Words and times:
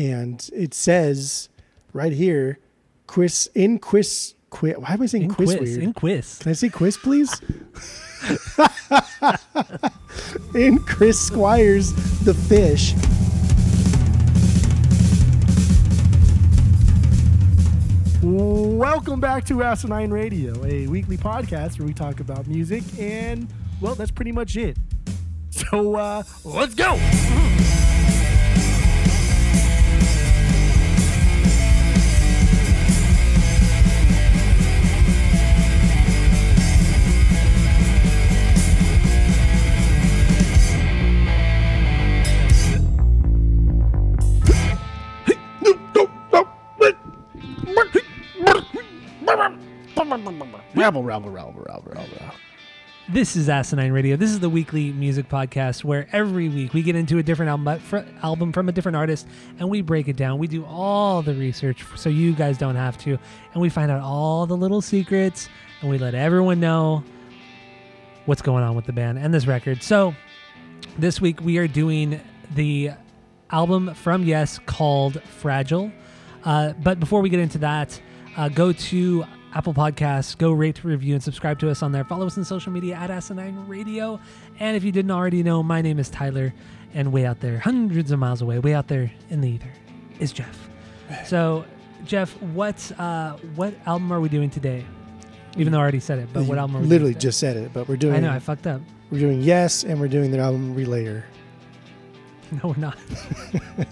and 0.00 0.48
it 0.54 0.72
says 0.72 1.50
right 1.92 2.12
here, 2.12 2.58
quiz 3.06 3.50
in 3.54 3.78
quiz. 3.78 4.34
Quiz. 4.48 4.76
Why 4.78 4.94
am 4.94 5.02
I 5.02 5.06
saying 5.06 5.24
In 5.24 5.34
quiz, 5.34 5.54
quiz, 5.54 5.70
weird? 5.70 5.82
in 5.82 5.92
quiz. 5.92 6.38
Can 6.38 6.50
I 6.50 6.54
say 6.54 6.70
quiz, 6.70 6.96
please? 6.96 7.40
in 10.54 10.78
Chris 10.80 11.20
Squires, 11.20 11.92
the 12.24 12.34
fish. 12.34 12.94
Welcome 18.22 19.20
back 19.20 19.44
to 19.46 19.62
Asinine 19.62 20.10
Radio, 20.10 20.64
a 20.64 20.86
weekly 20.86 21.16
podcast 21.16 21.78
where 21.78 21.86
we 21.86 21.94
talk 21.94 22.20
about 22.20 22.46
music, 22.46 22.82
and 22.98 23.48
well, 23.80 23.94
that's 23.94 24.10
pretty 24.10 24.32
much 24.32 24.56
it. 24.56 24.76
So 25.50 25.94
uh, 25.94 26.22
let's 26.44 26.74
go. 26.74 26.96
Rabble, 50.80 51.02
rabble, 51.02 51.28
rabble, 51.28 51.62
rabble, 51.66 51.92
rabble. 51.92 52.34
This 53.10 53.36
is 53.36 53.50
Asinine 53.50 53.92
Radio. 53.92 54.16
This 54.16 54.30
is 54.30 54.40
the 54.40 54.48
weekly 54.48 54.94
music 54.94 55.28
podcast 55.28 55.84
where 55.84 56.08
every 56.10 56.48
week 56.48 56.72
we 56.72 56.82
get 56.82 56.96
into 56.96 57.18
a 57.18 57.22
different 57.22 57.50
album, 57.50 58.06
album 58.22 58.50
from 58.50 58.70
a 58.70 58.72
different 58.72 58.96
artist 58.96 59.28
and 59.58 59.68
we 59.68 59.82
break 59.82 60.08
it 60.08 60.16
down. 60.16 60.38
We 60.38 60.46
do 60.46 60.64
all 60.64 61.20
the 61.20 61.34
research 61.34 61.84
so 61.96 62.08
you 62.08 62.32
guys 62.32 62.56
don't 62.56 62.76
have 62.76 62.96
to. 63.02 63.18
And 63.52 63.60
we 63.60 63.68
find 63.68 63.90
out 63.90 64.00
all 64.00 64.46
the 64.46 64.56
little 64.56 64.80
secrets 64.80 65.50
and 65.82 65.90
we 65.90 65.98
let 65.98 66.14
everyone 66.14 66.60
know 66.60 67.04
what's 68.24 68.40
going 68.40 68.64
on 68.64 68.74
with 68.74 68.86
the 68.86 68.94
band 68.94 69.18
and 69.18 69.34
this 69.34 69.46
record. 69.46 69.82
So 69.82 70.14
this 70.98 71.20
week 71.20 71.42
we 71.42 71.58
are 71.58 71.68
doing 71.68 72.22
the 72.54 72.92
album 73.50 73.92
from 73.92 74.24
Yes 74.24 74.58
called 74.64 75.22
Fragile. 75.24 75.92
Uh, 76.42 76.72
but 76.82 76.98
before 76.98 77.20
we 77.20 77.28
get 77.28 77.40
into 77.40 77.58
that, 77.58 78.00
uh, 78.38 78.48
go 78.48 78.72
to 78.72 79.26
Apple 79.52 79.74
Podcasts, 79.74 80.38
go 80.38 80.52
rate, 80.52 80.84
review, 80.84 81.14
and 81.14 81.22
subscribe 81.22 81.58
to 81.58 81.70
us 81.70 81.82
on 81.82 81.90
there. 81.90 82.04
Follow 82.04 82.26
us 82.26 82.38
on 82.38 82.44
social 82.44 82.70
media 82.72 82.94
at 82.94 83.10
Asinine 83.10 83.66
Radio. 83.66 84.20
And 84.60 84.76
if 84.76 84.84
you 84.84 84.92
didn't 84.92 85.10
already 85.10 85.42
know, 85.42 85.60
my 85.62 85.82
name 85.82 85.98
is 85.98 86.08
Tyler, 86.08 86.54
and 86.94 87.12
way 87.12 87.26
out 87.26 87.40
there, 87.40 87.58
hundreds 87.58 88.12
of 88.12 88.18
miles 88.20 88.42
away, 88.42 88.58
way 88.60 88.74
out 88.74 88.86
there 88.88 89.10
in 89.28 89.40
the 89.40 89.50
ether, 89.50 89.72
is 90.20 90.32
Jeff. 90.32 90.68
So, 91.26 91.64
Jeff, 92.04 92.40
what 92.40 92.92
uh, 92.98 93.36
what 93.56 93.74
album 93.86 94.12
are 94.12 94.20
we 94.20 94.28
doing 94.28 94.50
today? 94.50 94.84
Even 95.56 95.72
though 95.72 95.78
I 95.78 95.82
already 95.82 95.98
said 96.00 96.20
it, 96.20 96.28
but 96.32 96.44
what 96.44 96.58
album 96.58 96.76
are 96.76 96.80
we 96.80 96.86
literally 96.86 97.14
just 97.14 97.40
said 97.40 97.56
it, 97.56 97.72
but 97.72 97.88
we're 97.88 97.96
doing. 97.96 98.14
I 98.14 98.20
know 98.20 98.30
I 98.30 98.38
fucked 98.38 98.68
up. 98.68 98.80
We're 99.10 99.18
doing 99.18 99.42
yes, 99.42 99.82
and 99.82 100.00
we're 100.00 100.06
doing 100.08 100.30
their 100.30 100.42
album 100.42 100.76
Relayer. 100.76 101.24
No, 102.52 102.70
we're 102.70 102.76
not. 102.78 102.98
You're 103.52 103.86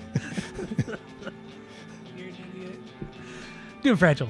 an 2.26 2.28
idiot. 2.56 2.78
Doing 3.82 3.96
fragile. 3.96 4.28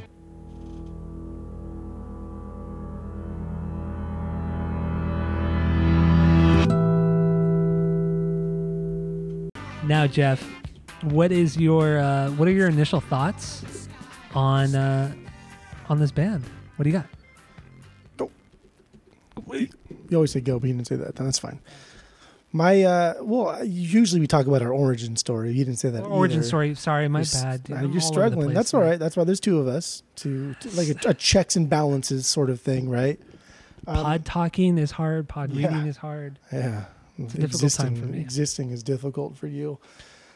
Now, 9.89 10.07
Jeff, 10.07 10.47
what 11.03 11.33
is 11.33 11.57
your 11.57 11.99
uh, 11.99 12.29
what 12.33 12.47
are 12.47 12.53
your 12.53 12.69
initial 12.69 13.01
thoughts 13.01 13.89
on 14.35 14.75
uh, 14.75 15.15
on 15.89 15.99
this 15.99 16.11
band? 16.13 16.45
What 16.77 16.83
do 16.85 16.91
you 16.91 16.97
got? 16.99 17.07
Go. 18.19 18.31
You 19.55 19.69
always 20.17 20.33
say 20.33 20.41
go, 20.41 20.59
but 20.61 20.67
you 20.67 20.75
didn't 20.75 20.89
say 20.89 20.97
that. 20.97 21.17
Then 21.17 21.27
That's 21.27 21.39
fine. 21.39 21.61
My 22.53 22.83
uh, 22.83 23.15
well, 23.23 23.65
usually 23.65 24.21
we 24.21 24.27
talk 24.27 24.47
about 24.47 24.61
our 24.61 24.73
origin 24.73 25.17
story. 25.17 25.53
You 25.53 25.65
didn't 25.65 25.79
say 25.79 25.89
that. 25.91 26.03
Origin 26.03 26.39
either. 26.41 26.47
story. 26.47 26.75
Sorry, 26.75 27.09
my 27.09 27.21
You're 27.21 27.43
bad. 27.43 27.65
dude. 27.65 27.77
uh, 27.77 27.81
You're 27.81 27.85
all 27.85 27.87
over 27.87 27.95
the 27.95 28.01
struggling. 28.03 28.47
place, 28.49 28.55
That's 28.57 28.75
all 28.75 28.81
right. 28.83 28.99
That's 28.99 29.17
why 29.17 29.25
there's 29.25 29.41
two 29.41 29.59
of 29.59 29.69
us 29.69 30.03
to, 30.17 30.53
to 30.55 30.71
like 30.71 30.89
a, 31.05 31.11
a 31.11 31.15
checks 31.15 31.57
and 31.57 31.69
balances 31.69 32.27
sort 32.27 32.51
of 32.51 32.61
thing, 32.61 32.91
right? 32.91 33.19
Um, 33.87 33.97
Pod 33.97 34.25
talking 34.27 34.77
is 34.77 34.91
hard. 34.91 35.29
Pod 35.29 35.51
yeah. 35.51 35.69
reading 35.69 35.87
is 35.87 35.97
hard. 35.99 36.39
Yeah, 36.53 36.85
a 37.19 37.23
difficult 37.27 37.73
time 37.73 37.95
for 37.97 38.07
me. 38.07 38.21
Existing 38.21 38.71
is 38.71 38.83
difficult 38.83 39.37
for 39.37 39.47
you. 39.47 39.79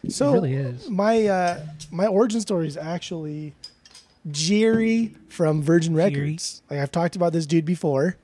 So 0.08 0.30
it 0.30 0.32
really 0.34 0.54
is. 0.54 0.88
my 0.90 1.26
uh, 1.26 1.66
my 1.90 2.06
origin 2.06 2.40
story 2.40 2.66
is 2.66 2.76
actually 2.76 3.54
Jerry 4.30 5.14
from 5.28 5.62
Virgin 5.62 5.94
Jerry. 5.94 6.10
Records. 6.10 6.62
Like 6.70 6.80
I've 6.80 6.90
talked 6.92 7.16
about 7.16 7.32
this 7.32 7.46
dude 7.46 7.64
before. 7.64 8.16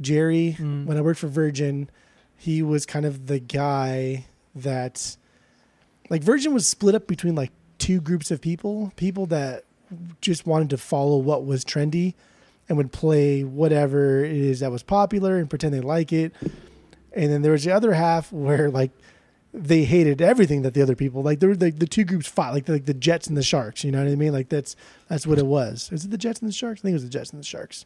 Jerry, 0.00 0.56
Mm. 0.58 0.84
when 0.86 0.96
I 0.96 1.00
worked 1.00 1.18
for 1.20 1.28
Virgin, 1.28 1.90
he 2.36 2.62
was 2.62 2.86
kind 2.86 3.04
of 3.04 3.26
the 3.26 3.38
guy 3.40 4.26
that 4.54 5.16
like 6.10 6.22
Virgin 6.22 6.54
was 6.54 6.66
split 6.68 6.94
up 6.94 7.06
between 7.06 7.34
like 7.34 7.50
two 7.78 8.00
groups 8.00 8.30
of 8.30 8.40
people, 8.40 8.92
people 8.96 9.26
that 9.26 9.64
just 10.20 10.46
wanted 10.46 10.70
to 10.70 10.78
follow 10.78 11.16
what 11.16 11.44
was 11.44 11.64
trendy 11.64 12.14
and 12.68 12.76
would 12.76 12.92
play 12.92 13.42
whatever 13.44 14.24
it 14.24 14.32
is 14.36 14.60
that 14.60 14.70
was 14.70 14.82
popular 14.82 15.38
and 15.38 15.48
pretend 15.50 15.72
they 15.74 15.80
like 15.80 16.12
it. 16.12 16.32
And 17.12 17.32
then 17.32 17.42
there 17.42 17.52
was 17.52 17.64
the 17.64 17.72
other 17.72 17.94
half 17.94 18.32
where 18.32 18.70
like 18.70 18.90
they 19.54 19.84
hated 19.84 20.20
everything 20.20 20.62
that 20.62 20.74
the 20.74 20.82
other 20.82 20.94
people 20.94 21.22
like. 21.22 21.40
There 21.40 21.48
were 21.48 21.54
like 21.54 21.78
the 21.78 21.86
two 21.86 22.04
groups 22.04 22.28
fought, 22.28 22.52
like 22.54 22.66
the, 22.66 22.72
like 22.72 22.86
the 22.86 22.94
Jets 22.94 23.26
and 23.26 23.36
the 23.36 23.42
Sharks. 23.42 23.82
You 23.84 23.92
know 23.92 24.02
what 24.02 24.10
I 24.10 24.14
mean? 24.14 24.32
Like 24.32 24.48
that's 24.48 24.76
that's 25.08 25.26
what 25.26 25.38
it 25.38 25.46
was. 25.46 25.90
Is 25.92 26.04
it 26.04 26.10
the 26.10 26.18
Jets 26.18 26.40
and 26.40 26.48
the 26.48 26.52
Sharks? 26.52 26.80
I 26.80 26.82
think 26.82 26.92
it 26.92 26.96
was 26.96 27.04
the 27.04 27.10
Jets 27.10 27.30
and 27.30 27.40
the 27.40 27.46
Sharks. 27.46 27.84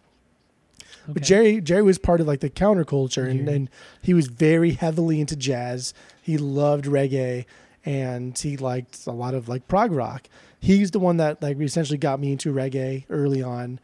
But 1.06 1.18
Okay. 1.18 1.24
Jerry 1.24 1.60
Jerry 1.60 1.82
was 1.82 1.98
part 1.98 2.20
of 2.20 2.26
like 2.26 2.40
the 2.40 2.50
counterculture, 2.50 3.28
and, 3.28 3.48
and 3.48 3.70
he 4.00 4.14
was 4.14 4.26
very 4.28 4.72
heavily 4.72 5.20
into 5.20 5.36
jazz. 5.36 5.94
He 6.20 6.36
loved 6.38 6.84
reggae, 6.84 7.44
and 7.84 8.38
he 8.38 8.56
liked 8.56 9.06
a 9.06 9.12
lot 9.12 9.34
of 9.34 9.48
like 9.48 9.66
prog 9.68 9.92
rock. 9.92 10.28
He's 10.60 10.92
the 10.92 11.00
one 11.00 11.16
that 11.16 11.42
like 11.42 11.60
essentially 11.60 11.98
got 11.98 12.20
me 12.20 12.32
into 12.32 12.52
reggae 12.52 13.04
early 13.10 13.42
on, 13.42 13.80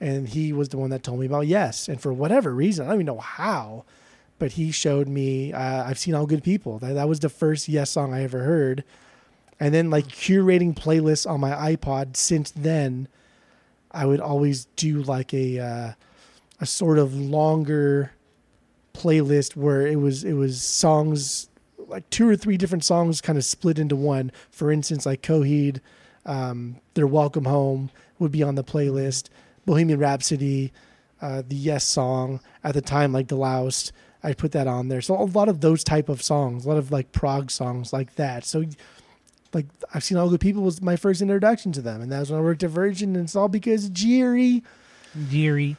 and 0.00 0.28
he 0.28 0.52
was 0.52 0.68
the 0.68 0.78
one 0.78 0.90
that 0.90 1.02
told 1.02 1.20
me 1.20 1.26
about 1.26 1.46
Yes. 1.46 1.88
And 1.88 2.00
for 2.00 2.12
whatever 2.12 2.54
reason, 2.54 2.86
I 2.86 2.90
don't 2.90 2.96
even 2.98 3.06
know 3.06 3.18
how, 3.18 3.84
but 4.40 4.52
he 4.52 4.72
showed 4.72 5.06
me. 5.06 5.52
Uh, 5.52 5.84
I've 5.84 5.98
seen 5.98 6.16
all 6.16 6.26
good 6.26 6.42
people. 6.42 6.80
That 6.80 6.94
that 6.94 7.08
was 7.08 7.20
the 7.20 7.28
first 7.28 7.68
Yes 7.68 7.90
song 7.90 8.12
I 8.12 8.24
ever 8.24 8.42
heard, 8.42 8.82
and 9.60 9.72
then 9.72 9.90
like 9.90 10.08
curating 10.08 10.74
playlists 10.74 11.30
on 11.30 11.38
my 11.38 11.52
iPod. 11.76 12.16
Since 12.16 12.50
then, 12.50 13.06
I 13.92 14.06
would 14.06 14.20
always 14.20 14.64
do 14.74 15.02
like 15.02 15.32
a. 15.32 15.60
Uh, 15.60 15.92
a 16.60 16.66
sort 16.66 16.98
of 16.98 17.14
longer 17.14 18.12
playlist 18.94 19.56
where 19.56 19.86
it 19.86 19.96
was 19.96 20.24
it 20.24 20.34
was 20.34 20.60
songs 20.60 21.48
like 21.88 22.08
two 22.10 22.28
or 22.28 22.36
three 22.36 22.56
different 22.56 22.84
songs 22.84 23.20
kind 23.20 23.38
of 23.38 23.44
split 23.44 23.78
into 23.78 23.96
one. 23.96 24.30
For 24.50 24.70
instance, 24.70 25.06
like 25.06 25.22
Coheed, 25.22 25.80
um, 26.24 26.76
their 26.94 27.06
Welcome 27.06 27.46
Home 27.46 27.90
would 28.18 28.30
be 28.30 28.42
on 28.42 28.54
the 28.54 28.62
playlist. 28.62 29.28
Bohemian 29.66 29.98
Rhapsody, 29.98 30.72
uh, 31.20 31.42
the 31.46 31.56
Yes 31.56 31.84
song 31.84 32.40
at 32.62 32.74
the 32.74 32.80
time, 32.80 33.12
like 33.12 33.26
the 33.28 33.36
Deloused, 33.36 33.90
I 34.22 34.32
put 34.34 34.52
that 34.52 34.66
on 34.66 34.88
there. 34.88 35.00
So 35.00 35.14
a 35.20 35.24
lot 35.24 35.48
of 35.48 35.60
those 35.60 35.82
type 35.82 36.08
of 36.08 36.22
songs, 36.22 36.64
a 36.64 36.68
lot 36.68 36.76
of 36.78 36.90
like 36.92 37.12
prog 37.12 37.50
songs 37.50 37.92
like 37.92 38.14
that. 38.16 38.44
So 38.44 38.64
like 39.52 39.66
I've 39.94 40.04
seen 40.04 40.18
all 40.18 40.28
good 40.28 40.40
people 40.40 40.62
was 40.62 40.80
my 40.82 40.96
first 40.96 41.22
introduction 41.22 41.72
to 41.72 41.82
them, 41.82 42.00
and 42.00 42.12
that 42.12 42.20
was 42.20 42.30
when 42.30 42.40
I 42.40 42.42
worked 42.42 42.62
at 42.62 42.70
Virgin, 42.70 43.16
and 43.16 43.24
it's 43.24 43.34
all 43.36 43.48
because 43.48 43.86
of 43.86 43.92
Jerry. 43.94 44.62
Jerry. 45.28 45.76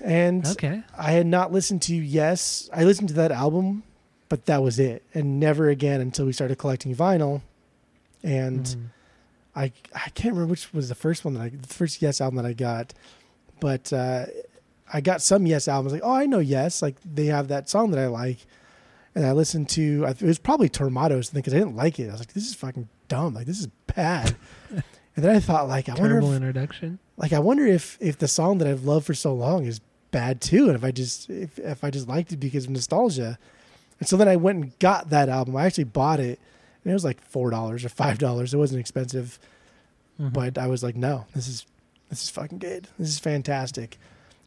And 0.00 0.46
Okay. 0.46 0.82
I 0.96 1.12
had 1.12 1.26
not 1.26 1.52
listened 1.52 1.82
to 1.82 1.94
Yes. 1.94 2.68
I 2.72 2.84
listened 2.84 3.08
to 3.08 3.14
that 3.14 3.30
album, 3.32 3.82
but 4.28 4.46
that 4.46 4.62
was 4.62 4.78
it, 4.78 5.02
and 5.14 5.38
never 5.38 5.68
again 5.68 6.00
until 6.00 6.26
we 6.26 6.32
started 6.32 6.56
collecting 6.58 6.94
vinyl. 6.94 7.42
And 8.22 8.64
Mhm. 8.64 8.76
I 9.54 9.72
I 9.94 10.08
can't 10.14 10.34
remember 10.34 10.50
which 10.50 10.72
was 10.72 10.88
the 10.88 10.94
first 10.94 11.24
one 11.24 11.34
that 11.34 11.40
I 11.42 11.48
the 11.50 11.66
first 11.68 12.00
Yes 12.00 12.20
album 12.20 12.36
that 12.36 12.46
I 12.46 12.52
got, 12.52 12.94
but 13.60 13.92
uh, 13.92 14.26
I 14.92 15.00
got 15.00 15.22
some 15.22 15.46
Yes 15.46 15.68
albums. 15.68 15.92
Like 15.92 16.02
oh 16.04 16.12
I 16.12 16.26
know 16.26 16.38
Yes, 16.38 16.82
like 16.82 16.96
they 17.04 17.26
have 17.26 17.48
that 17.48 17.68
song 17.68 17.90
that 17.92 18.00
I 18.00 18.06
like, 18.08 18.38
and 19.14 19.24
I 19.26 19.32
listened 19.32 19.68
to. 19.70 20.04
I- 20.06 20.10
It 20.10 20.22
was 20.22 20.38
probably 20.38 20.68
Tormato 20.68 21.32
because 21.32 21.54
I 21.54 21.58
didn't 21.58 21.76
like 21.76 21.98
it. 21.98 22.08
I 22.08 22.12
was 22.12 22.20
like 22.20 22.32
this 22.32 22.46
is 22.46 22.54
fucking 22.54 22.88
dumb. 23.08 23.34
Like 23.34 23.46
this 23.46 23.58
is 23.60 23.68
bad. 23.94 24.36
and 24.70 24.82
then 25.16 25.34
I 25.34 25.40
thought 25.40 25.68
like 25.68 25.88
I 25.88 25.92
wonder 25.92 26.08
Terrible 26.08 26.30
if, 26.32 26.36
introduction. 26.36 26.98
like 27.16 27.32
I 27.32 27.38
wonder 27.38 27.66
if 27.66 27.96
if 28.00 28.18
the 28.18 28.28
song 28.28 28.58
that 28.58 28.68
I've 28.68 28.84
loved 28.84 29.06
for 29.06 29.14
so 29.14 29.34
long 29.34 29.64
is 29.64 29.80
bad 30.10 30.40
too, 30.40 30.66
and 30.66 30.76
if 30.76 30.84
I 30.84 30.90
just 30.90 31.30
if 31.30 31.58
if 31.58 31.82
I 31.84 31.90
just 31.90 32.08
liked 32.08 32.32
it 32.32 32.36
because 32.38 32.64
of 32.64 32.70
nostalgia. 32.70 33.38
And 34.00 34.08
so 34.08 34.16
then 34.16 34.26
I 34.28 34.34
went 34.36 34.58
and 34.64 34.78
got 34.80 35.10
that 35.10 35.28
album. 35.28 35.54
I 35.56 35.64
actually 35.64 35.84
bought 35.84 36.18
it, 36.18 36.40
and 36.84 36.90
it 36.90 36.94
was 36.94 37.04
like 37.04 37.22
four 37.22 37.50
dollars 37.50 37.84
or 37.84 37.88
five 37.88 38.18
dollars. 38.18 38.52
It 38.52 38.56
wasn't 38.58 38.80
expensive, 38.80 39.38
Mhm. 40.20 40.32
but 40.32 40.58
I 40.58 40.66
was 40.66 40.82
like, 40.82 40.96
no, 40.96 41.26
this 41.34 41.46
is 41.48 41.66
this 42.10 42.24
is 42.24 42.28
fucking 42.30 42.58
good. 42.58 42.88
This 42.98 43.08
is 43.10 43.18
fantastic. 43.20 43.98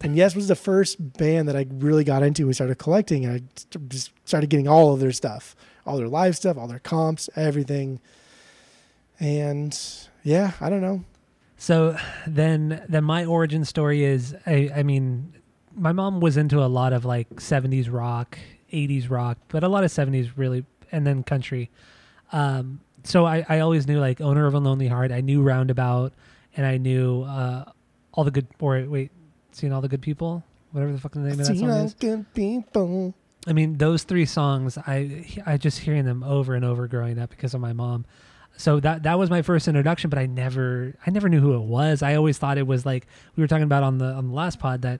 And 0.02 0.16
Yes 0.16 0.36
was 0.36 0.48
the 0.48 0.56
first 0.56 1.18
band 1.18 1.48
that 1.48 1.56
I 1.56 1.66
really 1.72 2.04
got 2.04 2.22
into. 2.22 2.48
We 2.48 2.54
started 2.54 2.78
collecting, 2.78 3.26
and 3.26 3.36
I 3.36 3.78
just 3.88 4.12
started 4.26 4.50
getting 4.50 4.68
all 4.68 4.94
of 4.94 5.00
their 5.00 5.12
stuff, 5.12 5.56
all 5.86 5.98
their 5.98 6.08
live 6.08 6.36
stuff, 6.36 6.58
all 6.58 6.68
their 6.68 6.80
comps, 6.80 7.30
everything. 7.36 8.00
And 9.20 9.78
yeah, 10.24 10.52
I 10.62 10.70
don't 10.70 10.82
know. 10.82 11.04
So 11.58 11.98
then, 12.28 12.84
then 12.90 13.04
my 13.04 13.26
origin 13.26 13.64
story 13.64 14.04
is, 14.04 14.36
I, 14.46 14.70
I 14.76 14.84
mean, 14.84 15.34
my 15.74 15.92
mom 15.92 16.20
was 16.20 16.38
into 16.38 16.64
a 16.64 16.68
lot 16.68 16.94
of 16.94 17.06
like 17.06 17.30
'70s 17.36 17.92
rock, 17.92 18.38
'80s 18.72 19.10
rock, 19.10 19.38
but 19.48 19.64
a 19.64 19.68
lot 19.68 19.84
of 19.84 19.92
'70s 19.92 20.32
really, 20.36 20.66
and 20.92 21.06
then 21.06 21.24
country. 21.24 21.70
Um, 22.32 22.82
so 23.04 23.26
I, 23.26 23.46
I 23.48 23.60
always 23.60 23.88
knew 23.88 24.00
like 24.00 24.22
owner 24.22 24.46
of 24.46 24.54
a 24.54 24.60
lonely 24.60 24.88
heart. 24.88 25.12
I 25.12 25.22
knew 25.22 25.42
Roundabout, 25.42 26.14
and 26.56 26.66
I 26.66 26.78
knew 26.78 27.24
uh, 27.24 27.66
all 28.14 28.24
the 28.24 28.32
good. 28.32 28.48
Or 28.60 28.84
wait, 28.88 29.12
seeing 29.56 29.74
all 29.74 29.82
the 29.82 29.88
good 29.88 30.02
people, 30.02 30.44
whatever 30.72 30.92
the 30.92 31.00
fucking 31.00 31.24
name 31.24 31.40
of 31.40 31.48
that 31.48 31.58
song 31.58 31.70
is. 31.70 31.94
good 31.94 32.34
people. 32.34 33.14
I 33.48 33.54
mean, 33.54 33.78
those 33.78 34.04
three 34.04 34.26
songs, 34.26 34.78
I 34.78 35.26
I 35.46 35.58
just 35.58 35.80
hearing 35.80 36.06
them 36.06 36.24
over 36.24 36.56
and 36.56 36.66
over 36.66 36.88
growing 36.88 37.20
up 37.20 37.30
because 37.30 37.54
of 37.54 37.62
my 37.62 37.74
mom. 37.74 38.06
So 38.58 38.80
that 38.80 39.04
that 39.04 39.20
was 39.20 39.30
my 39.30 39.42
first 39.42 39.68
introduction, 39.68 40.10
but 40.10 40.20
I 40.20 40.26
never 40.26 40.96
I 41.06 41.12
never 41.12 41.30
knew 41.30 41.40
who 41.42 41.54
it 41.56 41.64
was. 41.64 42.02
I 42.02 42.16
always 42.16 42.38
thought 42.38 42.58
it 42.58 42.68
was 42.68 42.86
like 42.86 43.08
we 43.36 43.42
were 43.42 43.48
talking 43.48 43.64
about 43.64 43.84
on 43.84 43.98
the 43.98 44.06
on 44.06 44.30
the 44.30 44.34
last 44.34 44.60
pod 44.60 44.82
that 44.84 45.00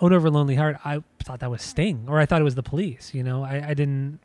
"Own 0.00 0.12
Over 0.12 0.30
Lonely 0.30 0.56
Heart." 0.56 0.78
I 0.84 1.02
thought 1.22 1.40
that 1.40 1.50
was 1.50 1.62
Sting, 1.62 2.06
or 2.08 2.18
I 2.18 2.26
thought 2.26 2.40
it 2.40 2.44
was 2.44 2.54
the 2.56 2.62
Police. 2.62 3.14
You 3.14 3.22
know, 3.22 3.44
I, 3.44 3.68
I 3.68 3.74
didn't 3.74 4.20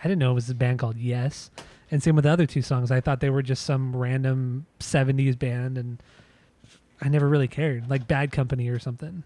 I 0.00 0.02
didn't 0.04 0.18
know 0.18 0.32
it 0.32 0.34
was 0.34 0.50
a 0.50 0.54
band 0.54 0.78
called 0.78 0.96
Yes. 0.96 1.50
And 1.90 2.02
same 2.02 2.14
with 2.16 2.24
the 2.24 2.30
other 2.30 2.44
two 2.44 2.60
songs. 2.60 2.90
I 2.90 3.00
thought 3.00 3.20
they 3.20 3.30
were 3.30 3.42
just 3.42 3.64
some 3.64 3.96
random 3.96 4.66
'70s 4.80 5.38
band, 5.38 5.78
and 5.78 6.02
I 7.00 7.08
never 7.08 7.28
really 7.28 7.48
cared, 7.48 7.88
like 7.88 8.08
Bad 8.08 8.32
Company 8.32 8.68
or 8.68 8.78
something. 8.78 9.22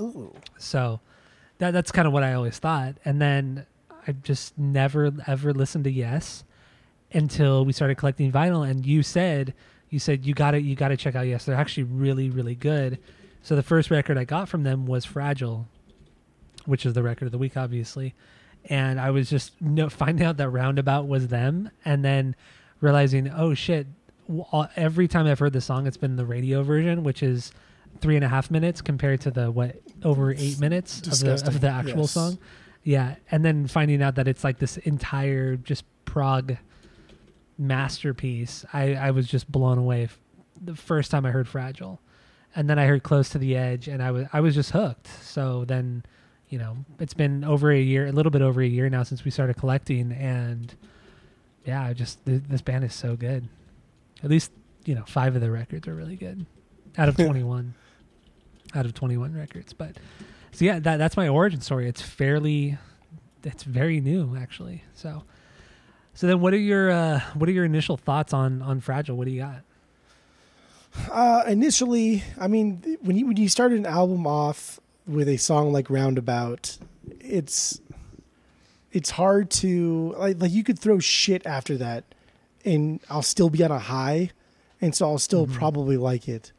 Ooh. 0.00 0.34
So 0.58 1.00
that 1.58 1.72
that's 1.72 1.92
kind 1.92 2.06
of 2.06 2.12
what 2.12 2.22
I 2.22 2.34
always 2.34 2.58
thought. 2.58 2.96
And 3.04 3.20
then 3.20 3.66
I 4.06 4.12
just 4.12 4.58
never 4.58 5.12
ever 5.26 5.52
listened 5.52 5.84
to 5.84 5.90
Yes 5.90 6.44
until 7.12 7.64
we 7.64 7.72
started 7.72 7.96
collecting 7.96 8.32
vinyl 8.32 8.68
and 8.68 8.86
you 8.86 9.02
said 9.02 9.52
you 9.90 9.98
said 9.98 10.24
you 10.24 10.34
got 10.34 10.52
to 10.52 10.60
you 10.60 10.74
got 10.74 10.88
to 10.88 10.96
check 10.96 11.14
out 11.14 11.26
Yes. 11.26 11.44
They're 11.44 11.54
actually 11.56 11.84
really 11.84 12.30
really 12.30 12.54
good. 12.54 12.98
So 13.42 13.56
the 13.56 13.62
first 13.62 13.90
record 13.90 14.18
I 14.18 14.24
got 14.24 14.48
from 14.48 14.62
them 14.62 14.86
was 14.86 15.04
Fragile, 15.04 15.66
which 16.64 16.86
is 16.86 16.94
the 16.94 17.02
record 17.02 17.26
of 17.26 17.32
the 17.32 17.38
week 17.38 17.56
obviously. 17.56 18.14
And 18.66 19.00
I 19.00 19.10
was 19.10 19.28
just 19.28 19.60
no, 19.60 19.88
finding 19.90 20.26
out 20.26 20.38
that 20.38 20.50
Roundabout 20.50 21.06
was 21.06 21.28
them 21.28 21.70
and 21.84 22.04
then 22.04 22.34
realizing, 22.80 23.30
oh 23.30 23.54
shit, 23.54 23.86
Uh, 24.52 24.66
every 24.76 25.08
time 25.08 25.26
I've 25.26 25.38
heard 25.38 25.52
the 25.52 25.60
song, 25.60 25.86
it's 25.86 25.96
been 25.96 26.16
the 26.16 26.24
radio 26.24 26.62
version, 26.62 27.02
which 27.04 27.22
is 27.22 27.52
three 28.00 28.16
and 28.16 28.24
a 28.24 28.28
half 28.28 28.50
minutes 28.50 28.80
compared 28.80 29.20
to 29.22 29.30
the 29.30 29.50
what 29.50 29.76
over 30.04 30.32
eight 30.32 30.58
minutes 30.58 31.00
of 31.06 31.18
the, 31.20 31.32
of 31.46 31.60
the 31.60 31.68
actual 31.68 32.00
Yes. 32.02 32.10
song. 32.12 32.38
Yeah, 32.84 33.16
and 33.30 33.44
then 33.44 33.66
finding 33.68 34.02
out 34.02 34.14
that 34.16 34.26
it's 34.26 34.42
like 34.42 34.58
this 34.58 34.76
entire 34.78 35.56
just 35.56 35.84
prog 36.04 36.56
masterpiece, 37.58 38.64
I 38.72 38.94
I 38.94 39.10
was 39.10 39.26
just 39.26 39.50
blown 39.50 39.78
away 39.78 40.04
f- 40.04 40.18
the 40.60 40.74
first 40.74 41.10
time 41.10 41.24
I 41.26 41.30
heard 41.30 41.46
Fragile, 41.48 42.00
and 42.56 42.68
then 42.68 42.78
I 42.78 42.86
heard 42.86 43.02
Close 43.02 43.28
to 43.30 43.38
the 43.38 43.56
Edge, 43.56 43.88
and 43.88 44.02
I 44.02 44.10
was 44.10 44.26
I 44.32 44.40
was 44.40 44.54
just 44.54 44.70
hooked. 44.70 45.06
So 45.22 45.64
then, 45.64 46.04
you 46.48 46.58
know, 46.58 46.76
it's 46.98 47.14
been 47.14 47.44
over 47.44 47.70
a 47.70 47.80
year, 47.80 48.06
a 48.06 48.12
little 48.12 48.30
bit 48.30 48.42
over 48.42 48.60
a 48.62 48.66
year 48.66 48.88
now 48.88 49.02
since 49.02 49.24
we 49.24 49.30
started 49.30 49.56
collecting, 49.56 50.12
and 50.12 50.74
yeah, 51.64 51.82
I 51.84 51.92
just 51.92 52.24
th- 52.26 52.42
this 52.48 52.62
band 52.62 52.84
is 52.84 52.94
so 52.94 53.16
good. 53.16 53.48
At 54.22 54.30
least 54.30 54.52
you 54.84 54.94
know 54.94 55.04
five 55.06 55.34
of 55.34 55.40
the 55.40 55.50
records 55.50 55.86
are 55.88 55.94
really 55.94 56.16
good 56.16 56.46
out 56.98 57.08
of 57.08 57.16
twenty 57.24 57.42
one, 57.42 57.74
out 58.74 58.86
of 58.86 58.94
twenty 58.94 59.16
one 59.16 59.34
records. 59.34 59.72
But 59.72 59.96
so 60.52 60.64
yeah, 60.64 60.78
that 60.80 60.96
that's 60.96 61.16
my 61.16 61.28
origin 61.28 61.60
story. 61.60 61.88
It's 61.88 62.02
fairly, 62.02 62.78
it's 63.44 63.64
very 63.64 64.00
new 64.00 64.36
actually. 64.36 64.84
So. 64.94 65.24
So 66.14 66.26
then, 66.26 66.42
what 66.42 66.52
are 66.52 66.58
your 66.58 66.90
uh, 66.90 67.20
what 67.32 67.48
are 67.48 67.52
your 67.52 67.64
initial 67.64 67.96
thoughts 67.96 68.34
on 68.34 68.60
on 68.60 68.80
Fragile? 68.80 69.16
What 69.16 69.24
do 69.24 69.30
you 69.30 69.40
got? 69.40 69.62
Uh, 71.10 71.44
initially, 71.46 72.22
I 72.38 72.48
mean, 72.48 72.98
when 73.00 73.16
you 73.16 73.26
when 73.26 73.36
you 73.36 73.48
start 73.48 73.72
an 73.72 73.86
album 73.86 74.26
off 74.26 74.78
with 75.06 75.28
a 75.28 75.38
song 75.38 75.72
like 75.72 75.88
Roundabout, 75.88 76.76
it's 77.20 77.80
it's 78.92 79.10
hard 79.10 79.50
to 79.50 80.14
like 80.18 80.40
like 80.40 80.52
you 80.52 80.62
could 80.62 80.78
throw 80.78 80.98
shit 80.98 81.46
after 81.46 81.78
that, 81.78 82.04
and 82.64 83.00
I'll 83.10 83.22
still 83.22 83.50
be 83.50 83.62
on 83.64 83.70
a 83.70 83.78
high, 83.78 84.30
and 84.80 84.94
so 84.94 85.06
I'll 85.10 85.18
still 85.18 85.46
Mhm. 85.46 85.52
probably 85.54 85.96
like 85.96 86.28
it. 86.28 86.52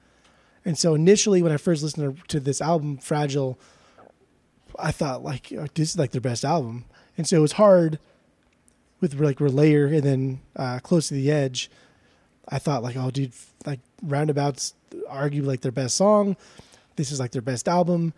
And 0.65 0.77
so 0.77 0.95
initially, 0.95 1.41
when 1.41 1.51
I 1.51 1.57
first 1.57 1.83
listened 1.83 2.17
to, 2.17 2.27
to 2.27 2.39
this 2.39 2.61
album, 2.61 2.97
Fragile, 2.97 3.57
I 4.79 4.91
thought 4.91 5.23
like 5.23 5.51
oh, 5.57 5.67
this 5.75 5.91
is 5.91 5.97
like 5.97 6.11
their 6.11 6.21
best 6.21 6.43
album, 6.45 6.85
and 7.17 7.27
so 7.27 7.37
it 7.37 7.41
was 7.41 7.53
hard 7.53 7.99
with 9.01 9.19
like 9.19 9.37
Relayer 9.39 9.93
and 9.93 10.03
then 10.03 10.39
uh, 10.55 10.79
Close 10.79 11.09
to 11.09 11.13
the 11.13 11.29
Edge. 11.31 11.69
I 12.47 12.59
thought 12.59 12.83
like, 12.83 12.95
oh, 12.97 13.11
dude, 13.11 13.33
like 13.65 13.79
Roundabouts 14.01 14.73
argue 15.09 15.43
like 15.43 15.61
their 15.61 15.71
best 15.71 15.95
song. 15.95 16.35
This 16.95 17.11
is 17.11 17.19
like 17.19 17.31
their 17.31 17.41
best 17.41 17.67
album. 17.67 18.13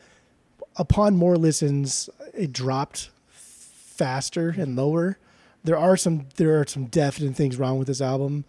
Upon 0.78 1.16
more 1.16 1.38
listens, 1.38 2.10
it 2.34 2.52
dropped 2.52 3.10
faster 3.30 4.50
and 4.58 4.76
lower. 4.76 5.18
There 5.66 5.78
are 5.78 5.98
some 5.98 6.28
there 6.38 6.60
are 6.60 6.66
some 6.68 6.86
definite 6.86 7.36
things 7.36 7.58
wrong 7.58 7.78
with 7.78 7.88
this 7.88 8.02
album, 8.02 8.46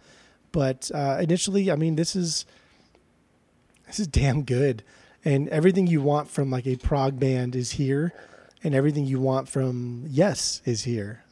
but 0.51 0.89
uh, 0.93 1.17
initially, 1.21 1.71
I 1.71 1.75
mean, 1.75 1.95
this 1.95 2.15
is 2.15 2.45
this 3.87 3.99
is 3.99 4.07
damn 4.07 4.43
good, 4.43 4.83
and 5.25 5.47
everything 5.49 5.87
you 5.87 6.01
want 6.01 6.29
from 6.29 6.49
like 6.49 6.67
a 6.67 6.75
prog 6.77 7.19
band 7.19 7.55
is 7.55 7.71
here, 7.71 8.13
and 8.63 8.75
everything 8.75 9.05
you 9.05 9.19
want 9.19 9.49
from 9.49 10.05
Yes 10.07 10.61
is 10.65 10.83
here. 10.83 11.23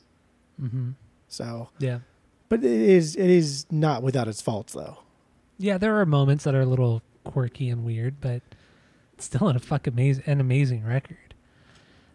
Mm-hmm. 0.62 0.92
So, 1.28 1.70
Yeah, 1.80 2.00
but 2.50 2.60
it 2.60 2.72
is 2.72 3.16
it 3.16 3.30
is 3.30 3.66
not 3.70 4.02
without 4.04 4.28
its 4.28 4.42
faults 4.42 4.74
though. 4.74 5.00
yeah. 5.58 5.78
There 5.78 6.00
are 6.00 6.06
moments 6.06 6.44
that 6.46 6.56
are 6.56 6.62
a 6.62 6.66
little 6.66 7.02
quirky 7.24 7.70
and 7.70 7.84
weird, 7.86 8.22
but 8.22 8.42
it's 9.14 9.26
still 9.26 9.50
a 9.50 9.60
fuck 9.60 9.86
amazing 9.88 10.24
an 10.26 10.40
amazing 10.40 10.86
record. 10.86 11.18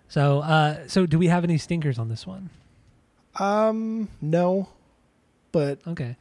So, 0.09 0.41
uh, 0.41 0.89
so 0.89 1.07
do 1.07 1.19
we 1.21 1.29
have 1.29 1.45
any 1.45 1.57
stinkers 1.57 1.99
on 1.99 2.09
this 2.09 2.27
one? 2.27 2.51
Um, 3.39 4.09
no, 4.21 4.69
but 5.53 5.79
Okay, 5.87 6.17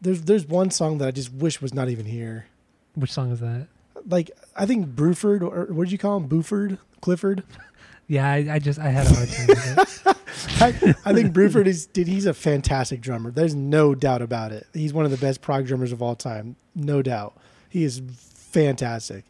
there's 0.00 0.22
there's 0.22 0.46
one 0.46 0.70
song 0.70 0.98
that 0.98 1.08
I 1.08 1.10
just 1.10 1.32
wish 1.32 1.60
was 1.60 1.72
not 1.72 1.88
even 1.88 2.06
here. 2.06 2.46
which 2.94 3.12
song 3.12 3.30
is 3.30 3.40
that? 3.40 3.68
Like 4.08 4.30
I 4.56 4.66
think 4.66 4.86
Bruford 4.88 5.42
or 5.42 5.72
what 5.72 5.84
did 5.84 5.92
you 5.92 5.98
call 5.98 6.16
him? 6.16 6.26
Buford, 6.26 6.78
Clifford. 7.00 7.42
Yeah, 8.10 8.26
I, 8.26 8.54
I 8.54 8.58
just 8.58 8.78
I 8.78 8.88
had 8.88 9.06
a 9.06 9.14
hard 9.14 9.28
time 9.28 9.46
with 9.48 10.06
it. 10.06 10.16
I, 10.62 11.10
I 11.10 11.12
think 11.12 11.34
Bruford 11.34 11.66
is 11.66 11.84
dude. 11.84 12.08
He's 12.08 12.24
a 12.24 12.32
fantastic 12.32 13.02
drummer. 13.02 13.30
There's 13.30 13.54
no 13.54 13.94
doubt 13.94 14.22
about 14.22 14.50
it. 14.50 14.66
He's 14.72 14.94
one 14.94 15.04
of 15.04 15.10
the 15.10 15.18
best 15.18 15.42
prog 15.42 15.66
drummers 15.66 15.92
of 15.92 16.00
all 16.00 16.16
time, 16.16 16.56
no 16.74 17.02
doubt. 17.02 17.36
He 17.68 17.84
is 17.84 18.00
fantastic. 18.24 19.24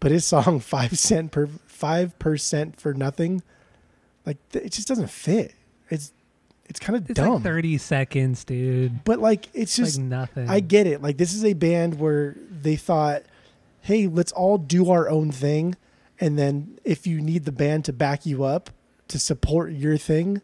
But 0.00 0.10
his 0.10 0.24
song 0.24 0.58
five 0.74 0.98
cent 0.98 1.30
per 1.30 1.46
five 1.66 2.18
percent 2.18 2.80
for 2.80 2.94
nothing, 2.94 3.44
like 4.26 4.38
it 4.52 4.72
just 4.72 4.88
doesn't 4.88 5.10
fit. 5.10 5.54
It's 5.92 6.12
it's 6.66 6.80
kind 6.80 6.96
of 6.96 7.06
dumb. 7.14 7.34
like 7.34 7.42
thirty 7.42 7.76
seconds, 7.78 8.44
dude. 8.44 9.04
but 9.04 9.18
like 9.18 9.48
it's 9.52 9.76
just 9.76 9.98
like 9.98 10.06
nothing. 10.06 10.48
I 10.48 10.60
get 10.60 10.86
it. 10.86 11.02
Like 11.02 11.18
this 11.18 11.34
is 11.34 11.44
a 11.44 11.52
band 11.52 11.98
where 11.98 12.34
they 12.50 12.76
thought, 12.76 13.24
"Hey, 13.82 14.06
let's 14.06 14.32
all 14.32 14.56
do 14.58 14.90
our 14.90 15.08
own 15.10 15.30
thing, 15.30 15.76
and 16.18 16.38
then 16.38 16.78
if 16.84 17.06
you 17.06 17.20
need 17.20 17.44
the 17.44 17.52
band 17.52 17.84
to 17.86 17.92
back 17.92 18.24
you 18.24 18.42
up 18.44 18.70
to 19.08 19.18
support 19.18 19.72
your 19.72 19.98
thing, 19.98 20.40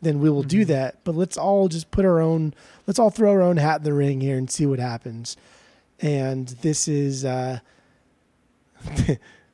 then 0.00 0.20
we 0.20 0.30
will 0.30 0.44
do 0.44 0.64
Mhm. 0.64 0.68
that. 0.68 0.98
But 1.02 1.16
let's 1.16 1.36
all 1.36 1.66
just 1.68 1.90
put 1.90 2.04
our 2.04 2.20
own, 2.20 2.54
let's 2.86 2.98
all 3.00 3.10
throw 3.10 3.32
our 3.32 3.42
own 3.42 3.56
hat 3.56 3.78
in 3.78 3.82
the 3.84 3.92
ring 3.94 4.20
here 4.20 4.38
and 4.38 4.48
see 4.48 4.66
what 4.66 4.78
happens." 4.78 5.36
And 6.00 6.48
this 6.62 6.86
is 6.86 7.24
uh 7.24 7.58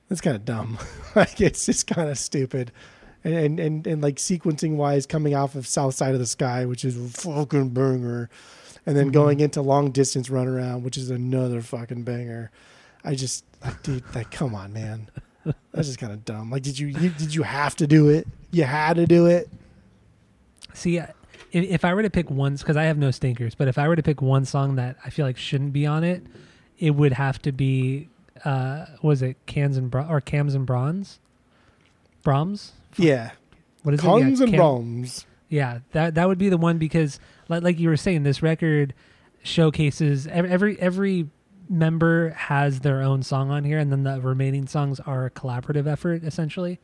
that's 0.09 0.21
kind 0.21 0.37
of 0.37 0.45
dumb. 0.45 0.79
like 1.17 1.41
it's 1.41 1.65
just 1.67 1.87
kind 1.87 2.11
of 2.11 2.19
stupid. 2.19 2.73
And, 3.23 3.61
and 3.61 3.87
and 3.87 4.01
like 4.03 4.17
sequencing 4.17 4.77
wise, 4.77 5.05
coming 5.05 5.35
off 5.35 5.55
of 5.55 5.67
South 5.67 5.95
Side 5.95 6.15
of 6.15 6.21
the 6.21 6.27
Sky, 6.27 6.65
which 6.65 6.85
is 6.87 6.97
a 6.97 7.09
fucking 7.09 7.69
banger, 7.71 8.31
and 8.87 8.97
then 8.97 9.11
Mhm. 9.11 9.13
going 9.13 9.41
into 9.41 9.61
long 9.61 9.91
distance 9.91 10.31
runaround, 10.31 10.83
which 10.83 10.97
is 10.97 11.11
another 11.11 11.61
fucking 11.61 12.03
banger. 12.05 12.51
I 13.05 13.15
just, 13.15 13.45
like, 13.63 13.83
dude, 13.83 14.05
like, 14.15 14.31
come 14.31 14.55
on, 14.55 14.73
man, 14.73 15.11
that's 15.73 15.89
just 15.89 15.99
kind 15.99 16.13
of 16.15 16.25
dumb. 16.25 16.51
Like, 16.51 16.63
did 16.63 16.79
you, 16.79 16.87
you 16.89 17.11
did 17.11 17.35
you 17.35 17.43
have 17.43 17.77
to 17.77 17.87
do 17.87 18.09
it? 18.09 18.27
You 18.53 18.65
had 18.65 18.97
to 18.97 19.07
do 19.07 19.27
it. 19.27 19.51
See, 20.73 20.97
if, 20.97 21.11
if 21.53 21.85
I 21.85 21.93
were 21.93 22.03
to 22.03 22.11
pick 22.11 22.31
one, 22.31 22.57
because 22.57 22.77
I 22.79 22.85
have 22.85 22.97
no 22.97 23.11
stinkers, 23.11 23.55
but 23.55 23.69
if 23.69 23.77
I 23.77 23.87
were 23.87 23.97
to 23.97 24.03
pick 24.03 24.23
one 24.23 24.47
song 24.47 24.77
that 24.77 24.97
I 25.05 25.11
feel 25.11 25.27
like 25.27 25.37
shouldn't 25.37 25.75
be 25.75 25.85
on 25.85 26.05
it, 26.05 26.23
it 26.79 26.93
would 26.93 27.13
have 27.13 27.41
to 27.43 27.53
be, 27.53 28.09
uh, 28.47 28.87
was 29.03 29.21
it 29.21 29.37
Cans 29.45 29.77
and 29.77 29.91
Bra- 29.91 30.09
or 30.09 30.23
Cams 30.23 30.55
and 30.55 30.65
Bronze, 30.65 31.19
Brahms? 32.23 32.73
Yeah, 32.97 33.31
What 33.83 33.95
is 33.95 34.01
cons 34.01 34.41
it? 34.41 34.49
Yeah, 34.49 34.53
and 34.53 34.57
bombs. 34.59 35.27
Yeah, 35.49 35.79
that 35.93 36.15
that 36.15 36.29
would 36.29 36.39
be 36.39 36.49
the 36.49 36.57
one 36.57 36.79
because, 36.79 37.19
like, 37.49 37.63
like 37.63 37.79
you 37.79 37.89
were 37.89 37.97
saying, 37.97 38.23
this 38.23 38.43
record 38.43 38.95
showcases 39.43 40.27
ev- 40.27 40.45
every 40.45 40.79
every 40.81 41.29
member 41.69 42.31
has 42.31 42.81
their 42.81 43.03
own 43.03 43.23
song 43.23 43.51
on 43.51 43.65
here, 43.65 43.79
and 43.79 43.91
then 43.91 44.03
the 44.05 44.21
remaining 44.21 44.67
songs 44.67 45.01
are 45.01 45.27
a 45.27 45.31
collaborative 45.31 45.87
effort 45.87 46.23
essentially. 46.25 46.79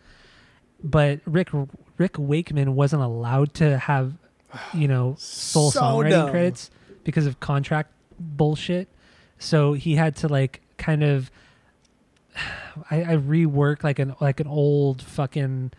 But 0.82 1.20
Rick 1.26 1.50
Rick 1.98 2.16
Wakeman 2.18 2.74
wasn't 2.74 3.02
allowed 3.02 3.54
to 3.54 3.78
have, 3.78 4.14
you 4.74 4.88
know, 4.88 5.14
sole 5.18 5.70
So 5.70 5.80
songwriting 5.80 6.10
dumb. 6.10 6.30
credits 6.30 6.70
because 7.04 7.26
of 7.26 7.40
contract 7.40 7.92
bullshit. 8.18 8.88
So 9.38 9.72
he 9.74 9.94
had 9.96 10.16
to 10.16 10.28
like 10.28 10.60
kind 10.76 11.02
of 11.04 11.30
I, 12.90 13.02
I 13.02 13.16
rework 13.16 13.84
like 13.84 13.98
an 13.98 14.14
like 14.20 14.40
an 14.40 14.46
old 14.46 15.02
fucking 15.02 15.72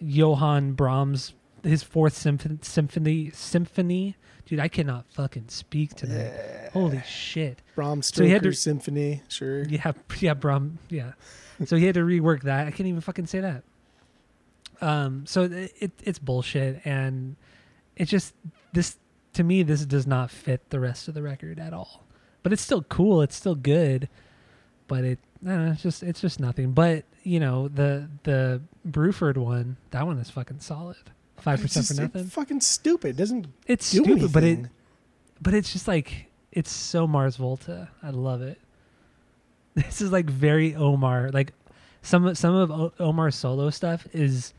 Johann 0.00 0.72
Brahms 0.72 1.34
his 1.62 1.82
fourth 1.82 2.14
symphony 2.16 2.58
symphony 2.62 3.30
symphony. 3.30 4.16
Dude, 4.46 4.60
I 4.60 4.68
cannot 4.68 5.06
fucking 5.12 5.48
speak 5.48 5.94
tonight. 5.94 6.70
Holy 6.74 7.00
shit. 7.06 7.62
Brahms 7.74 8.08
So 8.14 8.22
he 8.24 8.30
had 8.30 8.42
to- 8.42 8.52
Symphony, 8.52 9.22
sure. 9.28 9.64
Yeah, 9.64 9.92
yeah, 10.20 10.34
Brum. 10.34 10.78
Yeah. 10.90 11.12
So 11.64 11.76
he 11.76 11.86
had 11.86 11.94
to 11.94 12.02
rework 12.02 12.42
that. 12.42 12.66
I 12.66 12.70
can't 12.70 12.86
even 12.88 13.00
fucking 13.00 13.26
say 13.26 13.40
that. 13.40 13.62
Um. 14.80 15.24
So 15.26 15.44
it, 15.44 15.72
it 15.78 15.92
it's 16.02 16.18
bullshit, 16.18 16.84
and 16.84 17.36
it 17.96 18.06
just 18.06 18.34
this 18.72 18.98
to 19.34 19.42
me 19.44 19.62
this 19.62 19.86
does 19.86 20.06
not 20.06 20.30
fit 20.30 20.68
the 20.70 20.80
rest 20.80 21.08
of 21.08 21.14
the 21.14 21.22
record 21.22 21.58
at 21.58 21.72
all. 21.72 22.04
But 22.42 22.52
it's 22.52 22.60
still 22.62 22.82
cool. 22.82 23.22
It's 23.22 23.36
still 23.36 23.54
good. 23.54 24.08
But 24.86 25.04
it, 25.04 25.18
I 25.46 25.48
don't 25.48 25.66
know, 25.66 25.72
it's 25.72 25.82
just 25.82 26.02
it's 26.02 26.20
just 26.20 26.40
nothing. 26.40 26.72
But 26.72 27.04
you 27.24 27.40
know 27.40 27.68
the 27.68 28.08
the 28.22 28.60
Bruford 28.88 29.36
one, 29.36 29.76
that 29.90 30.06
one 30.06 30.18
is 30.18 30.30
fucking 30.30 30.60
solid. 30.60 30.96
Five 31.38 31.60
percent 31.60 31.86
for 31.86 31.94
nothing. 31.94 32.22
it's 32.22 32.34
fucking 32.34 32.60
stupid. 32.60 33.10
It 33.10 33.16
doesn't 33.16 33.46
It's 33.66 33.90
do 33.90 34.02
stupid, 34.04 34.32
but 34.32 34.44
it 34.44 34.60
but 35.42 35.52
it's 35.54 35.72
just 35.72 35.88
like 35.88 36.26
it's 36.52 36.70
so 36.70 37.06
Mars 37.06 37.36
Volta. 37.36 37.88
I 38.02 38.10
love 38.10 38.40
it. 38.42 38.60
This 39.74 40.00
is 40.00 40.12
like 40.12 40.26
very 40.30 40.74
Omar. 40.76 41.30
Like 41.32 41.52
some 42.02 42.34
some 42.36 42.54
of 42.54 42.70
o- 42.70 42.92
Omar's 43.00 43.34
solo 43.34 43.70
stuff 43.70 44.06
is 44.12 44.54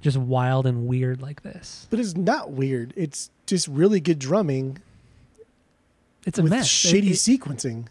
just 0.00 0.16
wild 0.16 0.66
and 0.66 0.86
weird 0.86 1.20
like 1.20 1.42
this. 1.42 1.86
But 1.90 2.00
it's 2.00 2.16
not 2.16 2.52
weird. 2.52 2.94
It's 2.96 3.30
just 3.46 3.68
really 3.68 4.00
good 4.00 4.18
drumming 4.18 4.78
It's 6.26 6.38
a 6.38 6.42
with 6.42 6.50
mess. 6.52 6.66
It- 6.84 6.94
shitty 6.94 7.10
it- 7.10 7.40
sequencing. 7.40 7.86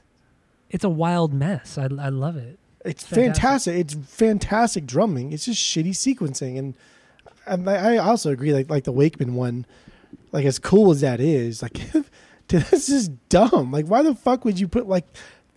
it's 0.72 0.84
a 0.84 0.90
wild 0.90 1.32
mess. 1.34 1.78
I 1.78 1.84
I 1.84 2.10
love 2.10 2.36
it. 2.38 2.58
It's 2.86 3.04
fantastic. 3.04 3.34
fantastic. 3.34 3.76
It's 3.76 4.14
fantastic 4.14 4.86
drumming. 4.86 5.32
It's 5.32 5.46
just 5.46 5.62
shitty 5.62 5.92
sequencing, 5.92 6.58
and 6.58 6.76
and 7.46 7.70
I 7.70 7.96
I 7.96 7.98
also 7.98 8.32
agree. 8.32 8.54
Like 8.54 8.70
like 8.70 8.84
the 8.84 8.92
Wakeman 8.92 9.36
one, 9.36 9.66
like 10.32 10.46
as 10.46 10.60
cool 10.60 10.92
as 10.92 11.02
that 11.02 11.20
is, 11.20 11.62
like 11.62 11.74
dude, 12.48 12.64
this 12.64 12.90
is 12.90 13.10
dumb. 13.30 13.72
Like 13.72 13.86
why 13.88 14.02
the 14.02 14.16
fuck 14.16 14.44
would 14.46 14.60
you 14.60 14.68
put 14.68 14.88
like 14.88 15.06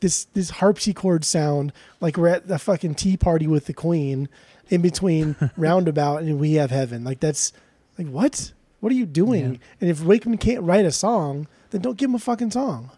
this 0.01 0.25
this 0.35 0.51
harpsichord 0.51 1.25
sound 1.25 1.73
like 2.01 2.17
we're 2.17 2.29
at 2.29 2.49
the 2.49 2.59
fucking 2.59 2.95
tea 2.95 3.17
party 3.17 3.47
with 3.47 3.67
the 3.67 3.73
Queen 3.73 4.29
in 4.69 4.83
between 4.83 5.37
Roundabout 5.57 6.23
and 6.23 6.39
We 6.39 6.55
Have 6.55 6.71
Heaven? 6.71 7.05
Like 7.05 7.21
that's 7.21 7.53
like 7.99 8.09
what? 8.09 8.53
What 8.81 8.93
are 8.93 8.97
you 8.97 9.07
doing? 9.07 9.55
Yeah. 9.55 9.59
And 9.81 9.91
if 9.91 10.03
Wakeman 10.03 10.39
can't 10.39 10.63
write 10.63 10.85
a 10.85 10.93
song, 10.93 11.49
then 11.71 11.81
don't 11.81 11.97
give 11.97 12.11
him 12.11 12.15
a 12.15 12.21
fucking 12.21 12.51
song. 12.53 12.91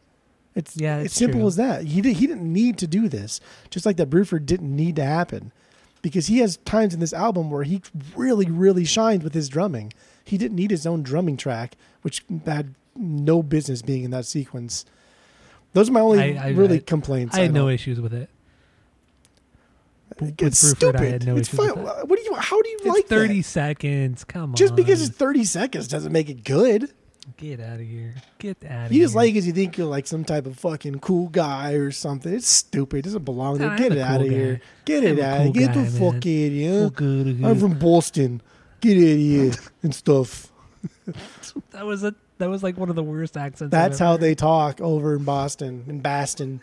It's 0.58 0.76
Yeah, 0.76 0.96
it's 0.98 1.06
it's 1.06 1.14
simple 1.14 1.40
true. 1.40 1.46
as 1.48 1.56
that. 1.56 1.84
He 1.84 2.00
did, 2.00 2.16
he 2.16 2.26
didn't 2.26 2.52
need 2.52 2.78
to 2.78 2.86
do 2.88 3.08
this, 3.08 3.40
just 3.70 3.86
like 3.86 3.96
that 3.98 4.10
Bruford 4.10 4.44
didn't 4.44 4.74
need 4.74 4.96
to 4.96 5.04
happen, 5.04 5.52
because 6.02 6.26
he 6.26 6.38
has 6.38 6.56
times 6.58 6.92
in 6.92 7.00
this 7.00 7.12
album 7.12 7.48
where 7.50 7.62
he 7.62 7.80
really 8.16 8.46
really 8.50 8.84
shined 8.84 9.22
with 9.22 9.34
his 9.34 9.48
drumming. 9.48 9.92
He 10.24 10.36
didn't 10.36 10.56
need 10.56 10.72
his 10.72 10.84
own 10.84 11.02
drumming 11.04 11.36
track, 11.36 11.76
which 12.02 12.24
had 12.44 12.74
no 12.96 13.40
business 13.42 13.82
being 13.82 14.02
in 14.02 14.10
that 14.10 14.26
sequence. 14.26 14.84
Those 15.74 15.90
are 15.90 15.92
my 15.92 16.00
only 16.00 16.18
I- 16.36 16.46
I- 16.46 16.50
really 16.50 16.78
I- 16.78 16.80
complaints. 16.84 17.36
I 17.36 17.42
had 17.42 17.54
no 17.54 17.68
issues 17.68 18.00
with 18.00 18.12
it. 18.12 18.28
It's 20.20 20.64
Bruford, 20.64 20.76
stupid. 20.76 21.00
I 21.00 21.04
had 21.04 21.26
no 21.26 21.36
it's 21.36 21.48
fine. 21.48 21.68
What 21.70 22.08
do 22.08 22.22
you? 22.24 22.34
How 22.34 22.60
do 22.60 22.68
you 22.68 22.78
It's 22.80 22.86
like 22.86 23.06
thirty 23.06 23.42
that? 23.42 23.44
seconds. 23.48 24.24
Come 24.24 24.50
on. 24.50 24.56
Just 24.56 24.74
because 24.74 25.06
it's 25.06 25.16
thirty 25.16 25.44
seconds 25.44 25.86
doesn't 25.86 26.10
make 26.10 26.28
it 26.28 26.42
good. 26.42 26.90
Get 27.36 27.60
out 27.60 27.80
of 27.80 27.86
here. 27.86 28.14
Get 28.38 28.64
out 28.64 28.86
of 28.86 28.90
here. 28.90 28.98
You 28.98 29.04
just 29.04 29.14
like 29.14 29.30
it 29.30 29.34
'cause 29.34 29.46
you 29.46 29.52
think 29.52 29.76
you're 29.78 29.86
like 29.86 30.06
some 30.06 30.24
type 30.24 30.46
of 30.46 30.58
fucking 30.58 31.00
cool 31.00 31.28
guy 31.28 31.72
or 31.72 31.90
something. 31.90 32.32
It's 32.32 32.48
stupid. 32.48 32.98
It 32.98 33.02
doesn't 33.02 33.24
belong 33.24 33.58
there. 33.58 33.68
Nah, 33.68 33.76
Get 33.76 33.92
it 33.92 33.98
a 33.98 34.04
out 34.04 34.18
cool 34.20 34.26
of 34.26 34.32
here. 34.32 34.60
Get 34.84 35.04
I'm 35.04 35.18
it 35.18 35.20
out. 35.22 35.42
cool 35.44 35.52
Get 35.52 35.74
the 35.74 35.82
guy, 35.82 35.88
fuck 35.90 36.14
out 36.14 36.16
of 36.16 36.22
here. 36.22 36.90
Good. 36.90 37.44
I'm 37.44 37.58
from 37.58 37.78
Boston. 37.78 38.42
Get 38.80 38.96
out 38.96 39.12
of 39.12 39.18
here 39.18 39.52
and 39.82 39.94
stuff. 39.94 40.52
That 41.72 41.84
was 41.86 42.04
a 42.04 42.14
that 42.38 42.48
was 42.48 42.62
like 42.62 42.76
one 42.78 42.88
of 42.88 42.96
the 42.96 43.02
worst 43.02 43.36
accents. 43.36 43.72
That's 43.72 43.98
how 43.98 44.16
they 44.16 44.34
talk 44.34 44.80
over 44.80 45.16
in 45.16 45.24
Boston, 45.24 45.84
in 45.88 46.00
Boston. 46.00 46.60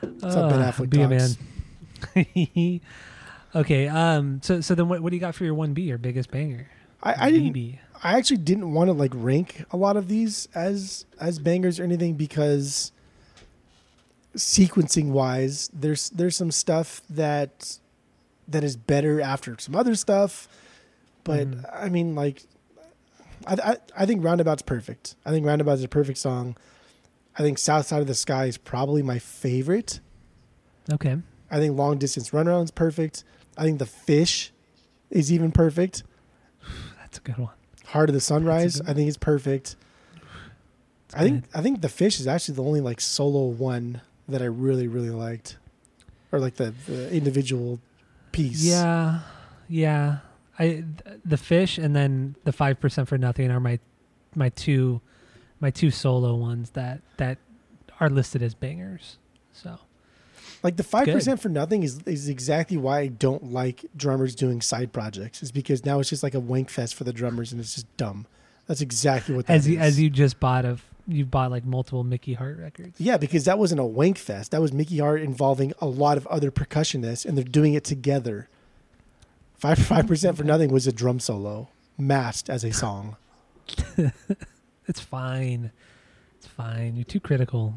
That's 0.00 0.34
Ben 0.34 0.44
Uh, 0.62 0.72
Affleck 0.72 0.90
be 0.90 1.02
a 1.02 1.08
man. 1.08 2.80
okay. 3.54 3.88
Um. 3.88 4.40
So 4.42 4.60
so 4.60 4.74
then 4.74 4.88
what 4.88 5.00
what 5.02 5.10
do 5.10 5.16
you 5.16 5.20
got 5.20 5.34
for 5.34 5.44
your 5.44 5.54
one 5.54 5.74
B 5.74 5.82
your 5.82 5.98
biggest 5.98 6.30
banger? 6.30 6.68
I, 7.02 7.26
I 7.26 7.30
didn't. 7.30 7.52
BB. 7.52 7.78
I 8.04 8.18
actually 8.18 8.36
didn't 8.36 8.72
want 8.74 8.88
to 8.88 8.92
like 8.92 9.12
rank 9.14 9.64
a 9.70 9.76
lot 9.78 9.96
of 9.96 10.08
these 10.08 10.46
as 10.54 11.06
as 11.18 11.38
bangers 11.38 11.80
or 11.80 11.84
anything 11.84 12.14
because 12.14 12.92
sequencing 14.36 15.10
wise, 15.10 15.70
there's 15.72 16.10
there's 16.10 16.36
some 16.36 16.50
stuff 16.50 17.02
that 17.10 17.78
that 18.48 18.62
is 18.62 18.76
better 18.76 19.20
after 19.20 19.56
some 19.58 19.74
other 19.74 19.94
stuff. 19.94 20.48
But 21.24 21.48
Mhm. 21.50 21.70
I 21.72 21.88
mean, 21.88 22.14
like, 22.14 22.42
I, 23.46 23.54
I 23.54 23.76
I 24.02 24.06
think 24.06 24.22
Roundabout's 24.22 24.62
perfect. 24.62 25.16
I 25.24 25.30
think 25.30 25.46
Roundabout 25.46 25.72
is 25.78 25.84
a 25.84 25.88
perfect 25.88 26.18
song. 26.18 26.56
I 27.38 27.42
think 27.42 27.58
South 27.58 27.86
Side 27.86 28.00
of 28.02 28.06
the 28.06 28.14
Sky 28.14 28.44
is 28.46 28.58
probably 28.58 29.02
my 29.02 29.18
favorite. 29.18 30.00
Okay. 30.92 31.16
I 31.50 31.58
think 31.58 31.76
Long 31.76 31.98
Distance 31.98 32.30
Runaround 32.30 32.64
is 32.64 32.70
perfect. 32.70 33.24
I 33.56 33.64
think 33.64 33.78
The 33.78 33.86
Fish 33.86 34.52
is 35.10 35.32
even 35.32 35.50
perfect. 35.52 36.02
That's 37.00 37.18
a 37.18 37.20
good 37.22 37.38
one. 37.38 37.54
Heart 37.86 38.10
of 38.10 38.14
the 38.14 38.20
Sunrise, 38.20 38.80
I 38.80 38.94
think 38.94 39.08
it's 39.08 39.16
perfect. 39.16 39.76
It's 41.06 41.14
I 41.14 41.22
think. 41.24 41.44
I 41.54 41.62
think 41.62 41.80
the 41.80 41.88
fish 41.88 42.18
is 42.20 42.26
actually 42.26 42.56
the 42.56 42.64
only 42.64 42.80
like 42.80 43.00
solo 43.00 43.44
one 43.46 44.00
that 44.28 44.42
I 44.42 44.46
really 44.46 44.88
really 44.88 45.10
liked, 45.10 45.56
or 46.32 46.40
like 46.40 46.54
the, 46.56 46.74
the 46.86 47.12
individual 47.12 47.78
piece. 48.32 48.64
Yeah. 48.64 49.20
Yeah. 49.68 50.18
I 50.58 50.66
th- 50.66 50.86
the 51.24 51.36
fish 51.36 51.78
and 51.78 51.94
then 51.96 52.36
the 52.44 52.52
five 52.52 52.80
percent 52.80 53.08
for 53.08 53.18
nothing 53.18 53.50
are 53.50 53.60
my 53.60 53.78
my 54.34 54.48
two 54.50 55.00
my 55.60 55.70
two 55.70 55.90
solo 55.90 56.34
ones 56.34 56.70
that 56.70 57.00
that 57.16 57.38
are 58.00 58.08
listed 58.08 58.42
as 58.42 58.54
bangers. 58.54 59.18
So 59.52 59.78
like 60.64 60.76
the 60.76 60.82
five 60.82 61.06
percent 61.06 61.40
for 61.40 61.48
nothing 61.48 61.82
is 61.82 62.00
is 62.06 62.28
exactly 62.28 62.76
why 62.76 63.00
I 63.00 63.06
don't 63.06 63.52
like 63.52 63.84
drummers 63.96 64.34
doing 64.34 64.60
side 64.60 64.92
projects. 64.92 65.42
Is 65.42 65.52
because 65.52 65.84
now 65.84 66.00
it's 66.00 66.08
just 66.10 66.22
like 66.22 66.34
a 66.34 66.40
wank 66.40 66.70
fest 66.70 66.94
for 66.94 67.04
the 67.04 67.12
drummers 67.12 67.52
and 67.52 67.60
it's 67.60 67.74
just 67.74 67.96
dumb. 67.96 68.26
That's 68.66 68.80
exactly 68.80 69.36
what 69.36 69.46
that 69.46 69.52
as 69.54 69.68
you 69.68 69.76
is. 69.76 69.82
as 69.82 70.00
you 70.00 70.10
just 70.10 70.40
bought 70.40 70.64
of 70.64 70.82
you 71.06 71.24
bought 71.24 71.50
like 71.50 71.64
multiple 71.64 72.02
Mickey 72.02 72.32
Hart 72.34 72.58
records. 72.58 72.98
Yeah, 72.98 73.18
because 73.18 73.44
that 73.44 73.58
wasn't 73.58 73.80
a 73.80 73.84
wank 73.84 74.18
fest. 74.18 74.50
That 74.50 74.60
was 74.60 74.72
Mickey 74.72 74.98
Hart 74.98 75.20
involving 75.20 75.72
a 75.80 75.86
lot 75.86 76.16
of 76.16 76.26
other 76.28 76.50
percussionists, 76.50 77.26
and 77.26 77.36
they're 77.36 77.44
doing 77.44 77.74
it 77.74 77.84
together. 77.84 78.48
Five 79.58 79.78
five 79.78 80.06
percent 80.06 80.36
for 80.36 80.44
nothing 80.44 80.72
was 80.72 80.86
a 80.86 80.92
drum 80.92 81.20
solo 81.20 81.68
masked 81.96 82.50
as 82.50 82.64
a 82.64 82.72
song. 82.72 83.16
It's 84.86 85.00
fine. 85.00 85.70
It's 86.38 86.46
fine. 86.46 86.96
You're 86.96 87.04
too 87.04 87.20
critical. 87.20 87.74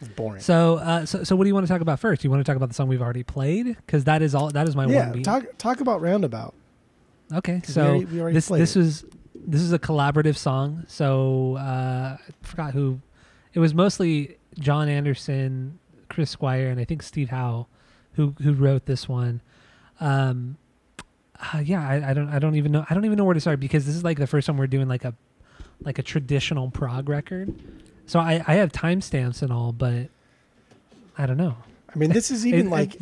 It's 0.00 0.08
boring. 0.08 0.40
So, 0.42 0.76
uh, 0.76 1.06
so, 1.06 1.24
so, 1.24 1.34
what 1.36 1.44
do 1.44 1.48
you 1.48 1.54
want 1.54 1.66
to 1.66 1.72
talk 1.72 1.80
about 1.80 2.00
first? 2.00 2.22
You 2.24 2.30
want 2.30 2.44
to 2.44 2.50
talk 2.50 2.56
about 2.56 2.68
the 2.68 2.74
song 2.74 2.88
we've 2.88 3.00
already 3.02 3.22
played 3.22 3.66
because 3.76 4.04
that 4.04 4.20
is 4.22 4.34
all. 4.34 4.50
That 4.50 4.68
is 4.68 4.76
my 4.76 4.86
yeah, 4.86 5.04
one 5.06 5.12
beat. 5.12 5.24
talk 5.24 5.44
talk 5.58 5.80
about 5.80 6.00
Roundabout. 6.02 6.54
okay, 7.34 7.60
'cause 7.60 7.68
we 7.68 7.72
so 7.74 7.86
already- 7.86 8.04
we 8.06 8.20
already 8.20 8.34
this 8.34 8.48
this 8.48 8.76
it. 8.76 8.78
was 8.78 9.04
this 9.34 9.60
is 9.62 9.72
a 9.72 9.78
collaborative 9.78 10.36
song. 10.36 10.84
So 10.88 11.56
uh, 11.56 12.16
I 12.20 12.32
forgot 12.42 12.72
who. 12.74 13.00
It 13.54 13.60
was 13.60 13.72
mostly 13.74 14.36
Jon 14.58 14.88
Anderson, 14.88 15.78
Chris 16.10 16.30
Squire, 16.30 16.68
and 16.68 16.78
I 16.78 16.84
think 16.84 17.02
Steve 17.02 17.30
Howe, 17.30 17.66
who 18.12 18.34
who 18.42 18.52
wrote 18.52 18.84
this 18.86 19.08
one. 19.08 19.40
Um, 19.98 20.58
uh, 21.54 21.58
yeah, 21.64 21.86
I, 21.88 22.10
I 22.10 22.12
don't 22.14 22.28
I 22.28 22.38
don't 22.38 22.54
even 22.56 22.70
know 22.72 22.84
I 22.90 22.94
don't 22.94 23.06
even 23.06 23.16
know 23.16 23.24
where 23.24 23.32
to 23.34 23.40
start 23.40 23.60
because 23.60 23.86
this 23.86 23.94
is 23.94 24.04
like 24.04 24.18
the 24.18 24.26
first 24.26 24.46
time 24.46 24.58
we're 24.58 24.66
doing 24.66 24.88
like 24.88 25.04
a 25.06 25.14
like 25.80 25.98
a 25.98 26.02
traditional 26.02 26.70
prog 26.70 27.08
record. 27.08 27.54
So 28.06 28.18
I 28.20 28.42
I 28.46 28.54
have 28.54 28.72
timestamps 28.72 29.42
and 29.42 29.52
all, 29.52 29.72
but 29.72 30.08
I 31.18 31.26
don't 31.26 31.36
know. 31.36 31.56
I 31.94 31.98
mean, 31.98 32.10
this 32.12 32.30
is 32.30 32.46
even 32.46 32.66
It- 32.68 32.70
like 32.70 32.96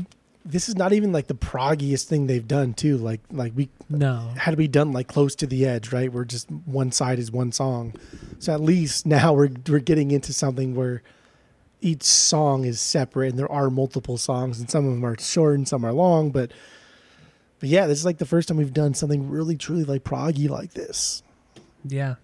this 0.46 0.68
is 0.68 0.76
not 0.76 0.92
even 0.92 1.10
like 1.10 1.26
the 1.26 1.34
proggiest 1.34 2.06
thing 2.06 2.26
they've 2.26 2.46
done 2.46 2.74
too. 2.74 2.96
Like 2.98 3.20
like 3.30 3.52
we 3.56 3.68
No. 3.88 4.28
had 4.36 4.56
we 4.58 4.68
done 4.68 4.92
like 4.92 5.08
close 5.08 5.34
to 5.36 5.46
the 5.46 5.64
edge, 5.66 5.92
right? 5.92 6.12
Where 6.12 6.24
just 6.24 6.50
one 6.50 6.92
side 6.92 7.18
is 7.18 7.30
one 7.32 7.50
song. 7.52 7.94
So 8.38 8.52
at 8.52 8.60
least 8.60 9.06
now 9.16 9.32
we're 9.32 9.50
we're 9.68 9.78
getting 9.78 10.10
into 10.10 10.32
something 10.32 10.74
where 10.74 11.02
each 11.80 12.02
song 12.02 12.64
is 12.64 12.80
separate 12.80 13.30
and 13.30 13.38
there 13.38 13.50
are 13.52 13.68
multiple 13.68 14.16
songs 14.16 14.58
and 14.58 14.70
some 14.70 14.86
of 14.86 14.92
them 14.94 15.04
are 15.04 15.18
short 15.18 15.56
and 15.56 15.68
some 15.68 15.84
are 15.84 15.92
long, 15.92 16.30
but 16.30 16.50
but 17.60 17.68
yeah, 17.68 17.86
this 17.86 17.98
is 17.98 18.04
like 18.04 18.18
the 18.18 18.26
first 18.26 18.48
time 18.48 18.56
we've 18.58 18.72
done 18.72 18.94
something 18.94 19.30
really 19.30 19.56
truly 19.56 19.84
like 19.84 20.04
proggy 20.04 20.48
like 20.48 20.72
this. 20.74 21.22
Yeah. 21.84 22.14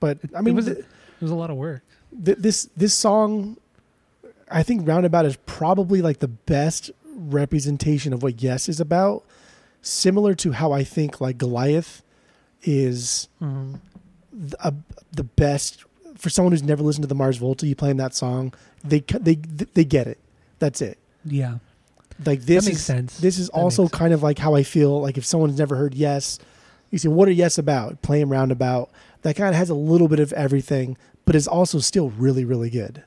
But 0.00 0.18
I 0.36 0.40
mean, 0.42 0.54
it 0.54 0.56
was 0.56 0.68
it 0.68 0.86
was 1.20 1.30
a 1.30 1.34
lot 1.34 1.50
of 1.50 1.56
work. 1.56 1.82
Th- 2.24 2.38
this 2.38 2.68
this 2.76 2.94
song 2.94 3.56
I 4.50 4.62
think 4.62 4.86
Roundabout 4.86 5.26
is 5.26 5.36
probably 5.46 6.02
like 6.02 6.18
the 6.18 6.28
best 6.28 6.90
representation 7.14 8.12
of 8.12 8.22
what 8.22 8.42
Yes 8.42 8.68
is 8.68 8.80
about. 8.80 9.24
Similar 9.82 10.34
to 10.36 10.52
how 10.52 10.72
I 10.72 10.84
think 10.84 11.20
like 11.20 11.38
Goliath 11.38 12.02
is 12.62 13.28
hmm 13.38 13.74
th- 14.32 14.54
a, 14.60 14.74
the 15.12 15.24
best 15.24 15.84
for 16.16 16.28
someone 16.30 16.52
who's 16.52 16.62
never 16.62 16.82
listened 16.82 17.02
to 17.02 17.08
the 17.08 17.14
Mars 17.14 17.36
Volta. 17.38 17.66
You 17.66 17.74
playing 17.74 17.96
that 17.98 18.14
song, 18.14 18.52
they 18.84 19.00
they 19.00 19.36
they 19.36 19.84
get 19.84 20.06
it. 20.06 20.18
That's 20.58 20.82
it. 20.82 20.98
Yeah. 21.24 21.58
Like 22.24 22.42
this 22.42 22.66
makes 22.66 22.78
is 22.78 22.84
sense. 22.84 23.18
this 23.18 23.38
is 23.38 23.48
That 23.48 23.56
also 23.56 23.88
kind 23.88 24.12
of 24.12 24.22
like 24.22 24.38
how 24.38 24.54
I 24.54 24.62
feel. 24.62 25.00
Like 25.00 25.16
if 25.16 25.24
someone's 25.24 25.58
never 25.58 25.76
heard 25.76 25.94
Yes, 25.94 26.38
you 26.90 26.98
say, 26.98 27.08
"What 27.08 27.28
are 27.28 27.32
Yes 27.32 27.56
about?" 27.56 28.02
Playing 28.02 28.28
roundabout. 28.28 28.90
That 29.22 29.36
kind 29.36 29.48
of 29.50 29.54
has 29.54 29.70
a 29.70 29.74
little 29.74 30.08
bit 30.08 30.20
of 30.20 30.32
everything, 30.34 30.96
but 31.30 31.36
is 31.36 31.46
also 31.46 31.78
still 31.78 32.10
really 32.10 32.44
really 32.44 32.70
good. 32.70 33.04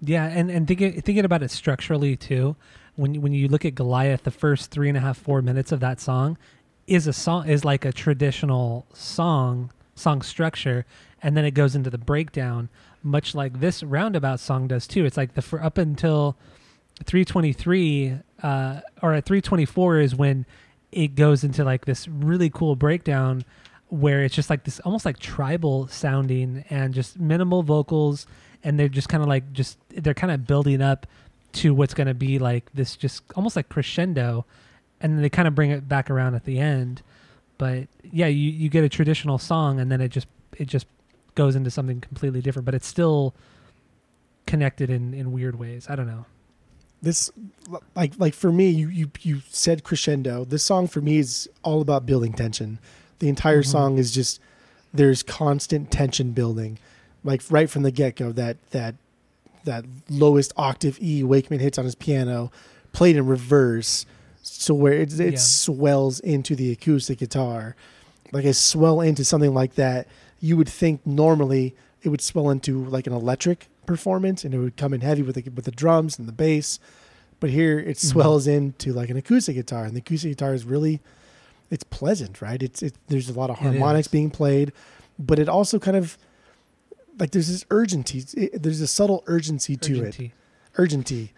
Yeah, 0.00 0.26
and 0.26 0.48
and 0.48 0.68
thinking 0.68 1.00
thinking 1.02 1.24
about 1.24 1.42
it 1.42 1.50
structurally 1.50 2.14
too, 2.14 2.54
when 2.94 3.20
when 3.20 3.32
you 3.32 3.48
look 3.48 3.64
at 3.64 3.74
Goliath, 3.74 4.22
the 4.22 4.30
first 4.30 4.70
three 4.70 4.88
and 4.88 4.96
a 4.96 5.00
half 5.00 5.18
four 5.18 5.42
minutes 5.42 5.72
of 5.72 5.80
that 5.80 6.00
song 6.00 6.38
is 6.86 7.08
a 7.08 7.12
song 7.12 7.48
is 7.48 7.64
like 7.64 7.84
a 7.84 7.90
traditional 7.90 8.86
song 8.94 9.72
song 9.96 10.22
structure, 10.22 10.86
and 11.20 11.36
then 11.36 11.44
it 11.44 11.50
goes 11.50 11.74
into 11.74 11.90
the 11.90 11.98
breakdown, 11.98 12.68
much 13.02 13.34
like 13.34 13.58
this 13.58 13.82
roundabout 13.82 14.38
song 14.38 14.68
does 14.68 14.86
too. 14.86 15.04
It's 15.04 15.16
like 15.16 15.34
the 15.34 15.42
for 15.42 15.60
up 15.60 15.78
until 15.78 16.36
three 17.02 17.24
twenty 17.24 17.52
three 17.52 18.18
uh, 18.40 18.82
or 19.02 19.14
at 19.14 19.24
three 19.24 19.40
twenty 19.40 19.64
four 19.64 19.98
is 19.98 20.14
when 20.14 20.46
it 20.92 21.16
goes 21.16 21.42
into 21.42 21.64
like 21.64 21.86
this 21.86 22.06
really 22.06 22.50
cool 22.50 22.76
breakdown 22.76 23.44
where 23.92 24.22
it's 24.22 24.34
just 24.34 24.48
like 24.48 24.64
this 24.64 24.80
almost 24.80 25.04
like 25.04 25.18
tribal 25.18 25.86
sounding 25.88 26.64
and 26.70 26.94
just 26.94 27.20
minimal 27.20 27.62
vocals 27.62 28.26
and 28.64 28.80
they're 28.80 28.88
just 28.88 29.10
kind 29.10 29.22
of 29.22 29.28
like 29.28 29.52
just 29.52 29.76
they're 29.90 30.14
kind 30.14 30.32
of 30.32 30.46
building 30.46 30.80
up 30.80 31.06
to 31.52 31.74
what's 31.74 31.92
going 31.92 32.06
to 32.06 32.14
be 32.14 32.38
like 32.38 32.72
this 32.72 32.96
just 32.96 33.22
almost 33.36 33.54
like 33.54 33.68
crescendo 33.68 34.46
and 35.02 35.12
then 35.12 35.20
they 35.20 35.28
kind 35.28 35.46
of 35.46 35.54
bring 35.54 35.70
it 35.70 35.90
back 35.90 36.08
around 36.08 36.34
at 36.34 36.44
the 36.44 36.58
end 36.58 37.02
but 37.58 37.86
yeah 38.10 38.26
you 38.26 38.50
you 38.50 38.70
get 38.70 38.82
a 38.82 38.88
traditional 38.88 39.36
song 39.36 39.78
and 39.78 39.92
then 39.92 40.00
it 40.00 40.08
just 40.08 40.26
it 40.56 40.64
just 40.64 40.86
goes 41.34 41.54
into 41.54 41.70
something 41.70 42.00
completely 42.00 42.40
different 42.40 42.64
but 42.64 42.74
it's 42.74 42.86
still 42.86 43.34
connected 44.46 44.88
in 44.88 45.12
in 45.12 45.32
weird 45.32 45.58
ways 45.58 45.86
i 45.90 45.94
don't 45.94 46.06
know 46.06 46.24
This 47.02 47.30
like 47.94 48.14
like 48.16 48.32
for 48.32 48.52
me, 48.52 48.70
you 48.70 48.88
you 48.88 49.10
you 49.22 49.42
said 49.50 49.82
crescendo. 49.82 50.44
This 50.44 50.62
song 50.62 50.86
for 50.86 51.00
me 51.00 51.18
is 51.18 51.48
all 51.64 51.80
about 51.80 52.06
building 52.06 52.32
tension. 52.32 52.78
The 53.22 53.28
entire 53.28 53.62
Mhm. 53.62 53.66
song 53.66 53.98
is 53.98 54.10
just 54.10 54.40
there's 54.92 55.22
constant 55.22 55.92
tension 55.92 56.32
building, 56.32 56.80
like 57.22 57.40
right 57.50 57.70
from 57.70 57.84
the 57.84 57.92
get 57.92 58.16
go. 58.16 58.32
That 58.32 58.56
that 58.72 58.96
that 59.62 59.84
lowest 60.10 60.52
octave 60.56 60.98
E 61.00 61.22
Wakeman 61.22 61.60
hits 61.60 61.78
on 61.78 61.84
his 61.84 61.94
piano, 61.94 62.50
played 62.92 63.14
in 63.14 63.24
reverse, 63.26 64.06
so 64.42 64.74
where 64.74 64.94
it 64.94 65.20
it 65.20 65.34
Yeah. 65.34 65.38
swells 65.38 66.18
into 66.18 66.56
the 66.56 66.72
acoustic 66.72 67.18
guitar, 67.20 67.76
like 68.32 68.44
a 68.44 68.52
swell 68.52 69.00
into 69.00 69.24
something 69.24 69.54
like 69.54 69.76
that. 69.76 70.08
You 70.40 70.56
would 70.56 70.68
think 70.68 71.06
normally 71.06 71.76
it 72.02 72.08
would 72.08 72.20
swell 72.20 72.50
into 72.50 72.84
like 72.86 73.06
an 73.06 73.12
electric 73.12 73.68
performance, 73.86 74.44
and 74.44 74.52
it 74.52 74.58
would 74.58 74.76
come 74.76 74.92
in 74.92 75.00
heavy 75.02 75.22
with 75.22 75.36
the 75.36 75.48
with 75.54 75.64
the 75.66 75.70
drums 75.70 76.18
and 76.18 76.26
the 76.26 76.32
bass. 76.32 76.80
But 77.38 77.50
here 77.50 77.78
it 77.78 77.98
Mhm. 77.98 78.00
swells 78.10 78.48
into 78.48 78.92
like 78.92 79.10
an 79.10 79.16
acoustic 79.16 79.54
guitar, 79.54 79.84
and 79.84 79.94
the 79.94 80.00
acoustic 80.00 80.32
guitar 80.32 80.54
is 80.54 80.64
really 80.64 80.98
it's 81.72 81.84
pleasant, 81.84 82.42
right? 82.42 82.62
It's 82.62 82.82
it, 82.82 82.94
there's 83.08 83.30
a 83.30 83.32
lot 83.32 83.48
of 83.48 83.58
harmonics 83.58 84.06
being 84.06 84.30
played, 84.30 84.72
but 85.18 85.38
it 85.38 85.48
also 85.48 85.78
kind 85.78 85.96
of 85.96 86.18
like 87.18 87.30
there's 87.30 87.48
this 87.48 87.64
urgency. 87.70 88.24
It, 88.38 88.62
there's 88.62 88.82
a 88.82 88.86
subtle 88.86 89.24
urgency 89.26 89.76
to 89.76 89.94
it. 89.94 89.98
urgency 89.98 90.32
Urgency. 90.76 91.32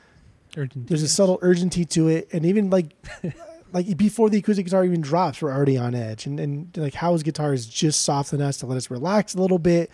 urgency 0.56 0.88
There's 0.88 1.02
a 1.02 1.08
subtle 1.08 1.38
urgency 1.40 1.84
to 1.84 2.08
it, 2.08 2.28
and 2.32 2.44
even 2.44 2.68
like 2.68 2.96
like 3.72 3.96
before 3.96 4.28
the 4.28 4.38
acoustic 4.38 4.66
guitar 4.66 4.84
even 4.84 5.00
drops, 5.00 5.40
we're 5.40 5.52
already 5.52 5.78
on 5.78 5.94
edge. 5.94 6.26
And 6.26 6.40
and 6.40 6.76
like 6.76 6.94
Howe's 6.94 7.22
guitar 7.22 7.54
is 7.54 7.66
just 7.66 8.00
soft 8.00 8.32
enough 8.32 8.56
to 8.58 8.66
let 8.66 8.76
us 8.76 8.90
relax 8.90 9.34
a 9.34 9.40
little 9.40 9.60
bit, 9.60 9.88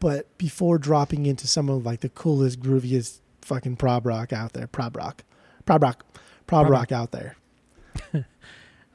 but 0.00 0.36
before 0.38 0.78
dropping 0.78 1.26
into 1.26 1.46
some 1.46 1.68
of 1.68 1.84
like 1.84 2.00
the 2.00 2.08
coolest, 2.08 2.60
grooviest 2.60 3.20
fucking 3.42 3.76
prog 3.76 4.06
rock 4.06 4.32
out 4.32 4.54
there, 4.54 4.66
prog 4.66 4.96
rock, 4.96 5.24
prog 5.66 5.82
rock, 5.82 6.06
prog 6.46 6.66
Prog 6.66 6.70
rock 6.70 6.90
out 6.90 7.10
there. 7.10 7.36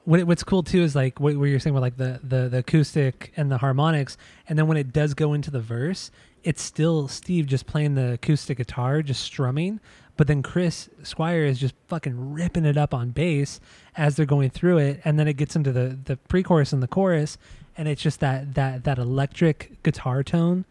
What, 0.10 0.24
what's 0.24 0.44
cool 0.44 0.64
too 0.64 0.82
is 0.82 0.96
like 0.96 1.20
what, 1.20 1.38
what 1.38 1.46
you're 1.46 1.60
saying 1.60 1.76
with 1.76 1.84
like 1.84 1.98
the, 1.98 2.20
the 2.24 2.50
the 2.50 2.58
acoustic 2.58 3.32
and 3.38 3.52
the 3.52 3.60
harmonics. 3.60 4.18
And 4.48 4.58
then 4.58 4.66
when 4.66 4.76
it 4.76 4.92
does 4.92 5.14
go 5.14 5.34
into 5.34 5.52
the 5.52 5.60
verse 5.60 6.10
it's 6.44 6.64
still 6.64 7.08
steve 7.08 7.46
just 7.46 7.68
playing 7.68 7.94
the 7.94 8.14
acoustic 8.14 8.58
guitar 8.58 9.04
just 9.04 9.22
strumming. 9.22 9.80
But 10.18 10.26
then 10.26 10.42
chris 10.42 10.90
squire 11.04 11.44
is 11.44 11.60
just 11.60 11.76
fucking 11.90 12.34
ripping 12.34 12.66
it 12.66 12.76
up 12.76 12.92
on 12.92 13.12
bass 13.12 13.60
as 13.96 14.16
they're 14.16 14.26
going 14.26 14.50
through 14.50 14.80
it. 14.80 15.00
And 15.06 15.20
then 15.20 15.28
it 15.28 15.38
gets 15.38 15.56
into 15.56 15.72
the 15.72 16.00
the 16.04 16.18
pre-chorus 16.18 16.74
and 16.74 16.82
the 16.82 16.88
chorus. 16.88 17.38
And 17.78 17.88
it's 17.88 18.02
just 18.02 18.20
that 18.20 18.56
that 18.56 18.86
that 18.86 18.98
electric 18.98 19.84
guitar 19.84 20.24
tone 20.24 20.66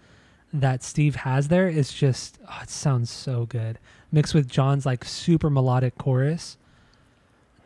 that 0.52 0.82
steve 0.82 1.14
has 1.14 1.46
there 1.46 1.68
is 1.68 1.92
just 1.92 2.40
oh, 2.50 2.58
it 2.64 2.70
sounds 2.70 3.08
so 3.08 3.46
good. 3.46 3.78
Mixed 4.10 4.34
with 4.34 4.48
Jon's 4.48 4.84
like 4.84 5.04
super 5.04 5.48
melodic 5.48 5.96
chorus 5.96 6.57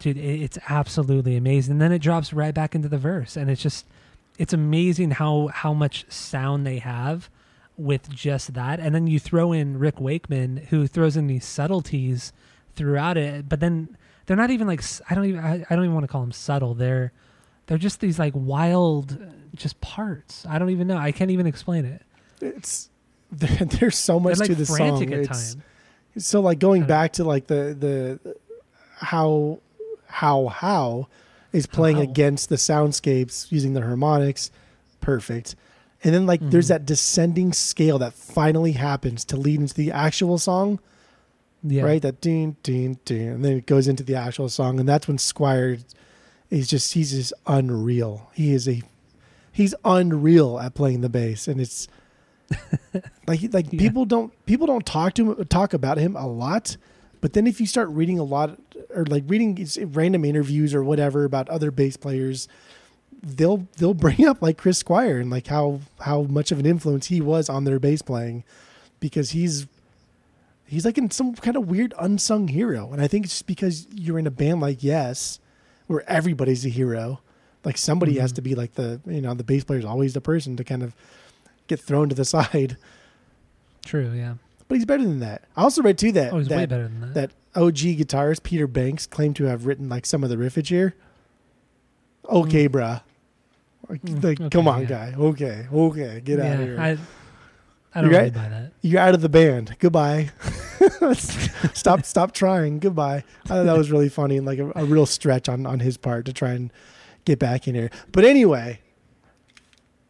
dude 0.03 0.17
it's 0.19 0.59
absolutely 0.69 1.37
amazing. 1.37 1.73
And 1.73 1.81
then 1.81 1.93
it 1.93 2.01
drops 2.01 2.33
right 2.33 2.55
back 2.55 2.75
into 2.75 2.89
the 2.89 2.99
verse 2.99 3.37
and 3.37 3.51
it's 3.51 3.63
just 3.63 3.87
it's 4.39 4.53
amazing 4.53 5.13
how 5.13 5.49
how 5.49 5.73
much 5.73 6.05
sound 6.11 6.67
they 6.67 6.79
have 6.79 7.29
with 7.77 8.09
just 8.11 8.55
that. 8.55 8.81
And 8.81 8.95
then 8.95 9.07
you 9.07 9.19
throw 9.19 9.53
in 9.53 9.79
rick 9.79 10.01
wakeman 10.01 10.59
who 10.71 10.87
throws 10.87 11.17
in 11.17 11.27
these 11.27 11.45
subtleties 11.45 12.33
throughout 12.77 13.17
it 13.17 13.49
but 13.49 13.61
then 13.61 13.97
they're 14.27 14.37
not 14.37 14.51
even 14.51 14.67
like 14.67 14.83
I 15.11 15.15
don't 15.15 15.25
even 15.27 15.41
i, 15.45 15.65
I 15.69 15.75
don't 15.75 15.85
even 15.85 15.95
want 15.95 16.05
to 16.05 16.09
call 16.09 16.21
them 16.23 16.33
subtle. 16.33 16.75
They're 16.75 17.13
they're 17.67 17.79
just 17.79 18.01
these 18.01 18.19
like 18.19 18.33
wild 18.37 19.19
just 19.55 19.81
parts. 19.81 20.45
I 20.49 20.59
don't 20.59 20.71
even 20.71 20.87
know. 20.89 20.97
I 20.97 21.13
can't 21.13 21.31
even 21.31 21.47
explain 21.47 21.85
it. 21.85 22.03
It's 22.41 22.91
there, 23.31 23.51
there's 23.67 23.97
so 23.97 24.19
much 24.21 24.39
like 24.39 24.49
to 24.49 24.55
the 24.55 24.67
song. 24.67 25.03
at 25.03 25.09
It's- 25.13 25.55
times 25.55 25.57
So 26.27 26.41
like 26.41 26.59
going 26.59 26.85
back 26.85 27.15
to 27.15 27.25
like 27.25 27.47
the 27.47 27.77
the 27.79 28.37
Howe 28.97 29.59
Howe 30.13 30.49
Howe 30.49 31.09
is 31.53 31.67
playing 31.67 31.97
Howe. 31.97 32.03
against 32.03 32.49
the 32.49 32.57
soundscapes 32.57 33.51
using 33.51 33.73
the 33.75 33.81
harmonics, 33.83 34.51
perfect. 35.01 35.55
And 36.05 36.15
then 36.15 36.27
like 36.27 36.41
there's 36.43 36.67
Mhm. 36.67 36.69
that 36.69 36.87
descending 36.87 37.53
scale 37.53 37.99
that 37.99 38.13
finally 38.15 38.73
happens 38.73 39.25
to 39.27 39.37
lead 39.37 39.61
into 39.61 39.75
the 39.75 39.93
actual 39.93 40.39
song, 40.39 40.79
yeah 41.63 41.83
right? 41.85 42.03
That 42.03 42.21
ding 42.21 42.57
ding 42.63 42.99
ding, 43.05 43.29
and 43.29 43.45
then 43.45 43.59
it 43.59 43.67
goes 43.67 43.87
into 43.89 44.03
the 44.03 44.15
actual 44.17 44.49
song, 44.49 44.81
and 44.81 44.89
that's 44.89 45.07
when 45.07 45.19
Squire 45.19 45.79
is 46.51 46.69
just 46.69 46.95
he's 46.95 47.13
just 47.13 47.33
unreal. 47.47 48.31
He 48.35 48.53
is 48.53 48.67
a 48.69 48.83
he's 49.53 49.75
unreal 49.85 50.59
at 50.59 50.75
playing 50.75 51.03
the 51.03 51.09
bass, 51.09 51.47
and 51.49 51.61
it's 51.61 51.87
like 53.27 53.41
like 53.53 53.73
Yeah. 53.73 53.79
people 53.79 54.05
don't 54.05 54.33
people 54.47 54.67
don't 54.67 54.85
talk 54.85 55.15
to 55.15 55.33
him, 55.33 55.45
talk 55.47 55.73
about 55.73 55.99
him 55.99 56.17
a 56.17 56.27
lot, 56.27 56.77
but 57.21 57.33
then 57.33 57.47
if 57.47 57.61
you 57.61 57.67
start 57.67 57.89
reading 57.91 58.19
a 58.19 58.25
lot 58.25 58.59
or 58.95 59.05
like 59.07 59.25
reading 59.27 59.67
random 59.93 60.25
interviews 60.25 60.75
or 60.75 60.83
whatever 60.85 61.25
about 61.25 61.49
other 61.49 61.71
bass 61.71 61.97
players, 61.97 62.49
they'll 63.23 63.67
they'll 63.79 63.95
bring 63.95 64.27
up 64.27 64.43
like 64.43 64.59
Chris 64.59 64.79
Squire 64.79 65.19
and 65.19 65.31
like 65.31 65.47
how 65.49 65.81
how 66.01 66.23
much 66.23 66.51
of 66.53 66.59
an 66.59 66.67
influence 66.67 67.07
he 67.07 67.21
was 67.21 67.49
on 67.49 67.65
their 67.65 67.79
bass 67.79 68.03
playing, 68.03 68.45
because 69.01 69.31
he's 69.31 69.67
he's 70.67 70.85
like 70.85 70.97
in 70.99 71.11
some 71.11 71.35
kind 71.35 71.57
of 71.57 71.69
weird 71.69 71.93
unsung 71.99 72.49
hero, 72.49 72.93
and 72.93 73.01
I 73.03 73.07
think 73.09 73.25
it's 73.27 73.35
just 73.35 73.47
because 73.47 73.87
you're 73.95 74.19
in 74.19 74.27
a 74.27 74.31
band 74.31 74.61
like 74.61 74.83
Yes, 74.83 75.39
where 75.87 76.03
everybody's 76.11 76.65
a 76.67 76.71
hero. 76.71 77.21
Like 77.65 77.79
somebody 77.79 78.19
has 78.19 78.33
Mhm. 78.33 78.37
to 78.37 78.43
be 78.43 78.55
like 78.55 78.75
the 78.75 79.01
you 79.07 79.21
know 79.21 79.35
the 79.35 79.45
bass 79.45 79.65
player 79.65 79.79
is 79.79 79.85
always 79.85 80.15
the 80.15 80.21
person 80.21 80.57
to 80.57 80.65
kind 80.65 80.83
of 80.83 80.95
get 81.69 81.79
thrown 81.81 82.09
to 82.09 82.15
the 82.15 82.25
side. 82.37 82.77
true 83.85 84.13
yeah 84.15 84.35
But 84.73 84.77
he's 84.77 84.87
better 84.87 85.03
than 85.03 85.21
that. 85.21 85.45
I 85.55 85.65
also 85.65 85.83
read 85.83 85.99
too 85.99 86.13
that 86.13 86.33
oh 86.33 86.39
he's 86.39 86.49
way 86.49 86.57
that, 86.61 86.69
better 86.71 86.85
than 86.85 87.13
that 87.13 87.15
that 87.53 87.61
OG 87.61 87.77
guitarist 87.77 88.43
Peter 88.43 88.67
Banks 88.67 89.05
claimed 89.07 89.37
to 89.37 89.45
have 89.45 89.67
written 89.67 89.91
like 89.91 90.07
some 90.07 90.25
of 90.25 90.31
the 90.31 90.37
riffage 90.37 90.69
here. 90.69 90.95
Okay, 92.27 92.71
bruh. 92.71 93.03
Like, 93.91 94.01
Mm, 94.01 94.25
okay, 94.25 94.49
come 94.49 94.67
on, 94.69 94.81
yeah. 94.83 94.87
guy. 94.87 95.15
Okay, 95.19 95.67
okay, 95.71 96.23
get 96.25 96.41
out 96.41 96.55
of 96.55 96.67
here. 96.67 96.81
I, 96.81 96.89
I 97.95 98.01
don't 98.01 98.11
You're 98.11 98.21
really 98.21 98.23
right. 98.31 98.33
buy 98.33 98.49
that. 98.49 98.73
You're 98.81 99.01
out 99.03 99.15
of 99.15 99.21
the 99.21 99.29
band. 99.29 99.77
Goodbye. 99.79 100.31
stop, 101.75 102.07
stop 102.07 102.33
trying. 102.33 102.79
Goodbye. 102.79 103.25
I 103.45 103.49
thought 103.49 103.65
that 103.65 103.77
was 103.77 103.91
really 103.91 104.09
funny 104.09 104.39
and 104.39 104.47
like 104.47 104.59
a, 104.59 104.73
a 104.75 104.87
real 104.87 105.05
stretch 105.05 105.51
on 105.51 105.67
on 105.67 105.81
his 105.81 105.99
part 105.99 106.25
to 106.25 106.33
try 106.33 106.53
and 106.53 106.73
get 107.27 107.39
back 107.39 107.69
in 107.69 107.75
here. 107.75 107.91
But 108.11 108.25
anyway, 108.25 108.81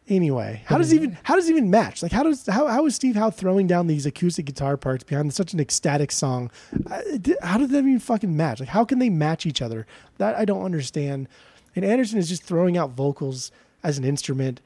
anyway, 0.09 0.61
how 0.65 0.77
does 0.77 0.91
it 0.91 0.95
even 0.97 1.17
how 1.23 1.35
does 1.35 1.47
it 1.47 1.51
even 1.51 1.69
match? 1.69 2.01
Like 2.03 2.11
how 2.11 2.23
does 2.23 2.45
how 2.47 2.67
how 2.67 2.85
is 2.85 2.95
Steve 2.95 3.15
Howe 3.15 3.29
throwing 3.29 3.67
down 3.67 3.87
these 3.87 4.05
acoustic 4.05 4.45
guitar 4.45 4.77
parts 4.77 5.03
behind 5.03 5.33
such 5.33 5.53
an 5.53 5.59
ecstatic 5.59 6.11
song? 6.11 6.51
Uh, 6.89 7.01
How 7.41 7.57
did 7.57 7.69
that 7.71 7.79
even 7.79 7.99
fucking 7.99 8.35
match? 8.35 8.59
Like 8.59 8.69
how 8.69 8.85
can 8.85 8.99
they 8.99 9.09
match 9.09 9.45
each 9.45 9.61
other? 9.61 9.85
That 10.17 10.35
I 10.35 10.45
don't 10.45 10.63
understand. 10.63 11.27
And 11.75 11.83
Anderson 11.83 12.19
is 12.19 12.29
just 12.29 12.43
throwing 12.43 12.77
out 12.77 12.91
vocals 12.91 13.51
as 13.83 13.97
an 13.97 14.03
instrument. 14.03 14.61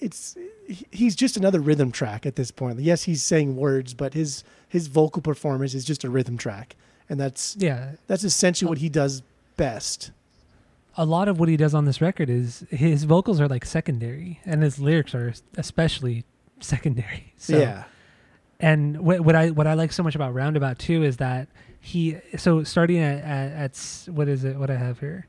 It's 0.00 0.36
he's 0.90 1.14
just 1.14 1.36
another 1.36 1.60
rhythm 1.60 1.92
track 1.92 2.26
at 2.26 2.36
this 2.36 2.50
point. 2.50 2.80
Yes, 2.80 3.04
he's 3.04 3.22
saying 3.22 3.56
words, 3.56 3.94
but 3.94 4.14
his 4.14 4.42
his 4.68 4.86
vocal 4.88 5.22
performance 5.22 5.72
is 5.74 5.84
just 5.84 6.02
a 6.04 6.10
rhythm 6.10 6.36
track, 6.36 6.74
and 7.08 7.18
that's 7.20 7.56
Yeah. 7.58 7.92
that's 8.08 8.24
essentially 8.24 8.68
what 8.68 8.78
he 8.78 8.88
does 8.88 9.22
best. 9.56 10.10
A 10.98 11.06
lot 11.06 11.28
of 11.28 11.38
what 11.38 11.48
he 11.48 11.56
does 11.56 11.74
on 11.74 11.84
this 11.84 12.00
record 12.00 12.28
is 12.28 12.66
his 12.70 13.04
vocals 13.04 13.40
are 13.40 13.46
like 13.48 13.64
secondary, 13.64 14.40
and 14.44 14.62
his 14.62 14.80
lyrics 14.80 15.14
are 15.14 15.32
especially 15.56 16.24
secondary. 16.60 17.32
So, 17.40 17.56
yeah. 17.56 17.84
And 18.58 18.98
what, 19.02 19.20
what 19.20 19.36
I 19.36 19.50
what 19.50 19.68
I 19.68 19.74
like 19.74 19.92
so 19.92 20.02
much 20.02 20.16
about 20.16 20.34
Roundabout 20.34 20.80
too 20.80 21.04
is 21.04 21.18
that 21.18 21.46
he 21.80 22.16
so 22.36 22.64
starting 22.64 22.98
at, 22.98 23.22
at, 23.22 23.52
at 23.52 24.08
what 24.12 24.28
is 24.28 24.42
it 24.42 24.56
what 24.56 24.68
I 24.68 24.76
have 24.76 24.98
here 24.98 25.28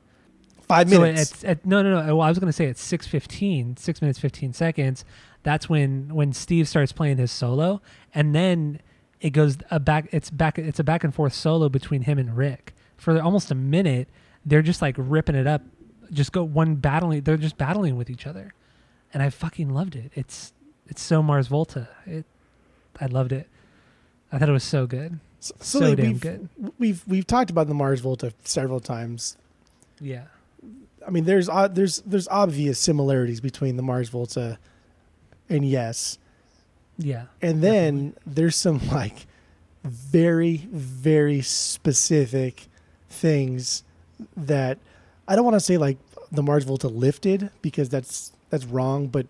Five 0.62 0.90
so 0.90 1.00
minutes. 1.00 1.44
at, 1.44 1.50
at 1.50 1.66
no 1.66 1.82
no 1.82 2.04
no 2.04 2.16
well, 2.16 2.26
I 2.26 2.28
was 2.28 2.40
gonna 2.40 2.52
say 2.52 2.66
at 2.66 2.76
six 2.76 3.06
fifteen 3.06 3.76
six 3.76 4.02
minutes 4.02 4.18
fifteen 4.18 4.52
seconds 4.52 5.04
that's 5.44 5.68
when 5.68 6.12
when 6.12 6.32
Steve 6.32 6.66
starts 6.66 6.90
playing 6.90 7.18
his 7.18 7.30
solo 7.30 7.80
and 8.12 8.34
then 8.34 8.80
it 9.20 9.30
goes 9.30 9.58
a 9.70 9.78
back 9.78 10.08
it's 10.10 10.30
back 10.30 10.58
it's 10.58 10.80
a 10.80 10.84
back 10.84 11.04
and 11.04 11.14
forth 11.14 11.32
solo 11.32 11.68
between 11.68 12.02
him 12.02 12.18
and 12.18 12.36
Rick 12.36 12.74
for 12.96 13.22
almost 13.22 13.52
a 13.52 13.54
minute 13.54 14.08
they're 14.44 14.62
just 14.62 14.82
like 14.82 14.94
ripping 14.98 15.34
it 15.36 15.46
up. 15.46 15.62
Just 16.12 16.32
go 16.32 16.42
one 16.42 16.74
battling 16.76 17.22
they're 17.22 17.36
just 17.36 17.56
battling 17.58 17.96
with 17.96 18.10
each 18.10 18.26
other. 18.26 18.52
And 19.12 19.22
I 19.22 19.30
fucking 19.30 19.68
loved 19.70 19.96
it. 19.96 20.10
It's 20.14 20.52
it's 20.86 21.02
so 21.02 21.22
Mars 21.22 21.46
Volta. 21.48 21.88
It 22.06 22.24
I 23.00 23.06
loved 23.06 23.32
it. 23.32 23.48
I 24.32 24.38
thought 24.38 24.48
it 24.48 24.52
was 24.52 24.64
so 24.64 24.86
good. 24.86 25.20
So 25.40 25.54
so 25.60 25.78
like, 25.80 25.96
damn 25.96 26.06
we've, 26.06 26.20
good. 26.20 26.48
we've 26.78 27.02
we've 27.06 27.26
talked 27.26 27.50
about 27.50 27.66
the 27.68 27.74
Mars 27.74 28.00
Volta 28.00 28.32
several 28.44 28.80
times. 28.80 29.36
yeah. 30.00 30.24
I 31.06 31.10
mean, 31.10 31.24
there's 31.24 31.48
o- 31.48 31.66
there's 31.68 32.02
there's 32.02 32.28
obvious 32.28 32.78
similarities 32.78 33.40
between 33.40 33.76
the 33.76 33.82
Mars 33.82 34.10
Volta 34.10 34.58
and 35.48 35.66
Yes, 35.66 36.18
yeah 36.98 37.24
and 37.40 37.62
then 37.62 38.14
there's 38.26 38.54
some 38.54 38.86
like 38.88 39.26
very 39.82 40.58
very 40.70 41.40
specific 41.40 42.66
things 43.08 43.82
that 44.36 44.78
I 45.28 45.36
don't 45.36 45.44
want 45.44 45.54
to 45.56 45.60
say 45.60 45.76
like 45.76 45.98
the 46.32 46.42
Mars 46.42 46.64
Volta 46.64 46.88
lifted 46.88 47.50
because 47.62 47.88
that's 47.88 48.32
that's 48.50 48.64
wrong, 48.64 49.06
but 49.08 49.26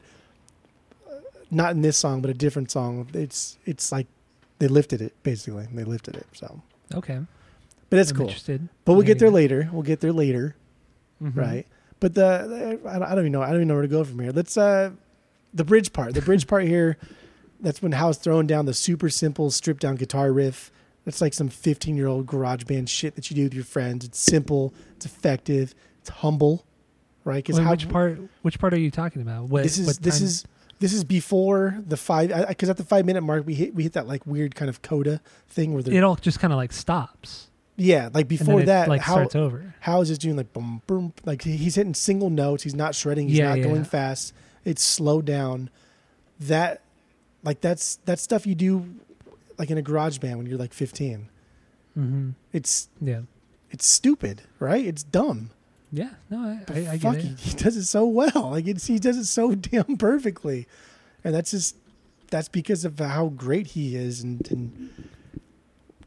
uh, 1.10 1.14
not 1.50 1.72
in 1.72 1.82
this 1.82 1.96
song, 1.96 2.20
but 2.20 2.30
a 2.30 2.34
different 2.34 2.70
song. 2.70 3.08
It's 3.14 3.58
it's 3.66 3.92
like 3.92 4.06
they 4.58 4.68
lifted 4.68 5.00
it 5.00 5.14
basically. 5.22 5.66
They 5.72 5.84
lifted 5.84 6.16
it. 6.16 6.26
So, 6.32 6.62
okay 6.94 7.20
but 7.90 7.98
it's 7.98 8.12
I'm 8.12 8.16
cool. 8.16 8.26
interested 8.26 8.68
But 8.84 8.94
we'll 8.94 9.02
get 9.02 9.18
there 9.18 9.30
later. 9.30 9.68
We'll 9.72 9.82
get 9.82 10.00
there 10.00 10.12
later. 10.12 10.54
Mhm. 11.22 11.36
right? 11.36 11.66
But 11.98 12.14
the, 12.14 12.78
the 12.82 12.88
I 12.88 12.98
don't 13.10 13.18
even 13.18 13.32
know 13.32 13.42
I 13.42 13.48
don't 13.48 13.56
even 13.56 13.68
know 13.68 13.74
where 13.74 13.82
to 13.82 13.88
go 13.88 14.04
from 14.04 14.20
here. 14.20 14.32
Let's 14.32 14.56
uh 14.56 14.92
the 15.52 15.64
bridge 15.64 15.92
part. 15.92 16.14
The 16.14 16.22
bridge 16.22 16.46
part 16.46 16.64
here. 16.64 16.96
That's 17.60 17.82
when 17.82 17.92
Howe's 17.92 18.16
throwing 18.16 18.46
down 18.46 18.64
the 18.64 18.72
super 18.72 19.10
simple 19.10 19.50
stripped 19.50 19.82
down 19.82 19.96
guitar 19.96 20.32
riff. 20.32 20.70
That's 21.04 21.20
like 21.20 21.34
some 21.34 21.48
15 21.48 21.96
year 21.96 22.06
old 22.06 22.26
garage 22.26 22.64
band 22.64 22.88
shit 22.90 23.14
that 23.16 23.30
you 23.30 23.34
do 23.36 23.44
with 23.44 23.54
your 23.54 23.64
friends. 23.64 24.04
It's 24.04 24.18
simple. 24.18 24.74
It's 24.96 25.06
effective. 25.06 25.74
It's 26.00 26.10
humble, 26.10 26.64
right? 27.24 27.46
Wait, 27.48 27.66
which 27.68 27.88
part? 27.88 28.18
Which 28.42 28.58
part 28.58 28.74
are 28.74 28.78
you 28.78 28.90
talking 28.90 29.22
about? 29.22 29.44
What, 29.48 29.62
this 29.62 29.78
is 29.78 29.98
this 29.98 30.20
is 30.20 30.44
this 30.78 30.92
is 30.92 31.04
before 31.04 31.78
the 31.86 31.96
five 31.96 32.32
because 32.48 32.68
at 32.70 32.76
the 32.76 32.84
five 32.84 33.04
minute 33.06 33.22
mark 33.22 33.46
we 33.46 33.54
hit 33.54 33.74
we 33.74 33.82
hit 33.82 33.92
that 33.94 34.06
like 34.06 34.26
weird 34.26 34.54
kind 34.54 34.68
of 34.68 34.82
coda 34.82 35.20
thing 35.48 35.72
where 35.74 35.82
It 35.86 36.02
all 36.04 36.16
just 36.16 36.38
kind 36.40 36.52
of 36.52 36.56
like 36.58 36.72
stops. 36.72 37.48
yeah 37.76 38.08
like 38.14 38.28
before 38.28 38.60
it, 38.62 38.66
that 38.66 38.88
like 38.88 39.00
Howe 39.02 39.12
starts 39.14 39.34
over. 39.36 39.74
Howe 39.80 40.00
is 40.00 40.08
just 40.08 40.20
doing 40.20 40.36
like 40.36 40.52
boom, 40.52 40.80
boom, 40.86 41.12
like 41.24 41.42
he's 41.42 41.74
hitting 41.74 41.94
single 41.94 42.30
notes. 42.30 42.62
He's 42.62 42.74
not 42.74 42.94
shredding. 42.94 43.28
He's 43.28 43.38
Yeah, 43.38 43.48
not 43.50 43.58
yeah, 43.58 43.64
going 43.64 43.84
fast. 43.84 44.32
It's 44.64 44.82
slowed 44.82 45.24
down. 45.24 45.70
That, 46.40 46.80
like 47.42 47.60
that's 47.60 47.96
that 48.06 48.18
stuff 48.18 48.46
you 48.46 48.54
do, 48.54 48.86
like 49.60 49.70
in 49.70 49.78
a 49.78 49.82
garage 49.82 50.18
band 50.18 50.38
when 50.38 50.46
you're 50.46 50.58
like 50.58 50.72
15. 50.74 51.28
hmm 51.94 52.30
It's 52.52 52.88
Yeah, 53.00 53.20
it's 53.70 53.86
stupid, 53.86 54.42
right? 54.58 54.84
It's 54.84 55.02
dumb. 55.02 55.50
yeah. 55.92 56.10
No, 56.30 56.38
I, 56.38 56.72
I, 56.72 56.78
I 56.92 56.98
fuck, 56.98 57.14
get 57.16 57.22
he, 57.24 57.28
it. 57.30 57.38
he 57.40 57.54
does 57.56 57.76
it 57.76 57.84
so 57.84 58.06
well. 58.06 58.50
Like 58.50 58.66
it's 58.66 58.86
he 58.86 58.98
does 58.98 59.16
it 59.18 59.26
so 59.26 59.54
damn 59.70 59.96
perfectly, 59.96 60.66
and 61.22 61.34
that's 61.34 61.50
just 61.52 61.76
that's 62.30 62.48
because 62.48 62.84
of 62.84 62.98
how 62.98 63.26
great 63.28 63.68
he 63.68 63.96
is. 63.96 64.22
And, 64.22 64.50
and 64.50 64.90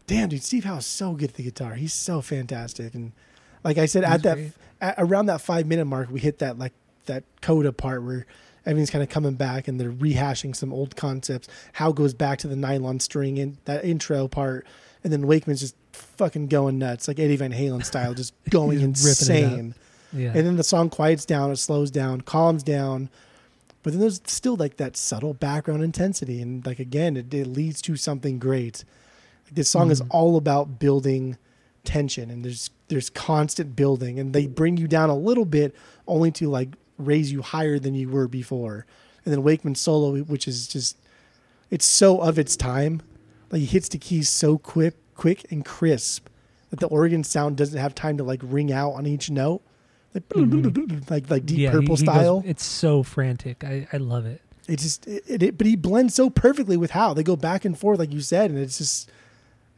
damn, 0.08 0.30
dude, 0.30 0.44
Steve 0.44 0.64
Howe 0.66 0.78
is 0.78 0.86
so 0.86 1.14
good 1.14 1.30
at 1.32 1.36
the 1.36 1.44
guitar. 1.44 1.76
He's 1.76 1.94
so 1.94 2.22
fantastic. 2.22 2.94
And 2.96 3.12
like 3.64 3.78
I 3.78 3.86
said, 3.86 4.04
He's 4.04 4.14
at 4.14 4.24
that 4.24 4.38
at, 4.82 4.96
around 4.98 5.28
that 5.28 5.42
five 5.42 5.68
minute 5.68 5.86
mark, 5.86 6.10
we 6.10 6.20
hit 6.20 6.40
that 6.40 6.58
like 6.58 6.74
that 7.06 7.24
coda 7.42 7.72
part 7.74 8.04
where 8.04 8.26
everything's 8.66 8.90
kind 8.90 9.04
of 9.04 9.10
coming 9.10 9.34
back 9.36 9.68
and 9.68 9.80
they're 9.80 9.92
rehashing 9.92 10.56
some 10.56 10.72
old 10.74 10.96
concepts. 10.96 11.48
Howe 11.74 11.92
goes 11.92 12.14
back 12.14 12.40
to 12.40 12.48
the 12.48 12.56
nylon 12.56 13.00
string 13.00 13.38
in 13.38 13.58
that 13.66 13.84
intro 13.86 14.28
part, 14.28 14.66
and 15.04 15.12
then 15.12 15.28
Wakeman's 15.28 15.60
just 15.60 15.76
fucking 15.92 16.48
going 16.48 16.78
nuts, 16.80 17.08
like 17.08 17.20
Eddie 17.20 17.36
Van 17.36 17.52
Halen 17.54 17.84
style, 17.86 18.14
just 18.14 18.34
going 18.50 18.80
He's 18.80 19.04
ripping 19.30 19.36
it 19.36 19.46
up. 19.46 19.52
insane. 19.52 19.76
Yeah, 20.16 20.28
And 20.36 20.46
then 20.46 20.56
the 20.58 20.64
song 20.64 20.90
quiets 20.92 21.26
down, 21.26 21.50
it 21.52 21.56
slows 21.58 21.90
down, 21.92 22.22
calms 22.22 22.62
down. 22.64 23.10
But 23.82 23.94
then 23.94 24.00
there's 24.00 24.22
still 24.28 24.56
like 24.56 24.78
that 24.78 24.96
subtle 24.96 25.34
background 25.34 25.84
intensity. 25.84 26.40
And 26.42 26.64
like 26.66 26.80
again, 26.80 27.18
it, 27.18 27.34
it 27.34 27.48
leads 27.48 27.82
to 27.82 27.96
something 27.98 28.38
great. 28.40 28.86
Like, 29.46 29.56
this 29.56 29.70
song 29.70 29.90
is 29.92 30.02
Mhm. 30.02 30.08
all 30.12 30.38
about 30.38 30.78
building 30.80 31.38
tension 31.84 32.30
and 32.30 32.46
there's 32.46 32.70
there's 32.88 33.10
constant 33.10 33.76
building 33.76 34.18
and 34.20 34.34
they 34.34 34.48
bring 34.48 34.78
you 34.78 34.88
down 34.88 35.10
a 35.10 35.16
little 35.18 35.44
bit 35.46 35.76
only 36.08 36.32
to 36.32 36.48
like 36.48 36.70
raise 37.06 37.32
you 37.32 37.42
higher 37.42 37.80
than 37.80 37.94
you 37.96 38.10
were 38.10 38.28
before. 38.28 38.86
And 39.26 39.34
then 39.34 39.44
Wakeman 39.44 39.76
solo, 39.76 40.18
which 40.24 40.48
is 40.48 40.68
just 40.68 40.98
it's 41.70 41.86
so 41.86 42.20
of 42.20 42.38
its 42.40 42.56
time. 42.56 43.02
Like 43.52 43.60
he 43.62 43.66
hits 43.66 43.90
the 43.90 43.98
keys 43.98 44.30
so 44.30 44.58
quick 44.58 44.96
quick 45.16 45.46
and 45.52 45.64
crisp 45.64 46.28
that 46.72 46.80
the 46.80 46.88
organ 46.88 47.24
sound 47.24 47.56
doesn't 47.56 47.80
have 47.80 47.94
time 47.94 48.18
to 48.18 48.24
like 48.24 48.40
ring 48.44 48.72
out 48.72 48.92
on 48.94 49.06
each 49.06 49.30
note 49.30 49.62
like 50.16 50.28
Mhm. 50.30 51.10
like 51.10 51.30
like 51.30 51.46
deep 51.46 51.60
yeah, 51.60 51.70
purple 51.72 51.96
he 51.96 52.04
goes- 52.06 52.16
style. 52.16 52.44
it's 52.46 52.66
so 52.66 53.04
frantic. 53.04 53.64
I, 53.64 53.88
I 53.94 53.98
love 53.98 54.26
it. 54.26 54.42
it 54.68 54.80
just 54.80 55.06
it, 55.08 55.24
it, 55.28 55.44
it- 55.44 55.58
but 55.58 55.68
he 55.68 55.76
blends 55.76 56.16
so 56.16 56.30
perfectly 56.32 56.78
with 56.78 56.92
Howe 56.92 57.14
they 57.14 57.22
go 57.24 57.36
back 57.36 57.64
and 57.64 57.78
forth 57.78 58.00
like 58.00 58.12
you 58.12 58.22
said 58.22 58.50
and 58.50 58.60
it's 58.60 58.80
just 58.80 59.10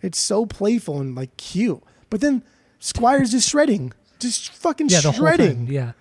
it's 0.02 0.18
so 0.20 0.46
playful 0.46 1.00
and 1.02 1.16
like 1.16 1.36
cute. 1.38 1.84
But 2.10 2.22
then 2.22 2.44
Squire's 2.80 3.32
just 3.32 3.50
shredding. 3.50 3.92
Just 4.20 4.52
fucking 4.52 4.88
Yeah, 4.90 5.00
shredding. 5.12 5.66
time. 5.66 5.74
Yeah, 5.74 5.92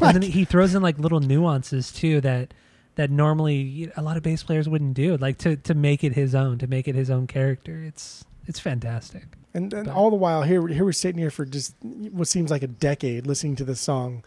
And 0.00 0.14
then 0.14 0.22
he 0.22 0.44
throws 0.44 0.74
in 0.74 0.82
like 0.82 0.98
little 0.98 1.20
nuances 1.20 1.92
too 1.92 2.20
that 2.22 2.54
that 2.96 3.10
normally 3.10 3.90
a 3.96 4.02
lot 4.02 4.16
of 4.16 4.22
bass 4.22 4.42
players 4.42 4.68
wouldn't 4.68 4.94
do. 4.94 5.16
Like 5.16 5.38
to 5.38 5.56
to 5.56 5.74
make 5.74 6.04
it 6.04 6.12
his 6.14 6.34
own, 6.34 6.58
to 6.58 6.66
make 6.66 6.86
it 6.88 6.94
his 6.94 7.10
own 7.10 7.26
character. 7.26 7.82
It's 7.82 8.24
it's 8.46 8.58
fantastic. 8.60 9.24
And, 9.54 9.72
and 9.74 9.88
all 9.88 10.10
the 10.10 10.16
while 10.16 10.42
here 10.42 10.66
here 10.68 10.84
we're 10.84 10.92
sitting 10.92 11.18
here 11.18 11.30
for 11.30 11.44
just 11.44 11.74
what 11.82 12.28
seems 12.28 12.50
like 12.50 12.62
a 12.62 12.66
decade 12.68 13.26
listening 13.26 13.56
to 13.56 13.64
this 13.64 13.80
song. 13.80 14.22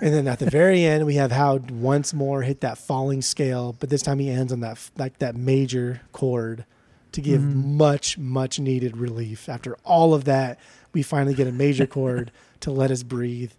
And 0.00 0.14
then 0.14 0.28
at 0.28 0.38
the 0.38 0.48
very 0.50 0.84
end 0.92 1.04
we 1.06 1.14
have 1.14 1.32
Howe 1.32 1.58
once 1.70 2.14
more 2.14 2.42
hit 2.42 2.60
that 2.60 2.78
falling 2.78 3.22
scale, 3.22 3.76
but 3.78 3.90
this 3.90 4.02
time 4.02 4.18
he 4.18 4.30
ends 4.30 4.52
on 4.52 4.60
that 4.60 4.90
like 4.96 5.18
that 5.18 5.36
major 5.36 6.00
chord 6.12 6.64
to 7.12 7.20
give 7.20 7.40
Mhm. 7.40 7.54
much 7.76 8.18
much 8.18 8.58
needed 8.60 8.96
relief. 8.96 9.48
After 9.48 9.76
all 9.84 10.14
of 10.14 10.24
that, 10.24 10.58
we 10.92 11.02
finally 11.02 11.34
get 11.34 11.46
a 11.46 11.52
major 11.52 11.86
chord 11.98 12.30
to 12.60 12.70
let 12.70 12.90
us 12.90 13.02
breathe 13.02 13.52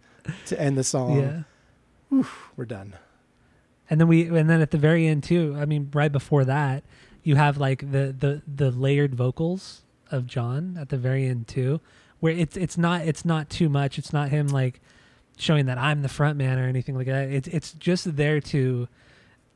to 0.47 0.59
end 0.59 0.77
the 0.77 0.83
song. 0.83 1.19
yeah. 2.11 2.23
We're 2.55 2.65
done. 2.65 2.95
And 3.89 3.99
then 3.99 4.07
we 4.07 4.27
and 4.27 4.49
then 4.49 4.61
at 4.61 4.71
the 4.71 4.77
very 4.77 5.07
end 5.07 5.23
too, 5.23 5.55
I 5.57 5.65
mean 5.65 5.89
right 5.93 6.11
before 6.11 6.45
that, 6.45 6.83
you 7.23 7.35
have 7.35 7.57
like 7.57 7.91
the 7.91 8.15
the 8.17 8.41
the 8.47 8.71
layered 8.71 9.15
vocals 9.15 9.81
of 10.11 10.25
Jon 10.25 10.77
at 10.79 10.89
the 10.89 10.97
very 10.97 11.27
end 11.27 11.47
too, 11.47 11.81
where 12.19 12.33
it's 12.33 12.57
it's 12.57 12.77
not 12.77 13.01
it's 13.01 13.25
not 13.25 13.49
too 13.49 13.69
much. 13.69 13.97
It's 13.97 14.13
not 14.13 14.29
him 14.29 14.47
like 14.47 14.81
showing 15.37 15.67
that 15.67 15.77
I'm 15.77 16.01
the 16.01 16.09
front 16.09 16.37
man 16.37 16.59
or 16.59 16.67
anything 16.67 16.95
like 16.95 17.07
that. 17.07 17.29
It's 17.29 17.47
it's 17.47 17.73
just 17.73 18.15
there 18.15 18.39
to 18.41 18.87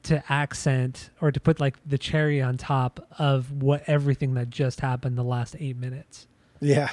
to 0.04 0.23
accent 0.32 1.10
or 1.21 1.32
to 1.32 1.39
put 1.39 1.60
like 1.60 1.78
the 1.86 1.97
cherry 1.97 2.41
on 2.41 2.58
top 2.58 3.08
of 3.17 3.52
what 3.52 3.84
everything 3.88 4.34
that 4.34 4.49
just 4.49 4.82
happened 4.82 5.17
the 5.17 5.23
last 5.23 5.56
8 5.58 5.78
minutes. 5.78 6.28
Yeah. 6.60 6.89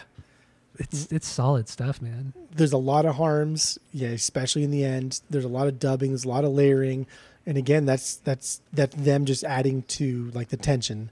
It's 0.83 1.13
it's 1.13 1.29
solid 1.29 1.69
stuff, 1.69 2.01
man. 2.01 2.33
there's 2.55 2.73
a 2.73 2.79
lot 2.79 3.05
of 3.05 3.17
harms, 3.17 3.79
yeah, 3.93 4.09
especially 4.09 4.65
in 4.65 4.71
the 4.71 4.83
end. 4.85 5.21
There's 5.31 5.45
a 5.45 5.49
lot 5.49 5.67
of 5.69 5.79
dubbing, 5.79 6.11
there's 6.11 6.25
a 6.25 6.29
lot 6.29 6.43
of 6.45 6.53
layering, 6.53 7.07
and 7.47 7.57
again, 7.59 7.85
that's 7.85 8.17
that's 8.17 8.61
that 8.73 8.91
them 8.93 9.27
just 9.27 9.45
adding 9.45 9.83
to 9.99 10.31
like 10.35 10.49
the 10.49 10.57
tension. 10.57 11.11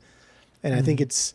And 0.62 0.74
I 0.74 0.80
think 0.82 0.98
Mhm. 1.00 1.02
it's 1.02 1.34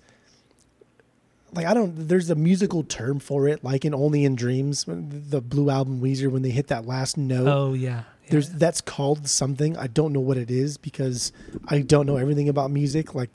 like 1.53 1.65
I 1.67 1.73
don't. 1.73 2.07
There's 2.07 2.29
a 2.31 2.35
musical 2.35 2.83
term 2.83 3.19
for 3.19 3.47
it, 3.47 3.63
like 3.63 3.85
in 3.85 3.93
Only 3.93 4.25
in 4.25 4.35
Dreams, 4.35 4.85
the 4.87 5.39
Blue 5.41 5.69
Album 5.69 6.01
Weezer, 6.01 6.31
when 6.31 6.41
they 6.41 6.49
hit 6.49 6.67
that 6.67 6.87
last 6.87 7.17
note. 7.17 7.47
Oh 7.47 7.73
yeah. 7.73 7.89
yeah. 8.23 8.29
There's 8.31 8.49
that's 8.49 8.81
called 8.81 9.27
something. 9.27 9.77
I 9.77 9.85
don't 9.87 10.11
know 10.11 10.19
what 10.19 10.37
it 10.37 10.49
is 10.49 10.77
because 10.77 11.31
I 11.67 11.81
don't 11.81 12.07
know 12.07 12.17
everything 12.17 12.49
about 12.49 12.71
music. 12.71 13.13
Like 13.13 13.29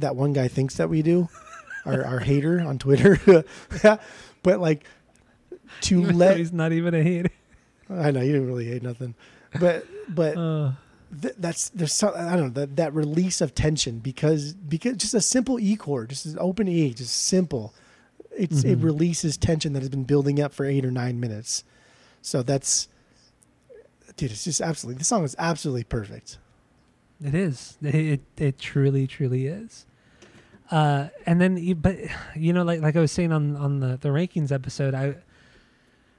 that 0.00 0.16
one 0.16 0.32
guy 0.32 0.48
thinks 0.48 0.74
that 0.76 0.90
we 0.90 1.02
do. 1.02 1.28
Our 1.84 2.04
our 2.04 2.20
hater 2.20 2.60
on 2.60 2.78
Twitter. 2.78 3.18
but 4.42 4.60
like 4.60 4.84
to 5.82 6.02
though 6.02 6.12
let 6.12 6.36
he's 6.36 6.52
not 6.52 6.72
even 6.72 6.94
a 6.94 7.02
hater. 7.02 7.30
I 7.90 8.10
know 8.10 8.20
you 8.20 8.32
didn't 8.32 8.46
really 8.46 8.66
hate 8.66 8.82
nothing, 8.82 9.14
but 9.60 9.86
but 10.08 10.36
Uh, 10.36 10.72
th- 11.20 11.34
that's 11.38 11.68
there's 11.70 11.92
some 11.92 12.12
I 12.16 12.36
don't 12.36 12.54
know 12.54 12.60
that 12.60 12.76
that 12.76 12.94
release 12.94 13.40
of 13.40 13.54
tension 13.54 13.98
because 13.98 14.54
because 14.54 14.96
just 14.96 15.14
a 15.14 15.20
simple 15.20 15.58
E 15.60 15.76
chord, 15.76 16.10
just 16.10 16.26
an 16.26 16.38
open 16.38 16.68
E, 16.68 16.92
just 16.94 17.14
simple. 17.14 17.74
It's 18.36 18.64
it 18.64 18.80
Mhm. 18.80 18.84
releases 18.84 19.36
tension 19.36 19.74
that 19.74 19.80
has 19.80 19.90
been 19.90 20.04
building 20.04 20.40
up 20.40 20.52
for 20.52 20.64
eight 20.64 20.84
or 20.84 20.90
nine 20.90 21.20
minutes, 21.20 21.62
So 22.20 22.42
that's, 22.42 22.88
dude, 24.16 24.32
it's 24.32 24.42
just 24.44 24.60
absolutely. 24.60 24.98
the 24.98 25.04
song 25.04 25.22
is 25.24 25.36
absolutely 25.38 25.84
perfect. 25.84 26.38
It 27.22 27.34
is. 27.34 27.78
It 27.80 27.94
it, 27.94 28.20
it 28.36 28.58
truly 28.58 29.06
truly 29.06 29.46
is. 29.46 29.86
Uh, 30.70 31.08
and 31.26 31.40
then, 31.40 31.56
you- 31.56 31.74
but 31.74 31.96
you 32.34 32.52
know, 32.52 32.62
like 32.62 32.80
like 32.80 32.96
I 32.96 33.00
was 33.00 33.12
saying 33.12 33.32
on 33.32 33.56
on 33.56 33.80
the 33.80 33.96
the 34.00 34.08
rankings 34.08 34.50
episode, 34.50 34.94
I 34.94 35.16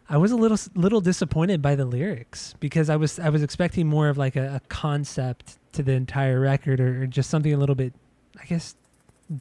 I 0.07 0.17
was 0.17 0.31
a 0.31 0.35
little 0.35 0.57
little 0.75 1.01
disappointed 1.01 1.61
by 1.61 1.75
the 1.75 1.85
lyrics 1.85 2.53
because 2.59 2.89
I 2.89 2.95
was 2.95 3.17
I 3.19 3.29
was 3.29 3.41
expecting 3.41 3.87
more 3.87 4.07
of 4.09 4.17
like 4.17 4.35
a, 4.35 4.55
a 4.55 4.59
concept 4.69 5.57
to 5.73 5.83
the 5.83 5.93
entire 5.93 6.39
record 6.39 6.79
or, 6.79 7.03
or 7.03 7.07
just 7.07 7.29
something 7.29 7.51
a 7.53 7.57
little 7.57 7.75
bit, 7.75 7.93
I 8.39 8.45
guess, 8.45 8.75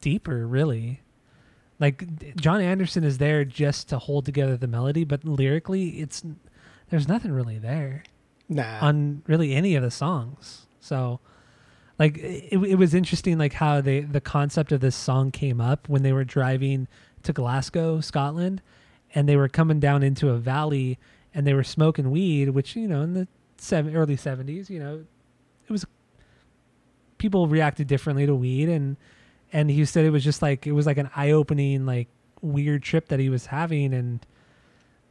deeper. 0.01 0.47
Really, 0.47 1.03
like 1.79 2.35
Jon 2.37 2.61
Anderson 2.63 3.05
is 3.05 3.19
there 3.19 3.45
just 3.45 3.89
to 3.91 3.99
hold 3.99 4.25
together 4.25 4.57
the 4.57 4.67
melody, 4.67 5.05
but 5.05 5.23
lyrically, 5.25 6.01
it's 6.01 6.25
there's 6.89 7.07
nothing 7.09 7.33
really 7.33 7.59
there 7.59 8.05
Nah, 8.49 8.79
on 8.81 9.23
really 9.27 9.55
any 9.55 9.75
of 9.75 9.83
the 9.83 9.91
songs. 9.91 10.67
So 10.81 11.21
like 12.05 12.19
it, 12.19 12.53
it 12.53 12.77
was 12.77 12.95
interesting 12.95 13.39
like 13.39 13.55
how 13.55 13.81
they 13.81 14.01
the 14.01 14.21
concept 14.21 14.73
of 14.73 14.81
this 14.81 14.95
song 14.95 15.31
came 15.31 15.61
up 15.61 15.89
when 15.89 16.03
they 16.03 16.13
were 16.13 16.25
driving 16.25 16.87
to 17.23 17.33
Glasgow, 17.33 18.01
Scotland, 18.01 18.61
and 19.15 19.29
they 19.29 19.37
were 19.37 19.49
coming 19.49 19.81
down 19.81 20.03
into 20.03 20.29
a 20.29 20.37
valley 20.37 20.99
and 21.33 21.47
they 21.47 21.55
were 21.55 21.65
smoking 21.65 22.11
weed, 22.11 22.51
which 22.51 22.77
you 22.77 22.87
know 22.87 23.01
in 23.01 23.15
the 23.15 23.29
seven, 23.57 23.97
early 23.97 24.17
70s, 24.17 24.69
you 24.69 24.79
know, 24.79 25.05
it 25.67 25.73
was 25.73 25.87
people 27.17 27.49
reacted 27.49 27.87
differently 27.87 28.27
to 28.27 28.35
weed 28.35 28.69
and 28.69 28.97
and 29.53 29.71
he 29.71 29.85
said 29.85 30.05
it 30.05 30.11
was 30.11 30.25
just 30.25 30.43
like 30.43 30.67
it 30.67 30.73
was 30.73 30.85
like 30.85 30.99
an 30.99 31.09
eye-opening 31.17 31.87
like 31.87 32.09
weird 32.43 32.83
trip 32.83 33.09
that 33.09 33.19
he 33.19 33.31
was 33.31 33.47
having 33.47 33.95
and 33.95 34.27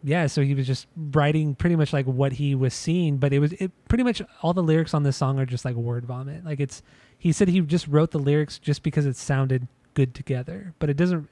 yeah 0.03 0.27
so 0.27 0.41
he 0.41 0.53
was 0.53 0.67
just 0.67 0.87
writing 0.95 1.55
pretty 1.55 1.75
much 1.75 1.93
like 1.93 2.05
what 2.05 2.33
he 2.33 2.55
was 2.55 2.73
seeing 2.73 3.17
but 3.17 3.31
it 3.31 3.39
was 3.39 3.53
it 3.53 3.71
pretty 3.87 4.03
much 4.03 4.21
all 4.41 4.53
the 4.53 4.61
lyrics 4.63 4.93
on 4.93 5.03
this 5.03 5.15
song 5.17 5.39
are 5.39 5.45
just 5.45 5.63
like 5.65 5.75
word 5.75 6.05
vomit. 6.05 6.43
Like 6.43 6.59
it's 6.59 6.81
he 7.17 7.31
said 7.31 7.47
he 7.47 7.61
just 7.61 7.87
wrote 7.87 8.11
the 8.11 8.19
lyrics 8.19 8.59
just 8.59 8.83
because 8.83 9.05
it 9.05 9.15
sounded 9.15 9.67
good 9.93 10.13
together 10.13 10.73
but 10.79 10.89
it 10.89 10.97
doesn't 10.97 11.29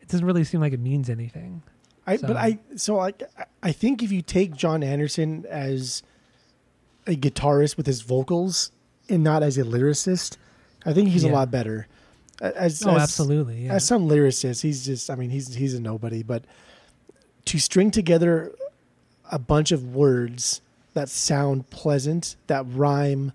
it 0.00 0.08
doesn't 0.08 0.24
really 0.26 0.44
seem 0.44 0.60
like 0.60 0.72
it 0.72 0.80
means 0.80 1.10
anything. 1.10 1.62
I 2.06 2.16
so- 2.16 2.28
but 2.28 2.36
I 2.36 2.58
so 2.76 2.94
like 2.96 3.22
I- 3.38 3.44
I 3.64 3.72
think 3.72 4.02
if 4.02 4.12
you 4.12 4.22
take 4.22 4.54
Jon 4.54 4.82
Anderson 4.84 5.44
as 5.50 6.02
a 7.08 7.16
guitarist 7.16 7.76
with 7.76 7.86
his 7.86 8.02
vocals 8.02 8.70
and 9.08 9.24
not 9.24 9.42
as 9.42 9.58
a 9.58 9.62
lyricist, 9.64 10.36
I 10.84 10.92
think 10.92 11.08
he's 11.08 11.24
a 11.24 11.28
lot 11.28 11.50
better. 11.50 11.88
As, 12.40 12.84
oh 12.86 12.90
as- 12.90 13.02
absolutely 13.02 13.64
yeah. 13.66 13.74
As 13.74 13.84
some 13.84 14.08
lyricists, 14.08 14.62
he's 14.62 14.84
just 14.86 15.10
I 15.10 15.16
mean 15.16 15.30
he's 15.30 15.54
he's 15.54 15.74
a 15.74 15.80
nobody, 15.80 16.22
but 16.22 16.44
to 17.46 17.58
string 17.58 17.90
together 17.90 18.52
a 19.30 19.38
bunch 19.38 19.72
of 19.72 19.94
words 19.94 20.60
that 20.94 21.08
sound 21.08 21.68
pleasant, 21.70 22.36
that 22.46 22.64
rhyme, 22.68 23.32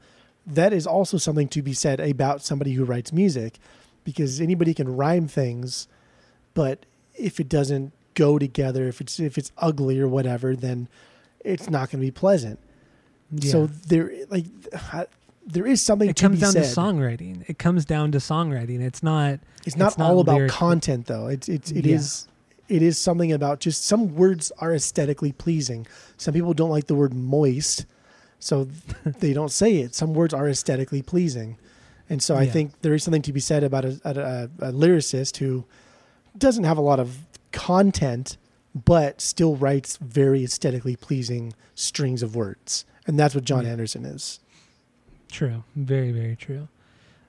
that 0.47 0.73
is 0.73 0.87
also 0.87 1.17
something 1.17 1.47
to 1.49 1.61
be 1.61 1.73
said 1.73 1.99
about 1.99 2.41
somebody 2.41 2.73
who 2.73 2.83
writes 2.85 3.11
music 3.13 3.59
because 4.03 4.41
anybody 4.41 4.73
can 4.73 4.95
rhyme 4.95 5.27
things, 5.27 5.87
but 6.53 6.79
if 7.15 7.39
it 7.39 7.47
doesn't 7.49 7.91
go 8.15 8.39
together, 8.39 8.87
if 8.87 8.99
it's 9.01 9.19
if 9.19 9.37
it's 9.37 9.51
ugly 9.57 9.99
or 9.99 10.07
whatever, 10.07 10.55
then 10.55 10.87
it's 11.45 11.69
not 11.69 11.89
going 11.91 12.01
to 12.01 12.07
be 12.07 12.11
pleasant. 12.11 12.59
yeah. 13.31 13.51
So 13.51 13.67
there 13.67 14.11
like 14.29 14.45
there 15.45 15.65
is 15.67 15.81
something 15.81 16.09
it 16.09 16.15
comes 16.19 16.39
down 16.39 16.51
said. 16.51 16.63
to 16.63 16.69
songwriting 16.79 17.43
it 17.49 17.57
comes 17.57 17.83
down 17.85 18.11
to 18.11 18.19
songwriting 18.19 18.79
it's 18.79 19.01
not 19.01 19.39
it's 19.65 19.75
not 19.75 19.87
it's 19.89 19.97
not 19.97 20.09
all 20.11 20.19
about 20.19 20.47
content 20.49 21.07
though 21.07 21.25
it's 21.27 21.49
it's 21.49 21.71
it 21.71 21.83
Yeah. 21.85 21.95
is 21.95 22.27
it 22.71 22.81
is 22.81 22.97
something 22.97 23.31
about 23.31 23.59
just 23.59 23.83
some 23.85 24.15
words 24.15 24.51
are 24.59 24.73
aesthetically 24.73 25.31
pleasing. 25.33 25.85
Some 26.17 26.33
people 26.33 26.53
don't 26.53 26.69
like 26.69 26.87
the 26.87 26.95
word 26.95 27.13
moist 27.13 27.85
so 28.39 28.67
they 29.19 29.33
don't 29.33 29.51
say 29.51 29.77
it. 29.83 29.93
Some 29.93 30.13
words 30.13 30.33
are 30.33 30.47
aesthetically 30.49 31.01
pleasing. 31.01 31.57
And 32.09 32.21
so 32.23 32.35
i 32.35 32.43
Yeah. 32.43 32.51
think 32.51 32.81
there 32.81 32.93
is 32.93 33.03
something 33.03 33.21
to 33.23 33.33
be 33.33 33.39
said 33.39 33.63
about 33.63 33.85
a, 33.85 33.93
a, 34.05 34.67
a 34.69 34.71
lyricist 34.71 35.37
who 35.37 35.65
doesn't 36.37 36.63
have 36.63 36.77
a 36.77 36.81
lot 36.91 36.99
of 36.99 37.07
content 37.51 38.37
but 38.73 39.19
still 39.21 39.55
writes 39.57 39.97
very 39.97 40.43
aesthetically 40.43 40.95
pleasing 40.95 41.53
strings 41.75 42.23
of 42.23 42.35
words. 42.35 42.85
And 43.05 43.19
that's 43.19 43.35
what 43.35 43.43
Jon 43.43 43.65
Yeah. 43.65 43.71
anderson 43.73 44.05
is. 44.05 44.39
True. 45.29 45.63
Very 45.75 46.11
very 46.11 46.35
true. 46.35 46.67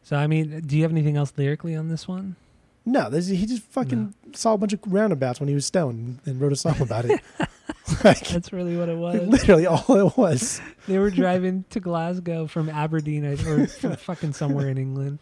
So 0.05 0.17
i 0.17 0.27
mean 0.27 0.61
do 0.67 0.77
you 0.77 0.83
have 0.83 0.93
anything 0.93 1.17
else 1.17 1.33
lyrically 1.37 1.75
on 1.77 1.89
this 1.89 2.07
one 2.09 2.37
No, 2.85 3.11
he 3.11 3.47
just 3.47 3.63
fucking 3.65 4.15
saw 4.35 4.55
a 4.55 4.59
bunch 4.59 4.73
of 4.73 4.81
roundabouts 4.87 5.39
when 5.39 5.49
he 5.49 5.55
was 5.55 5.67
stoned 5.67 6.19
and 6.25 6.41
wrote 6.41 6.53
a 6.53 6.57
song 6.57 6.81
about 6.81 7.05
it. 7.05 7.21
like, 8.05 8.27
that's 8.29 8.53
really 8.53 8.77
what 8.77 8.89
it 8.89 8.97
was 8.99 9.21
literally 9.29 9.67
all 9.67 9.85
it 10.09 10.17
was. 10.17 10.61
they 10.89 10.99
were 10.99 11.11
driving 11.11 11.65
to 11.71 11.81
Glasgow 11.81 12.47
from 12.47 12.69
Aberdeen 12.69 13.25
or 13.25 13.67
from 13.67 13.97
fucking 13.97 14.33
somewhere 14.33 14.69
in 14.69 14.79
England. 14.79 15.19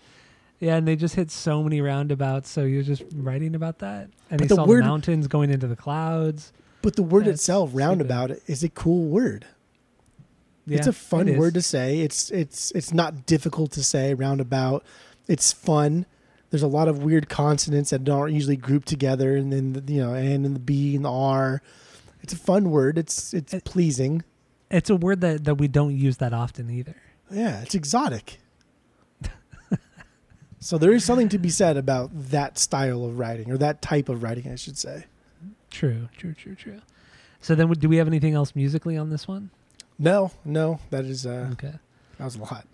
Yeah, 0.58 0.76
and 0.76 0.86
they 0.86 0.96
just 0.96 1.14
hit 1.14 1.30
so 1.30 1.62
many 1.62 1.80
roundabouts. 1.80 2.50
So 2.50 2.66
he 2.66 2.76
was 2.76 2.86
just 2.86 3.02
writing 3.14 3.54
about 3.54 3.78
that, 3.78 4.08
and 4.30 4.38
But 4.38 4.42
he 4.42 4.46
the 4.48 4.54
saw 4.56 4.66
word- 4.66 4.84
the 4.84 4.88
mountains 4.88 5.26
going 5.26 5.50
into 5.50 5.66
the 5.66 5.76
clouds. 5.76 6.52
But 6.82 6.96
the 6.96 7.02
word 7.02 7.26
itself, 7.26 7.70
stupid. 7.70 7.78
roundabout, 7.84 8.30
is 8.46 8.62
a 8.62 8.68
cool 8.70 9.04
word. 9.04 9.44
it's 10.66 10.86
a 10.86 10.92
fun 10.94 11.28
it 11.28 11.38
word 11.38 11.54
to 11.54 11.62
say. 11.62 12.00
It's 12.00 12.30
it's 12.30 12.70
it's 12.72 12.92
not 12.92 13.26
difficult 13.26 13.70
to 13.72 13.82
say. 13.82 14.14
Roundabout. 14.14 14.82
It's 15.28 15.52
fun. 15.52 16.06
There's 16.50 16.62
a 16.62 16.68
lot 16.68 16.88
of 16.88 17.02
weird 17.02 17.28
consonants 17.28 17.90
that 17.90 18.08
aren't 18.08 18.34
usually 18.34 18.56
grouped 18.56 18.88
together, 18.88 19.36
and 19.36 19.52
then 19.52 19.72
the, 19.72 19.92
you 19.92 20.00
know, 20.00 20.14
and 20.14 20.44
and 20.44 20.54
the 20.56 20.60
B 20.60 20.96
and 20.96 21.04
the 21.04 21.10
R. 21.12 21.62
It's 22.22 22.32
a 22.32 22.36
fun 22.36 22.70
word. 22.70 22.98
It's 22.98 23.32
it's 23.32 23.54
It- 23.54 23.64
pleasing. 23.64 24.22
It's 24.70 24.90
a 24.90 24.96
word 24.96 25.20
that 25.22 25.44
that 25.44 25.56
we 25.56 25.68
don't 25.68 25.96
use 25.96 26.16
that 26.18 26.32
often 26.32 26.68
either. 26.70 26.96
Yeah, 27.30 27.60
it's 27.60 27.74
exotic. 27.74 28.40
so 30.58 30.76
there 30.78 30.92
is 30.92 31.04
something 31.04 31.28
to 31.30 31.38
be 31.38 31.48
said 31.50 31.76
about 31.76 32.10
that 32.30 32.58
style 32.58 33.04
of 33.04 33.18
writing, 33.18 33.50
or 33.50 33.58
that 33.58 33.80
type 33.80 34.08
of 34.08 34.22
writing, 34.22 34.50
I 34.50 34.56
should 34.56 34.76
say. 34.76 35.04
True, 35.70 36.08
true, 36.16 36.34
true, 36.34 36.54
true. 36.54 36.80
So 37.40 37.54
then, 37.54 37.70
do 37.70 37.88
we 37.88 37.96
have 37.96 38.06
anything 38.08 38.34
else 38.34 38.54
musically 38.56 38.96
on 38.96 39.08
this 39.10 39.26
one? 39.28 39.50
No, 39.98 40.32
no, 40.44 40.80
that 40.90 41.04
is 41.04 41.24
uh, 41.26 41.48
Okay. 41.52 41.72
that 42.18 42.24
was 42.24 42.36
a 42.36 42.40
lot. 42.40 42.66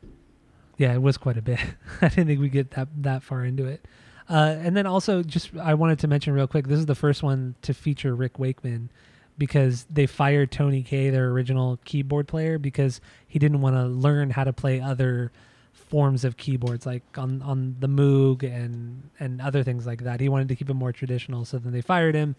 Yeah, 0.76 0.92
it 0.92 1.02
was 1.02 1.16
quite 1.16 1.36
a 1.38 1.42
bit. 1.42 1.60
I 2.02 2.08
didn't 2.08 2.26
think 2.26 2.40
we 2.40 2.48
get 2.48 2.72
that 2.72 2.88
that 3.02 3.22
far 3.22 3.44
into 3.44 3.66
it. 3.66 3.84
Uh, 4.28 4.56
and 4.58 4.76
then 4.76 4.86
also, 4.86 5.22
just 5.22 5.50
I 5.56 5.74
wanted 5.74 5.98
to 6.00 6.08
mention 6.08 6.32
real 6.32 6.46
quick. 6.46 6.66
This 6.66 6.78
is 6.78 6.86
the 6.86 6.94
first 6.94 7.22
one 7.22 7.54
to 7.62 7.72
feature 7.72 8.14
Rick 8.14 8.38
Wakeman 8.38 8.90
because 9.38 9.86
they 9.90 10.06
fired 10.06 10.50
Tony 10.50 10.82
Kaye, 10.82 11.10
their 11.10 11.28
original 11.28 11.78
keyboard 11.84 12.26
player, 12.26 12.58
because 12.58 13.00
he 13.28 13.38
didn't 13.38 13.60
want 13.60 13.76
to 13.76 13.84
learn 13.84 14.30
how 14.30 14.44
to 14.44 14.52
play 14.52 14.80
other 14.80 15.30
forms 15.72 16.24
of 16.24 16.36
keyboards, 16.36 16.84
like 16.84 17.02
on 17.16 17.40
on 17.42 17.76
the 17.78 17.86
Moog 17.86 18.42
and 18.42 19.10
and 19.20 19.40
other 19.40 19.62
things 19.62 19.86
like 19.86 20.02
that. 20.02 20.20
He 20.20 20.28
wanted 20.28 20.48
to 20.48 20.56
keep 20.56 20.68
it 20.68 20.74
more 20.74 20.92
traditional. 20.92 21.44
So 21.44 21.58
then 21.58 21.72
they 21.72 21.80
fired 21.82 22.14
him, 22.14 22.34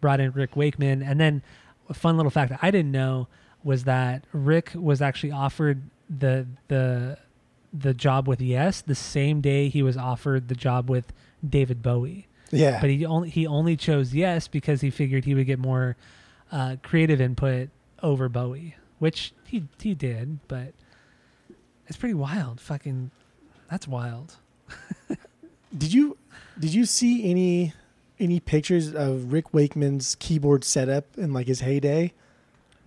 brought 0.00 0.20
in 0.20 0.32
Rick 0.32 0.56
Wakeman, 0.56 1.02
and 1.02 1.20
then 1.20 1.42
a 1.88 1.94
fun 1.94 2.16
little 2.16 2.30
fact 2.30 2.52
I 2.60 2.70
didn't 2.70 2.92
know 2.92 3.28
was 3.62 3.84
that 3.84 4.24
Rick 4.32 4.72
was 4.74 5.00
actually 5.00 5.30
offered 5.30 5.82
the 6.10 6.46
the 6.66 7.18
the 7.80 7.94
job 7.94 8.26
with 8.28 8.40
Yes 8.40 8.80
the 8.80 8.94
same 8.94 9.40
day 9.40 9.68
he 9.68 9.82
was 9.82 9.96
offered 9.96 10.48
the 10.48 10.54
job 10.54 10.88
with 10.90 11.12
David 11.48 11.82
Bowie. 11.82 12.26
Yeah, 12.50 12.80
But 12.80 12.90
he 12.90 13.04
only 13.04 13.28
he 13.30 13.46
only 13.46 13.76
chose 13.76 14.14
Yes 14.14 14.48
because 14.48 14.80
he 14.80 14.90
figured 14.90 15.24
he 15.24 15.34
would 15.34 15.46
get 15.46 15.58
more 15.58 15.96
uh, 16.50 16.76
creative 16.82 17.20
input 17.20 17.68
over 18.02 18.28
Bowie, 18.28 18.76
which 18.98 19.32
he 19.44 19.64
he 19.80 19.94
did. 19.94 20.38
But 20.48 20.72
it's 21.86 21.96
pretty 21.96 22.14
wild. 22.14 22.60
Fucking, 22.60 23.10
that's 23.70 23.86
wild. 23.86 24.36
did 25.76 25.92
you 25.92 26.16
did 26.58 26.72
you 26.72 26.86
see 26.86 27.28
any 27.28 27.74
any 28.18 28.40
pictures 28.40 28.94
of 28.94 29.32
Rick 29.32 29.52
Wakeman's 29.52 30.16
keyboard 30.16 30.64
setup 30.64 31.04
in 31.16 31.32
like 31.32 31.46
his 31.46 31.60
heyday, 31.60 32.12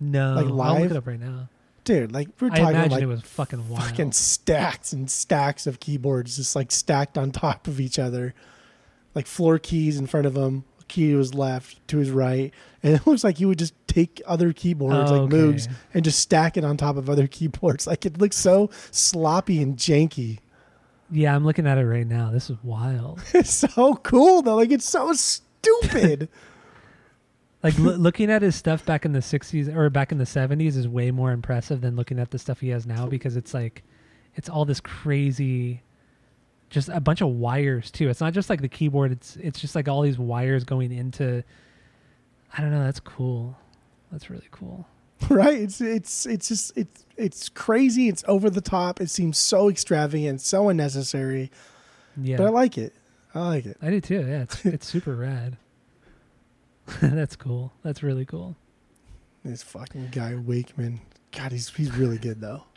No, 0.00 0.34
Like 0.34 0.46
I'll 0.46 0.80
look 0.82 0.90
it 0.90 0.96
up 0.96 1.06
right 1.06 1.20
now. 1.20 1.48
Dude? 1.84 2.12
Like 2.12 2.28
we're 2.40 2.48
I 2.48 2.58
talking 2.58 2.68
imagine 2.76 2.90
like 2.92 3.02
it 3.02 3.06
was 3.06 3.22
fucking 3.22 3.68
wild. 3.68 3.84
fucking 3.84 4.12
stacks 4.12 4.92
and 4.92 5.10
stacks 5.10 5.66
of 5.66 5.80
keyboards, 5.80 6.36
just 6.36 6.54
like 6.56 6.70
stacked 6.70 7.16
on 7.18 7.30
top 7.32 7.66
of 7.66 7.80
each 7.80 7.98
other, 7.98 8.34
like 9.14 9.26
floor 9.26 9.58
keys 9.58 9.96
in 9.98 10.06
front 10.06 10.26
of 10.26 10.36
him, 10.36 10.64
a 10.80 10.84
key 10.84 11.10
to 11.10 11.18
his 11.18 11.34
left, 11.34 11.86
to 11.88 11.98
his 11.98 12.10
right, 12.10 12.52
and 12.82 12.94
it 12.96 13.06
looks 13.06 13.24
like 13.24 13.38
he 13.38 13.44
would 13.46 13.58
just 13.58 13.74
take 13.86 14.22
other 14.26 14.52
keyboards 14.52 15.10
like 15.10 15.20
Okay. 15.22 15.36
Moogs 15.36 15.68
and 15.92 16.02
just 16.04 16.18
stack 16.20 16.56
it 16.56 16.64
on 16.64 16.76
top 16.76 16.96
of 16.96 17.10
other 17.10 17.26
keyboards. 17.28 17.86
Like 17.86 18.06
it 18.06 18.18
looks 18.18 18.36
so 18.36 18.70
sloppy 18.90 19.60
and 19.62 19.76
janky. 19.76 20.38
Yeah, 21.10 21.34
I'm 21.36 21.44
looking 21.44 21.66
at 21.66 21.76
it 21.76 21.84
right 21.86 22.06
now. 22.06 22.30
This 22.30 22.48
is 22.48 22.56
wild. 22.62 23.20
It's 23.34 23.52
so 23.52 23.96
cool 23.96 24.40
though. 24.40 24.56
Like 24.56 24.70
it's 24.70 24.88
so 24.88 25.12
stupid. 25.12 26.30
Like 27.62 27.78
loo- 27.78 27.96
looking 27.96 28.30
at 28.30 28.42
his 28.42 28.56
stuff 28.56 28.84
back 28.84 29.04
in 29.04 29.12
the 29.12 29.20
60s 29.20 29.74
or 29.74 29.88
back 29.90 30.10
in 30.10 30.18
the 30.18 30.24
70s 30.24 30.76
is 30.76 30.88
way 30.88 31.10
more 31.10 31.30
impressive 31.30 31.80
than 31.80 31.94
looking 31.96 32.18
at 32.18 32.30
the 32.30 32.38
stuff 32.38 32.60
he 32.60 32.70
has 32.70 32.86
now 32.86 33.06
because 33.06 33.36
it's 33.36 33.54
like 33.54 33.82
it's 34.34 34.48
all 34.48 34.64
this 34.64 34.80
crazy 34.80 35.82
just 36.70 36.88
a 36.88 37.00
bunch 37.00 37.20
of 37.20 37.28
wires 37.28 37.90
too. 37.90 38.08
It's 38.08 38.20
not 38.20 38.32
just 38.32 38.50
like 38.50 38.62
the 38.62 38.68
keyboard, 38.68 39.12
it's 39.12 39.36
it's 39.36 39.60
just 39.60 39.74
like 39.74 39.88
all 39.88 40.02
these 40.02 40.18
wires 40.18 40.64
going 40.64 40.90
into 40.92 41.44
I 42.56 42.60
don't 42.60 42.70
know, 42.70 42.84
that's 42.84 43.00
cool. 43.00 43.56
That's 44.10 44.28
really 44.28 44.48
cool. 44.50 44.86
right? 45.28 45.58
It's 45.60 45.80
it's 45.80 46.26
it's 46.26 46.48
just 46.48 46.72
it's 46.76 47.06
it's 47.16 47.48
crazy. 47.48 48.08
It's 48.08 48.24
over 48.26 48.50
the 48.50 48.60
top. 48.60 49.00
It 49.00 49.10
seems 49.10 49.38
so 49.38 49.68
extravagant, 49.70 50.40
so 50.40 50.68
unnecessary. 50.68 51.50
Yeah, 52.16 52.36
But 52.38 52.48
I 52.48 52.50
like 52.50 52.76
it. 52.76 52.94
I 53.34 53.40
like 53.40 53.66
it. 53.66 53.76
I 53.80 53.90
do 53.90 54.00
too. 54.00 54.26
Yeah, 54.26 54.42
it's 54.42 54.64
it's 54.66 54.86
super 54.86 55.14
rad. 55.14 55.56
That's 57.00 57.36
cool. 57.36 57.72
That's 57.82 58.02
really 58.02 58.24
cool. 58.24 58.56
This 59.44 59.62
fucking 59.62 60.08
guy 60.12 60.34
Wakeman. 60.34 61.00
God, 61.32 61.52
he's 61.52 61.68
he's 61.74 61.92
really 61.94 62.18
good 62.18 62.40
though. 62.40 62.64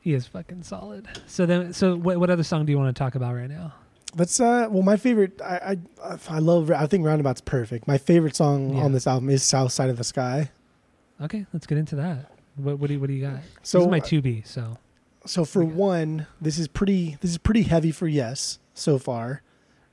He 0.00 0.14
is 0.14 0.26
fucking 0.26 0.64
solid. 0.64 1.06
So 1.28 1.46
then, 1.46 1.72
so 1.72 1.94
what 1.96 2.18
what 2.18 2.28
other 2.28 2.42
song 2.42 2.66
do 2.66 2.72
you 2.72 2.78
want 2.78 2.94
to 2.94 2.98
talk 2.98 3.14
about 3.14 3.34
right 3.36 3.48
now? 3.48 3.72
Let's 4.16 4.40
uh 4.40 4.66
well 4.68 4.82
my 4.82 4.96
favorite 4.96 5.40
I 5.40 5.76
I 6.02 6.16
I 6.28 6.38
love 6.40 6.70
I 6.72 6.86
think 6.86 7.06
Roundabout's 7.06 7.40
perfect. 7.40 7.86
My 7.86 7.98
favorite 7.98 8.34
song 8.34 8.74
Yeah. 8.74 8.82
on 8.82 8.92
this 8.92 9.06
album 9.06 9.30
is 9.30 9.44
South 9.44 9.70
Side 9.72 9.90
of 9.90 9.98
the 9.98 10.04
Sky. 10.04 10.50
Okay, 11.20 11.46
let's 11.52 11.66
get 11.68 11.78
into 11.78 11.94
that. 11.96 12.32
What 12.56 12.80
what 12.80 12.88
do 12.88 12.94
you, 12.94 13.00
what 13.00 13.06
do 13.06 13.12
you 13.14 13.22
got? 13.22 13.42
So 13.62 13.78
this 13.78 13.86
is 13.86 13.90
my 13.92 13.98
uh, 13.98 14.00
two 14.00 14.20
B. 14.20 14.42
So 14.44 14.76
so 15.24 15.44
for 15.44 15.64
one, 15.64 16.26
this 16.40 16.58
is 16.58 16.66
pretty 16.66 17.16
this 17.20 17.30
is 17.30 17.38
pretty 17.38 17.62
heavy 17.62 17.92
for 17.92 18.08
Yes 18.08 18.58
so 18.74 18.98
far, 18.98 19.42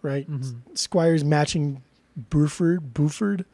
right? 0.01 0.27
mhm. 0.29 0.61
Squire's 0.75 1.23
matching 1.23 1.83
Bruford, 2.29 2.93
Buford, 2.93 3.45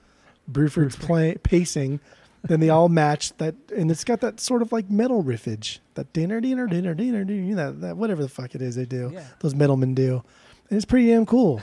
Bruford. 0.51 0.99
play, 0.99 1.35
pacing. 1.43 1.99
Then 2.43 2.59
they 2.59 2.69
all 2.69 2.89
match 2.89 3.35
that, 3.37 3.55
and 3.75 3.89
it's 3.89 4.03
got 4.03 4.21
that 4.21 4.39
sort 4.39 4.61
of 4.61 4.71
like 4.71 4.89
metal 4.89 5.23
riffage, 5.23 5.79
that 5.95 6.13
dinner, 6.13 6.39
dinner, 6.39 6.67
dinner, 6.67 6.93
dinner, 6.93 7.23
dinner, 7.23 7.55
that, 7.55 7.81
that 7.81 7.97
whatever 7.97 8.21
the 8.21 8.29
fuck 8.29 8.53
it 8.53 8.61
is 8.61 8.75
they 8.75 8.85
do, 8.85 9.09
yeah, 9.13 9.23
those 9.39 9.55
metalmen 9.55 9.95
do, 9.95 10.23
and 10.69 10.77
it's 10.77 10.85
pretty 10.85 11.07
damn 11.07 11.25
cool. 11.25 11.61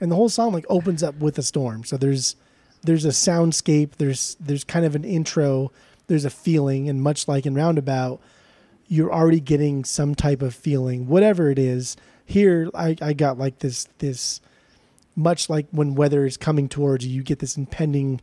And 0.00 0.10
the 0.10 0.14
whole 0.14 0.28
song 0.28 0.52
like 0.52 0.64
opens 0.68 1.02
up 1.02 1.16
with 1.16 1.36
a 1.38 1.42
storm, 1.42 1.82
so 1.82 1.96
there's 1.96 2.36
there's 2.82 3.04
a 3.04 3.08
soundscape, 3.08 3.96
there's 3.96 4.36
there's 4.38 4.62
kind 4.62 4.86
of 4.86 4.94
an 4.94 5.02
intro, 5.04 5.72
there's 6.06 6.24
a 6.24 6.30
feeling, 6.30 6.88
and 6.88 7.02
much 7.02 7.26
like 7.26 7.44
in 7.44 7.54
Roundabout, 7.54 8.20
you're 8.86 9.12
already 9.12 9.40
getting 9.40 9.84
some 9.84 10.14
type 10.14 10.42
of 10.42 10.54
feeling, 10.54 11.08
whatever 11.08 11.50
it 11.50 11.58
is. 11.58 11.96
Here, 12.24 12.70
I, 12.74 12.96
I 13.02 13.12
got 13.14 13.36
like 13.36 13.58
this 13.58 13.88
this 13.98 14.40
much 15.20 15.48
like 15.48 15.66
when 15.70 15.94
weather 15.94 16.24
is 16.26 16.36
coming 16.36 16.68
towards 16.68 17.06
you, 17.06 17.14
you 17.14 17.22
get 17.22 17.38
this 17.38 17.56
impending, 17.56 18.20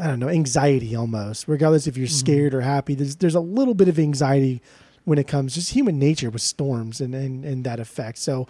I 0.00 0.06
don't 0.06 0.18
know, 0.20 0.28
anxiety 0.28 0.94
almost. 0.94 1.48
Regardless 1.48 1.86
if 1.86 1.96
you're 1.96 2.06
Mhm. 2.06 2.12
scared 2.12 2.54
or 2.54 2.60
happy, 2.60 2.94
there's 2.94 3.16
there's 3.16 3.34
a 3.34 3.40
little 3.40 3.74
bit 3.74 3.88
of 3.88 3.98
anxiety 3.98 4.60
when 5.04 5.18
it 5.18 5.26
comes 5.26 5.54
just 5.54 5.70
human 5.70 5.98
nature 5.98 6.30
with 6.30 6.42
storms 6.42 7.00
and 7.00 7.14
and, 7.14 7.44
and 7.44 7.64
that 7.64 7.80
effect. 7.80 8.18
So 8.18 8.46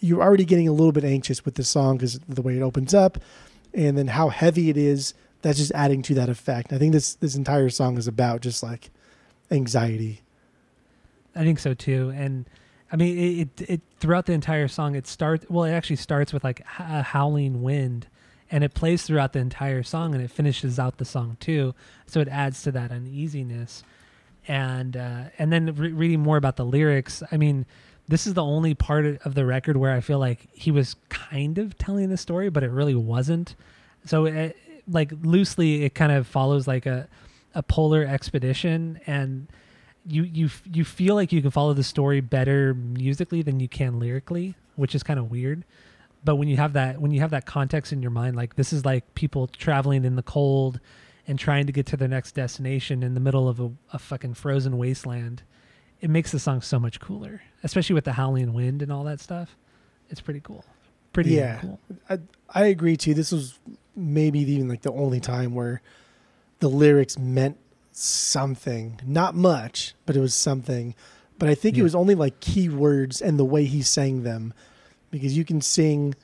you're 0.00 0.22
already 0.22 0.44
getting 0.44 0.68
a 0.68 0.72
little 0.72 0.92
bit 0.92 1.04
anxious 1.04 1.44
with 1.44 1.54
this 1.56 1.68
song 1.68 1.96
because 1.96 2.18
the 2.28 2.42
way 2.42 2.56
it 2.56 2.62
opens 2.62 2.94
up, 2.94 3.18
and 3.74 3.98
then 3.98 4.08
how 4.08 4.28
heavy 4.28 4.70
it 4.70 4.76
is. 4.76 5.14
That's 5.42 5.58
just 5.58 5.70
adding 5.72 6.02
to 6.02 6.14
that 6.14 6.28
effect. 6.28 6.72
I 6.72 6.78
think 6.78 6.92
this 6.92 7.14
this 7.14 7.36
entire 7.36 7.68
song 7.70 7.96
is 7.96 8.08
about 8.08 8.40
just 8.40 8.60
like 8.62 8.90
anxiety. 9.52 10.22
I 11.36 11.44
think 11.44 11.60
so 11.60 11.74
too. 11.74 12.12
And 12.16 12.46
I 12.90 12.96
mean, 12.96 13.18
it, 13.18 13.48
it, 13.60 13.70
it 13.70 13.80
throughout 14.00 14.26
the 14.26 14.32
entire 14.32 14.68
song, 14.68 14.94
it 14.94 15.06
starts. 15.06 15.46
Well, 15.48 15.64
it 15.64 15.72
actually 15.72 15.96
starts 15.96 16.32
with 16.32 16.44
like 16.44 16.60
a 16.78 17.02
howling 17.02 17.62
wind, 17.62 18.06
and 18.50 18.64
it 18.64 18.74
plays 18.74 19.02
throughout 19.02 19.32
the 19.32 19.40
entire 19.40 19.82
song, 19.82 20.14
and 20.14 20.22
it 20.22 20.30
finishes 20.30 20.78
out 20.78 20.98
the 20.98 21.04
song 21.04 21.36
too. 21.40 21.74
So 22.06 22.20
it 22.20 22.28
adds 22.28 22.62
to 22.62 22.72
that 22.72 22.90
uneasiness. 22.90 23.84
And 24.46 24.96
uh, 24.96 25.24
and 25.38 25.52
then 25.52 25.74
re- 25.74 25.92
reading 25.92 26.20
more 26.20 26.38
about 26.38 26.56
the 26.56 26.64
lyrics, 26.64 27.22
I 27.30 27.36
mean, 27.36 27.66
this 28.08 28.26
is 28.26 28.32
the 28.32 28.42
only 28.44 28.74
part 28.74 29.04
of 29.04 29.34
the 29.34 29.44
record 29.44 29.76
where 29.76 29.92
I 29.92 30.00
feel 30.00 30.18
like 30.18 30.48
he 30.52 30.70
was 30.70 30.96
kind 31.10 31.58
of 31.58 31.76
telling 31.76 32.08
the 32.08 32.16
story, 32.16 32.48
but 32.48 32.62
it 32.62 32.70
really 32.70 32.94
wasn't. 32.94 33.54
So 34.06 34.24
it, 34.24 34.56
like 34.90 35.12
loosely, 35.22 35.84
it 35.84 35.94
kind 35.94 36.12
of 36.12 36.26
follows 36.26 36.66
like 36.66 36.86
a 36.86 37.08
a 37.54 37.62
polar 37.62 38.04
expedition 38.04 39.00
and 39.06 39.48
you 40.08 40.22
you 40.24 40.48
you 40.72 40.84
feel 40.84 41.14
like 41.14 41.32
you 41.32 41.42
can 41.42 41.50
follow 41.50 41.72
the 41.74 41.82
story 41.84 42.20
better 42.20 42.74
musically 42.74 43.42
than 43.42 43.60
you 43.60 43.68
can 43.68 43.98
lyrically, 44.00 44.54
which 44.76 44.94
is 44.94 45.02
kind 45.02 45.18
of 45.18 45.30
weird. 45.30 45.64
But 46.24 46.36
when 46.36 46.48
you 46.48 46.56
have 46.56 46.72
that 46.72 47.00
when 47.00 47.10
you 47.10 47.20
have 47.20 47.30
that 47.30 47.46
context 47.46 47.92
in 47.92 48.02
your 48.02 48.10
mind, 48.10 48.34
like 48.36 48.56
this 48.56 48.72
is 48.72 48.84
like 48.84 49.14
people 49.14 49.46
traveling 49.46 50.04
in 50.04 50.16
the 50.16 50.22
cold 50.22 50.80
and 51.26 51.38
trying 51.38 51.66
to 51.66 51.72
get 51.72 51.86
to 51.86 51.96
their 51.96 52.08
next 52.08 52.32
destination 52.32 53.02
in 53.02 53.14
the 53.14 53.20
middle 53.20 53.48
of 53.48 53.60
a, 53.60 53.70
a 53.92 53.98
fucking 53.98 54.32
frozen 54.34 54.78
wasteland, 54.78 55.42
it 56.00 56.08
makes 56.08 56.32
the 56.32 56.38
song 56.38 56.62
so 56.62 56.78
much 56.80 57.00
cooler, 57.00 57.42
especially 57.62 57.94
with 57.94 58.04
the 58.04 58.14
howling 58.14 58.54
wind 58.54 58.80
and 58.82 58.90
all 58.90 59.04
that 59.04 59.20
stuff. 59.20 59.54
It's 60.08 60.22
pretty 60.22 60.40
cool. 60.40 60.64
Pretty 61.12 61.30
Yeah. 61.30 61.58
cool. 61.60 61.78
I 62.08 62.18
I 62.48 62.64
agree 62.66 62.96
too. 62.96 63.14
This 63.14 63.30
was 63.30 63.58
maybe 63.94 64.40
even 64.40 64.68
like 64.68 64.82
the 64.82 64.92
only 64.92 65.20
time 65.20 65.54
where 65.54 65.82
the 66.60 66.68
lyrics 66.68 67.18
meant 67.18 67.58
something. 67.98 69.00
Not 69.04 69.34
much, 69.34 69.94
but 70.06 70.16
it 70.16 70.20
was 70.20 70.34
something. 70.34 70.94
But 71.38 71.48
I 71.48 71.54
think 71.54 71.76
it 71.76 71.82
was 71.82 71.94
only 71.94 72.14
like 72.14 72.40
key 72.40 72.68
words 72.68 73.20
and 73.20 73.38
the 73.38 73.44
way 73.44 73.64
he 73.64 73.82
sang 73.82 74.22
them. 74.22 74.52
Because 75.10 75.36
you 75.36 75.44
can 75.44 75.60
sing 75.60 76.14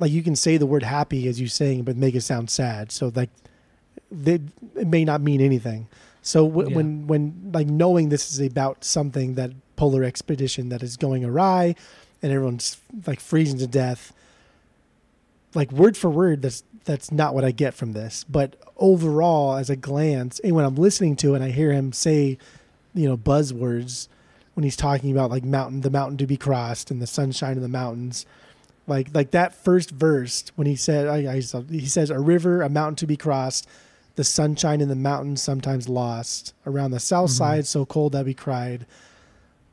like 0.00 0.12
you 0.12 0.22
can 0.22 0.36
say 0.36 0.56
the 0.56 0.66
word 0.66 0.82
happy 0.84 1.26
as 1.28 1.40
you 1.40 1.48
sing, 1.48 1.82
but 1.82 1.96
make 1.96 2.14
it 2.14 2.20
sound 2.20 2.50
sad. 2.50 2.92
So 2.92 3.10
like 3.14 3.30
they, 4.10 4.40
it 4.76 4.86
may 4.86 5.04
not 5.04 5.20
mean 5.20 5.40
anything. 5.40 5.88
So 6.22 6.46
w- 6.48 6.68
Yeah. 6.70 6.76
when 6.76 7.06
when 7.06 7.50
like 7.52 7.66
knowing 7.66 8.08
this 8.10 8.30
is 8.32 8.40
about 8.40 8.84
something 8.84 9.34
that 9.34 9.52
polar 9.76 10.04
expedition 10.04 10.68
that 10.68 10.82
is 10.82 10.96
going 10.96 11.24
awry 11.24 11.74
and 12.22 12.32
everyone's 12.32 12.76
like 13.06 13.20
freezing 13.20 13.58
to 13.58 13.66
death 13.66 14.12
like 15.54 15.70
word 15.72 15.96
for 15.96 16.10
word 16.10 16.42
that's 16.42 16.62
that's 16.88 17.12
not 17.12 17.34
what 17.34 17.44
i 17.44 17.50
get 17.52 17.74
from 17.74 17.92
this. 17.92 18.24
But 18.28 18.56
overall 18.76 19.56
as 19.56 19.68
a 19.70 19.76
glance 19.76 20.40
and 20.40 20.54
when 20.56 20.64
i'm 20.64 20.74
listening 20.76 21.14
to 21.16 21.32
it 21.34 21.36
and 21.36 21.44
i 21.44 21.50
hear 21.50 21.72
him 21.72 21.92
say 21.92 22.38
you 22.94 23.08
know 23.08 23.16
buzzwords 23.16 24.08
when 24.54 24.64
he's 24.64 24.76
talking 24.76 25.10
about 25.12 25.30
like 25.30 25.44
mountain 25.44 25.82
the 25.82 25.90
mountain 25.90 26.16
to 26.16 26.26
be 26.26 26.36
crossed 26.36 26.90
and 26.90 27.02
the 27.02 27.06
sunshine 27.06 27.56
in 27.56 27.62
the 27.62 27.68
mountains 27.68 28.24
like 28.86 29.08
like 29.14 29.30
that 29.32 29.52
first 29.54 29.90
verse 29.90 30.44
when 30.56 30.66
he 30.66 30.76
said 30.76 31.06
I, 31.06 31.34
I, 31.34 31.40
he 31.70 31.86
says 31.86 32.10
a 32.10 32.18
river 32.18 32.62
a 32.62 32.68
mountain 32.68 32.96
to 32.96 33.06
be 33.06 33.16
crossed 33.16 33.68
the 34.14 34.24
sunshine 34.24 34.80
in 34.80 34.88
the 34.88 34.96
mountains 34.96 35.40
sometimes 35.40 35.88
lost. 35.88 36.52
Around 36.66 36.90
the 36.90 36.98
south 36.98 37.30
Mhm. 37.30 37.38
side 37.38 37.66
so 37.68 37.86
cold 37.86 38.10
that 38.14 38.24
we 38.24 38.34
cried. 38.34 38.84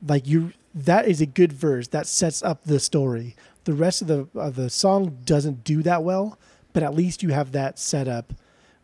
Like 0.08 0.28
you 0.28 0.52
that 0.76 1.08
is 1.08 1.20
a 1.20 1.26
good 1.26 1.52
verse. 1.52 1.88
That 1.88 2.06
sets 2.06 2.44
up 2.44 2.64
the 2.64 2.80
story. 2.80 3.36
The 3.64 3.74
rest 3.74 4.04
of 4.04 4.08
the 4.08 4.28
of 4.36 4.56
the 4.56 4.70
song 4.70 5.18
doesn't 5.26 5.64
do 5.64 5.82
that 5.82 6.04
well 6.04 6.38
but 6.76 6.84
at 6.84 6.94
least 6.94 7.24
you 7.24 7.30
have 7.30 7.54
that 7.54 7.80
set 7.80 8.08
up 8.08 8.34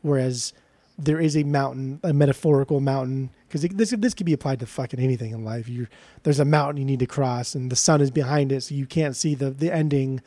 whereas 0.01 0.53
there 0.97 1.19
is 1.19 1.35
a 1.37 1.43
mountain 1.43 1.99
a 2.03 2.13
metaphorical 2.13 2.79
mountain 2.79 3.29
because 3.47 3.61
this 3.61 3.91
this 3.91 4.13
could 4.13 4.25
be 4.25 4.33
applied 4.33 4.59
to 4.59 4.65
fucking 4.65 4.99
anything 4.99 5.31
in 5.31 5.43
life 5.43 5.67
you 5.69 5.87
there's 6.23 6.39
a 6.39 6.45
mountain 6.45 6.77
you 6.77 6.85
need 6.85 6.99
to 6.99 7.05
cross 7.05 7.53
and 7.53 7.71
the 7.71 7.75
sun 7.75 7.99
is 8.01 8.09
behind 8.11 8.51
it 8.51 8.61
so 8.61 8.73
you 8.73 8.85
can't 8.85 9.15
see 9.15 9.35
the 9.35 9.49
the 9.51 9.71
ending 9.71 10.21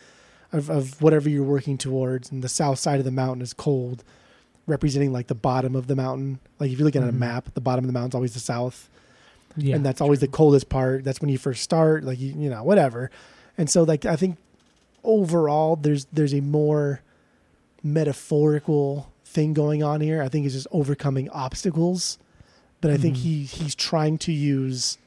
of, 0.52 0.68
of 0.70 1.00
whatever 1.02 1.28
you're 1.28 1.42
working 1.42 1.76
towards 1.78 2.30
and 2.30 2.42
the 2.44 2.48
south 2.48 2.78
side 2.78 2.98
of 2.98 3.04
the 3.04 3.10
mountain 3.10 3.40
is 3.42 3.52
cold 3.52 4.04
representing 4.66 5.12
like 5.12 5.26
the 5.28 5.34
bottom 5.34 5.74
of 5.74 5.86
the 5.86 5.96
mountain 5.96 6.38
like 6.58 6.70
if 6.70 6.78
you're 6.78 6.84
looking 6.86 7.02
at 7.02 7.06
Mhm. 7.08 7.16
a 7.16 7.18
map 7.28 7.54
the 7.54 7.60
bottom 7.60 7.84
of 7.84 7.86
the 7.88 7.92
mountain's 7.92 8.14
always 8.14 8.34
the 8.34 8.40
south 8.40 8.88
Yeah. 9.56 9.76
and 9.76 9.84
that's 9.86 10.00
always 10.00 10.18
the 10.20 10.26
coldest 10.28 10.68
part. 10.68 11.04
That's 11.04 11.20
when 11.20 11.30
you 11.30 11.38
first 11.38 11.62
start, 11.62 12.02
like 12.02 12.18
you, 12.18 12.34
you 12.36 12.50
know, 12.50 12.64
whatever. 12.64 13.08
And 13.56 13.70
so, 13.70 13.84
like 13.84 14.04
I 14.04 14.16
think 14.16 14.36
overall, 15.04 15.76
there's 15.76 16.06
there's 16.12 16.34
a 16.34 16.40
more 16.40 17.00
metaphorical 17.84 19.12
thing 19.24 19.52
going 19.52 19.82
on 19.82 20.00
here. 20.00 20.22
I 20.22 20.28
think 20.28 20.46
it's 20.46 20.54
just 20.54 20.66
overcoming 20.72 21.28
obstacles, 21.30 22.18
but 22.80 22.90
I 22.90 22.96
think 22.96 23.16
Mhm. 23.16 23.20
he 23.20 23.42
he's 23.44 23.74
trying 23.74 24.18
to 24.18 24.32
use 24.32 24.98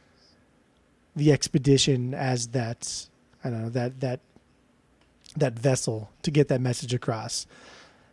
the 1.15 1.31
expedition 1.31 2.13
as 2.13 2.47
that 2.49 3.07
I 3.43 3.49
don't 3.49 3.63
know 3.63 3.69
that 3.69 3.99
that 4.01 4.19
that 5.35 5.57
vessel 5.59 6.09
to 6.21 6.31
get 6.31 6.47
that 6.47 6.61
message 6.61 6.93
across. 6.93 7.45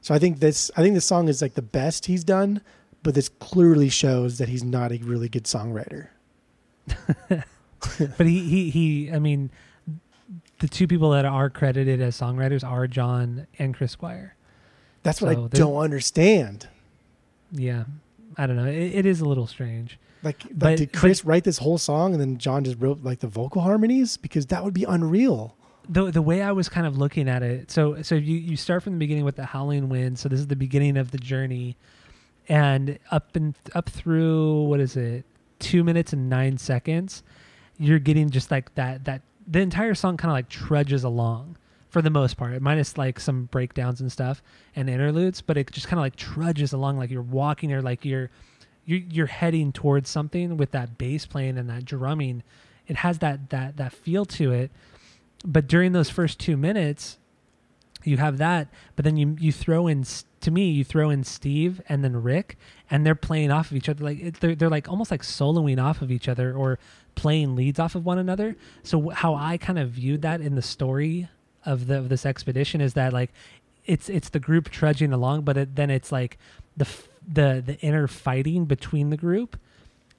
So 0.01 0.15
I 0.15 0.19
think 0.19 0.41
this 0.41 0.71
I 0.77 0.83
think 0.83 0.95
this 0.95 1.05
song 1.05 1.29
is 1.29 1.41
like 1.43 1.55
the 1.55 1.63
best 1.63 2.07
he's 2.07 2.25
done, 2.25 2.61
but 3.03 3.15
this 3.15 3.29
clearly 3.29 3.89
shows 3.91 4.39
that 4.39 4.49
he's 4.49 4.65
not 4.65 4.93
a 4.93 4.99
really 4.99 5.29
good 5.29 5.45
songwriter. 5.45 6.09
but 7.29 8.27
he, 8.27 8.41
he 8.49 8.71
he 8.71 9.13
I 9.13 9.19
mean 9.19 9.51
the 10.61 10.69
two 10.69 10.87
people 10.87 11.11
that 11.11 11.25
are 11.25 11.51
credited 11.51 12.01
as 12.01 12.19
songwriters 12.19 12.63
are 12.65 12.87
Jon 12.87 13.47
and 13.59 13.75
Chris 13.75 13.93
Squire. 13.93 14.37
That's 15.05 15.23
what 15.23 15.35
So 15.37 15.45
I 15.45 15.49
don't 15.57 15.77
understand. 15.77 16.69
Yeah. 17.53 17.85
I 18.37 18.49
don't 18.49 18.57
know. 18.57 18.67
It, 18.67 18.95
it 18.97 19.07
is 19.07 19.21
a 19.21 19.25
little 19.29 19.47
strange. 19.47 19.99
Like, 20.25 20.43
like 20.43 20.59
But- 20.59 20.79
did 20.79 20.93
Chris 20.93 21.25
write 21.25 21.45
this 21.45 21.59
whole 21.59 21.79
song 21.79 22.13
and 22.13 22.21
then 22.21 22.39
Jon 22.39 22.65
just 22.65 22.81
wrote 22.81 23.05
like 23.05 23.21
the 23.21 23.29
vocal 23.29 23.63
harmonies? 23.63 24.17
Because 24.17 24.47
that 24.47 24.65
would 24.65 24.75
be 24.75 24.85
unreal. 24.85 25.55
the 25.89 26.11
the 26.11 26.23
way 26.23 26.43
I 26.43 26.51
was 26.51 26.69
kind 26.71 26.87
of 26.87 26.97
looking 26.97 27.29
at 27.29 27.43
it, 27.43 27.71
so 27.71 28.01
so 28.03 28.15
you 28.15 28.37
you 28.39 28.57
start 28.57 28.83
from 28.83 28.95
the 28.95 28.99
beginning 28.99 29.25
with 29.25 29.37
the 29.37 29.45
howling 29.45 29.91
wind. 29.91 30.19
So 30.19 30.31
this 30.31 30.41
is 30.41 30.47
the 30.47 30.57
beginning 30.57 30.97
of 30.97 31.11
the 31.11 31.19
journey, 31.19 31.77
and 32.49 32.99
up 33.11 33.37
and 33.37 33.55
up 33.75 33.91
through 33.91 34.63
what 34.65 34.81
is 34.81 34.97
it, 34.97 35.27
two 35.59 35.85
minutes 35.85 36.15
and 36.15 36.31
nine 36.31 36.57
seconds, 36.57 37.23
you're 37.79 37.99
getting 37.99 38.31
just 38.31 38.51
like 38.51 38.75
that 38.77 39.05
that 39.05 39.21
the 39.47 39.61
entire 39.61 39.95
song 39.95 40.17
kind 40.17 40.31
of 40.31 40.37
like 40.37 40.49
trudges 40.49 41.05
along 41.05 41.59
for 41.95 42.03
the 42.03 42.11
most 42.11 42.37
part, 42.37 42.61
minus 42.61 42.99
like 42.99 43.21
some 43.21 43.45
breakdowns 43.45 44.01
and 44.01 44.11
stuff 44.11 44.43
and 44.75 44.91
interludes. 44.91 45.41
But 45.41 45.57
it 45.57 45.71
just 45.71 45.87
kind 45.87 46.01
of 46.01 46.03
like 46.03 46.17
trudges 46.17 46.73
along, 46.73 46.99
like 46.99 47.09
you're 47.09 47.23
walking 47.23 47.73
or 47.73 47.81
like 47.83 48.05
you're 48.05 48.31
you're 48.85 49.27
heading 49.27 49.71
towards 49.73 50.11
something 50.11 50.57
with 50.57 50.73
that 50.73 50.99
bass 50.99 51.25
playing 51.25 51.57
and 51.57 51.71
that 51.71 51.85
drumming. 51.85 52.43
It 52.89 52.97
has 52.97 53.21
that 53.21 53.51
that 53.51 53.77
that 53.77 53.93
feel 53.93 54.25
to 54.25 54.51
it. 54.51 54.73
But 55.45 55.69
during 55.69 55.93
those 55.93 56.11
first 56.11 56.41
two 56.41 56.57
minutes, 56.57 57.17
you 58.03 58.17
have 58.17 58.39
that. 58.39 58.67
But 58.97 59.05
then 59.05 59.17
you 59.17 59.37
you 59.39 59.53
throw 59.53 59.87
in 59.87 60.05
to 60.41 60.51
me 60.51 60.71
you 60.73 60.83
throw 60.83 61.11
in 61.11 61.23
Steve 61.23 61.81
and 61.89 62.03
then 62.03 62.25
Rick, 62.25 62.59
and 62.91 63.07
they're 63.07 63.15
playing 63.15 63.53
off 63.53 63.71
of 63.71 63.77
each 63.77 63.89
other. 63.89 64.03
Like 64.03 64.19
it, 64.19 64.41
they're 64.41 64.57
they're 64.57 64.69
like 64.69 64.89
almost 64.89 65.13
like 65.13 65.23
soloing 65.23 65.81
off 65.81 66.03
of 66.03 66.11
each 66.11 66.27
other 66.27 66.57
or 66.57 66.81
playing 67.15 67.55
leads 67.55 67.79
off 67.79 67.95
of 67.95 68.05
one 68.05 68.19
another. 68.19 68.57
So 68.83 69.11
how 69.11 69.37
I 69.37 69.59
kind 69.59 69.79
of 69.79 69.91
viewed 69.91 70.23
that 70.23 70.41
in 70.41 70.57
the 70.57 70.63
story 70.63 71.29
of 71.65 71.87
the 71.87 71.99
of 71.99 72.09
this 72.09 72.27
expedition 72.27 72.81
is 72.81 72.95
that 72.95 73.13
like 73.13 73.33
it's 73.87 74.09
it's 74.09 74.29
the 74.31 74.41
group 74.41 74.71
trudging 74.71 75.13
along, 75.13 75.43
but 75.43 75.57
it, 75.57 75.77
then 75.77 75.91
it's 75.91 76.11
like 76.13 76.39
the 76.77 76.87
the 77.27 77.63
the 77.65 77.79
inner 77.81 78.07
fighting 78.07 78.65
between 78.65 79.11
the 79.11 79.17
group, 79.17 79.59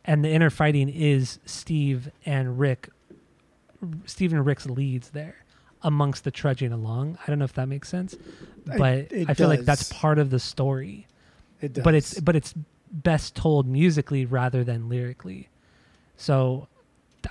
and 0.04 0.24
the 0.24 0.30
inner 0.30 0.50
fighting 0.50 0.90
is 0.90 1.40
Steve 1.46 2.10
and 2.26 2.60
Rick. 2.60 2.90
Steve 4.06 4.34
and 4.34 4.46
Rick's 4.46 4.66
leads 4.66 5.10
there 5.10 5.44
amongst 5.82 6.24
the 6.24 6.32
trudging 6.32 6.72
along. 6.72 7.18
I 7.22 7.30
don't 7.30 7.40
know 7.40 7.46
if 7.46 7.54
that 7.54 7.68
makes 7.68 7.90
sense, 7.90 8.16
but 8.66 9.12
it 9.12 9.30
I 9.30 9.34
feel 9.34 9.50
does. 9.50 9.58
like 9.58 9.66
that's 9.66 9.92
part 9.94 10.20
of 10.20 10.30
the 10.30 10.40
story. 10.40 11.08
It 11.62 11.74
does. 11.74 11.84
But 11.84 11.96
it's 11.96 12.20
but 12.20 12.36
it's 12.36 12.54
best 12.92 13.36
told 13.36 13.68
musically 13.68 14.26
rather 14.26 14.64
than 14.64 14.90
lyrically. 14.90 15.50
So 16.18 16.68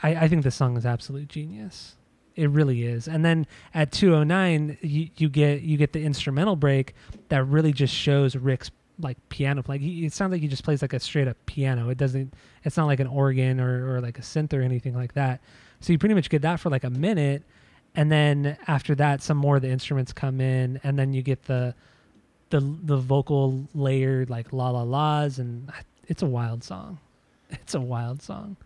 I, 0.02 0.14
I 0.14 0.28
think 0.28 0.42
the 0.42 0.50
song 0.50 0.76
is 0.76 0.84
absolute 0.84 1.28
genius. 1.28 1.96
It 2.36 2.50
really 2.50 2.84
is. 2.84 3.06
And 3.06 3.24
then 3.24 3.46
at 3.74 3.92
209 3.92 4.78
you, 4.82 5.08
you 5.16 5.28
get 5.28 5.62
you 5.62 5.76
get 5.76 5.92
the 5.92 6.02
instrumental 6.02 6.56
break 6.56 6.94
that 7.28 7.44
really 7.44 7.72
just 7.72 7.94
shows 7.94 8.34
Rick's 8.34 8.70
like 8.98 9.16
piano 9.28 9.62
play. 9.62 9.78
He, 9.78 10.06
it 10.06 10.12
sounds 10.12 10.32
like 10.32 10.40
he 10.40 10.48
just 10.48 10.64
plays 10.64 10.82
like 10.82 10.92
a 10.92 11.00
straight 11.00 11.28
up 11.28 11.36
piano. 11.46 11.88
It 11.90 11.98
doesn't 11.98 12.34
it's 12.64 12.76
not 12.76 12.86
like 12.86 13.00
an 13.00 13.06
organ 13.06 13.60
or, 13.60 13.94
or 13.94 14.00
like 14.00 14.18
a 14.18 14.22
synth 14.22 14.52
or 14.52 14.62
anything 14.62 14.94
like 14.94 15.14
that. 15.14 15.40
So 15.80 15.92
you 15.92 15.98
pretty 15.98 16.14
much 16.14 16.30
get 16.30 16.42
that 16.42 16.60
for 16.60 16.70
like 16.70 16.84
a 16.84 16.90
minute 16.90 17.42
and 17.94 18.10
then 18.10 18.56
after 18.66 18.94
that 18.96 19.22
some 19.22 19.36
more 19.36 19.56
of 19.56 19.62
the 19.62 19.70
instruments 19.70 20.12
come 20.12 20.40
in 20.40 20.80
and 20.82 20.98
then 20.98 21.12
you 21.12 21.22
get 21.22 21.44
the 21.44 21.74
the 22.50 22.60
the 22.82 22.96
vocal 22.96 23.66
layered 23.74 24.28
like 24.28 24.52
la 24.52 24.70
la 24.70 24.82
la's 24.82 25.38
and 25.38 25.70
it's 26.06 26.22
a 26.22 26.26
wild 26.26 26.64
song. 26.64 26.98
It's 27.50 27.74
a 27.74 27.80
wild 27.80 28.20
song. 28.22 28.56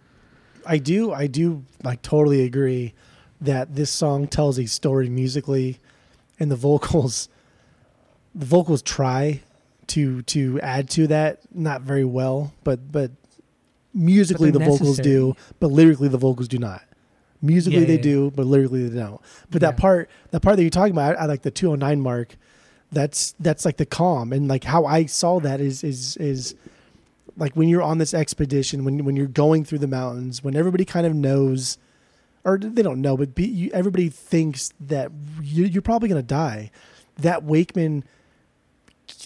I 0.65 0.79
do 0.79 1.13
I 1.13 1.27
do 1.27 1.65
like 1.83 2.01
totally 2.01 2.45
agree 2.45 2.95
that 3.41 3.75
this 3.75 3.91
song 3.91 4.27
tells 4.27 4.59
a 4.59 4.67
story 4.67 5.09
musically 5.09 5.79
and 6.41 6.51
the 6.51 6.57
vocals 6.57 7.29
the 8.35 8.47
vocals 8.47 8.83
try 8.83 9.41
to 9.87 10.23
to 10.23 10.61
add 10.61 10.89
to 10.91 11.07
that 11.07 11.41
not 11.55 11.83
very 11.83 12.05
well 12.05 12.53
but 12.65 12.93
but 12.93 13.11
musically 13.95 14.51
But 14.51 14.59
the 14.59 14.65
they're 14.65 14.77
vocals 14.77 14.99
do 14.99 15.35
but 15.61 15.69
lyrically 15.69 16.09
the 16.09 16.19
vocals 16.19 16.49
do 16.49 16.59
not. 16.59 16.83
Musically 17.41 17.81
Yeah, 17.81 17.87
they 17.87 17.97
yeah, 17.97 18.03
do 18.03 18.31
but 18.35 18.47
lyrically 18.47 18.89
they 18.89 18.99
don't. 18.99 19.21
But 19.51 19.61
that 19.61 19.77
part 19.77 20.11
that 20.31 20.41
part 20.41 20.57
that 20.57 20.63
you're 20.63 20.71
talking 20.71 20.93
about 20.93 21.17
I, 21.17 21.23
I 21.23 21.27
like 21.27 21.43
the 21.43 21.51
209 21.51 22.01
mark 22.01 22.37
that's 22.93 23.35
that's 23.41 23.65
like 23.65 23.77
the 23.77 23.87
calm 23.87 24.33
and 24.33 24.49
like 24.49 24.65
how 24.65 24.85
I 24.85 25.07
saw 25.07 25.41
that 25.41 25.61
is 25.61 25.85
is 25.85 26.17
is 26.19 26.55
like 27.37 27.55
when 27.55 27.69
you're 27.69 27.83
on 27.83 27.99
this 27.99 28.15
expedition 28.15 28.85
when 28.85 29.05
when 29.05 29.17
you're 29.17 29.27
going 29.27 29.65
through 29.65 29.79
the 29.79 29.87
mountains 29.87 30.43
when 30.43 30.57
everybody 30.57 30.85
kind 30.85 31.07
of 31.07 31.15
knows 31.15 31.79
or 32.53 32.59
they 32.59 32.83
don't 32.83 33.01
know 33.01 33.17
but 33.17 33.35
be, 33.35 33.47
you, 33.47 33.71
everybody 33.73 34.09
thinks 34.09 34.73
that 34.81 35.11
you, 35.43 35.65
you're 35.65 35.83
probably 35.83 36.09
going 36.09 36.21
to 36.21 36.27
die. 36.27 36.71
That 37.17 37.43
wakeman 37.45 38.05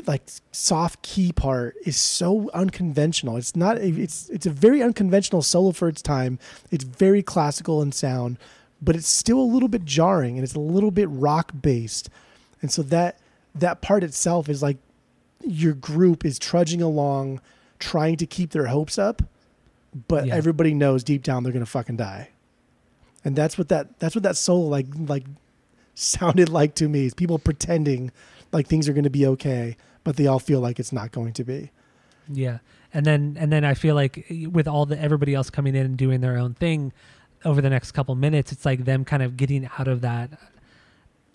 like 0.06 0.22
soft 0.52 1.02
key 1.02 1.32
part 1.32 1.74
is 1.84 1.96
so 1.96 2.50
unconventional. 2.54 3.36
It's 3.36 3.56
not 3.56 3.78
it's 3.78 4.28
it's 4.30 4.46
a 4.46 4.50
very 4.50 4.82
unconventional 4.82 5.42
solo 5.42 5.72
for 5.72 5.88
its 5.88 6.00
time. 6.02 6.38
It's 6.70 6.84
very 6.84 7.22
classical 7.22 7.82
in 7.82 7.92
sound 7.92 8.38
but 8.84 8.96
it's 8.96 9.06
still 9.08 9.38
a 9.38 9.42
little 9.46 9.68
bit 9.68 9.84
jarring 9.84 10.34
and 10.36 10.42
it's 10.42 10.54
a 10.56 10.60
little 10.60 10.90
bit 10.90 11.08
rock 11.08 11.52
based 11.62 12.10
and 12.60 12.70
so 12.72 12.82
that 12.82 13.16
that 13.54 13.80
part 13.80 14.02
itself 14.02 14.48
is 14.48 14.60
like 14.60 14.76
your 15.46 15.72
group 15.72 16.24
is 16.24 16.36
trudging 16.38 16.82
along 16.82 17.40
trying 17.78 18.16
to 18.16 18.26
keep 18.26 18.50
their 18.50 18.66
hopes 18.66 18.98
up 18.98 19.22
but 20.08 20.26
Yeah. 20.26 20.34
everybody 20.34 20.74
knows 20.74 21.04
deep 21.04 21.22
down 21.22 21.44
they're 21.44 21.52
gonna 21.52 21.64
fucking 21.64 21.96
die 21.96 22.30
and 23.24 23.36
that's 23.36 23.56
what 23.58 23.68
that 23.68 23.98
that's 23.98 24.14
what 24.14 24.22
that 24.22 24.36
solo 24.36 24.66
like 24.66 24.86
like 24.96 25.24
sounded 25.94 26.48
like 26.48 26.74
to 26.74 26.88
me 26.88 27.06
is 27.06 27.14
people 27.14 27.38
pretending 27.38 28.10
like 28.52 28.66
things 28.66 28.88
are 28.88 28.92
gonna 28.92 29.10
be 29.10 29.26
okay 29.26 29.76
but 30.04 30.16
they 30.16 30.26
all 30.26 30.38
feel 30.38 30.60
like 30.60 30.80
it's 30.80 30.92
not 30.92 31.12
going 31.12 31.32
to 31.32 31.44
be 31.44 31.70
Yeah. 32.28 32.58
And 32.94 33.06
then 33.06 33.36
and 33.38 33.52
then 33.52 33.64
I 33.64 33.74
feel 33.74 33.94
like 33.94 34.26
eh, 34.30 34.46
with 34.46 34.68
all 34.68 34.86
the 34.86 34.98
everybody 35.00 35.34
else 35.34 35.50
coming 35.50 35.74
in 35.74 35.86
and 35.86 35.96
doing 35.96 36.20
their 36.20 36.36
own 36.36 36.54
thing 36.54 36.92
over 37.44 37.60
the 37.60 37.70
next 37.70 37.92
couple 37.92 38.14
minutes, 38.14 38.52
it's 38.52 38.64
like 38.64 38.84
them 38.84 39.04
kind 39.04 39.22
of 39.22 39.36
getting 39.36 39.68
out 39.78 39.88
of 39.88 40.02
that 40.02 40.30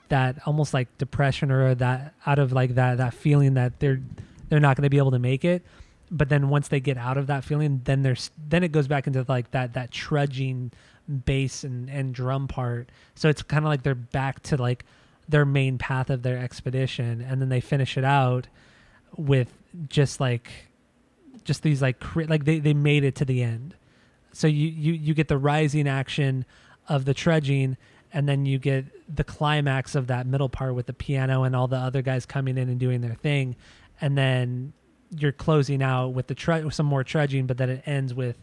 that 0.09 0.37
almost 0.45 0.73
like 0.73 0.95
depression 0.97 1.51
or 1.51 1.75
that 1.75 2.13
out 2.25 2.39
of 2.39 2.53
like 2.53 2.75
that 2.75 2.97
that 2.97 3.13
feeling 3.13 3.55
that 3.55 3.79
they're 3.79 3.99
they're 4.49 4.59
not 4.59 4.77
going 4.77 4.83
to 4.83 4.89
be 4.89 4.97
able 4.97 5.11
to 5.11 5.19
make 5.19 5.43
it. 5.43 5.63
But 6.09 6.29
then 6.29 6.49
once 6.49 6.69
they 6.69 6.79
get 6.79 6.97
out 6.97 7.17
of 7.17 7.27
that 7.27 7.43
feeling, 7.43 7.81
then 7.83 8.03
there's 8.03 8.31
then 8.37 8.63
it 8.63 8.71
goes 8.71 8.87
back 8.87 9.07
into 9.07 9.25
like 9.27 9.51
that 9.51 9.73
that 9.73 9.91
trudging 9.91 10.71
bass 11.25 11.63
and 11.63 11.89
and 11.89 12.13
drum 12.13 12.47
part. 12.47 12.89
So 13.15 13.29
it's 13.29 13.41
kind 13.43 13.65
of 13.65 13.69
like 13.69 13.83
they're 13.83 13.95
back 13.95 14.41
to 14.43 14.57
like 14.57 14.85
their 15.27 15.45
main 15.45 15.77
path 15.77 16.09
of 16.09 16.23
their 16.23 16.37
expedition 16.37 17.21
and 17.21 17.41
then 17.41 17.49
they 17.49 17.59
finish 17.59 17.97
it 17.97 18.03
out 18.03 18.47
with 19.17 19.53
just 19.89 20.19
like 20.19 20.49
just 21.43 21.63
these 21.63 21.81
like 21.81 21.99
cri- 21.99 22.27
like 22.27 22.45
they, 22.45 22.59
they 22.59 22.73
made 22.73 23.03
it 23.03 23.15
to 23.15 23.25
the 23.25 23.43
end 23.43 23.75
so 24.31 24.47
you, 24.47 24.67
you 24.67 24.93
you 24.93 25.13
get 25.13 25.27
the 25.27 25.37
rising 25.37 25.87
action 25.87 26.45
of 26.87 27.05
the 27.05 27.13
trudging 27.13 27.75
and 28.13 28.27
then 28.27 28.45
you 28.45 28.57
get 28.57 28.85
the 29.13 29.23
climax 29.23 29.95
of 29.95 30.07
that 30.07 30.25
middle 30.25 30.49
part 30.49 30.73
with 30.73 30.85
the 30.85 30.93
piano 30.93 31.43
and 31.43 31.55
all 31.55 31.67
the 31.67 31.77
other 31.77 32.01
guys 32.01 32.25
coming 32.25 32.57
in 32.57 32.69
and 32.69 32.79
doing 32.79 33.01
their 33.01 33.15
thing 33.15 33.55
and 33.99 34.17
then 34.17 34.71
you're 35.17 35.31
closing 35.31 35.81
out 35.81 36.09
with 36.09 36.27
the 36.27 36.61
with 36.63 36.73
some 36.73 36.85
more 36.85 37.03
trudging 37.03 37.45
but 37.45 37.57
then 37.57 37.69
it 37.69 37.83
ends 37.85 38.13
with 38.13 38.37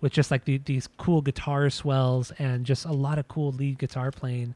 with 0.00 0.12
just 0.12 0.30
like 0.30 0.44
the, 0.44 0.58
these 0.58 0.88
cool 0.96 1.20
guitar 1.20 1.70
swells 1.70 2.30
and 2.38 2.64
just 2.64 2.84
a 2.84 2.92
lot 2.92 3.18
of 3.18 3.28
cool 3.28 3.52
lead 3.52 3.78
guitar 3.78 4.10
playing 4.10 4.54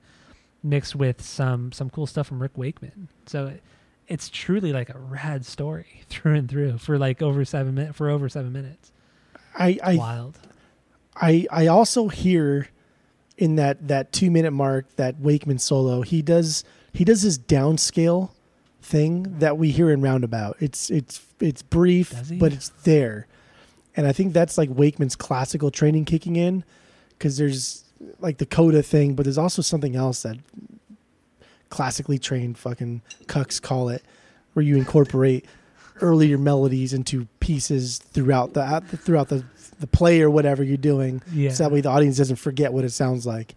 mixed 0.63 0.95
with 0.95 1.21
some 1.21 1.73
some 1.73 1.91
cool 1.91 2.07
stuff 2.07 2.27
from 2.29 2.41
Rick 2.41 2.57
Wakeman. 2.57 3.09
So 3.27 3.47
it, 3.47 3.63
it's 4.09 4.29
truly 4.29 4.73
like 4.73 4.89
a 4.89 4.99
rad 4.99 5.45
story 5.45 6.03
through 6.09 6.35
and 6.35 6.49
through 6.49 6.79
for 6.79 6.99
like 6.99 7.23
over 7.23 7.45
seven 7.45 7.75
minutes 7.75 7.97
for 7.97 8.09
over 8.09 8.29
seven 8.29 8.53
minutes. 8.53 8.93
i 9.57 9.79
i 9.83 9.97
Wild. 9.97 10.39
I 11.17 11.47
I 11.51 11.67
also 11.67 12.09
hear 12.09 12.69
in 13.37 13.57
that 13.57 13.89
that 13.89 14.13
two 14.13 14.31
minute 14.31 14.53
mark 14.53 14.87
that 14.97 15.19
Wakeman 15.21 15.59
solo 15.59 16.03
he 16.03 16.23
does 16.23 16.65
he 16.93 17.05
does 17.05 17.23
his 17.23 17.39
downscale 17.39 18.31
thing 18.83 19.39
that 19.39 19.57
we 19.57 19.71
hear 19.71 19.91
in 19.91 20.03
Roundabout. 20.03 20.57
It's 20.61 20.91
it's 20.91 21.23
it's 21.41 21.63
brief, 21.63 22.13
but 22.39 22.53
it's 22.53 22.69
there, 22.85 23.27
and 23.97 24.07
I 24.07 24.13
think 24.13 24.33
that's 24.33 24.57
like 24.59 24.71
Wakeman's 24.71 25.17
classical 25.17 25.71
training 25.71 26.05
kicking 26.05 26.37
in 26.37 26.65
because 27.11 27.37
there's 27.37 27.85
like 28.21 28.39
the 28.39 28.47
coda 28.47 28.83
thing, 28.83 29.15
but 29.15 29.25
there's 29.25 29.39
also 29.39 29.63
something 29.63 29.95
else 29.97 30.23
that 30.23 30.37
classically 31.71 32.19
trained 32.19 32.59
fucking 32.59 33.03
cucks 33.27 33.61
call 33.61 33.89
it, 33.89 34.03
where 34.53 34.65
you 34.65 34.77
incorporate 34.77 35.45
earlier 36.01 36.37
melodies 36.39 36.93
into 36.93 37.27
pieces 37.41 37.99
throughout 37.99 38.55
the 38.55 38.83
throughout 38.99 39.29
the 39.29 39.45
the 39.81 39.87
play 39.87 40.21
or 40.21 40.31
whatever 40.31 40.63
you're 40.63 40.77
doing. 40.77 41.23
Yeah. 41.33 41.51
So 41.51 41.65
that 41.65 41.73
way 41.73 41.81
the 41.81 41.89
audience 41.91 42.17
doesn't 42.17 42.37
forget 42.37 42.73
what 42.73 42.85
it 42.85 42.91
sounds 42.91 43.27
like. 43.27 43.55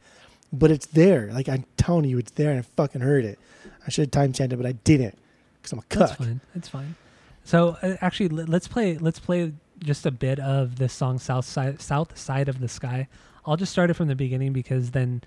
But 0.53 0.71
it's 0.71 0.85
there. 0.87 1.31
Like 1.33 1.49
I'm 1.49 1.65
telling 1.77 2.05
you, 2.05 2.17
it's 2.17 2.31
there, 2.31 2.51
and 2.51 2.59
I 2.59 2.61
fucking 2.61 3.01
heard 3.01 3.25
it. 3.25 3.39
I 3.85 3.89
should 3.89 4.03
have 4.03 4.11
time 4.11 4.31
it, 4.51 4.55
but 4.55 4.65
I 4.65 4.71
didn't 4.71 5.17
because 5.61 5.73
I'm 5.73 5.79
a 5.79 5.83
That's 5.89 6.11
cuck. 6.11 6.19
fine. 6.19 6.41
That's 6.53 6.67
fine. 6.69 6.95
So 7.43 7.77
uh, 7.81 7.95
actually, 8.01 8.29
let's 8.29 8.67
play. 8.67 8.97
Let's 8.97 9.19
play 9.19 9.53
just 9.79 10.05
a 10.05 10.11
bit 10.11 10.39
of 10.39 10.77
this 10.77 10.93
song, 10.93 11.19
"South 11.19 11.45
Side, 11.45 11.81
South 11.81 12.17
Side 12.17 12.49
of 12.49 12.59
the 12.59 12.67
Sky." 12.67 13.07
I'll 13.45 13.57
just 13.57 13.71
start 13.71 13.89
it 13.89 13.93
from 13.93 14.07
the 14.07 14.15
beginning 14.15 14.53
because 14.53 14.91
then, 14.91 15.21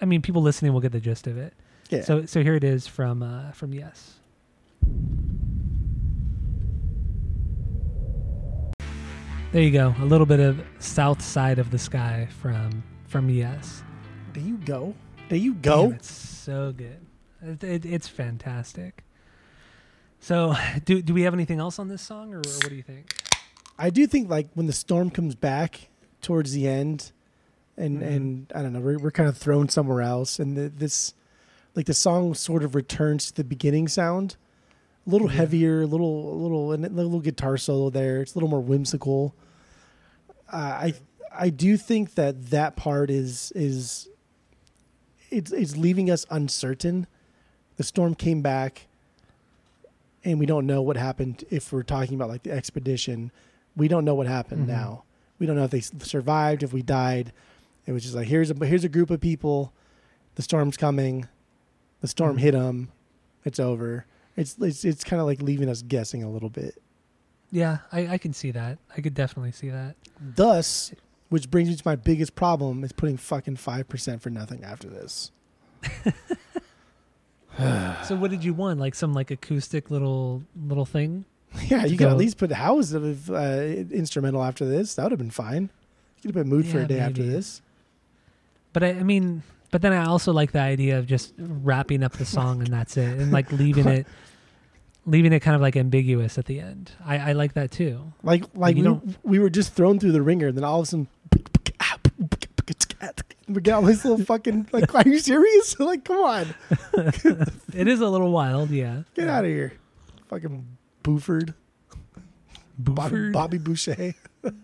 I 0.00 0.04
mean, 0.04 0.22
people 0.22 0.40
listening 0.42 0.72
will 0.72 0.80
get 0.80 0.92
the 0.92 1.00
gist 1.00 1.26
of 1.26 1.36
it. 1.36 1.52
Yeah. 1.88 2.02
So, 2.02 2.24
so 2.26 2.42
here 2.42 2.54
it 2.54 2.62
is 2.64 2.86
from 2.86 3.22
uh, 3.22 3.50
from 3.52 3.72
Yes. 3.74 4.14
There 9.52 9.62
you 9.62 9.72
go. 9.72 9.94
A 9.98 10.04
little 10.04 10.26
bit 10.26 10.38
of 10.40 10.62
"South 10.78 11.20
Side 11.20 11.58
of 11.58 11.70
the 11.70 11.78
Sky" 11.78 12.28
from 12.40 12.82
from 13.08 13.28
Yes. 13.28 13.82
there 14.32 14.42
you 14.44 14.56
go. 14.58 14.94
There 15.28 15.38
you 15.38 15.54
go. 15.54 15.88
Damn, 15.88 15.96
it's 15.96 16.10
so 16.10 16.72
good. 16.72 17.04
It, 17.42 17.64
it, 17.64 17.84
it's 17.84 18.06
fantastic. 18.06 19.04
So, 20.20 20.54
do 20.84 21.00
do 21.02 21.14
we 21.14 21.22
have 21.22 21.34
anything 21.34 21.58
else 21.60 21.78
on 21.78 21.88
this 21.88 22.02
song, 22.02 22.34
or, 22.34 22.38
or 22.38 22.42
what 22.42 22.68
do 22.68 22.74
you 22.74 22.82
think? 22.82 23.14
I 23.78 23.90
do 23.90 24.06
think 24.06 24.28
like 24.28 24.48
when 24.54 24.66
the 24.66 24.72
storm 24.72 25.10
comes 25.10 25.34
back 25.34 25.88
towards 26.20 26.52
the 26.52 26.68
end, 26.68 27.12
and 27.76 28.00
Mhm. 28.02 28.06
and 28.16 28.52
I 28.54 28.62
don't 28.62 28.72
know, 28.72 28.80
we're 28.80 28.98
we're 28.98 29.10
kind 29.10 29.28
of 29.28 29.36
thrown 29.38 29.68
somewhere 29.68 30.02
else, 30.02 30.38
and 30.38 30.56
the, 30.56 30.68
this 30.68 31.14
like 31.74 31.86
the 31.86 31.94
song 31.94 32.34
sort 32.34 32.62
of 32.62 32.74
returns 32.74 33.26
to 33.28 33.34
the 33.36 33.44
beginning 33.44 33.88
sound, 33.88 34.36
a 35.06 35.10
little 35.10 35.28
Yeah. 35.30 35.36
heavier, 35.36 35.82
a 35.82 35.86
little, 35.86 36.32
a 36.34 36.38
little, 36.42 36.72
and 36.72 36.84
a 36.84 36.88
little 36.90 37.20
guitar 37.20 37.56
solo 37.56 37.88
there. 37.90 38.20
It's 38.20 38.34
a 38.34 38.36
little 38.36 38.48
more 38.50 38.60
whimsical. 38.60 39.34
Uh, 40.52 40.56
I 40.56 40.94
I 41.32 41.48
do 41.48 41.76
think 41.78 42.14
that 42.16 42.50
that 42.50 42.76
part 42.76 43.08
is 43.08 43.52
is 43.54 44.08
it's 45.30 45.50
it's 45.52 45.76
leaving 45.78 46.10
us 46.10 46.26
uncertain. 46.30 47.06
The 47.76 47.84
storm 47.84 48.14
came 48.14 48.42
back, 48.42 48.88
and 50.24 50.38
we 50.38 50.46
don't 50.46 50.66
know 50.66 50.82
what 50.82 50.96
happened. 50.96 51.44
If 51.50 51.72
we're 51.72 51.82
talking 51.82 52.14
about 52.14 52.28
like 52.28 52.42
the 52.42 52.52
expedition, 52.52 53.30
we 53.76 53.88
don't 53.88 54.04
know 54.04 54.14
what 54.14 54.26
happened 54.26 54.64
Mhm. 54.64 54.68
now. 54.68 55.04
We 55.38 55.46
don't 55.46 55.56
know 55.56 55.64
if 55.64 55.70
they 55.70 55.80
survived, 55.80 56.62
if 56.62 56.72
we 56.72 56.82
died. 56.82 57.32
It 57.86 57.92
was 57.92 58.02
just 58.02 58.14
like 58.14 58.28
here's 58.28 58.50
a 58.50 58.66
here's 58.66 58.84
a 58.84 58.88
group 58.88 59.10
of 59.10 59.20
people. 59.20 59.72
The 60.34 60.42
storm's 60.42 60.76
coming. 60.76 61.26
The 62.00 62.08
storm 62.08 62.36
Mhm. 62.36 62.40
hit 62.40 62.52
them. 62.52 62.88
It's 63.44 63.58
over. 63.58 64.04
It's 64.36 64.56
it's 64.60 64.84
it's 64.84 65.04
kind 65.04 65.20
of 65.20 65.26
like 65.26 65.40
leaving 65.42 65.68
us 65.68 65.82
guessing 65.82 66.22
a 66.22 66.30
little 66.30 66.50
bit. 66.50 66.80
Yeah, 67.50 67.78
I, 67.90 68.06
I 68.14 68.18
can 68.18 68.32
see 68.32 68.50
that. 68.52 68.78
I 68.96 69.00
could 69.00 69.14
definitely 69.14 69.50
see 69.52 69.70
that. 69.70 69.96
Thus, 70.20 70.92
which 71.30 71.50
brings 71.50 71.68
me 71.68 71.74
to 71.76 71.82
my 71.84 71.96
biggest 71.96 72.34
problem 72.36 72.84
is 72.84 72.92
putting 72.92 73.16
fucking 73.16 73.56
five 73.56 73.88
percent 73.88 74.22
for 74.22 74.30
nothing 74.30 74.62
after 74.62 74.88
this. 74.88 75.32
So 78.04 78.16
what 78.16 78.30
did 78.30 78.44
you 78.44 78.54
want? 78.54 78.80
Like 78.80 78.94
some 78.94 79.12
like 79.12 79.30
acoustic 79.30 79.90
little 79.90 80.42
little 80.66 80.86
thing? 80.86 81.24
Yeah, 81.66 81.84
you 81.84 81.96
could 81.96 82.06
at 82.06 82.16
least 82.16 82.38
put 82.38 82.52
house 82.52 82.92
of 82.92 83.28
uh, 83.30 83.34
instrumental 83.90 84.42
after 84.42 84.64
this. 84.64 84.94
That 84.94 85.02
would 85.04 85.12
have 85.12 85.18
been 85.18 85.30
fine. 85.30 85.70
You 86.22 86.28
could 86.30 86.36
have 86.36 86.46
put 86.46 86.50
mood 86.50 86.66
for 86.66 86.80
a 86.80 86.86
day 86.86 87.00
after 87.00 87.22
this. 87.24 87.60
But 88.72 88.84
I, 88.84 88.88
I 88.90 89.02
mean, 89.02 89.42
but 89.72 89.82
then 89.82 89.92
I 89.92 90.04
also 90.06 90.32
like 90.32 90.52
the 90.52 90.60
idea 90.60 90.98
of 90.98 91.06
just 91.06 91.34
wrapping 91.38 92.02
up 92.04 92.12
the 92.12 92.24
song 92.36 92.60
and 92.60 92.72
that's 92.72 92.96
it, 92.96 93.18
and 93.18 93.32
like 93.32 93.50
leaving 93.50 93.88
it, 93.88 94.06
leaving 95.06 95.32
it 95.32 95.40
kind 95.40 95.56
of 95.56 95.60
like 95.60 95.76
ambiguous 95.76 96.38
at 96.38 96.46
the 96.46 96.60
end. 96.60 96.92
I, 97.04 97.30
I 97.30 97.32
like 97.32 97.54
that 97.54 97.70
too. 97.72 98.12
Like 98.22 98.44
like 98.54 98.76
you 98.76 99.02
we, 99.04 99.16
we 99.24 99.38
were 99.40 99.50
just 99.50 99.74
thrown 99.74 99.98
through 99.98 100.12
the 100.12 100.22
ringer, 100.22 100.48
and 100.48 100.56
then 100.56 100.64
all 100.64 100.80
of 100.80 100.84
a 100.84 100.86
sudden, 100.86 101.08
we 103.48 103.60
get 103.60 103.72
all 103.74 103.82
this 103.82 104.04
little 104.04 104.24
fucking 104.24 104.68
like. 104.72 104.94
Are 104.94 105.08
you 105.08 105.18
serious? 105.18 105.78
like, 105.80 106.04
come 106.04 106.18
on, 106.18 106.54
It 107.74 107.88
is 107.88 108.00
a 108.00 108.08
little 108.08 108.30
wild, 108.30 108.70
yeah. 108.70 109.02
get 109.14 109.28
out 109.28 109.44
of 109.44 109.50
here, 109.50 109.72
fucking 110.28 110.66
Buford, 111.02 111.54
Bobby, 112.78 113.10
Buford. 113.10 113.32
Bobby 113.32 113.58
Boucher. 113.58 114.14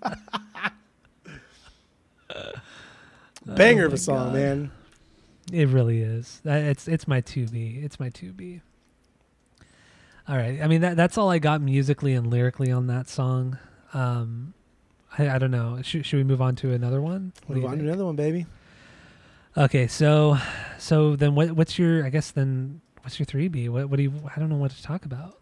Banger 3.46 3.84
Oh 3.84 3.86
of 3.86 3.92
a 3.92 3.98
song, 3.98 4.26
God. 4.26 4.34
man. 4.34 4.70
It 5.52 5.68
really 5.68 6.00
is. 6.02 6.40
It's 6.44 6.88
it's 6.88 7.06
my 7.06 7.20
two 7.20 7.46
B. 7.46 7.78
It's 7.82 8.00
my 8.00 8.08
two 8.08 8.32
B. 8.32 8.60
All 10.28 10.36
right. 10.36 10.60
I 10.60 10.66
mean 10.66 10.80
that 10.80 10.96
that's 10.96 11.16
all 11.16 11.30
I 11.30 11.38
got 11.38 11.60
musically 11.60 12.14
and 12.14 12.26
lyrically 12.26 12.72
on 12.72 12.88
that 12.88 13.08
song. 13.08 13.58
Um, 13.94 14.54
I, 15.18 15.30
I 15.30 15.38
don't 15.38 15.50
know. 15.50 15.80
Should, 15.82 16.04
should 16.06 16.16
we 16.16 16.24
move 16.24 16.42
on 16.42 16.56
to 16.56 16.72
another 16.72 17.00
one? 17.00 17.32
What 17.46 17.56
Move 17.56 17.64
on 17.66 17.78
to 17.78 17.84
another 17.84 18.04
one, 18.04 18.16
baby. 18.16 18.46
Okay, 19.56 19.86
so 19.86 20.36
so 20.78 21.16
then 21.16 21.34
what 21.34 21.52
what's 21.52 21.78
your 21.78 22.04
I 22.04 22.10
guess 22.10 22.30
then 22.30 22.80
what's 23.02 23.18
your 23.18 23.24
three 23.26 23.48
B? 23.48 23.68
What 23.68 23.88
what 23.88 23.96
do 23.96 24.02
you 24.02 24.12
I 24.34 24.38
don't 24.38 24.48
know 24.50 24.56
what 24.56 24.70
to 24.72 24.82
talk 24.82 25.04
about. 25.06 25.38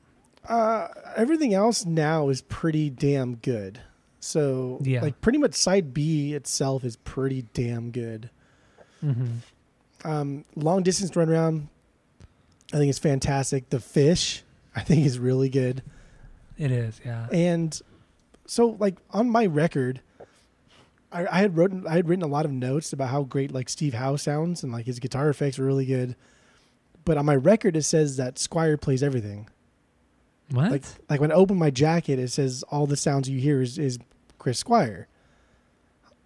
Uh, 0.49 0.89
everything 1.17 1.55
else 1.55 1.85
now 1.87 2.29
is 2.29 2.43
pretty 2.43 2.91
damn 2.91 3.37
good. 3.37 3.81
So, 4.21 4.79
Yeah. 4.83 5.01
like, 5.03 5.21
pretty 5.21 5.39
much 5.39 5.55
side 5.55 5.93
B 5.93 6.35
itself 6.35 6.85
is 6.85 6.97
pretty 6.97 7.47
damn 7.55 7.91
good. 7.91 8.31
Mm-hmm. 9.05 9.27
Um, 10.07 10.45
long 10.55 10.83
distance 10.83 11.15
run 11.17 11.29
around, 11.29 11.69
I 12.73 12.79
think 12.79 12.91
is 12.91 12.99
fantastic. 12.99 13.71
The 13.71 13.81
fish, 13.81 14.43
I 14.77 14.81
think, 14.81 15.05
is 15.07 15.19
really 15.19 15.49
good. 15.49 15.83
It 16.59 16.71
is, 16.71 17.01
yeah. 17.05 17.27
And 17.33 17.79
so, 18.47 18.77
like, 18.79 18.97
on 19.11 19.31
my 19.31 19.47
record, 19.47 20.01
I, 21.13 21.27
I 21.27 21.39
had 21.39 21.57
written 21.57 21.87
I 21.87 21.95
had 21.95 22.09
written 22.09 22.25
a 22.25 22.29
lot 22.29 22.45
of 22.45 22.51
notes 22.51 22.93
about 22.93 23.09
how 23.09 23.23
great 23.23 23.53
like 23.53 23.69
Steve 23.69 23.95
Howe 23.95 24.17
sounds 24.17 24.63
and 24.63 24.73
like 24.73 24.87
his 24.87 24.99
guitar 24.99 25.29
effects 25.31 25.59
are 25.59 25.65
really 25.65 25.87
good. 25.87 26.17
But 27.05 27.17
on 27.19 27.25
my 27.27 27.37
record, 27.37 27.77
it 27.77 27.85
says 27.85 28.17
that 28.17 28.39
Squire 28.39 28.77
plays 28.77 29.03
everything. 29.03 29.49
What? 30.51 30.71
Like 30.71 30.83
like 31.09 31.21
when 31.21 31.31
I 31.31 31.37
open 31.37 31.57
my 31.57 31.71
jacket, 31.71 32.19
it 32.19 32.29
says 32.29 32.65
all 32.65 32.87
the 32.87 32.97
sounds 32.97 33.29
you 33.29 33.39
hear 33.39 33.63
is, 33.63 33.79
is 33.79 33.99
Chris 34.39 34.59
Squire. 34.59 35.07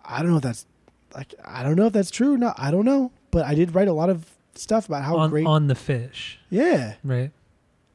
I 0.04 0.22
don't 0.22 0.30
know 0.30 0.38
if 0.38 0.42
that's 0.42 0.66
like 1.14 1.34
I 1.44 1.62
don't 1.62 1.76
know 1.76 1.86
if 1.86 1.92
that's 1.92 2.10
true 2.10 2.34
or 2.34 2.38
not. 2.38 2.56
I 2.58 2.70
don't 2.70 2.84
know, 2.84 3.12
but 3.30 3.44
I 3.44 3.54
did 3.54 3.74
write 3.74 3.88
a 3.88 3.92
lot 3.92 4.08
of 4.08 4.26
stuff 4.54 4.88
about 4.88 5.04
how 5.04 5.16
on 5.18 5.30
great. 5.30 5.46
on 5.46 5.66
the 5.66 5.74
fish, 5.74 6.40
yeah, 6.50 6.94
right? 7.04 7.30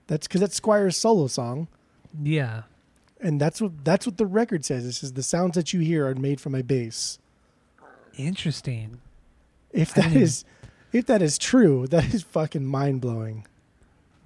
that's 0.07 0.28
because 0.28 0.41
that's 0.41 0.55
Squire's 0.55 0.95
solo 0.95 1.28
song, 1.28 1.67
Yeah. 2.21 2.63
And 3.24 3.39
that's 3.41 3.59
what 3.61 3.84
that's 3.84 4.05
what 4.05 4.17
the 4.17 4.26
record 4.28 4.63
says. 4.65 4.86
It 4.86 4.91
says 4.93 5.13
the 5.13 5.24
sounds 5.24 5.55
that 5.55 5.74
you 5.74 5.80
hear 5.80 6.05
are 6.07 6.13
made 6.15 6.39
from 6.39 6.53
a 6.53 6.61
bass. 6.61 7.17
Interesting. 8.17 8.99
If 9.71 9.93
that 9.95 10.13
is, 10.15 10.45
if 10.91 11.07
that 11.07 11.21
is 11.24 11.38
true, 11.39 11.88
that 11.88 12.13
is 12.13 12.21
fucking 12.21 12.65
mind 12.65 13.01
blowing. 13.01 13.47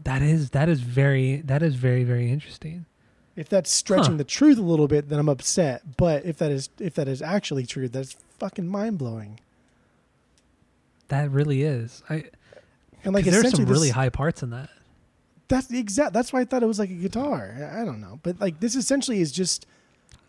That 0.03 0.21
is 0.21 0.49
that 0.49 0.67
is 0.67 0.81
very 0.81 1.37
that 1.37 1.63
is 1.63 1.75
very 1.75 2.03
very 2.03 2.29
interesting. 2.31 2.85
If 3.35 3.47
that's 3.49 3.69
stretching 3.71 4.13
Huh. 4.13 4.17
the 4.17 4.23
truth 4.23 4.57
a 4.57 4.61
little 4.61 4.87
bit, 4.87 5.09
then 5.09 5.19
I'm 5.19 5.29
upset. 5.29 5.95
But 5.95 6.25
if 6.25 6.37
that 6.37 6.51
is 6.51 6.69
if 6.79 6.95
that 6.95 7.07
is 7.07 7.21
actually 7.21 7.65
true, 7.65 7.87
that's 7.87 8.17
fucking 8.39 8.67
mind 8.67 8.97
blowing. 8.97 9.39
That 11.09 11.31
really 11.31 11.61
is. 11.63 12.03
I 12.09 12.25
And 13.03 13.13
like 13.13 13.25
like 13.25 13.25
there's 13.25 13.51
some 13.51 13.65
really 13.65 13.87
this- 13.87 13.95
high 13.95 14.09
parts 14.09 14.43
in 14.43 14.49
that. 14.49 14.69
That's 15.49 15.67
the 15.67 15.79
exact. 15.79 16.13
That's 16.13 16.33
why 16.33 16.41
I 16.41 16.45
thought 16.45 16.61
it 16.63 16.67
was 16.67 16.79
like 16.79 16.89
a 16.89 16.93
guitar. 16.93 17.55
I 17.79 17.85
don't 17.85 18.01
know, 18.01 18.19
but 18.23 18.39
like 18.39 18.59
this 18.59 18.75
essentially 18.75 19.21
is 19.21 19.31
just. 19.31 19.65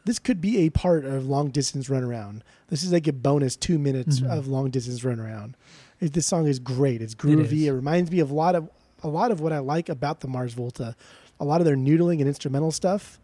This 0.05 0.19
could 0.19 0.41
be 0.41 0.59
a 0.59 0.71
part 0.71 1.05
of 1.05 1.27
long 1.27 1.51
distance 1.51 1.89
runaround. 1.89 2.41
This 2.69 2.83
is 2.83 2.93
like 2.93 3.07
a 3.09 3.13
bonus 3.13 3.57
two 3.57 3.79
minutes 3.79 4.21
Mhm. 4.21 4.31
of 4.31 4.47
long 4.49 4.71
distance 4.71 5.01
runaround. 5.01 5.53
It, 6.01 6.15
this 6.15 6.25
song 6.25 6.47
is 6.47 6.59
great. 6.59 7.03
It's 7.03 7.15
groovy. 7.15 7.45
is. 7.45 7.65
It, 7.65 7.71
reminds 7.73 8.11
me 8.11 8.21
of 8.21 8.31
a 8.31 8.35
lot 8.35 8.55
of 8.55 8.71
a 9.03 9.09
lot 9.09 9.31
of 9.33 9.41
what 9.41 9.53
I 9.53 9.59
like 9.59 9.89
about 9.91 10.21
the 10.21 10.29
Mars 10.29 10.55
Volta. 10.55 10.95
A 11.41 11.45
lot 11.45 11.61
of 11.61 11.67
their 11.67 11.77
noodling 11.77 12.21
and 12.21 12.29
instrumental 12.29 12.71
stuff 12.71 13.19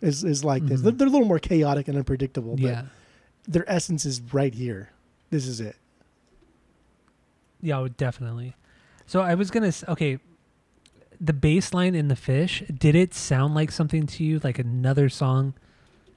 is 0.00 0.22
is 0.22 0.44
like 0.44 0.64
this. 0.66 0.80
Mhm. 0.80 0.84
They're, 0.84 0.92
they're 0.92 1.08
a 1.08 1.10
little 1.10 1.26
more 1.26 1.38
chaotic 1.40 1.88
and 1.88 1.96
unpredictable, 1.96 2.52
but 2.56 2.62
Yeah. 2.62 2.82
their 3.48 3.64
essence 3.68 4.04
is 4.06 4.20
right 4.32 4.54
here. 4.54 4.90
This 5.30 5.46
is 5.46 5.60
it. 5.60 5.76
Yeah, 7.60 7.86
definitely. 7.96 8.54
So 9.06 9.20
I 9.22 9.34
was 9.34 9.50
gonna 9.50 9.72
okay. 9.88 10.18
The 11.24 11.32
bass 11.32 11.72
line 11.72 11.94
in 11.94 12.08
the 12.08 12.16
fish, 12.16 12.64
did 12.66 12.96
it 12.96 13.14
sound 13.14 13.54
like 13.54 13.70
something 13.70 14.06
to 14.08 14.24
you, 14.24 14.40
like 14.42 14.58
another 14.58 15.08
song, 15.08 15.54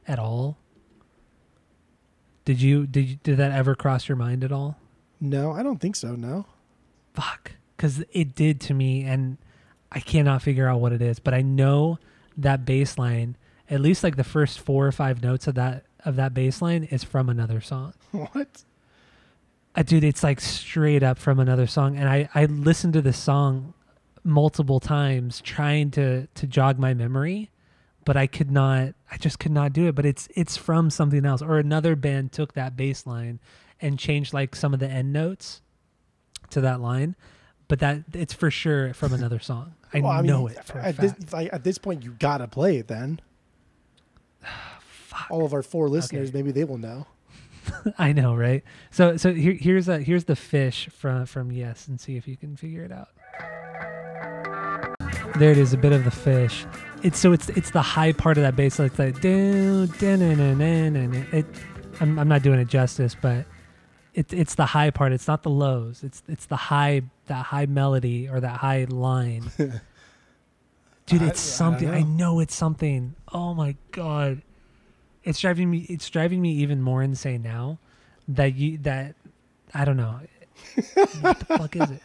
at 0.07 0.17
all? 0.17 0.57
Did 2.43 2.59
you 2.61 2.87
did 2.87 3.09
you, 3.09 3.15
did 3.23 3.37
that 3.37 3.51
ever 3.51 3.75
cross 3.75 4.09
your 4.09 4.15
mind 4.15 4.43
at 4.43 4.51
all? 4.51 4.77
No, 5.21 5.51
I 5.51 5.63
don't 5.63 5.79
think 5.79 5.95
so. 5.95 6.15
No. 6.15 6.45
Fuck, 7.13 7.53
because 7.77 8.03
it 8.11 8.35
did 8.35 8.59
to 8.61 8.73
me, 8.73 9.03
and 9.03 9.37
I 9.91 9.99
cannot 9.99 10.41
figure 10.41 10.67
out 10.67 10.79
what 10.79 10.91
it 10.91 11.01
is. 11.01 11.19
But 11.19 11.33
I 11.33 11.41
know 11.41 11.99
that 12.35 12.65
bass 12.65 12.97
line, 12.97 13.37
at 13.69 13.81
least 13.81 14.03
like 14.03 14.15
the 14.15 14.23
first 14.23 14.59
four 14.59 14.85
or 14.87 14.91
five 14.91 15.21
notes 15.21 15.47
of 15.47 15.55
that 15.55 15.85
of 16.03 16.15
that 16.15 16.33
bass 16.33 16.61
line, 16.61 16.83
is 16.85 17.03
from 17.03 17.29
another 17.29 17.61
song. 17.61 17.93
what? 18.11 18.63
Uh, 19.75 19.83
dude, 19.83 20.03
it's 20.03 20.23
like 20.23 20.41
straight 20.41 21.03
up 21.03 21.19
from 21.19 21.39
another 21.39 21.67
song, 21.67 21.95
and 21.95 22.09
I 22.09 22.27
I 22.33 22.45
listened 22.45 22.93
to 22.93 23.01
this 23.01 23.17
song 23.17 23.74
multiple 24.25 24.79
times 24.79 25.39
trying 25.41 25.91
to 25.91 26.27
to 26.27 26.47
jog 26.47 26.77
my 26.79 26.93
memory, 26.93 27.51
but 28.03 28.17
I 28.17 28.27
could 28.27 28.51
not. 28.51 28.93
I 29.09 29.17
just 29.17 29.39
could 29.39 29.51
not 29.51 29.71
do 29.71 29.87
it. 29.87 29.95
But 29.95 30.05
it's 30.05 30.27
it's 30.35 30.57
from 30.57 30.89
something 30.89 31.25
else, 31.25 31.41
or 31.41 31.57
another 31.59 31.95
band 31.95 32.31
took 32.31 32.53
that 32.53 32.75
bass 32.75 33.05
line 33.05 33.39
and 33.79 33.99
changed 33.99 34.33
like 34.33 34.55
some 34.55 34.73
of 34.73 34.79
the 34.79 34.89
end 34.89 35.13
notes 35.13 35.61
to 36.49 36.61
that 36.61 36.81
line. 36.81 37.15
But 37.67 37.79
that 37.79 38.03
it's 38.13 38.33
for 38.33 38.51
sure 38.51 38.93
from 38.93 39.13
another 39.19 39.39
song. 39.39 39.75
I 39.93 39.99
Well, 40.01 40.23
know 40.23 40.47
it 40.47 40.61
for 40.65 40.79
at 40.79 40.97
this, 40.97 41.13
like, 41.31 41.53
at 41.53 41.63
this 41.63 41.77
point, 41.77 42.03
you 42.03 42.11
gotta 42.19 42.47
play 42.47 42.77
it 42.77 42.87
then. 42.87 43.21
Fuck. 44.81 45.27
All 45.31 45.45
of 45.45 45.53
our 45.53 45.63
four 45.63 45.87
listeners, 45.87 46.29
Okay. 46.29 46.37
maybe 46.39 46.51
they 46.51 46.63
will 46.65 46.77
know. 46.77 47.07
I 47.97 48.11
know, 48.13 48.35
right? 48.35 48.63
So 48.91 49.17
so 49.17 49.33
here, 49.33 49.53
here's 49.53 49.87
a 49.87 49.99
here's 49.99 50.25
the 50.25 50.35
fish 50.35 50.87
from 50.91 51.25
from 51.25 51.51
Yes, 51.51 51.87
and 51.87 51.99
see 51.99 52.17
if 52.17 52.27
you 52.27 52.37
can 52.37 52.55
figure 52.55 52.83
it 52.83 52.91
out. 52.91 53.09
There 55.37 55.51
it 55.51 55.57
is, 55.57 55.73
a 55.73 55.77
bit 55.77 55.91
of 55.91 56.03
the 56.05 56.11
fish. 56.11 56.65
It's 57.03 57.19
so 57.19 57.33
it's 57.33 57.49
it's 57.49 57.71
the 57.71 57.81
high 57.81 58.13
part 58.13 58.37
of 58.37 58.43
that 58.43 58.55
bass. 58.55 58.75
So 58.75 58.85
it's 58.85 58.97
like 58.97 59.19
do 59.21 59.87
it. 60.01 61.45
I'm 62.01 62.19
I'm 62.19 62.27
not 62.27 62.41
doing 62.41 62.59
it 62.59 62.67
justice, 62.67 63.15
but 63.21 63.45
it's 64.13 64.33
it's 64.33 64.55
the 64.55 64.65
high 64.65 64.89
part. 64.91 65.11
It's 65.11 65.27
not 65.27 65.43
the 65.43 65.49
lows. 65.49 66.03
It's 66.03 66.23
it's 66.27 66.45
the 66.45 66.55
high 66.55 67.01
that 67.27 67.45
high 67.45 67.65
melody 67.65 68.27
or 68.29 68.39
that 68.39 68.57
high 68.57 68.85
line. 68.85 69.51
Dude, 71.05 71.21
I- 71.21 71.27
it's 71.27 71.39
I 71.53 71.57
something. 71.57 71.89
I 71.89 72.01
know. 72.01 72.07
know 72.33 72.39
it's 72.39 72.55
something. 72.55 73.15
Oh 73.31 73.53
my 73.53 73.75
god 73.91 74.41
it's 75.25 75.39
driving 75.39 75.69
me 75.71 75.79
it's 75.89 76.07
driving 76.09 76.39
me 76.41 76.51
even 76.51 76.81
more 76.81 77.01
insane 77.01 77.41
now 77.41 77.79
that 78.27 78.53
you 78.55 78.77
that 78.77 79.15
i 79.73 79.83
don't 79.83 79.97
know 79.97 80.19
what 81.21 81.39
the 81.39 81.45
fuck 81.45 81.75
is 81.75 81.89
it 81.89 82.01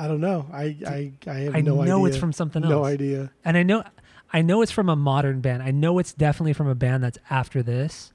I 0.00 0.08
don't 0.08 0.22
know. 0.22 0.46
I 0.50 0.76
I, 0.86 1.12
I 1.26 1.34
have 1.40 1.54
I 1.54 1.60
no 1.60 1.82
idea. 1.82 1.82
I 1.82 1.86
know 1.86 2.06
it's 2.06 2.16
from 2.16 2.32
something 2.32 2.64
else. 2.64 2.70
No 2.70 2.84
idea. 2.84 3.30
And 3.44 3.56
I 3.56 3.62
know 3.62 3.84
I 4.32 4.40
know 4.40 4.62
it's 4.62 4.72
from 4.72 4.88
a 4.88 4.96
modern 4.96 5.40
band. 5.42 5.62
I 5.62 5.72
know 5.72 5.98
it's 5.98 6.14
definitely 6.14 6.54
from 6.54 6.68
a 6.68 6.74
band 6.74 7.04
that's 7.04 7.18
after 7.28 7.62
this, 7.62 8.12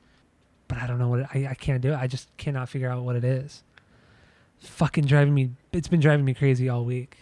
but 0.68 0.80
I 0.80 0.88
don't 0.88 0.98
know 0.98 1.10
what 1.10 1.20
it, 1.20 1.28
I 1.32 1.48
I 1.52 1.54
can't 1.54 1.82
do 1.82 1.94
it. 1.94 1.96
I 1.96 2.08
just 2.08 2.36
cannot 2.38 2.70
figure 2.70 2.90
out 2.90 3.04
what 3.04 3.16
it 3.16 3.24
is. 3.24 3.64
Fucking 4.62 5.06
driving 5.06 5.36
me. 5.36 5.52
It's 5.74 5.88
been 5.88 6.00
driving 6.00 6.26
me 6.26 6.34
crazy 6.34 6.70
all 6.70 6.86
week. 6.86 7.18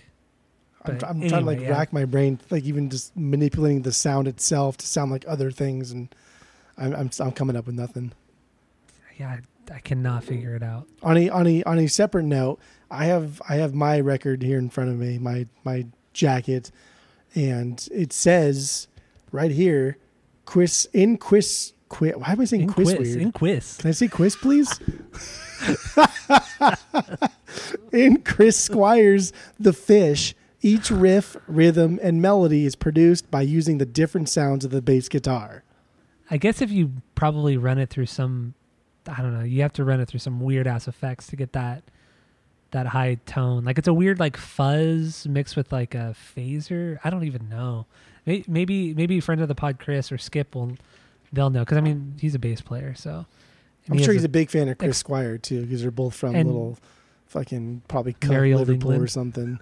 I'm, 0.85 0.99
I'm 1.05 1.27
trying 1.27 1.41
to 1.41 1.41
like 1.41 1.59
yeah. 1.59 1.71
rack 1.71 1.91
my 1.91 2.05
brain, 2.05 2.39
like 2.49 2.63
even 2.63 2.89
just 2.89 3.15
manipulating 3.17 3.81
the 3.81 3.91
sound 3.91 4.27
itself 4.27 4.77
to 4.77 4.87
sound 4.87 5.11
like 5.11 5.25
other 5.27 5.51
things, 5.51 5.91
and 5.91 6.13
I'm 6.77 6.95
I'm, 6.95 7.09
I'm 7.19 7.31
coming 7.33 7.57
up 7.57 7.65
with 7.65 7.75
nothing. 7.75 8.13
Yeah, 9.17 9.39
I, 9.71 9.79
cannot 9.79 10.23
figure 10.23 10.55
it 10.55 10.63
out. 10.63 10.87
On 11.01 11.17
a 11.17 11.29
on 11.29 11.47
a 11.47 11.63
on 11.63 11.79
a 11.79 11.87
separate 11.87 12.23
note, 12.23 12.59
I 12.89 13.05
have 13.05 13.41
I 13.47 13.55
have 13.55 13.73
my 13.73 13.99
record 13.99 14.41
here 14.41 14.57
in 14.57 14.69
front 14.69 14.89
of 14.89 14.97
me, 14.97 15.17
my 15.19 15.47
my 15.63 15.85
jacket, 16.13 16.71
and 17.35 17.87
it 17.91 18.13
says 18.13 18.87
right 19.31 19.51
here, 19.51 19.97
quiz 20.45 20.87
in 20.93 21.17
quiz 21.17 21.73
quiz. 21.89 22.13
Why 22.15 22.31
am 22.31 22.41
I 22.41 22.45
saying 22.45 22.63
In 22.63 22.73
quiz, 22.73 22.93
quiz, 22.93 23.09
weird? 23.09 23.21
in 23.21 23.31
quiz. 23.31 23.77
Can 23.77 23.89
I 23.89 23.91
say 23.93 24.07
quiz, 24.07 24.35
please? 24.35 24.79
In 27.91 28.21
Chris 28.23 28.57
Squires' 28.57 29.31
The 29.59 29.73
Fish, 29.73 30.33
each 30.61 30.89
riff, 30.89 31.37
rhythm, 31.47 31.99
and 32.01 32.21
melody 32.21 32.65
is 32.65 32.75
produced 32.75 33.29
by 33.29 33.41
using 33.43 33.77
the 33.77 33.85
different 33.85 34.29
sounds 34.29 34.65
of 34.65 34.71
the 34.71 34.81
bass 34.81 35.07
guitar. 35.07 35.63
I 36.31 36.37
guess 36.37 36.61
if 36.61 36.71
you 36.71 36.93
probably 37.15 37.55
run 37.57 37.77
it 37.77 37.89
through 37.89 38.07
some, 38.07 38.55
I 39.07 39.21
don't 39.21 39.33
know, 39.37 39.43
you 39.45 39.61
have 39.61 39.73
to 39.73 39.83
run 39.83 39.99
it 39.99 40.07
through 40.07 40.19
some 40.19 40.39
weird 40.39 40.67
ass 40.67 40.87
effects 40.87 41.27
to 41.27 41.35
get 41.35 41.53
that 41.53 41.83
that 42.71 42.87
high 42.87 43.19
tone. 43.25 43.63
Like 43.65 43.77
it's 43.77 43.87
a 43.87 43.93
weird 43.93 44.19
like 44.19 44.35
fuzz 44.37 45.27
mixed 45.27 45.55
with 45.55 45.71
like 45.71 45.93
a 45.93 46.15
phaser. 46.35 46.97
I 47.03 47.09
don't 47.09 47.23
even 47.25 47.47
know. 47.49 47.85
May- 48.25 48.43
Maybe 48.47 48.93
maybe 48.93 49.19
friend 49.19 49.41
of 49.41 49.47
the 49.47 49.55
pod 49.55 49.77
Chris 49.79 50.11
or 50.11 50.17
Skip 50.17 50.55
will 50.55 50.77
they'll 51.31 51.49
know 51.49 51.59
because 51.61 51.77
I 51.77 51.81
mean 51.81 52.15
he's 52.19 52.33
a 52.35 52.39
bass 52.39 52.61
player, 52.61 52.93
so 52.95 53.25
I'm 53.89 53.97
he 53.97 54.03
sure 54.03 54.13
he's 54.13 54.23
a 54.23 54.29
big 54.29 54.49
fan 54.49 54.69
of 54.69 54.77
Chris 54.77 54.89
ex- 54.89 54.97
Squire 54.99 55.37
too, 55.37 55.61
because 55.63 55.81
they're 55.81 55.91
both 55.91 56.15
from 56.15 56.33
little 56.33 56.77
fucking 57.27 57.81
probably 57.87 58.13
Cup, 58.13 58.31
Merry 58.31 58.53
old 58.53 58.67
Liverpool 58.67 58.93
or 58.93 59.07
something. 59.07 59.59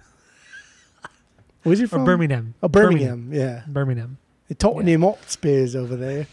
Where's 1.64 1.78
he 1.78 1.84
or 1.84 1.88
from? 1.88 2.04
Birmingham. 2.04 2.54
Oh, 2.62 2.68
Birmingham. 2.68 3.30
Yeah, 3.32 3.62
Birmingham. 3.66 4.18
They 4.48 4.54
taught 4.54 4.82
me 4.82 4.94
Hotspurs 4.94 5.76
over 5.76 5.96
there. 5.96 6.26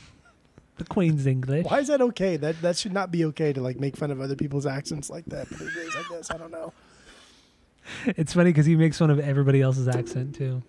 The 0.79 0.85
Queen's 0.85 1.25
English. 1.27 1.65
Why 1.65 1.79
is 1.79 1.87
that 1.87 2.01
okay? 2.01 2.35
That 2.37 2.61
that 2.61 2.75
should 2.77 2.93
not 2.93 3.11
be 3.11 3.23
okay 3.25 3.53
to 3.53 3.61
like 3.61 3.79
make 3.79 3.95
fun 3.95 4.09
of 4.11 4.19
other 4.19 4.35
people's 4.35 4.65
accents 4.65 5.09
like 5.09 5.25
that. 5.25 5.47
But 5.49 5.61
it 5.61 5.75
is, 5.75 5.95
I 5.95 6.03
guess. 6.09 6.31
I 6.31 6.37
don't 6.37 6.51
know. 6.51 6.73
It's 8.05 8.33
funny 8.33 8.49
because 8.51 8.65
he 8.65 8.75
makes 8.75 8.97
fun 8.97 9.09
of 9.09 9.19
everybody 9.19 9.61
else's 9.61 9.87
accent 9.87 10.35
too. 10.35 10.63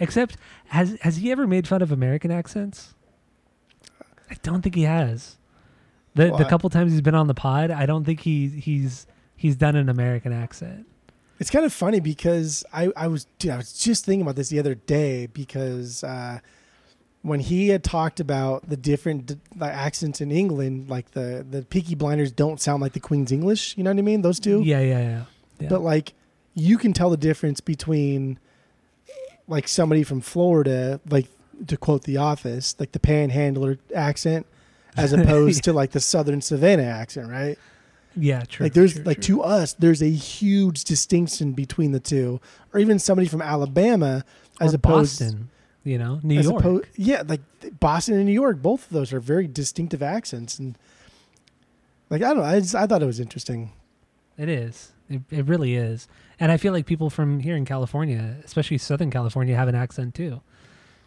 Except 0.00 0.36
has 0.68 0.96
has 1.02 1.16
he 1.18 1.30
ever 1.32 1.46
made 1.46 1.66
fun 1.68 1.82
of 1.82 1.92
American 1.92 2.30
accents? 2.30 2.94
I 4.30 4.34
don't 4.42 4.62
think 4.62 4.74
he 4.74 4.82
has. 4.82 5.36
The 6.14 6.28
Well, 6.30 6.38
the 6.38 6.46
I- 6.46 6.48
couple 6.50 6.68
times 6.70 6.92
he's 6.92 7.00
been 7.00 7.14
on 7.14 7.26
the 7.26 7.34
pod, 7.34 7.70
I 7.70 7.86
don't 7.86 8.04
think 8.04 8.20
he 8.20 8.48
he's 8.48 9.06
he's 9.36 9.56
done 9.56 9.76
an 9.76 9.88
American 9.88 10.32
accent. 10.32 10.86
It's 11.38 11.50
kind 11.50 11.64
of 11.64 11.72
funny 11.72 11.98
because 12.00 12.64
I, 12.72 12.90
I 12.96 13.08
was 13.08 13.26
dude, 13.38 13.50
I 13.52 13.56
was 13.56 13.72
just 13.72 14.04
thinking 14.04 14.22
about 14.22 14.36
this 14.36 14.48
the 14.48 14.58
other 14.58 14.74
day 14.74 15.26
because 15.26 16.04
uh, 16.04 16.38
when 17.22 17.40
he 17.40 17.68
had 17.68 17.84
talked 17.84 18.20
about 18.20 18.68
the 18.68 18.76
different 18.76 19.26
d- 19.26 19.36
like, 19.56 19.72
accents 19.72 20.20
in 20.20 20.30
England, 20.30 20.90
like 20.90 21.12
the 21.12 21.46
the 21.48 21.62
Peaky 21.62 21.94
Blinders 21.94 22.32
don't 22.32 22.60
sound 22.60 22.82
like 22.82 22.92
the 22.92 23.00
Queen's 23.00 23.32
English. 23.32 23.76
You 23.76 23.84
know 23.84 23.90
what 23.90 23.98
I 23.98 24.02
mean? 24.02 24.22
Those 24.22 24.40
two. 24.40 24.60
Yeah, 24.62 24.80
yeah, 24.80 24.98
yeah. 24.98 25.24
yeah. 25.60 25.68
But 25.68 25.82
like 25.82 26.14
you 26.54 26.78
can 26.78 26.92
tell 26.92 27.10
the 27.10 27.16
difference 27.16 27.60
between 27.60 28.38
like 29.48 29.68
somebody 29.68 30.02
from 30.02 30.20
Florida, 30.20 31.00
like 31.08 31.28
to 31.66 31.76
quote 31.76 32.02
The 32.04 32.16
Office, 32.16 32.74
like 32.78 32.92
the 32.92 33.00
Panhandler 33.00 33.78
accent, 33.94 34.46
as 34.96 35.12
opposed 35.12 35.64
to 35.64 35.72
like 35.72 35.92
the 35.92 36.00
Southern 36.00 36.40
Savannah 36.40 36.82
accent, 36.82 37.30
right? 37.30 37.58
yeah, 38.16 38.42
true. 38.44 38.64
like 38.64 38.74
there's 38.74 38.94
true, 38.94 39.04
like 39.04 39.22
true. 39.22 39.36
to 39.36 39.42
us 39.42 39.72
there's 39.74 40.02
a 40.02 40.10
huge 40.10 40.84
distinction 40.84 41.52
between 41.52 41.92
the 41.92 42.00
two 42.00 42.40
or 42.74 42.80
even 42.80 42.98
somebody 42.98 43.26
from 43.26 43.40
alabama 43.40 44.22
as 44.60 44.74
Or 44.74 44.76
opposed 44.76 45.18
Boston, 45.18 45.48
you 45.84 45.98
know, 45.98 46.20
New 46.22 46.38
as 46.38 46.44
York. 46.46 46.88
yeah 46.96 47.22
like 47.26 47.40
boston 47.80 48.14
and 48.14 48.26
new 48.26 48.32
york 48.32 48.60
both 48.62 48.86
of 48.86 48.90
those 48.92 49.12
are 49.12 49.20
very 49.20 49.46
distinctive 49.48 50.02
accents 50.02 50.58
and 50.58 50.76
like 52.10 52.22
i 52.22 52.28
don't 52.28 52.38
know 52.38 52.44
i, 52.44 52.60
just, 52.60 52.74
I 52.74 52.86
thought 52.86 53.02
it 53.02 53.06
was 53.06 53.20
interesting 53.20 53.72
It 54.38 54.48
is. 54.48 54.92
It, 55.10 55.20
it 55.30 55.44
really 55.44 55.74
is. 55.76 56.08
And 56.40 56.50
I 56.50 56.56
feel 56.56 56.72
like 56.72 56.86
people 56.86 57.10
from 57.10 57.40
here 57.40 57.54
in 57.54 57.66
California, 57.66 58.36
especially 58.44 58.78
Southern 58.78 59.10
California, 59.10 59.54
have 59.54 59.68
an 59.68 59.74
accent 59.74 60.14
too. 60.14 60.40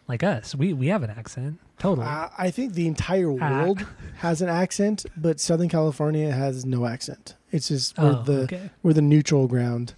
Like 0.06 0.22
us, 0.22 0.54
we 0.54 0.72
we 0.72 0.86
have 0.88 1.02
an 1.02 1.10
accent. 1.10 1.58
Totally. 1.78 2.06
uh, 2.06 2.28
i 2.38 2.50
think 2.50 2.72
the 2.74 2.86
entire 2.86 3.30
Ah. 3.42 3.64
world 3.64 3.84
has 4.18 4.40
an 4.40 4.48
accent 4.48 5.04
but 5.16 5.38
southern 5.40 5.68
california 5.68 6.32
has 6.32 6.64
no 6.64 6.86
accent 6.86 7.34
it's 7.52 7.68
just 7.68 7.98
we're 7.98 8.16
oh, 8.16 8.22
the 8.22 8.40
okay. 8.44 8.70
we're 8.82 8.94
the 8.94 9.02
neutral 9.02 9.46
ground 9.46 9.92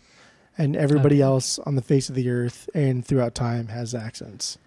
and 0.56 0.74
everybody 0.74 1.16
Okay. 1.22 1.22
else 1.32 1.60
on 1.60 1.76
the 1.76 1.82
face 1.82 2.08
of 2.08 2.16
the 2.16 2.28
earth 2.28 2.68
and 2.74 3.04
throughout 3.06 3.32
time 3.36 3.68
has 3.68 3.94
accents 3.94 4.58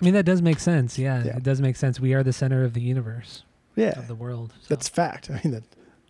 I 0.00 0.04
mean, 0.04 0.14
that 0.14 0.24
does 0.24 0.40
make 0.42 0.60
sense. 0.60 0.98
Yeah, 0.98 1.24
Yeah. 1.24 1.36
it 1.36 1.42
does 1.42 1.60
make 1.60 1.76
sense. 1.76 1.98
We 1.98 2.14
are 2.14 2.22
the 2.22 2.32
center 2.32 2.64
of 2.64 2.72
the 2.74 2.80
universe, 2.80 3.42
yeah 3.76 3.98
of 3.98 4.06
the 4.08 4.14
world. 4.14 4.52
so. 4.60 4.66
that's 4.68 4.88
fact 4.88 5.30
i 5.30 5.40
mean 5.44 5.52
that 5.54 5.64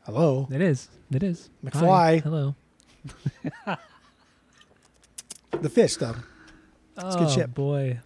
hello 0.04 0.48
it 0.50 0.60
is. 0.60 0.88
It 1.10 1.22
is. 1.22 1.48
Hi, 1.72 2.18
hello. 2.18 2.54
the 5.60 5.68
fish 5.70 5.96
though 5.96 6.14
oh 6.98 7.18
good 7.18 7.30
shit. 7.30 7.54
boy. 7.54 8.00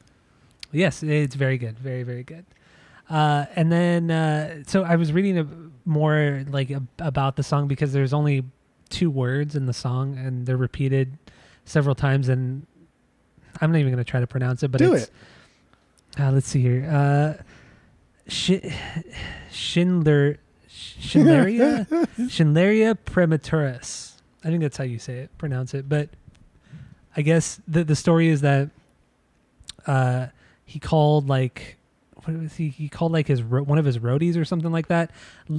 Yes, 0.70 1.02
it's 1.02 1.34
very 1.34 1.58
good. 1.58 1.78
Very 1.78 2.02
very 2.02 2.22
good. 2.22 2.44
Uh, 3.10 3.44
and 3.56 3.70
then 3.70 4.10
uh, 4.10 4.62
so 4.66 4.84
I 4.84 4.96
was 4.96 5.12
reading 5.12 5.38
a, 5.38 5.46
more 5.84 6.44
like 6.48 6.70
ab 6.70 6.86
about 6.98 7.36
the 7.36 7.42
song 7.42 7.68
because 7.68 7.92
there's 7.92 8.12
only 8.12 8.44
two 8.88 9.10
words 9.10 9.56
in 9.56 9.66
the 9.66 9.72
song 9.72 10.16
and 10.16 10.46
they're 10.46 10.56
repeated 10.56 11.18
several 11.64 11.94
times 11.94 12.28
and 12.28 12.66
I'm 13.60 13.70
not 13.72 13.78
even 13.78 13.92
going 13.92 14.02
to 14.04 14.10
try 14.10 14.20
to 14.20 14.26
pronounce 14.26 14.62
it, 14.62 14.68
but 14.68 14.78
Do 14.78 14.94
it's, 14.94 15.10
Uh, 16.18 16.30
let's 16.32 16.48
see 16.48 16.60
here. 16.60 16.88
Uh, 16.90 17.42
Sh- 18.28 18.66
Schindler, 19.50 20.38
Schindleria, 20.68 21.86
Schindleria 22.20 22.96
praematurus. 22.96 24.12
I 24.44 24.48
think 24.48 24.62
that's 24.62 24.76
how 24.76 24.84
you 24.84 24.98
say 24.98 25.18
it, 25.18 25.38
pronounce 25.38 25.74
it. 25.74 25.88
But 25.88 26.10
I 27.16 27.22
guess 27.22 27.60
the 27.66 27.84
the 27.84 27.96
story 27.96 28.28
is 28.28 28.40
that 28.42 28.70
uh, 29.86 30.26
he 30.64 30.78
called 30.78 31.28
like 31.28 31.76
what 32.24 32.36
was 32.38 32.54
he? 32.54 32.68
He 32.68 32.88
called 32.88 33.12
like 33.12 33.26
his 33.26 33.42
ro- 33.42 33.62
one 33.62 33.78
of 33.78 33.84
his 33.84 33.98
roadies 33.98 34.36
or 34.36 34.44
something 34.44 34.70
like 34.70 34.88
that, 34.88 35.10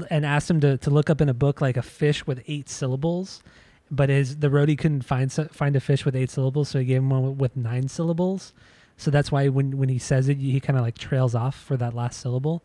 and 0.10 0.26
asked 0.26 0.50
him 0.50 0.62
to, 0.62 0.78
to 0.78 0.90
look 0.90 1.10
up 1.10 1.20
in 1.22 1.30
a 1.30 1.34
book 1.34 1.62
like 1.62 1.78
a 1.78 1.82
fish 1.82 2.26
with 2.26 2.42
eight 2.48 2.70
syllables. 2.70 3.44
But 3.92 4.10
his 4.10 4.38
the 4.38 4.48
roadie 4.50 4.78
couldn't 4.78 5.02
find 5.02 5.32
find 5.32 5.76
a 5.76 5.80
fish 5.80 6.06
with 6.06 6.16
eight 6.16 6.30
syllables, 6.30 6.70
so 6.70 6.80
he 6.80 6.86
gave 6.86 6.98
him 6.98 7.10
one 7.10 7.38
with 7.38 7.56
nine 7.58 7.88
syllables. 7.90 8.54
So 8.98 9.12
that's 9.12 9.32
why 9.32 9.50
when 9.50 9.78
when 9.78 9.90
he 9.90 9.98
says 10.00 10.30
it, 10.30 10.38
he 10.38 10.60
kind 10.60 10.78
of 10.78 10.84
like 10.86 10.98
trails 10.98 11.36
off 11.36 11.56
for 11.56 11.76
that 11.78 11.94
last 11.94 12.20
syllable. 12.20 12.64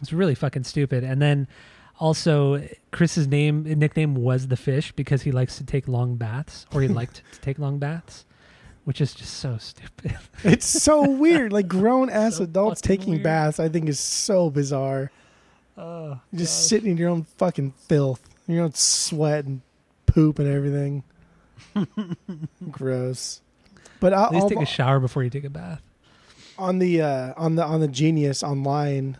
It's 0.00 0.12
really 0.12 0.34
fucking 0.34 0.64
stupid. 0.64 1.04
And 1.04 1.20
then 1.20 1.48
also 1.98 2.66
Chris's 2.92 3.26
name 3.26 3.64
nickname 3.64 4.14
was 4.14 4.48
the 4.48 4.56
fish 4.56 4.92
because 4.92 5.22
he 5.22 5.32
likes 5.32 5.58
to 5.58 5.64
take 5.64 5.86
long 5.88 6.16
baths, 6.16 6.66
or 6.72 6.80
he 6.80 6.88
liked 7.00 7.22
to 7.32 7.40
take 7.40 7.58
long 7.58 7.78
baths, 7.78 8.24
which 8.84 9.00
is 9.00 9.12
just 9.14 9.34
so 9.34 9.58
stupid. 9.58 10.16
It's 10.44 10.64
so 10.66 11.10
weird. 11.10 11.52
Like 11.52 11.68
grown 11.78 12.08
ass 12.08 12.36
So 12.36 12.44
adults 12.44 12.80
taking 12.80 13.10
weird. 13.14 13.24
baths, 13.24 13.60
I 13.60 13.68
think 13.68 13.88
is 13.88 14.00
so 14.00 14.48
bizarre. 14.48 15.10
Oh, 15.76 16.20
just 16.34 16.68
sitting 16.68 16.90
in 16.92 16.96
your 16.96 17.08
own 17.10 17.24
fucking 17.36 17.72
filth, 17.72 18.22
your 18.46 18.64
own 18.64 18.74
sweat 18.74 19.44
and 19.44 19.60
poop 20.06 20.38
and 20.38 20.48
everything. 20.48 21.04
Gross. 22.70 23.40
But 24.00 24.12
I'll, 24.14 24.24
At 24.26 24.32
least 24.32 24.42
I'll- 24.44 24.48
take 24.50 24.60
a 24.60 24.66
shower 24.66 24.98
before 24.98 25.22
you 25.22 25.30
take 25.30 25.44
a 25.44 25.50
bath. 25.50 25.82
on 26.58 26.78
the 26.78 27.00
uh, 27.02 27.32
on 27.36 27.54
the 27.56 27.64
on 27.64 27.80
the 27.80 27.88
Genius 27.88 28.42
online, 28.42 29.16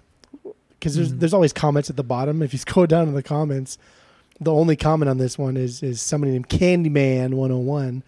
because 0.79 0.95
there's 0.97 1.13
Mhm. 1.13 1.21
there's 1.21 1.35
always 1.35 1.53
comments 1.53 1.89
at 1.91 1.97
the 1.97 2.03
bottom. 2.05 2.43
If 2.43 2.53
you 2.53 2.59
scroll 2.67 2.87
down 2.87 3.09
in 3.09 3.15
the 3.15 3.23
comments, 3.23 3.79
the 4.41 4.53
only 4.53 4.77
comment 4.77 5.09
on 5.09 5.19
this 5.19 5.39
one 5.39 5.57
is 5.57 5.83
is 5.83 6.01
somebody 6.03 6.33
named 6.33 6.49
Candyman 6.49 7.35
101. 7.35 8.03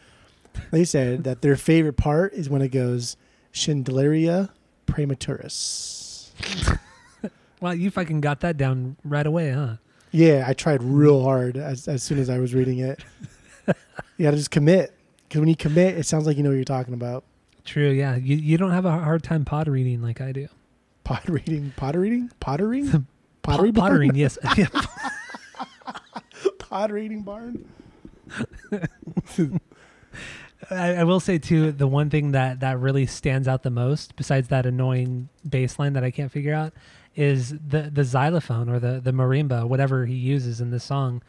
They 0.71 0.85
said 0.85 1.25
that 1.25 1.41
their 1.43 1.57
favorite 1.57 1.97
part 1.97 2.35
is 2.35 2.51
when 2.51 2.61
it 2.63 2.69
goes 2.69 3.17
Schindleria 3.55 4.51
praematurus. 4.87 6.31
Well, 7.61 7.77
you 7.77 7.93
fucking 7.93 8.23
got 8.23 8.41
that 8.41 8.57
down 8.57 8.97
right 9.05 9.25
away, 9.25 9.53
huh? 9.53 9.77
Yeah, 10.11 10.45
I 10.49 10.53
tried 10.53 10.83
real 10.83 11.23
hard 11.23 11.57
as 11.57 11.87
as 11.87 12.03
soon 12.03 12.19
as 12.19 12.29
I 12.29 12.39
was 12.41 12.55
reading 12.55 12.81
it. 12.81 13.05
you 14.17 14.25
got 14.25 14.33
to 14.33 14.37
just 14.37 14.51
commit 14.51 14.93
because 15.33 15.41
when 15.41 15.49
you 15.49 15.57
commit, 15.57 15.97
it 15.97 16.05
sounds 16.05 16.27
like 16.27 16.37
you 16.37 16.43
know 16.43 16.51
what 16.51 16.57
you're 16.57 16.65
talking 16.65 16.93
about. 16.93 17.25
True. 17.65 17.89
Yeah. 17.89 18.17
You 18.17 18.37
you 18.37 18.59
don't 18.59 18.73
have 18.73 18.85
a 18.85 18.91
hard 18.91 19.23
time 19.23 19.47
pod 19.47 19.67
reading 19.67 20.03
like 20.03 20.21
I 20.21 20.31
do. 20.31 20.47
Pot 21.05 21.27
reading, 21.27 21.73
potter 21.75 22.01
reading, 22.01 22.31
pottering, 22.39 23.07
pottery, 23.43 23.73
Pot- 23.73 23.81
pottering. 23.81 24.15
Yes. 24.15 24.37
Pot 26.59 26.93
reading 26.93 27.23
barn. 27.23 27.67
I, 30.71 30.97
I 30.97 31.05
will 31.05 31.19
say 31.19 31.39
too, 31.39 31.73
the 31.73 31.87
one 31.87 32.11
thing 32.11 32.33
that 32.33 32.61
that 32.61 32.79
really 32.79 33.07
stands 33.07 33.49
out 33.49 33.63
the 33.63 33.71
most, 33.71 34.17
besides 34.17 34.49
that 34.49 34.67
annoying 34.67 35.31
bass 35.49 35.79
line 35.79 35.95
that 35.95 36.05
I 36.05 36.11
can't 36.11 36.31
figure 36.31 36.53
out, 36.53 36.75
is 37.17 37.55
the 37.67 37.91
the 37.91 38.05
xylophone 38.05 38.69
or 38.69 38.79
the 38.79 39.01
the 39.01 39.13
marimba, 39.13 39.67
whatever 39.67 40.05
he 40.05 40.15
uses 40.15 40.61
in 40.61 40.73
this 40.73 40.85
song. 40.85 41.23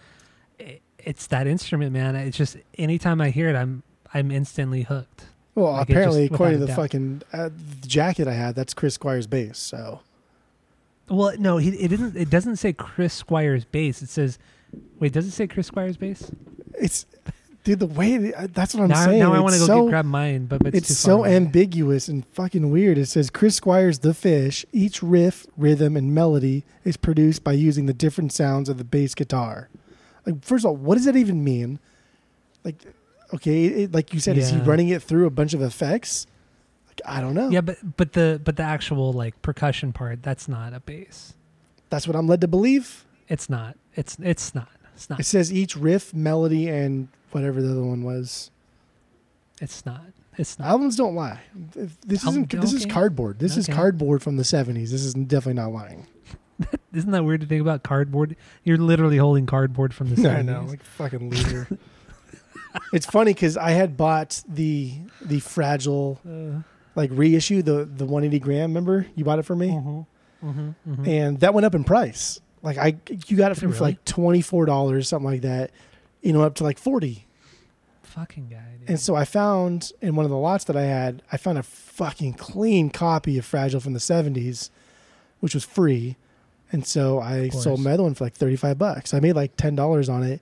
It, 0.59 0.81
it's 0.99 1.27
that 1.27 1.47
instrument, 1.47 1.93
man. 1.93 2.17
It's 2.17 2.37
just 2.37 2.57
anytime 2.77 3.21
I 3.21 3.29
hear 3.29 3.47
it, 3.47 3.55
I'm 3.55 3.81
I'm 4.13 4.31
instantly 4.31 4.83
hooked. 4.83 5.25
Well, 5.55 5.71
Like, 5.73 5.89
apparently, 5.89 6.23
just- 6.27 6.33
according 6.33 6.59
to 6.61 6.65
the 6.65 6.73
fucking 6.75 7.21
uh, 7.31 7.49
the 7.81 7.87
jacket 7.87 8.27
I 8.27 8.33
had, 8.33 8.55
that's 8.55 8.73
Chris 8.73 8.95
Squire's 8.97 9.27
bass. 9.27 9.57
So 9.57 10.01
Well, 11.09 11.33
no, 11.37 11.57
he 11.57 11.69
it 11.69 11.89
didn't. 11.89 12.15
It 12.15 12.29
doesn't 12.29 12.55
say 12.57 12.73
Chris 12.73 13.13
Squire's 13.13 13.65
bass. 13.65 14.01
It 14.01 14.09
says, 14.09 14.39
wait, 14.99 15.11
does 15.13 15.27
it 15.27 15.31
say 15.31 15.47
Chris 15.47 15.67
Squire's 15.67 15.97
bass? 15.97 16.31
it's, 16.79 17.05
dude, 17.63 17.79
the 17.79 17.85
way 17.85 18.13
it- 18.15 18.33
uh, 18.35 18.47
that's 18.51 18.73
what 18.73 18.81
I'm 18.83 18.89
now, 18.89 19.05
saying. 19.05 19.19
now 19.19 19.31
I 19.33 19.39
want 19.39 19.53
to 19.53 19.59
It's 19.59 19.67
go 19.67 19.85
so, 19.85 19.89
grab 19.89 20.05
mine, 20.05 20.47
but, 20.47 20.63
but 20.63 20.73
it's, 20.73 20.89
It's, 20.89 20.99
so 20.99 21.19
away. 21.19 21.35
ambiguous 21.35 22.07
and 22.07 22.25
fucking 22.33 22.71
weird. 22.71 22.97
It 22.97 23.05
says 23.07 23.29
Chris 23.29 23.55
Squire's 23.59 23.99
The 23.99 24.13
Fish. 24.15 24.65
Each 24.73 25.03
riff, 25.03 25.45
rhythm, 25.55 25.95
and 25.95 26.15
melody 26.15 26.63
is 26.83 26.97
produced 26.97 27.43
by 27.43 27.51
using 27.53 27.85
the 27.85 27.93
different 27.93 28.31
sounds 28.33 28.69
of 28.69 28.79
the 28.79 28.83
bass 28.83 29.13
guitar. 29.13 29.69
Like, 30.25 30.43
first 30.43 30.65
of 30.65 30.69
all, 30.69 30.75
what 30.77 30.95
does 30.95 31.05
that 31.05 31.15
even 31.15 31.43
mean? 31.43 31.77
Like, 32.63 32.77
okay, 33.33 33.65
it, 33.65 33.93
like 33.93 34.13
you 34.13 34.19
said, 34.19 34.37
is 34.37 34.49
he 34.49 34.57
running 34.57 34.89
it 34.89 35.01
through 35.01 35.25
a 35.25 35.29
bunch 35.29 35.53
of 35.53 35.61
effects? 35.61 36.27
Like, 36.87 37.01
I 37.05 37.21
don't 37.21 37.33
know. 37.33 37.49
Yeah, 37.49 37.61
but 37.61 37.77
but 37.97 38.13
the 38.13 38.39
but 38.43 38.57
the 38.57 38.63
actual 38.63 39.13
like 39.13 39.41
percussion 39.41 39.93
part, 39.93 40.21
that's 40.23 40.47
not 40.47 40.73
a 40.73 40.79
bass. 40.79 41.33
That's 41.89 42.07
what 42.07 42.15
I'm 42.15 42.27
led 42.27 42.41
to 42.41 42.47
believe. 42.47 43.05
It's 43.27 43.49
not. 43.49 43.77
It's 43.95 44.17
it's 44.21 44.53
not. 44.53 44.69
It's 44.95 45.09
not. 45.09 45.19
It 45.19 45.25
says 45.25 45.51
each 45.51 45.75
riff, 45.75 46.13
melody, 46.13 46.69
and 46.69 47.07
whatever 47.31 47.61
the 47.61 47.71
other 47.71 47.83
one 47.83 48.03
was. 48.03 48.51
It's 49.61 49.85
not. 49.85 50.05
It's 50.37 50.57
not. 50.57 50.67
Albums 50.67 50.95
don't 50.95 51.15
lie. 51.15 51.39
This 51.75 52.23
isn't. 52.25 52.49
This 52.49 52.73
is 52.73 52.85
cardboard. 52.85 53.39
This 53.39 53.57
is 53.57 53.67
cardboard 53.67 54.21
from 54.21 54.37
the 54.37 54.43
'70s. 54.43 54.89
This 54.89 55.03
is 55.03 55.13
definitely 55.13 55.61
not 55.61 55.71
lying. 55.71 56.07
Isn't 56.93 57.11
that 57.11 57.23
weird 57.23 57.41
to 57.41 57.47
think 57.47 57.61
about 57.61 57.83
cardboard? 57.83 58.35
You're 58.63 58.77
literally 58.77 59.17
holding 59.17 59.45
cardboard 59.45 59.93
from 59.93 60.09
the 60.09 60.15
70s. 60.15 60.35
I 60.37 60.41
know, 60.43 60.65
like 60.67 60.83
fucking 60.83 61.29
loser. 61.29 61.67
it's 62.93 63.05
funny 63.05 63.33
because 63.33 63.57
I 63.57 63.71
had 63.71 63.97
bought 63.97 64.43
the 64.47 64.93
the 65.21 65.39
fragile 65.39 66.19
Uh, 66.27 66.61
like 66.95 67.09
reissue 67.13 67.61
the 67.61 67.85
the 67.85 68.05
180 68.05 68.39
gram. 68.39 68.69
Remember 68.71 69.05
you 69.15 69.23
bought 69.23 69.39
it 69.39 69.43
for 69.43 69.55
me, 69.55 69.69
mhm, 69.69 70.05
mhm, 70.43 70.75
mhm. 70.87 71.07
and 71.07 71.39
that 71.39 71.53
went 71.53 71.65
up 71.65 71.75
in 71.75 71.83
price. 71.83 72.39
Like 72.61 72.77
I, 72.77 72.95
you 73.27 73.35
got 73.37 73.51
it 73.51 73.55
for 73.55 73.67
really? 73.67 73.79
like 73.79 74.05
twenty 74.05 74.41
four 74.41 74.65
dollars, 74.65 75.07
something 75.09 75.29
like 75.29 75.41
that. 75.41 75.71
You 76.21 76.33
know, 76.33 76.41
up 76.43 76.55
to 76.55 76.63
like 76.63 76.77
forty. 76.77 77.25
Fucking 78.03 78.47
guy. 78.49 78.63
Dude. 78.79 78.89
And 78.89 78.99
so 78.99 79.15
I 79.15 79.25
found 79.25 79.91
in 79.99 80.15
one 80.15 80.23
of 80.23 80.29
the 80.29 80.37
lots 80.37 80.65
that 80.65 80.77
I 80.77 80.83
had, 80.83 81.23
I 81.31 81.37
found 81.37 81.57
a 81.57 81.63
fucking 81.63 82.33
clean 82.33 82.91
copy 82.91 83.39
of 83.39 83.45
Fragile 83.45 83.79
from 83.79 83.93
the 83.93 83.99
70s, 83.99 84.69
which 85.39 85.55
was 85.55 85.63
free. 85.63 86.15
And 86.71 86.85
so 86.85 87.19
I 87.19 87.49
sold 87.49 87.79
my 87.79 87.93
other 87.93 88.03
one 88.03 88.13
for 88.13 88.23
like 88.25 88.35
35 88.35 88.77
bucks. 88.77 89.15
I 89.15 89.19
made 89.19 89.33
like 89.35 89.57
$10 89.57 90.13
on 90.13 90.21
it. 90.21 90.41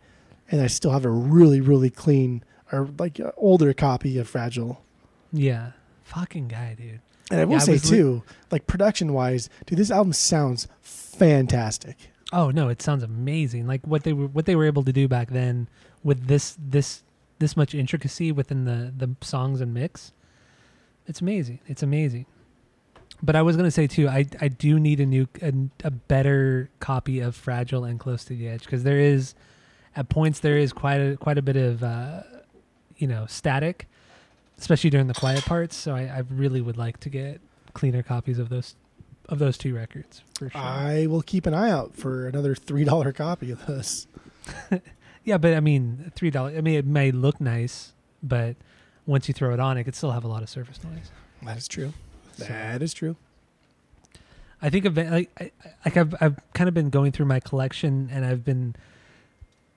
And 0.52 0.62
I 0.62 0.68
still 0.68 0.92
have 0.92 1.06
a 1.06 1.10
really, 1.10 1.62
really 1.62 1.90
clean 1.90 2.44
or 2.72 2.90
like 3.00 3.20
older 3.38 3.74
copy 3.74 4.18
of 4.20 4.28
Fragile. 4.30 4.84
yeah. 5.32 5.72
Fucking 6.04 6.50
guy, 6.50 6.76
dude. 6.78 7.00
And 7.32 7.40
I 7.40 7.46
will 7.46 7.54
Yeah, 7.54 7.58
I 7.60 7.66
say 7.66 7.72
li- 7.74 7.80
too, 7.80 8.24
like 8.52 8.68
production 8.68 9.14
wise, 9.14 9.50
dude, 9.66 9.80
this 9.80 9.90
album 9.92 10.12
sounds 10.12 10.68
fantastic. 10.82 11.96
Oh 12.34 12.50
no, 12.50 12.68
it 12.70 12.82
sounds 12.82 13.04
amazing. 13.04 13.66
Like 13.68 13.86
what 13.88 14.04
they 14.04 14.12
were 14.14 14.28
what 14.28 14.46
they 14.46 14.56
were 14.58 14.66
able 14.66 14.84
to 14.84 14.92
do 14.92 15.08
back 15.08 15.30
then 15.30 15.70
with 16.04 16.28
this 16.28 16.58
this 16.60 17.04
this 17.40 17.56
much 17.56 17.74
intricacy 17.74 18.32
within 18.34 18.66
the 18.66 18.94
the 18.96 19.16
songs 19.26 19.62
and 19.62 19.74
mix. 19.74 20.12
It's 21.08 21.22
amazing. 21.22 21.60
It's 21.68 21.84
amazing. 21.84 22.26
But 23.24 23.36
I 23.38 23.42
was 23.42 23.56
gonna 23.56 23.72
say 23.72 23.88
too, 23.88 24.08
I 24.10 24.26
I 24.42 24.48
do 24.50 24.80
need 24.80 25.00
a 25.00 25.06
new 25.06 25.28
a, 25.42 25.54
a 25.86 25.92
better 25.92 26.70
copy 26.80 27.20
of 27.22 27.36
Fragile 27.36 27.84
and 27.86 28.00
Close 28.00 28.26
to 28.26 28.34
the 28.36 28.48
Edge 28.50 28.64
because 28.64 28.84
there 28.84 29.00
is 29.00 29.34
at 29.96 30.10
points 30.10 30.40
there 30.40 30.58
is 30.58 30.74
quite 30.74 30.98
a 30.98 31.18
quite 31.18 31.38
a 31.38 31.42
bit 31.42 31.56
of 31.58 31.84
uh, 31.84 32.24
you 32.98 33.08
know 33.08 33.26
static, 33.28 33.88
especially 34.58 34.90
during 34.90 35.08
the 35.08 35.14
quiet 35.14 35.44
parts. 35.46 35.76
So 35.76 35.96
I, 35.96 36.02
I 36.04 36.24
really 36.30 36.62
would 36.62 36.78
like 36.78 37.00
to 37.02 37.10
get 37.10 37.42
cleaner 37.74 38.04
copies 38.04 38.40
of 38.40 38.50
those 38.50 38.76
of 39.30 39.40
those 39.40 39.58
two 39.58 39.74
records 39.76 40.24
for 40.38 40.50
sure. 40.50 40.60
I 40.62 41.06
will 41.08 41.22
keep 41.22 41.46
an 41.46 41.54
eye 41.54 41.70
out 41.72 41.96
for 41.96 42.28
another 42.28 42.54
$3 42.56 43.16
copy 43.16 43.52
of 43.52 43.66
this. 43.66 44.08
Yeah, 45.24 45.38
but 45.38 45.54
I 45.54 45.60
mean, 45.60 46.12
three 46.16 46.32
dollars. 46.32 46.58
I 46.58 46.62
mean, 46.62 46.74
it 46.74 46.86
may 46.88 47.12
look 47.12 47.40
nice, 47.40 47.94
but 48.24 48.56
once 49.06 49.28
you 49.28 49.36
throw 49.36 49.54
it 49.54 49.60
on, 49.60 49.78
it 49.78 49.84
could 49.84 49.94
still 49.96 50.10
have 50.14 50.24
a 50.24 50.28
lot 50.28 50.42
of 50.42 50.50
surface 50.50 50.84
noise. 50.84 51.12
That 51.44 51.58
is 51.60 51.68
true. 51.68 51.94
So- 52.38 52.46
That 52.46 52.82
is 52.82 52.92
true. 52.92 53.16
I 54.64 54.72
think 54.72 54.86
of 54.86 54.98
like 54.98 55.30
I, 55.40 55.52
like 55.86 55.96
I've 55.96 56.16
I've 56.22 56.40
kind 56.56 56.68
of 56.68 56.74
been 56.74 56.90
going 56.90 57.12
through 57.12 57.28
my 57.28 57.40
collection 57.40 58.10
and 58.12 58.26
I've 58.26 58.44
been 58.44 58.76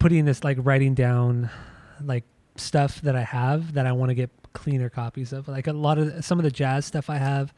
putting 0.04 0.26
this 0.26 0.44
like 0.44 0.58
writing 0.60 0.92
down 0.92 1.48
like 2.02 2.24
stuff 2.56 3.00
that 3.00 3.16
I 3.16 3.22
have 3.22 3.72
that 3.72 3.86
I 3.86 3.92
want 3.92 4.10
to 4.10 4.14
get 4.14 4.28
cleaner 4.52 4.90
copies 4.90 5.32
of. 5.32 5.48
Like 5.48 5.66
a 5.66 5.72
lot 5.72 5.96
of 5.96 6.22
some 6.22 6.38
of 6.38 6.42
the 6.42 6.50
jazz 6.50 6.84
stuff 6.84 7.08
I 7.08 7.16
have, 7.16 7.54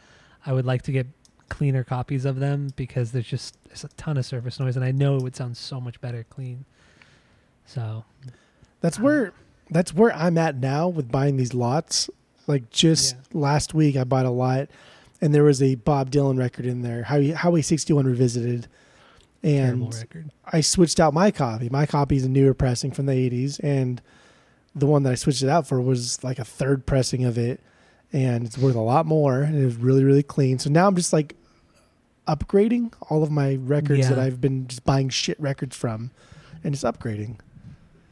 I 0.47 0.53
would 0.53 0.65
like 0.65 0.83
to 0.83 0.93
get 0.93 1.09
cleaner 1.49 1.83
copies 1.83 2.25
of 2.25 2.39
them 2.39 2.71
because 2.77 3.11
there's 3.11 3.27
just 3.27 3.57
there's 3.65 3.83
a 3.83 3.89
ton 3.97 4.17
of 4.17 4.25
surface 4.25 4.61
noise 4.61 4.77
and 4.77 4.85
I 4.85 4.93
know 4.93 5.17
it 5.17 5.25
would 5.25 5.35
sound 5.35 5.57
so 5.57 5.81
much 5.81 6.01
better 6.01 6.25
clean. 6.31 6.65
So 7.65 8.05
That's 8.81 8.99
Um, 8.99 9.03
where 9.03 9.33
that's 9.71 9.93
where 9.93 10.15
I'm 10.15 10.39
at 10.39 10.55
now 10.55 10.87
with 10.87 11.11
buying 11.11 11.39
these 11.39 11.53
lots. 11.53 12.09
Like 12.47 12.71
just 12.71 13.17
last 13.35 13.75
week, 13.75 13.97
I 13.97 14.05
bought 14.05 14.25
a 14.25 14.31
lot, 14.31 14.69
and 15.21 15.35
there 15.35 15.43
was 15.43 15.61
a 15.61 15.75
Bob 15.75 16.13
Dylan 16.13 16.39
record 16.39 16.65
in 16.65 16.83
there, 16.83 17.03
Highway, 17.03 17.33
Highway 17.33 17.63
61 17.63 18.07
revisited, 18.07 18.69
and. 19.43 19.83
I 20.53 20.61
switched 20.61 21.01
out 21.01 21.13
my 21.15 21.31
copy. 21.31 21.69
My 21.69 21.87
copy 21.87 22.17
is 22.17 22.25
a 22.25 22.29
newer 22.29 22.55
pressing 22.55 22.91
from 22.93 23.07
the 23.07 23.13
80s, 23.13 23.59
and 23.63 24.01
the 24.75 24.87
one 24.87 25.03
that 25.05 25.13
I 25.13 25.15
switched 25.17 25.43
it 25.43 25.49
out 25.49 25.67
for 25.67 25.81
was 25.81 26.23
like 26.23 26.39
a 26.39 26.45
third 26.45 26.87
pressing 26.87 27.25
of 27.25 27.37
it, 27.39 27.61
and 28.13 28.45
it's 28.47 28.57
worth 28.59 28.77
a 28.77 28.81
lot 28.81 29.07
more, 29.07 29.43
and 29.43 29.61
it 29.61 29.65
was 29.65 29.77
really 29.77 30.05
really 30.05 30.23
clean. 30.23 30.59
So 30.59 30.71
now 30.71 30.87
I'm 30.87 30.95
just 30.97 31.13
like 31.13 31.35
upgrading 32.29 32.93
all 33.09 33.23
of 33.23 33.31
my 33.31 33.57
records 33.57 34.01
Yeah. 34.01 34.11
that 34.11 34.19
I've 34.19 34.41
been 34.41 34.67
just 34.67 34.85
buying 34.85 35.09
shit 35.09 35.39
records 35.41 35.77
from, 35.77 36.11
and 36.65 36.75
it's 36.75 36.85
upgrading. 36.85 37.39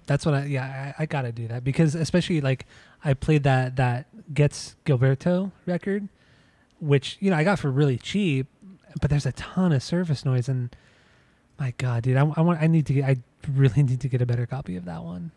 That's 0.06 0.26
what 0.26 0.34
I 0.34 0.44
yeah 0.44 0.94
I, 0.98 1.02
I 1.02 1.06
gotta 1.06 1.32
do 1.32 1.48
that 1.48 1.64
because 1.64 1.94
especially 1.94 2.40
like 2.40 2.66
I 3.04 3.14
played 3.14 3.42
that 3.44 3.76
that 3.76 4.06
Gets 4.34 4.74
Gilberto 4.86 5.52
record, 5.66 6.08
which 6.80 7.16
you 7.20 7.30
know 7.30 7.36
I 7.36 7.44
got 7.44 7.58
for 7.58 7.70
really 7.70 7.98
cheap, 7.98 8.46
but 9.00 9.10
there's 9.10 9.26
a 9.26 9.32
ton 9.32 9.72
of 9.72 9.82
surface 9.82 10.24
noise 10.24 10.48
and 10.48 10.74
my 11.58 11.72
god, 11.78 12.02
dude, 12.04 12.16
I, 12.16 12.20
I 12.36 12.40
want 12.40 12.60
I 12.60 12.66
need 12.66 12.86
to 12.86 12.94
get 12.94 13.04
I 13.04 13.16
really 13.52 13.82
need 13.84 14.00
to 14.00 14.08
get 14.08 14.20
a 14.22 14.26
better 14.26 14.46
copy 14.46 14.76
of 14.76 14.84
that 14.86 15.02
one 15.04 15.30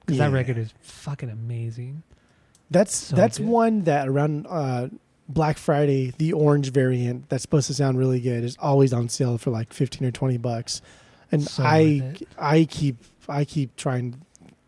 because 0.00 0.18
that 0.18 0.32
record 0.32 0.58
is 0.58 0.72
fucking 0.80 1.30
amazing. 1.30 2.02
That's 2.70 2.94
So 2.94 3.16
that's 3.16 3.38
good. 3.38 3.46
one 3.46 3.82
that 3.84 4.08
around 4.08 4.46
uh, 4.48 4.88
Black 5.28 5.58
Friday, 5.58 6.12
the 6.18 6.32
orange 6.32 6.70
variant 6.72 7.28
that's 7.28 7.42
supposed 7.42 7.66
to 7.68 7.74
sound 7.74 7.98
really 7.98 8.20
good 8.20 8.44
is 8.44 8.56
always 8.60 8.92
on 8.92 9.08
sale 9.08 9.38
for 9.38 9.50
like 9.50 9.72
fifteen 9.72 10.06
or 10.06 10.10
twenty 10.10 10.36
bucks, 10.38 10.80
and 11.32 11.42
So 11.42 11.62
I. 11.62 12.14
I 12.38 12.64
keep 12.64 12.96
I 13.28 13.44
keep 13.44 13.74
trying 13.76 14.20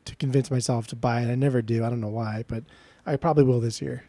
to 0.06 0.16
convince 0.16 0.50
myself 0.50 0.86
to 0.88 0.96
buy 0.96 1.20
it. 1.22 1.30
I 1.30 1.34
never 1.34 1.60
do. 1.62 1.84
I 1.84 1.90
don't 1.90 2.00
know 2.00 2.08
why, 2.08 2.44
but 2.48 2.64
I 3.04 3.16
probably 3.16 3.44
will 3.44 3.60
this 3.60 3.82
year. 3.82 4.04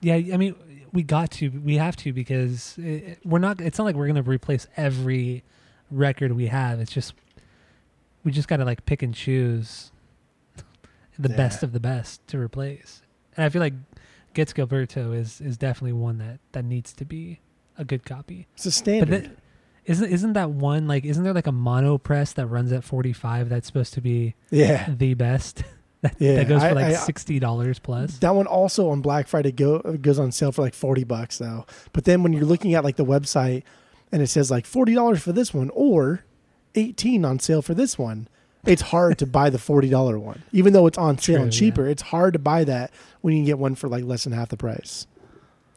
Yeah, 0.00 0.14
I 0.14 0.36
mean 0.36 0.54
we 0.92 1.02
got 1.02 1.30
to 1.32 1.48
we 1.50 1.76
have 1.76 1.96
to 1.96 2.12
because 2.12 2.76
it, 2.78 2.82
it- 2.82 3.18
we're 3.24 3.38
not. 3.40 3.60
It's 3.60 3.78
not 3.78 3.84
like 3.84 3.96
we're 3.96 4.06
gonna 4.06 4.22
replace 4.22 4.66
every 4.76 5.42
record 5.90 6.32
we 6.32 6.46
have. 6.46 6.80
It's 6.80 6.92
just 6.92 7.14
we 8.24 8.32
just 8.32 8.48
gotta 8.48 8.64
like 8.64 8.84
pick 8.84 9.02
and 9.02 9.14
choose 9.14 9.90
the 11.18 11.28
Yeah. 11.28 11.36
best 11.36 11.62
of 11.62 11.72
the 11.72 11.80
best 11.80 12.26
to 12.28 12.38
replace. 12.38 13.02
And 13.36 13.44
I 13.44 13.48
feel 13.48 13.60
like 13.60 13.74
Getz/Gilberto 14.34 15.14
is 15.16 15.40
is 15.40 15.56
definitely 15.56 15.92
one 15.94 16.18
that 16.18 16.40
that 16.52 16.64
needs 16.64 16.92
to 16.94 17.04
be 17.04 17.40
a 17.76 17.84
good 17.84 18.04
copy. 18.04 18.46
It's 18.54 18.66
a 18.66 18.68
But 18.68 18.74
standard. 18.74 19.24
that, 19.24 19.30
isn't 19.86 20.10
isn't 20.12 20.32
that 20.34 20.50
one 20.50 20.86
like 20.86 21.04
isn't 21.04 21.24
there 21.24 21.32
like 21.32 21.46
a 21.46 21.52
mono 21.52 21.96
press 21.98 22.32
that 22.34 22.46
runs 22.46 22.72
at 22.72 22.84
45 22.84 23.48
that's 23.48 23.66
supposed 23.66 23.94
to 23.94 24.00
be 24.02 24.34
yeah, 24.50 24.86
the 24.90 25.14
best 25.14 25.62
that, 26.02 26.14
Yeah, 26.18 26.34
that 26.36 26.48
goes 26.48 26.60
for 26.60 26.68
I- 26.68 26.72
like 26.72 26.84
I- 26.86 26.92
sixty 26.94 27.38
dollars 27.38 27.78
plus 27.78 28.18
that 28.18 28.34
one 28.34 28.46
also 28.46 28.90
on 28.90 29.00
Black 29.00 29.26
Friday 29.28 29.50
go 29.52 29.78
goes 29.80 30.18
on 30.18 30.30
sale 30.32 30.52
for 30.52 30.62
like 30.62 30.74
forty 30.74 31.04
bucks 31.04 31.38
though. 31.38 31.64
But 31.94 32.04
then 32.04 32.22
when 32.22 32.32
you're 32.34 32.44
looking 32.44 32.74
at 32.74 32.84
like 32.84 32.96
the 32.96 33.04
website 33.04 33.62
and 34.12 34.22
it 34.22 34.28
says 34.28 34.50
like 34.50 34.66
forty 34.66 34.94
dollars 34.94 35.22
for 35.22 35.32
this 35.32 35.52
one 35.52 35.70
or 35.74 36.24
eighteen 36.74 37.24
on 37.24 37.38
sale 37.38 37.62
for 37.62 37.74
this 37.74 37.98
one, 37.98 38.28
it's 38.66 38.82
hard 38.82 39.18
to 39.18 39.26
buy 39.26 39.50
the 39.50 39.58
forty 39.58 39.88
dollar 39.88 40.18
one, 40.18 40.42
even 40.52 40.72
though 40.72 40.86
it's 40.86 40.98
on 40.98 41.18
sale 41.18 41.36
True, 41.36 41.42
and 41.44 41.54
yeah. 41.54 41.58
cheaper. 41.58 41.86
It's 41.86 42.02
hard 42.02 42.32
to 42.34 42.38
buy 42.38 42.64
that 42.64 42.90
when 43.20 43.34
you 43.34 43.40
can 43.40 43.46
get 43.46 43.58
one 43.58 43.74
for 43.74 43.88
like 43.88 44.04
less 44.04 44.24
than 44.24 44.32
half 44.32 44.48
the 44.48 44.56
price. 44.56 45.06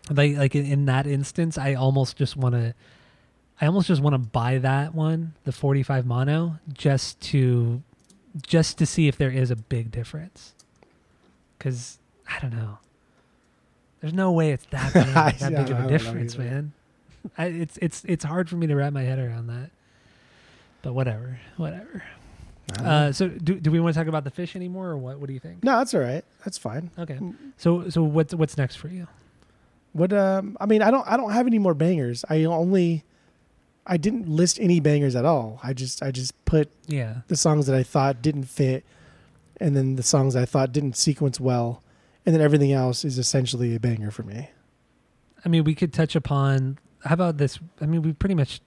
like 0.10 0.36
like 0.36 0.56
in, 0.56 0.86
that 0.86 1.08
instance 1.08 1.58
i 1.58 1.74
almost 1.74 2.18
just 2.18 2.36
want 2.36 2.56
to 2.56 2.74
i 3.62 3.66
almost 3.68 3.88
just 3.88 4.02
want 4.02 4.14
to 4.14 4.18
buy 4.18 4.58
that 4.58 4.96
one 4.96 5.34
the 5.44 5.52
45 5.52 6.06
mono 6.06 6.60
just 6.74 7.22
to 7.22 7.82
just 8.42 8.78
to 8.80 8.86
see 8.86 9.08
if 9.08 9.18
there 9.18 9.30
is 9.30 9.52
a 9.52 9.56
big 9.56 9.92
difference 9.92 10.54
because 11.58 12.00
I 12.28 12.40
don't 12.40 12.56
know. 12.56 12.80
There's 14.00 14.14
no 14.14 14.32
way 14.32 14.52
it's 14.52 14.66
that 14.72 14.94
big, 14.94 15.06
that 15.14 15.40
big 15.40 15.72
of 15.72 15.86
a 15.86 15.88
difference, 15.88 16.38
man. 16.38 16.74
I, 17.38 17.46
it's 17.46 17.78
it's 17.82 18.04
it's 18.08 18.24
hard 18.24 18.50
for 18.50 18.56
me 18.56 18.68
to 18.68 18.76
wrap 18.76 18.94
my 18.94 19.04
head 19.04 19.20
around 19.20 19.48
that. 19.48 19.70
But 20.82 20.94
whatever, 20.94 21.40
whatever. 21.58 22.04
I 22.72 22.74
don't 22.76 22.84
know. 22.84 22.90
Uh, 22.90 23.12
so 23.12 23.28
do 23.28 23.60
do 23.60 23.72
we 23.72 23.80
want 23.80 23.94
to 23.94 24.00
talk 24.00 24.08
about 24.08 24.24
the 24.24 24.32
fish 24.32 24.56
anymore, 24.56 24.88
or 24.90 24.98
what? 24.98 25.20
What 25.20 25.28
do 25.28 25.34
you 25.34 25.40
think? 25.40 25.64
no, 25.64 25.78
that's 25.78 25.94
all 25.94 26.02
right. 26.02 26.24
That's 26.46 26.58
fine. 26.58 26.90
Okay. 26.98 27.20
So 27.58 27.90
so 27.90 28.04
what's 28.04 28.34
what's 28.34 28.58
next 28.58 28.76
for 28.78 28.88
you? 28.88 29.08
What 29.94 30.14
um 30.14 30.58
I 30.60 30.66
mean 30.66 30.82
I 30.82 30.90
don't 30.90 31.08
I 31.08 31.18
don't 31.18 31.32
have 31.32 31.48
any 31.48 31.60
more 31.60 31.74
bangers. 31.74 32.24
I 32.30 32.46
only 32.46 33.04
I 33.86 33.98
didn't 33.98 34.28
list 34.30 34.60
any 34.60 34.80
bangers 34.80 35.16
at 35.16 35.26
all. 35.26 35.60
I 35.64 35.74
just 35.74 36.02
I 36.02 36.12
just 36.12 36.34
put 36.46 36.70
Yeah. 36.88 37.18
the 37.28 37.36
songs 37.36 37.66
that 37.68 37.76
I 37.76 37.84
thought 37.84 38.22
didn't 38.22 38.46
fit 38.46 38.86
and 39.60 39.76
then 39.76 39.96
the 39.98 40.04
songs 40.04 40.36
I 40.36 40.46
thought 40.46 40.72
didn't 40.72 40.96
sequence 40.98 41.40
well 41.40 41.84
and 42.26 42.34
then 42.34 42.42
everything 42.42 42.72
else 42.72 43.04
is 43.04 43.18
essentially 43.18 43.76
a 43.76 43.80
banger 43.80 44.12
for 44.12 44.24
me. 44.24 44.50
I 45.44 45.50
mean, 45.50 45.64
we 45.64 45.74
could 45.76 45.92
touch 45.92 46.16
upon. 46.16 46.78
How 47.04 47.14
about 47.14 47.38
this? 47.38 47.60
I 47.80 47.86
mean, 47.86 48.02
we 48.02 48.14
pretty 48.14 48.36
much 48.36 48.62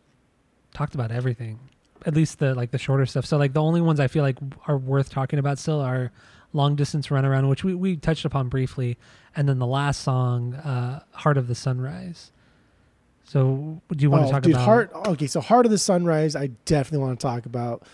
talked 0.72 0.95
about 0.95 1.11
everything, 1.11 1.59
at 2.05 2.14
least 2.14 2.39
the 2.39 2.55
like 2.55 2.70
the 2.70 2.78
shorter 2.78 3.07
stuff. 3.07 3.26
So 3.26 3.37
like 3.37 3.53
the 3.53 3.62
only 3.62 3.80
ones 3.80 4.01
I 4.01 4.09
feel 4.09 4.22
like 4.22 4.39
are 4.66 4.76
worth 4.76 5.11
talking 5.11 5.39
about 5.39 5.59
still 5.59 5.80
are 5.80 6.11
long 6.53 6.76
distance 6.76 7.09
runaround, 7.09 7.49
which 7.49 7.64
we 7.64 7.74
we 7.74 7.97
touched 7.97 8.24
upon 8.24 8.49
briefly, 8.49 8.97
and 9.37 9.49
then 9.49 9.59
the 9.59 9.66
last 9.66 10.03
song, 10.03 10.55
uh, 10.55 11.03
Heart 11.12 11.39
of 11.39 11.49
the 11.49 11.55
Sunrise. 11.55 12.32
So 13.24 13.80
do 13.91 14.03
you 14.03 14.11
want 14.11 14.24
oh, 14.24 14.26
to 14.26 14.32
talk 14.32 14.43
dude, 14.43 14.55
about? 14.55 14.64
Heart 14.64 14.91
okay, 15.09 15.26
so 15.26 15.41
Heart 15.41 15.66
of 15.66 15.72
the 15.72 15.78
Sunrise 15.78 16.37
I 16.37 16.49
definitely 16.66 17.07
want 17.07 17.18
to 17.18 17.26
talk 17.26 17.47
about 17.47 17.85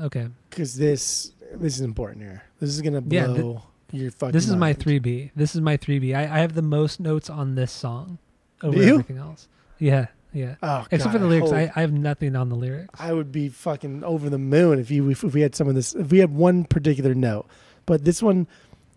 Okay, 0.00 0.28
cuz 0.50 0.74
this 0.74 1.32
this 1.54 1.74
is 1.74 1.82
important 1.82 2.22
here. 2.22 2.42
This 2.60 2.70
is 2.70 2.80
going 2.80 2.94
to 2.94 3.00
blow. 3.00 3.18
Yeah, 3.18 3.26
blow 3.26 3.62
your 3.92 4.10
fucking 4.10 4.32
this 4.32 4.48
is 4.48 4.56
my 4.56 4.72
three 4.72 4.98
B. 4.98 5.30
This 5.36 5.54
is 5.54 5.60
my 5.60 5.76
three 5.76 5.98
B. 5.98 6.14
I 6.14 6.22
I 6.22 6.40
have 6.40 6.54
the 6.54 6.62
most 6.62 6.98
notes 6.98 7.28
on 7.28 7.54
this 7.54 7.70
song 7.70 8.18
over 8.62 8.80
everything 8.80 9.18
else. 9.18 9.48
Yeah, 9.82 10.06
yeah. 10.32 10.54
Oh, 10.62 10.86
Except 10.92 11.12
God, 11.12 11.12
for 11.12 11.18
the 11.18 11.26
lyrics, 11.26 11.50
I, 11.50 11.72
I 11.74 11.80
have 11.80 11.92
nothing 11.92 12.36
on 12.36 12.48
the 12.48 12.54
lyrics. 12.54 13.00
I 13.00 13.12
would 13.12 13.32
be 13.32 13.48
fucking 13.48 14.04
over 14.04 14.30
the 14.30 14.38
moon 14.38 14.78
if 14.78 14.92
you 14.92 15.10
if 15.10 15.24
we 15.24 15.40
had 15.40 15.56
some 15.56 15.68
of 15.68 15.74
this 15.74 15.92
if 15.96 16.12
we 16.12 16.18
had 16.18 16.32
one 16.32 16.64
particular 16.64 17.14
note. 17.14 17.46
But 17.84 18.04
this 18.04 18.22
one 18.22 18.46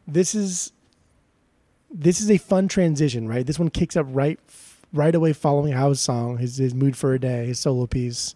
this 0.08 0.36
is 0.36 0.74
this 1.90 2.22
is 2.22 2.30
a 2.30 2.38
fun 2.38 2.68
transition, 2.68 3.28
right? 3.28 3.48
This 3.48 3.58
one 3.58 3.72
kicks 3.72 3.98
up 3.98 4.06
right 4.10 4.40
right 4.94 5.16
away 5.16 5.34
following 5.34 5.74
Howe's 5.74 6.00
song, 6.00 6.38
his 6.38 6.58
his 6.58 6.76
mood 6.76 6.96
for 6.96 7.16
a 7.16 7.20
day, 7.20 7.48
his 7.48 7.60
solo 7.60 7.88
piece. 7.88 8.36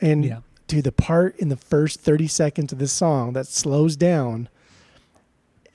And 0.00 0.24
yeah. 0.24 0.38
dude, 0.68 0.84
the 0.84 0.92
part 0.92 1.36
in 1.40 1.48
the 1.48 1.56
first 1.56 2.00
30 2.02 2.28
seconds 2.28 2.72
of 2.72 2.78
this 2.78 2.92
song 2.92 3.32
that 3.32 3.48
slows 3.48 3.96
down 3.96 4.48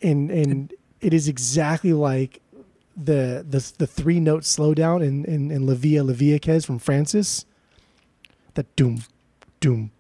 and 0.02 0.32
and 0.32 0.74
it 1.02 1.14
is 1.14 1.28
exactly 1.28 1.92
like 1.92 2.40
the 2.96 3.46
the 3.48 3.72
the 3.78 3.88
three 3.88 4.20
note 4.20 4.44
slowdown 4.44 5.04
in 5.06 5.26
in, 5.26 5.52
in 5.52 5.66
La 5.66 5.74
Via 5.74 6.04
La 6.04 6.14
from 6.62 6.80
Frances. 6.80 7.46
That 8.56 8.76
doom, 8.76 9.04
doom, 9.60 9.92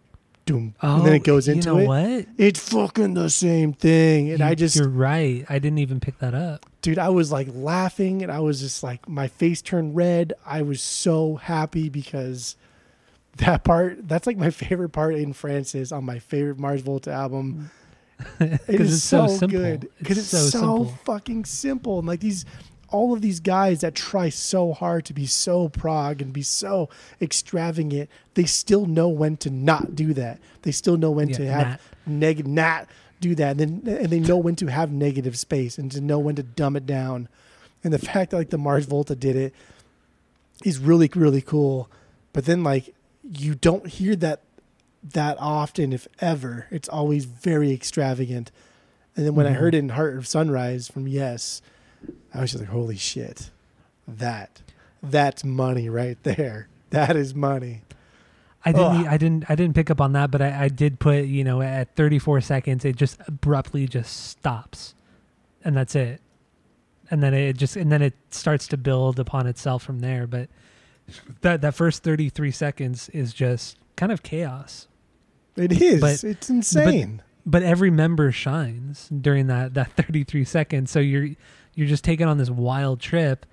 doom. 0.45 0.75
oh, 0.83 0.97
and 0.97 1.05
then 1.07 1.13
it 1.15 1.21
oh, 1.21 1.23
goes 1.23 1.47
into 1.47 1.71
Oh, 1.71 1.79
you 1.79 1.87
know 1.87 1.93
it. 1.95 2.27
what? 2.27 2.27
It's 2.37 2.69
fucking 2.69 3.15
the 3.15 3.29
same 3.31 3.73
thing. 3.73 4.29
And 4.29 4.39
You- 4.39 4.45
I 4.45 4.53
just 4.55 4.75
You're 4.75 4.89
right. 4.89 5.43
I 5.49 5.57
didn't 5.57 5.79
even 5.79 5.99
pick 5.99 6.19
that 6.19 6.35
up. 6.35 6.65
dude, 6.83 6.99
I 6.99 7.09
was 7.09 7.31
like 7.31 7.47
laughing 7.51 8.21
and 8.21 8.31
I 8.31 8.41
was 8.41 8.59
just 8.59 8.83
like 8.83 9.09
my 9.09 9.27
face 9.27 9.61
turned 9.63 9.95
red. 9.95 10.33
I 10.45 10.61
was 10.61 10.81
so 10.81 11.37
happy 11.37 11.89
because 11.89 12.57
that 13.37 13.63
part 13.63 14.07
that's 14.07 14.27
like 14.27 14.37
my 14.37 14.51
favorite 14.51 14.89
part 14.89 15.15
in 15.15 15.33
Frances 15.33 15.91
on 15.91 16.03
my 16.03 16.19
favorite 16.19 16.59
Mars 16.59 16.81
Volta 16.81 17.11
album. 17.11 17.71
It 18.39 18.61
Because 18.67 18.93
it's 18.93 19.03
so 19.03 19.25
so, 19.27 19.47
good 19.47 19.89
because 19.97 20.19
It's 20.19 20.31
it's, 20.33 20.51
so 20.51 20.59
so, 20.59 20.85
fucking 21.05 21.45
simple. 21.45 21.97
And 21.99 22.07
like 22.07 22.19
these, 22.19 22.45
all 22.93 23.11
of 23.13 23.21
these 23.21 23.39
guys 23.39 23.81
that 23.81 23.95
try 23.95 24.29
so 24.29 24.71
hard 24.71 25.03
to 25.05 25.13
be 25.13 25.25
so 25.25 25.67
prog 25.67 26.21
and 26.21 26.31
be 26.31 26.43
so 26.43 26.89
extravagant, 27.19 28.09
they 28.35 28.45
still 28.45 28.85
know 28.85 29.09
when 29.09 29.35
to 29.37 29.49
not 29.49 29.95
do 29.95 30.13
that. 30.13 30.39
They 30.61 30.71
still 30.71 30.95
know 30.95 31.11
when 31.11 31.29
Yeah, 31.29 31.37
to 31.37 31.45
have 31.47 31.81
negative, 32.05 32.51
not 32.51 32.87
do 33.19 33.33
that, 33.35 33.59
and 33.59 33.59
then 33.83 33.97
and 33.97 34.09
they 34.09 34.19
know 34.19 34.37
when 34.37 34.55
to 34.57 34.67
have 34.67 34.91
negative 34.91 35.37
space 35.37 35.77
and 35.77 35.91
to 35.91 36.01
know 36.01 36.19
when 36.19 36.35
to 36.35 36.43
dumb 36.43 36.75
it 36.75 36.85
down. 36.85 37.27
And 37.83 37.91
the 37.93 37.99
fact 38.11 38.31
that 38.31 38.37
like 38.37 38.49
the 38.51 38.57
Mars 38.57 38.85
Volta 38.85 39.15
did 39.15 39.35
it 39.35 39.53
is 40.63 40.77
really 40.79 41.09
really 41.15 41.41
cool. 41.41 41.89
But 42.31 42.45
then 42.45 42.63
like 42.63 42.93
you 43.23 43.55
don't 43.55 43.87
hear 43.87 44.15
that 44.17 44.41
that 45.03 45.35
often, 45.39 45.91
if 45.93 46.07
ever. 46.19 46.67
It's 46.71 46.87
always 46.87 47.25
very 47.25 47.71
extravagant. 47.73 48.51
And 49.15 49.25
then 49.25 49.35
when 49.35 49.45
I 49.45 49.51
Mhm. 49.51 49.55
heard 49.57 49.75
it 49.75 49.79
in 49.79 49.89
Heart 49.89 50.17
of 50.17 50.27
Sunrise 50.27 50.87
from 50.87 51.07
Yes, 51.07 51.61
I 52.33 52.41
was 52.41 52.51
just 52.51 52.63
like, 52.63 52.71
holy 52.71 52.97
shit. 52.97 53.49
That 54.07 54.61
that's 55.01 55.43
money 55.43 55.89
right 55.89 56.17
there. 56.23 56.67
That 56.89 57.15
is 57.15 57.33
money. 57.33 57.81
I 58.65 58.71
didn't. 58.71 58.85
Ugh. 58.85 59.07
I 59.09 59.17
didn't. 59.17 59.49
I 59.49 59.55
didn't 59.55 59.75
pick 59.75 59.89
up 59.89 59.99
on 59.99 60.13
that, 60.13 60.31
but 60.31 60.41
I, 60.41 60.65
I 60.65 60.67
did 60.69 60.99
put. 60.99 61.25
You 61.25 61.43
know, 61.43 61.61
at 61.61 61.95
34 61.95 62.41
seconds, 62.41 62.85
it 62.85 62.95
just 62.95 63.19
abruptly 63.27 63.87
just 63.87 64.27
stops, 64.29 64.93
and 65.63 65.75
that's 65.75 65.95
it. 65.95 66.21
And 67.11 67.21
then 67.21 67.33
it 67.33 67.57
just 67.57 67.75
and 67.75 67.91
then 67.91 68.01
it 68.01 68.13
starts 68.31 68.67
to 68.69 68.77
build 68.77 69.19
upon 69.19 69.47
itself 69.47 69.83
from 69.83 69.99
there. 69.99 70.27
But 70.27 70.49
that 71.41 71.61
that 71.61 71.75
first 71.75 72.03
33 72.03 72.51
seconds 72.51 73.09
is 73.09 73.33
just 73.33 73.77
kind 73.95 74.11
of 74.11 74.23
chaos. 74.23 74.87
It 75.55 75.81
is. 75.81 75.99
But- 76.01 76.23
it's 76.23 76.49
insane. 76.49 77.21
but 77.45 77.61
every 77.63 77.89
member 77.91 78.31
shines 78.31 79.09
during 79.09 79.47
that 79.47 79.73
that 79.73 79.91
33 79.97 80.45
seconds 80.45 80.89
so 80.91 80.99
you're 80.99 81.29
you're 81.75 81.87
just 81.87 82.03
taken 82.03 82.27
on 82.27 82.37
this 82.37 82.49
wild 82.49 82.99
trip 82.99 83.45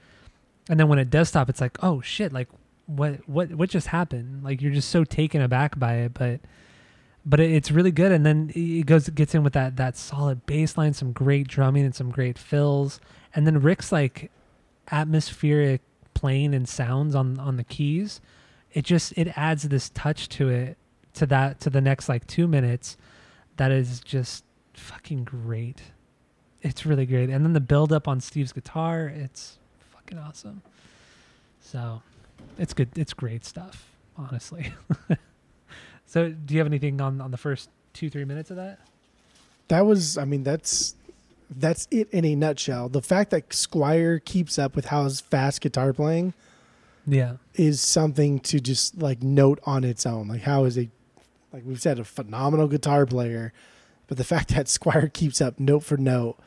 and 0.68 0.78
then 0.78 0.88
when 0.88 0.98
it 0.98 1.10
does 1.10 1.28
stop 1.28 1.48
it's 1.48 1.60
like 1.60 1.78
oh 1.82 2.00
shit 2.00 2.32
like 2.32 2.48
what 2.96 3.28
what 3.28 3.50
what 3.54 3.70
just 3.70 3.88
happened? 3.88 4.42
Like 4.42 4.60
you're 4.60 4.72
just 4.72 4.88
so 4.88 5.04
taken 5.04 5.40
aback 5.40 5.78
by 5.78 5.94
it 5.96 6.14
but 6.14 6.40
but 7.24 7.38
it, 7.38 7.50
it's 7.52 7.70
really 7.70 7.90
good. 7.92 8.12
And 8.12 8.24
then 8.26 8.50
it 8.54 8.86
goes 8.86 9.08
gets 9.10 9.34
in 9.34 9.42
with 9.42 9.52
that 9.52 9.76
that 9.76 9.96
solid 9.96 10.46
bass 10.46 10.76
line 10.76 10.92
some 10.94 11.12
great 11.12 11.48
drumming 11.48 11.84
and 11.84 11.94
some 11.94 12.10
great 12.10 12.38
fills. 12.38 13.00
And 13.34 13.46
then 13.46 13.60
rick's 13.60 13.92
like 13.92 14.30
atmospheric 14.90 15.82
playing 16.14 16.54
and 16.54 16.68
sounds 16.68 17.14
on 17.14 17.38
on 17.38 17.56
the 17.56 17.64
keys. 17.64 18.20
It 18.72 18.84
just 18.84 19.12
it 19.16 19.32
adds 19.36 19.64
this 19.64 19.90
touch 19.90 20.28
to 20.30 20.48
it 20.48 20.76
to 21.14 21.26
that 21.26 21.60
to 21.60 21.70
the 21.70 21.80
next 21.80 22.08
like 22.08 22.26
two 22.26 22.48
minutes 22.48 22.96
that 23.56 23.70
is 23.70 24.00
just 24.00 24.44
fucking 24.74 25.24
great 25.24 25.82
it's 26.62 26.84
really 26.84 27.06
great. 27.06 27.30
And 27.30 27.44
then 27.44 27.52
the 27.52 27.60
build 27.60 27.92
up 27.92 28.06
on 28.08 28.20
steve's 28.20 28.52
guitar 28.52 29.06
it's 29.06 29.58
fucking 29.94 30.18
awesome. 30.18 30.62
So 31.60 32.02
it's 32.58 32.74
good 32.74 32.88
it's 32.96 33.12
great 33.12 33.44
stuff 33.44 33.90
honestly. 34.16 34.72
So 36.10 36.30
do 36.30 36.54
you 36.54 36.58
have 36.58 36.66
anything 36.66 37.00
on 37.00 37.20
on 37.20 37.30
the 37.30 37.36
first 37.36 37.70
two 37.92 38.10
three 38.10 38.24
minutes 38.24 38.50
of 38.50 38.56
that? 38.56 38.80
That 39.68 39.86
was, 39.86 40.18
I 40.18 40.24
mean, 40.24 40.42
that's 40.42 40.96
that's 41.48 41.86
it 41.92 42.10
in 42.10 42.24
a 42.24 42.34
nutshell. 42.34 42.88
The 42.88 43.00
fact 43.00 43.30
that 43.30 43.52
Squire 43.52 44.18
keeps 44.18 44.58
up 44.58 44.74
with 44.74 44.86
Howe's 44.86 45.20
fast 45.20 45.60
guitar 45.60 45.92
playing 45.92 46.34
yeah. 47.06 47.34
is 47.54 47.80
something 47.80 48.40
to 48.40 48.58
just 48.58 49.00
like 49.00 49.22
note 49.22 49.60
on 49.64 49.84
its 49.84 50.04
own. 50.04 50.26
Like 50.26 50.42
how 50.42 50.64
is 50.64 50.76
a, 50.76 50.88
like 51.52 51.62
we've 51.64 51.80
said, 51.80 52.00
a 52.00 52.04
phenomenal 52.04 52.66
guitar 52.66 53.06
player, 53.06 53.52
but 54.08 54.18
the 54.18 54.24
fact 54.34 54.48
that 54.48 54.66
Squire 54.66 55.06
keeps 55.06 55.40
up 55.40 55.60
note 55.60 55.84
for 55.84 55.96
note 55.96 56.40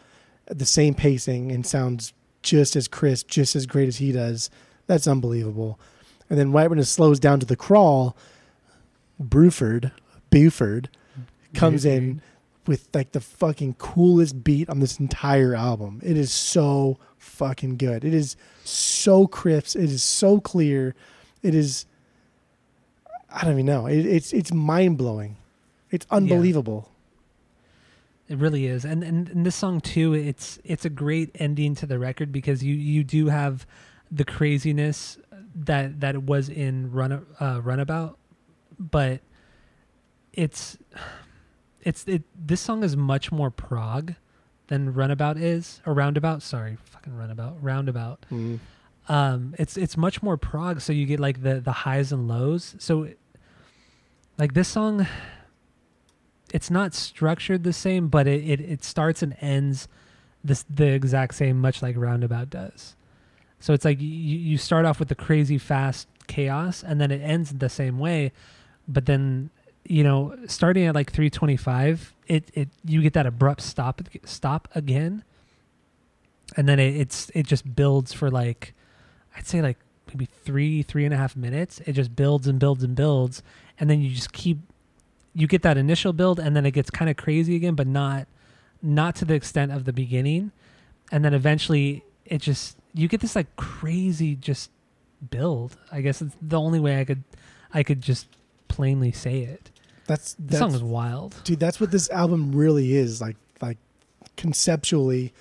the 0.47 0.65
same 0.65 0.93
pacing 0.93 1.51
and 1.51 1.65
sounds 1.65 2.13
just 2.41 2.75
as 2.75 2.87
crisp, 2.87 3.27
just 3.27 3.55
as 3.55 3.65
great 3.65 3.87
as 3.87 3.97
he 3.97 4.11
does, 4.11 4.49
that's 4.87 5.07
unbelievable. 5.07 5.79
And 6.29 6.37
then 6.37 6.51
right 6.51 6.69
when 6.69 6.79
it 6.79 6.85
slows 6.85 7.19
down 7.19 7.39
to 7.39 7.45
the 7.45 7.55
crawl, 7.55 8.15
Bruford, 9.21 9.91
Buford, 10.29 10.89
comes 11.53 11.85
in 11.85 12.21
with 12.65 12.87
like 12.93 13.11
the 13.11 13.19
fucking 13.19 13.75
coolest 13.75 14.43
beat 14.43 14.69
on 14.69 14.79
this 14.79 14.99
entire 14.99 15.55
album. 15.55 16.01
It 16.03 16.17
is 16.17 16.33
so 16.33 16.97
fucking 17.17 17.77
good. 17.77 18.03
It 18.03 18.13
is 18.13 18.35
so 18.63 19.27
crisp. 19.27 19.77
It 19.77 19.83
is 19.83 20.03
so 20.03 20.39
clear. 20.39 20.95
It 21.41 21.55
is 21.55 21.85
I 23.33 23.43
don't 23.43 23.53
even 23.53 23.65
know. 23.65 23.87
It, 23.87 24.05
it's 24.05 24.33
it's 24.33 24.53
mind 24.53 24.97
blowing. 24.97 25.37
It's 25.89 26.05
unbelievable. 26.09 26.89
It 28.29 28.37
really 28.37 28.67
is, 28.67 28.85
and, 28.85 29.03
and 29.03 29.27
and 29.29 29.45
this 29.45 29.55
song 29.55 29.81
too. 29.81 30.13
It's 30.13 30.57
it's 30.63 30.85
a 30.85 30.89
great 30.89 31.31
ending 31.35 31.75
to 31.75 31.85
the 31.85 31.99
record 31.99 32.31
because 32.31 32.63
you 32.63 32.73
you 32.73 33.03
do 33.03 33.27
have 33.27 33.67
the 34.11 34.23
craziness 34.23 35.17
that 35.55 35.99
that 35.99 36.15
it 36.15 36.23
was 36.23 36.49
in 36.49 36.91
Run 36.91 37.25
uh, 37.39 37.61
Runabout, 37.61 38.17
but 38.79 39.21
it's 40.31 40.77
it's 41.81 42.05
it. 42.05 42.23
This 42.35 42.61
song 42.61 42.83
is 42.83 42.95
much 42.95 43.31
more 43.31 43.51
prog 43.51 44.15
than 44.67 44.93
Runabout 44.93 45.37
is 45.37 45.81
or 45.85 45.93
Roundabout. 45.93 46.41
Sorry, 46.41 46.77
fucking 46.85 47.15
Runabout, 47.15 47.61
Roundabout. 47.61 48.25
Mm. 48.31 48.59
Um, 49.09 49.53
it's 49.59 49.75
it's 49.77 49.97
much 49.97 50.23
more 50.23 50.37
prog, 50.37 50.81
so 50.81 50.93
you 50.93 51.05
get 51.05 51.19
like 51.19 51.43
the 51.43 51.59
the 51.59 51.71
highs 51.71 52.11
and 52.11 52.27
lows. 52.27 52.75
So, 52.79 53.09
like 54.37 54.53
this 54.53 54.67
song, 54.67 55.07
it's 56.53 56.69
not 56.69 56.93
structured 56.93 57.63
the 57.63 57.73
same, 57.73 58.07
but 58.07 58.27
it, 58.27 58.47
it, 58.47 58.61
it 58.61 58.83
starts 58.83 59.23
and 59.23 59.35
ends 59.41 59.87
this 60.43 60.63
the 60.69 60.87
exact 60.87 61.33
same, 61.33 61.59
much 61.59 61.81
like 61.81 61.97
Roundabout 61.97 62.51
does. 62.51 62.95
So 63.59 63.73
it's 63.73 63.83
like 63.83 63.99
you, 63.99 64.07
you 64.07 64.57
start 64.57 64.85
off 64.85 64.99
with 64.99 65.07
the 65.07 65.15
crazy 65.15 65.57
fast 65.57 66.07
chaos, 66.27 66.83
and 66.83 67.01
then 67.01 67.11
it 67.11 67.21
ends 67.21 67.53
the 67.53 67.69
same 67.69 67.97
way. 67.97 68.31
But 68.87 69.07
then, 69.07 69.49
you 69.83 70.03
know, 70.03 70.35
starting 70.45 70.85
at 70.85 70.93
like 70.93 71.11
325, 71.11 72.13
it 72.27 72.51
it 72.53 72.69
you 72.85 73.01
get 73.01 73.13
that 73.13 73.25
abrupt 73.25 73.61
stop 73.61 74.01
stop 74.23 74.67
again, 74.75 75.23
and 76.55 76.69
then 76.69 76.79
it, 76.79 76.95
it's 76.95 77.31
it 77.33 77.47
just 77.47 77.75
builds 77.75 78.13
for 78.13 78.29
like, 78.29 78.75
I'd 79.35 79.47
say 79.47 79.61
like 79.61 79.77
maybe 80.09 80.25
three 80.25 80.83
three 80.83 81.05
and 81.05 81.13
a 81.15 81.17
half 81.17 81.35
minutes. 81.35 81.81
It 81.87 81.93
just 81.93 82.15
builds 82.15 82.45
and 82.45 82.59
builds 82.59 82.83
and 82.83 82.95
builds, 82.95 83.41
and 83.79 83.89
then 83.89 84.01
you 84.01 84.13
just 84.13 84.33
keep 84.33 84.59
you 85.35 85.47
get 85.47 85.61
that 85.63 85.77
initial 85.77 86.13
build, 86.13 86.39
and 86.39 86.55
then 86.55 86.65
it 86.65 86.71
gets 86.71 86.89
kind 86.89 87.09
of 87.09 87.17
crazy 87.17 87.55
again, 87.55 87.75
but 87.75 87.87
not 87.87 88.27
not 88.81 89.15
to 89.15 89.25
the 89.25 89.33
extent 89.33 89.71
of 89.71 89.85
the 89.85 89.93
beginning, 89.93 90.51
and 91.11 91.23
then 91.25 91.33
eventually 91.33 92.03
it 92.25 92.39
just 92.41 92.77
you 92.93 93.07
get 93.07 93.21
this 93.21 93.35
like 93.35 93.55
crazy 93.55 94.35
just 94.35 94.69
build. 95.29 95.77
I 95.91 96.01
guess 96.01 96.21
it's 96.21 96.35
the 96.41 96.59
only 96.59 96.79
way 96.79 96.99
I 96.99 97.05
could 97.05 97.23
I 97.73 97.81
could 97.83 98.01
just 98.01 98.27
plainly 98.67 99.11
say 99.11 99.39
it. 99.41 99.71
That's 100.05 100.33
The 100.33 100.43
that's 100.43 100.59
song 100.59 100.73
is 100.73 100.83
wild. 100.83 101.35
dude. 101.43 101.59
That's 101.59 101.79
what 101.79 101.91
this 101.91 102.09
album 102.09 102.51
really 102.53 102.93
is. 102.95 103.21
Like 103.21 103.37
like 103.61 103.77
conceptually, 104.37 105.33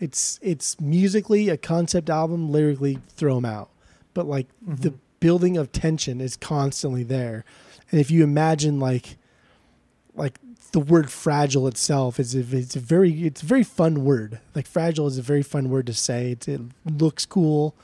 it's 0.00 0.38
it's 0.42 0.80
musically 0.80 1.48
a 1.48 1.56
concept 1.56 2.10
album. 2.10 2.50
Lyrically, 2.50 2.98
throw 3.16 3.36
them 3.36 3.44
out. 3.44 3.70
But 4.14 4.26
like 4.26 4.48
the 4.60 4.90
Mhm. 4.90 4.98
building 5.20 5.56
of 5.56 5.70
tension 5.72 6.20
is 6.20 6.36
constantly 6.36 7.04
there. 7.04 7.44
And 7.90 8.00
if 8.00 8.10
you 8.10 8.24
imagine 8.24 8.80
like 8.80 9.16
like 10.14 10.38
the 10.72 10.80
word 10.80 11.10
fragile 11.10 11.66
itself 11.66 12.18
is 12.20 12.34
a, 12.34 12.40
it's 12.56 12.76
a 12.76 12.80
very 12.80 13.24
it's 13.24 13.42
a 13.42 13.46
very 13.46 13.62
fun 13.64 14.04
word. 14.04 14.40
Like 14.54 14.66
fragile 14.66 15.06
is 15.06 15.18
a 15.18 15.22
very 15.22 15.42
fun 15.42 15.70
word 15.70 15.86
to 15.86 15.94
say. 15.94 16.32
It, 16.32 16.48
it 16.48 16.60
looks 16.86 17.24
cool. 17.26 17.74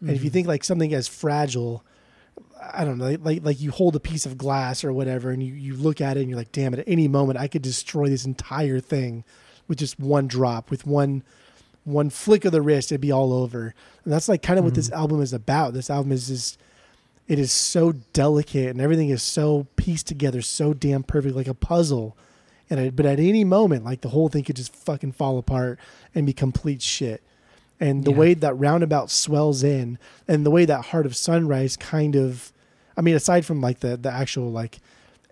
And 0.00 0.10
if 0.10 0.22
you 0.22 0.30
Mhm. 0.30 0.32
think 0.32 0.46
like 0.48 0.64
something 0.64 0.94
as 0.94 1.08
fragile, 1.08 1.84
I 2.72 2.84
don't 2.84 2.98
know, 2.98 3.16
like 3.20 3.44
like 3.44 3.60
you 3.60 3.70
hold 3.70 3.96
a 3.96 4.00
piece 4.00 4.26
of 4.26 4.38
glass 4.38 4.84
or 4.84 4.92
whatever, 4.92 5.30
and 5.30 5.42
you 5.42 5.54
you 5.54 5.74
look 5.74 6.00
at 6.00 6.16
it 6.16 6.20
and 6.20 6.28
you're 6.30 6.38
like, 6.38 6.52
damn 6.52 6.72
it, 6.74 6.80
at 6.80 6.88
any 6.88 7.08
moment 7.08 7.38
I 7.38 7.48
could 7.48 7.62
destroy 7.62 8.08
this 8.08 8.24
entire 8.24 8.80
thing 8.80 9.24
with 9.66 9.78
just 9.78 9.98
one 10.00 10.26
drop, 10.28 10.70
with 10.70 10.86
one 10.86 11.22
one 11.84 12.10
flick 12.10 12.44
of 12.44 12.52
the 12.52 12.60
wrist, 12.62 12.92
it'd 12.92 13.00
be 13.00 13.12
all 13.12 13.32
over. 13.32 13.74
And 14.04 14.12
that's 14.12 14.28
like 14.28 14.42
kind 14.42 14.58
of 14.58 14.64
what 14.64 14.74
this 14.74 14.90
Mhm. 14.90 14.96
album 14.96 15.20
is 15.22 15.32
about. 15.32 15.72
This 15.74 15.88
album 15.90 16.12
is 16.12 16.28
just 16.28 16.58
it 17.28 17.38
is 17.38 17.52
so 17.52 17.92
delicate 18.12 18.70
and 18.70 18.80
everything 18.80 19.10
is 19.10 19.22
so 19.22 19.66
pieced 19.76 20.06
together 20.06 20.40
so 20.42 20.72
damn 20.74 21.02
perfect 21.02 21.36
like 21.36 21.46
a 21.46 21.54
puzzle. 21.54 22.16
And 22.70 22.94
but 22.96 23.06
at 23.06 23.20
any 23.20 23.44
moment 23.44 23.84
like 23.84 24.00
the 24.00 24.08
whole 24.08 24.28
thing 24.28 24.44
could 24.44 24.56
just 24.56 24.74
fucking 24.74 25.12
fall 25.12 25.38
apart 25.38 25.78
and 26.14 26.26
be 26.26 26.32
complete 26.32 26.82
shit. 26.82 27.22
And 27.80 28.04
the 28.04 28.10
Yeah. 28.10 28.16
way 28.18 28.34
that 28.34 28.54
roundabout 28.54 29.10
swells 29.10 29.62
in 29.62 29.98
and 30.26 30.44
the 30.44 30.50
way 30.50 30.64
that 30.64 30.86
heart 30.86 31.06
of 31.06 31.14
sunrise 31.14 31.76
kind 31.76 32.16
of 32.16 32.52
i 32.96 33.00
mean 33.00 33.14
aside 33.14 33.46
from 33.46 33.60
like 33.60 33.80
the 33.80 33.96
the 33.96 34.10
actual 34.10 34.50
like 34.50 34.80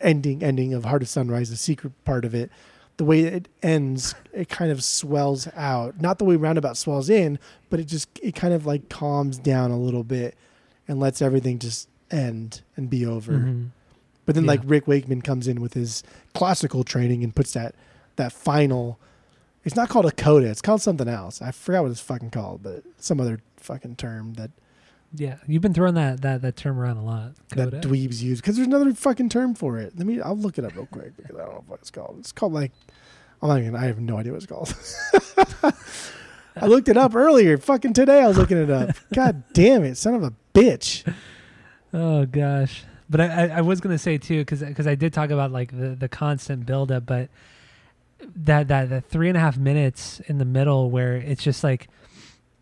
ending 0.01 0.43
ending 0.45 0.73
of 0.75 0.85
heart 0.85 1.03
of 1.03 1.09
sunrise 1.09 1.51
the 1.51 1.57
secret 1.57 1.93
part 2.05 2.25
of 2.25 2.35
it 2.35 2.51
the 2.99 3.05
way 3.05 3.21
it 3.23 3.49
ends 3.63 4.15
it 4.33 4.49
kind 4.49 4.71
of 4.71 4.83
swells 4.85 5.49
out. 5.55 6.01
Not 6.01 6.19
the 6.19 6.25
way 6.25 6.37
roundabout 6.37 6.77
swells 6.77 7.11
in 7.11 7.39
but 7.71 7.81
it 7.81 7.85
just 7.89 8.09
it 8.23 8.35
kind 8.35 8.55
of 8.55 8.65
like 8.67 8.89
calms 8.89 9.39
down 9.39 9.71
a 9.71 9.79
little 9.79 10.05
bit 10.05 10.35
and 10.89 10.99
lets 11.01 11.21
everything 11.23 11.59
just 11.59 11.89
end 12.11 12.63
and 12.77 12.89
be 12.91 13.05
over 13.05 13.33
Mhm. 13.33 13.71
but 14.25 14.35
then 14.35 14.45
Yeah. 14.45 14.49
like 14.53 14.61
Rick 14.65 14.87
Wakeman 14.87 15.23
comes 15.23 15.49
in 15.49 15.61
with 15.61 15.75
his 15.75 16.03
classical 16.35 16.85
training 16.85 17.23
and 17.25 17.35
puts 17.35 17.53
that 17.53 17.75
that 18.17 18.33
final 18.33 18.99
it's 19.65 19.75
not 19.75 19.89
called 19.89 20.07
a 20.07 20.13
coda, 20.13 20.47
it's 20.49 20.63
called 20.63 20.81
something 20.81 21.09
else. 21.09 21.43
I 21.43 21.51
forgot 21.51 21.83
what 21.83 21.91
it's 21.91 22.01
fucking 22.01 22.31
called, 22.31 22.63
but 22.63 22.85
some 22.99 23.21
other 23.21 23.41
fucking 23.57 23.97
term 23.97 24.35
that 24.35 24.53
Yeah, 25.13 25.39
you've 25.49 25.63
been 25.63 25.75
throwing 25.75 25.95
that 25.95 26.21
that 26.23 26.41
that 26.43 26.55
term 26.57 26.79
around 26.79 26.99
a 26.99 27.05
lot. 27.05 27.33
Coda. 27.53 27.71
that 27.71 27.83
dweebs 27.83 28.23
use 28.23 28.41
because 28.41 28.55
there's 28.57 28.69
another 28.69 28.95
fucking 28.95 29.29
term 29.29 29.55
for 29.57 29.79
it. 29.79 29.95
Let 29.99 30.07
me 30.07 30.21
I'll 30.21 30.37
look 30.37 30.57
it 30.59 30.65
up 30.65 30.77
real 30.77 30.87
quick 30.87 31.17
because 31.17 31.35
I 31.35 31.41
don't 31.41 31.53
know 31.53 31.65
what 31.67 31.81
it's 31.81 31.91
called. 31.91 32.17
It's 32.21 32.31
called 32.33 32.53
like 32.53 32.71
I'm 33.43 33.49
not 33.49 33.59
even 33.61 33.75
I 33.75 33.87
have 33.87 33.99
no 33.99 34.19
idea 34.19 34.33
what 34.33 34.43
it's 34.43 34.47
called. 34.47 34.73
I 36.57 36.67
looked 36.67 36.89
it 36.89 36.97
up 36.97 37.15
earlier. 37.15 37.59
Fucking 37.59 37.93
today 37.93 38.23
I 38.23 38.29
was 38.29 38.39
looking 38.39 38.57
it 38.59 38.71
up. 38.71 38.97
God 39.15 39.45
damn 39.53 39.85
it, 39.85 39.97
son 39.97 40.15
of 40.15 40.23
a 40.23 40.33
bitch. 40.55 41.13
Oh 41.93 42.27
gosh, 42.27 42.85
but 43.09 43.21
I, 43.21 43.27
I, 43.27 43.47
I 43.59 43.61
was 43.61 43.81
gonna 43.81 43.99
say 43.99 44.19
too 44.19 44.45
because 44.45 44.87
I 44.87 44.95
did 44.95 45.13
talk 45.13 45.31
about 45.31 45.53
like 45.53 45.77
the 45.77 45.91
the 45.95 46.09
constant 46.09 46.67
buildup, 46.67 47.07
but 47.07 47.29
that 48.35 48.69
that 48.69 48.89
that 48.91 49.09
three 49.09 49.29
and 49.29 49.37
a 49.37 49.41
half 49.41 49.59
minutes 49.59 50.21
in 50.27 50.39
the 50.39 50.45
middle 50.45 50.91
where 50.91 51.17
it's 51.17 51.43
just 51.43 51.63
like 51.63 51.89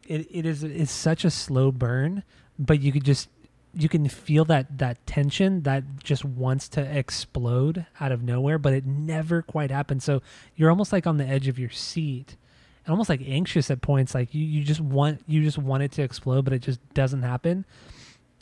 it 0.07 0.27
it 0.31 0.47
is 0.47 0.65
it's 0.65 0.93
such 0.93 1.25
a 1.25 1.31
slow 1.31 1.71
burn, 1.71 2.23
but 2.59 2.81
you 2.81 2.93
could 2.93 3.05
just 3.05 3.29
you 3.77 3.89
can 3.89 4.09
feel 4.09 4.45
that 4.45 4.79
that 4.79 5.05
tension 5.07 5.63
that 5.63 5.83
just 6.03 6.25
wants 6.25 6.69
to 6.69 6.81
explode 6.81 7.87
out 8.01 8.13
of 8.13 8.23
nowhere, 8.23 8.59
but 8.59 8.73
it 8.73 8.87
never 8.87 9.43
quite 9.43 9.71
happens. 9.71 10.05
So 10.05 10.23
you're 10.55 10.71
almost 10.71 10.93
like 10.93 11.07
on 11.07 11.17
the 11.17 11.27
edge 11.27 11.49
of 11.49 11.59
your 11.59 11.71
seat. 11.71 12.37
And 12.85 12.93
almost 12.93 13.09
like 13.09 13.23
anxious 13.27 13.71
at 13.71 13.81
points, 13.81 14.15
like 14.15 14.35
you, 14.35 14.45
you 14.45 14.63
just 14.63 14.81
want 14.81 15.23
you 15.27 15.43
just 15.43 15.59
want 15.59 15.83
it 15.83 15.93
to 15.93 16.03
explode, 16.03 16.45
but 16.45 16.53
it 16.53 16.61
just 16.61 16.81
doesn't 16.93 17.23
happen. 17.23 17.65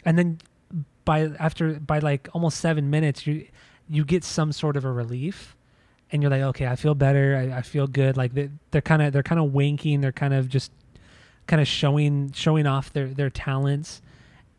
And 0.05 0.18
then 0.18 0.38
by 1.05 1.30
after 1.38 1.74
by 1.74 1.99
like 1.99 2.28
almost 2.32 2.59
seven 2.59 2.90
minutes 2.90 3.26
you 3.26 3.47
you 3.88 4.05
get 4.05 4.24
some 4.24 4.53
sort 4.53 4.76
of 4.76 4.84
a 4.84 4.93
relief 4.93 5.57
and 6.11 6.22
you're 6.22 6.30
like 6.30 6.43
okay 6.43 6.66
i 6.66 6.76
feel 6.76 6.95
better. 6.95 7.36
I, 7.36 7.59
I 7.59 7.62
feel 7.62 7.86
good. 7.86 8.16
Like 8.16 8.34
they, 8.34 8.51
they're 8.70 8.80
kind 8.80 9.03
of 9.03 9.12
they're 9.12 9.22
kind 9.22 9.40
of 9.40 9.53
winking. 9.53 10.01
They're 10.01 10.12
kind 10.12 10.34
of 10.34 10.49
just 10.49 10.72
kind 11.47 11.61
of 11.61 11.68
showing 11.68 12.32
showing 12.32 12.66
off 12.66 12.93
their 12.93 13.09
their 13.09 13.30
talents. 13.30 14.03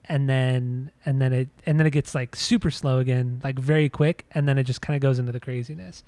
And 0.06 0.28
then 0.30 0.92
and 1.06 1.22
then 1.22 1.32
it 1.32 1.50
and 1.66 1.80
then 1.80 1.88
it 1.88 1.92
gets 1.92 2.14
like 2.14 2.36
super 2.36 2.70
slow 2.70 3.00
again 3.00 3.40
like 3.42 3.58
very 3.58 3.88
quick 3.88 4.26
and 4.32 4.50
then 4.50 4.58
it 4.58 4.64
just 4.64 4.82
kind 4.82 4.96
of 4.96 5.02
goes 5.02 5.20
into 5.20 5.32
the 5.32 5.40
craziness. 5.40 6.04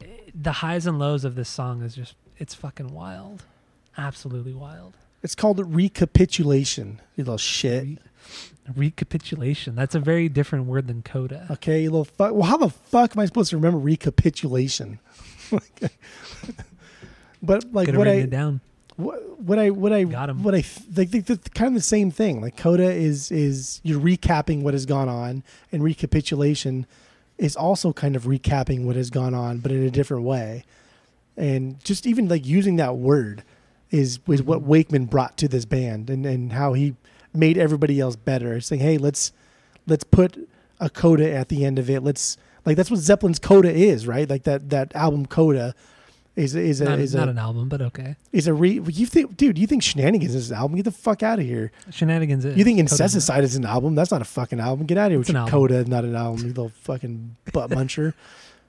Eh, 0.00 0.06
the 0.34 0.52
highs 0.52 0.86
and 0.86 0.98
lows 0.98 1.24
of 1.24 1.36
this 1.36 1.48
song 1.48 1.82
is 1.82 1.94
just 1.94 2.16
it's 2.42 2.54
fucking 2.54 2.92
wild 2.92 3.44
absolutely 3.96 4.52
wild 4.52 4.94
It's 5.22 5.34
called 5.36 5.60
recapitulation. 5.74 7.00
You 7.16 7.22
little 7.24 7.38
shit. 7.38 7.84
Re- 7.86 7.98
recapitulation 8.76 9.74
that's 9.74 9.94
a 9.94 10.00
very 10.00 10.28
different 10.28 10.66
word 10.66 10.88
than 10.88 11.02
coda 11.02 11.46
Okay, 11.50 11.82
you 11.82 11.90
little 11.90 12.04
fuck. 12.04 12.32
Well, 12.32 12.42
how 12.42 12.56
the 12.56 12.70
fuck 12.70 13.16
am 13.16 13.20
I 13.20 13.26
supposed 13.26 13.50
to 13.50 13.56
remember 13.56 13.78
recapitulation? 13.78 14.98
but 17.42 17.72
like 17.72 17.86
Could 17.86 17.94
have 17.94 17.98
what 17.98 18.08
I 18.08 18.12
it 18.12 18.30
down 18.30 18.60
what, 18.96 19.40
what 19.40 19.58
I 19.58 19.70
what 19.70 19.92
I 19.92 20.04
Got 20.04 20.30
'em. 20.30 20.42
what 20.42 20.54
I 20.54 20.60
th- 20.62 21.10
the, 21.10 21.20
the, 21.20 21.50
kind 21.50 21.68
of 21.68 21.74
the 21.74 21.80
same 21.80 22.10
thing. 22.10 22.40
Like 22.40 22.56
coda 22.56 22.90
is 22.90 23.30
is 23.30 23.80
you're 23.82 24.00
recapping 24.00 24.62
what 24.62 24.74
has 24.74 24.86
gone 24.86 25.08
on, 25.08 25.42
and 25.70 25.82
recapitulation 25.82 26.86
is 27.38 27.56
also 27.56 27.92
kind 27.92 28.16
of 28.16 28.24
recapping 28.24 28.84
what 28.84 28.96
has 28.96 29.10
gone 29.10 29.34
on, 29.34 29.58
but 29.58 29.72
in 29.72 29.82
a 29.82 29.90
different 29.90 30.24
way. 30.24 30.64
And 31.36 31.82
just 31.84 32.06
even 32.06 32.28
like 32.28 32.46
using 32.46 32.76
that 32.76 32.96
word 32.96 33.42
is 33.90 34.18
was 34.26 34.42
what 34.42 34.60
mm-hmm. 34.60 34.68
Wakeman 34.68 35.04
brought 35.06 35.36
to 35.38 35.48
this 35.48 35.64
band, 35.64 36.10
and 36.10 36.26
and 36.26 36.52
how 36.52 36.72
he 36.72 36.94
made 37.34 37.56
everybody 37.58 38.00
else 38.00 38.16
better. 38.16 38.60
Saying, 38.60 38.82
hey, 38.82 38.98
let's 38.98 39.32
let's 39.86 40.04
put 40.04 40.48
a 40.80 40.90
coda 40.90 41.32
at 41.32 41.48
the 41.48 41.64
end 41.64 41.78
of 41.78 41.88
it. 41.88 42.02
Let's 42.02 42.36
like 42.64 42.76
that's 42.76 42.90
what 42.90 43.00
Zeppelin's 43.00 43.38
coda 43.38 43.72
is, 43.72 44.06
right? 44.06 44.28
Like 44.28 44.44
that 44.44 44.70
that 44.70 44.94
album 44.94 45.26
coda 45.26 45.74
is 46.34 46.54
is 46.54 46.80
a 46.80 46.86
not, 46.86 46.98
is 46.98 47.14
not 47.14 47.28
a 47.28 47.32
an 47.32 47.38
album 47.38 47.68
but 47.68 47.82
okay 47.82 48.16
is 48.32 48.46
a 48.46 48.54
re. 48.54 48.80
You 48.86 49.06
think, 49.06 49.36
dude? 49.36 49.58
You 49.58 49.66
think 49.66 49.82
Shenanigans 49.82 50.34
is 50.34 50.50
an 50.50 50.56
album? 50.56 50.76
Get 50.76 50.84
the 50.84 50.90
fuck 50.90 51.22
out 51.22 51.38
of 51.38 51.44
here. 51.44 51.70
shenanigans 51.90 52.44
is 52.44 52.56
You 52.56 52.64
think 52.64 52.78
Incesticide 52.78 53.42
is 53.42 53.54
an 53.56 53.66
album? 53.66 53.94
That's 53.94 54.10
not 54.10 54.22
a 54.22 54.26
fucking 54.26 54.58
album. 54.58 54.86
Get 54.86 54.96
out 54.96 55.06
of 55.06 55.12
here 55.12 55.20
It's 55.20 55.28
with 55.28 55.36
an 55.36 55.42
album. 55.42 55.50
coda, 55.50 55.84
not 55.84 56.04
an 56.04 56.16
album. 56.16 56.40
You 56.40 56.48
little 56.48 56.70
fucking 56.70 57.36
butt 57.52 57.70
muncher. 57.70 58.14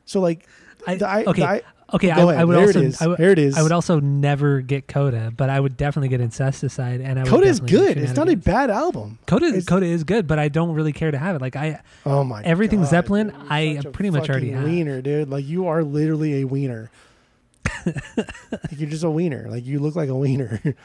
So 0.05 0.19
like, 0.19 0.45
I, 0.87 0.93
I, 0.93 1.23
okay 1.25 1.43
I, 1.43 1.61
okay 1.93 2.11
I. 2.11 2.21
I 2.21 2.43
would 2.43 2.55
there 2.57 2.65
also 2.67 2.79
it 2.79 2.85
is. 2.85 3.01
I 3.01 3.07
would, 3.07 3.17
there 3.17 3.31
it 3.31 3.39
is. 3.39 3.57
I 3.57 3.61
would 3.63 3.71
also 3.71 3.99
never 3.99 4.61
get 4.61 4.87
coda 4.87 5.31
but 5.35 5.49
i 5.49 5.59
would 5.59 5.77
definitely 5.77 6.09
get 6.09 6.21
incesticide 6.21 7.01
and 7.01 7.19
i 7.19 7.23
would 7.23 7.29
coda 7.29 7.47
is 7.47 7.59
good. 7.59 7.97
It's 7.97 8.15
not 8.15 8.29
a 8.29 8.35
bad 8.35 8.69
album. 8.69 9.19
coda 9.25 9.47
it's- 9.47 9.65
coda 9.65 9.85
is 9.85 10.03
good 10.03 10.27
but 10.27 10.39
i 10.39 10.49
don't 10.49 10.73
really 10.73 10.93
care 10.93 11.11
to 11.11 11.17
have 11.17 11.35
it 11.35 11.41
like 11.41 11.55
i 11.55 11.81
Oh 12.05 12.23
my. 12.23 12.43
Everything 12.43 12.79
God, 12.79 12.89
Zeppelin, 12.89 13.27
dude, 13.27 13.35
I 13.49 13.81
pretty 13.91 14.09
much 14.09 14.29
already 14.29 14.47
fucking 14.51 14.61
have. 14.61 14.69
Wiener, 14.69 15.01
dude. 15.01 15.29
Like 15.29 15.45
you 15.45 15.67
are 15.67 15.83
literally 15.83 16.41
a 16.41 16.45
wiener. 16.45 16.91
like 17.85 18.71
you're 18.71 18.89
just 18.89 19.03
a 19.03 19.09
wiener. 19.09 19.47
Like 19.49 19.65
you 19.65 19.79
look 19.79 19.95
like 19.95 20.09
a 20.09 20.15
wiener. 20.15 20.61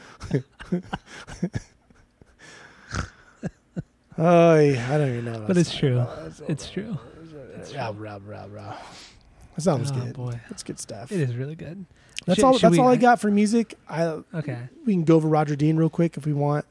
oh, 4.17 4.55
yeah, 4.59 4.87
I 4.93 4.97
don't 4.97 5.09
even 5.09 5.25
know. 5.25 5.43
But 5.45 5.57
I 5.57 5.59
was 5.59 5.67
it's 5.67 5.75
true. 5.75 6.05
It's 6.47 6.69
true 6.69 6.97
Rah, 7.75 7.93
rah, 7.95 8.19
rah, 8.25 8.45
rah. 8.49 8.77
That 9.65 9.77
sounds 9.77 9.91
oh 9.91 9.95
good. 9.95 10.13
boy 10.13 10.39
That's 10.49 10.63
good 10.63 10.79
stuff. 10.79 11.11
it 11.11 11.19
is 11.21 11.35
really 11.35 11.55
good 11.55 11.85
That's 12.25 12.37
Should- 12.37 12.45
all. 12.45 12.53
should 12.53 12.61
That's 12.63 12.71
we- 12.73 12.79
all 12.79 12.89
I 12.89 12.95
got 12.95 13.19
for 13.19 13.29
music. 13.31 13.75
I 13.87 14.03
okay 14.33 14.69
we 14.85 14.93
can 14.93 15.03
go 15.03 15.15
over 15.15 15.27
Roger 15.27 15.55
Dean 15.55 15.77
real 15.77 15.89
quick 15.89 16.17
if 16.17 16.25
we 16.25 16.33
want. 16.33 16.65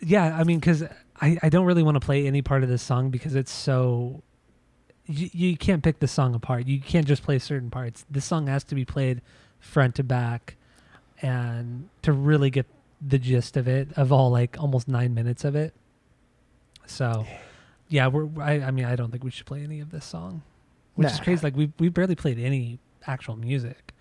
yeah 0.00 0.36
i 0.38 0.44
mean 0.44 0.58
because 0.58 0.82
I, 1.20 1.36
I 1.42 1.48
don't 1.48 1.66
really 1.66 1.82
want 1.82 1.96
to 1.96 2.00
play 2.00 2.26
any 2.26 2.42
part 2.42 2.62
of 2.62 2.68
this 2.68 2.82
song 2.82 3.10
because 3.10 3.34
it's 3.34 3.50
so 3.50 4.22
you, 5.06 5.30
you 5.32 5.56
can't 5.56 5.82
pick 5.82 5.98
the 5.98 6.06
song 6.08 6.34
apart 6.34 6.66
you 6.66 6.80
can't 6.80 7.06
just 7.06 7.22
play 7.24 7.38
certain 7.40 7.70
parts 7.70 8.04
this 8.10 8.24
song 8.24 8.46
has 8.46 8.62
to 8.64 8.74
be 8.76 8.84
played 8.84 9.20
front 9.58 9.94
to 9.96 10.04
back 10.04 10.54
and 11.22 11.88
to 12.02 12.12
really 12.12 12.50
get 12.50 12.66
the 13.04 13.18
gist 13.18 13.56
of 13.56 13.66
it, 13.68 13.88
of 13.96 14.12
all 14.12 14.30
like 14.30 14.56
almost 14.60 14.86
nine 14.88 15.14
minutes 15.14 15.44
of 15.44 15.54
it. 15.56 15.74
So, 16.86 17.26
yeah, 17.88 18.06
we're. 18.08 18.28
I, 18.40 18.60
I 18.60 18.70
mean, 18.70 18.84
I 18.84 18.96
don't 18.96 19.10
think 19.10 19.24
we 19.24 19.30
should 19.30 19.46
play 19.46 19.62
any 19.62 19.80
of 19.80 19.90
this 19.90 20.04
song, 20.04 20.42
which 20.98 21.12
is 21.12 21.20
crazy. 21.20 21.42
Like 21.42 21.56
we 21.56 21.72
we 21.78 21.88
barely 21.88 22.14
played 22.14 22.38
any 22.38 22.78
actual 23.06 23.36
music, 23.36 23.92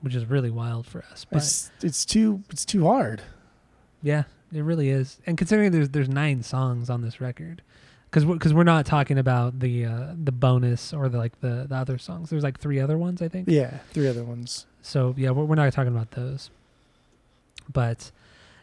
which 0.00 0.14
is 0.14 0.24
really 0.26 0.50
wild 0.50 0.86
for 0.86 1.04
us. 1.10 1.24
But 1.24 1.38
It's 1.38 1.70
it's 1.82 2.04
too 2.04 2.42
it's 2.50 2.64
too 2.64 2.84
hard. 2.84 3.22
yeah, 4.02 4.24
it 4.52 4.60
really 4.62 4.88
is. 4.90 5.18
And 5.26 5.36
considering 5.36 5.72
there's 5.72 5.88
there's 5.90 6.08
nine 6.08 6.42
songs 6.42 6.90
on 6.90 7.02
this 7.02 7.20
record, 7.20 7.62
because 8.10 8.24
we're, 8.24 8.38
cause 8.38 8.52
we're 8.54 8.64
not 8.64 8.86
talking 8.86 9.18
about 9.18 9.60
the 9.60 9.84
uh, 9.86 10.12
the 10.22 10.32
bonus 10.32 10.92
or 10.92 11.08
the 11.08 11.18
like 11.18 11.40
the, 11.40 11.66
the 11.68 11.74
other 11.76 11.98
songs. 11.98 12.30
There's 12.30 12.42
like 12.44 12.58
three 12.60 12.78
other 12.80 12.96
ones, 12.98 13.20
I 13.22 13.28
think. 13.28 13.48
Yeah, 13.48 13.78
three 13.92 14.06
other 14.08 14.24
ones. 14.24 14.66
So 14.82 15.14
yeah, 15.16 15.30
we're, 15.30 15.44
we're 15.44 15.54
not 15.56 15.72
talking 15.72 15.92
about 15.94 16.10
those. 16.12 16.50
But 17.72 18.10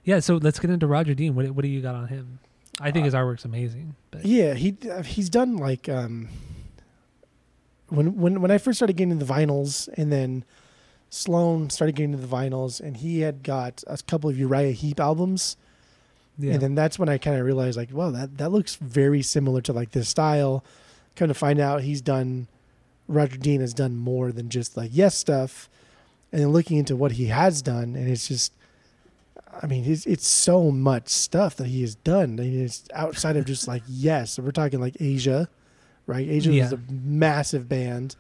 yeah, 0.03 0.19
so 0.19 0.37
let's 0.37 0.59
get 0.59 0.69
into 0.69 0.87
Roger 0.87 1.13
Dean. 1.13 1.35
What 1.35 1.49
what 1.51 1.63
do 1.63 1.67
you 1.69 1.81
got 1.81 1.95
on 1.95 2.07
him? 2.07 2.39
I 2.79 2.91
think 2.91 3.05
his 3.05 3.13
artwork's 3.13 3.45
amazing. 3.45 3.95
But 4.11 4.25
Yeah, 4.25 4.53
he 4.53 4.77
he's 5.03 5.29
done 5.29 5.57
like 5.57 5.89
um 5.89 6.29
when 7.91 8.17
when 8.17 8.41
when 8.41 8.51
I 8.51 8.57
first 8.57 8.77
started 8.77 8.95
getting 8.95 9.11
into 9.11 9.25
the 9.25 9.33
vinyls, 9.33 9.89
and 9.95 10.11
then 10.11 10.45
Sloan 11.09 11.69
started 11.69 11.95
getting 11.95 12.13
into 12.13 12.25
the 12.25 12.35
vinyls, 12.35 12.79
and 12.79 12.97
he 12.97 13.19
had 13.19 13.43
got 13.43 13.83
a 13.85 13.97
couple 13.97 14.29
of 14.29 14.37
Uriah 14.37 14.71
Heep 14.71 14.99
albums, 14.99 15.57
yeah, 16.37 16.53
and 16.53 16.61
then 16.61 16.75
that's 16.75 16.97
when 16.97 17.09
I 17.09 17.17
kind 17.17 17.37
of 17.37 17.45
realized 17.45 17.77
like, 17.77 17.91
wow, 17.91 18.11
that 18.11 18.37
that 18.37 18.51
looks 18.51 18.75
very 18.75 19.21
similar 19.21 19.61
to 19.61 19.73
like 19.73 19.91
this 19.91 20.09
style. 20.09 20.63
Come 21.15 21.27
to 21.27 21.33
find 21.33 21.59
out, 21.59 21.81
he's 21.81 22.01
done 22.01 22.47
Roger 23.07 23.37
Dean 23.37 23.59
has 23.61 23.73
done 23.73 23.97
more 23.97 24.31
than 24.31 24.49
just 24.49 24.77
like 24.77 24.91
yes 24.93 25.17
stuff, 25.17 25.69
and 26.31 26.41
then 26.41 26.49
looking 26.49 26.77
into 26.77 26.95
what 26.95 27.13
he 27.13 27.27
has 27.27 27.61
done, 27.61 27.95
and 27.95 28.09
it's 28.09 28.27
just. 28.27 28.53
I 29.61 29.67
mean, 29.67 29.83
it's, 29.85 30.05
it's 30.05 30.27
so 30.27 30.71
much 30.71 31.09
stuff 31.09 31.57
that 31.57 31.67
he 31.67 31.81
has 31.81 31.95
done. 31.95 32.39
I 32.39 32.43
mean, 32.43 32.63
it's 32.63 32.85
outside 32.93 33.35
of 33.35 33.43
just 33.43 33.67
like 33.67 33.83
yes. 33.87 34.39
We're 34.39 34.51
talking 34.51 34.79
like 34.79 34.95
Asia, 35.01 35.49
right? 36.11 36.27
Asia 36.27 36.51
Yeah. 36.53 36.65
is 36.65 36.73
a 36.73 36.79
massive 36.89 37.67
band, 37.69 38.15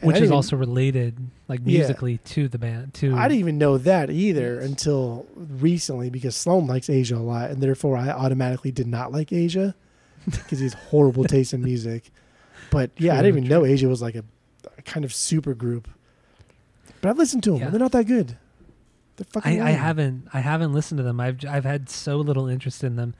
And 0.00 0.08
which 0.08 0.20
is 0.20 0.30
also 0.30 0.56
related 0.56 1.16
like 1.48 1.60
Yeah. 1.64 1.78
musically 1.78 2.18
to 2.18 2.48
the 2.48 2.58
band. 2.58 2.94
To 2.94 3.14
I 3.16 3.28
didn't 3.28 3.40
even 3.40 3.58
know 3.58 3.78
that 3.78 4.10
either 4.10 4.58
until 4.60 5.26
recently 5.36 6.10
because 6.10 6.36
Sloan 6.36 6.66
likes 6.66 6.88
Asia 6.90 7.16
a 7.16 7.18
lot, 7.18 7.50
and 7.50 7.62
therefore 7.62 7.96
I 7.96 8.08
automatically 8.10 8.70
did 8.72 8.86
not 8.86 9.12
like 9.12 9.32
Asia 9.32 9.74
because 10.30 10.58
he 10.58 10.64
has 10.64 10.74
horrible 10.74 11.24
taste 11.24 11.52
in 11.54 11.62
music. 11.62 12.10
But 12.70 12.90
yeah, 12.98 13.12
I 13.14 13.16
didn't 13.16 13.28
even 13.38 13.44
true. 13.44 13.50
know 13.58 13.64
Asia 13.64 13.88
was 13.88 14.00
like 14.02 14.14
a, 14.14 14.24
a 14.78 14.82
kind 14.82 15.04
of 15.04 15.12
super 15.14 15.54
group. 15.54 15.88
But 17.00 17.10
I've 17.10 17.18
listened 17.18 17.42
to 17.44 17.50
them; 17.50 17.58
Yeah. 17.58 17.64
and 17.66 17.72
they're 17.74 17.80
not 17.80 17.92
that 17.92 18.06
good. 18.06 18.36
They're 19.16 19.26
fucking. 19.30 19.60
I, 19.60 19.68
I 19.68 19.70
haven't 19.72 20.28
I 20.32 20.40
haven't 20.40 20.72
listened 20.72 20.98
to 20.98 21.02
them. 21.04 21.20
I've 21.20 21.44
I've 21.46 21.64
had 21.64 21.88
so 21.90 22.16
little 22.16 22.46
interest 22.48 22.82
in 22.84 22.96
them. 22.96 23.14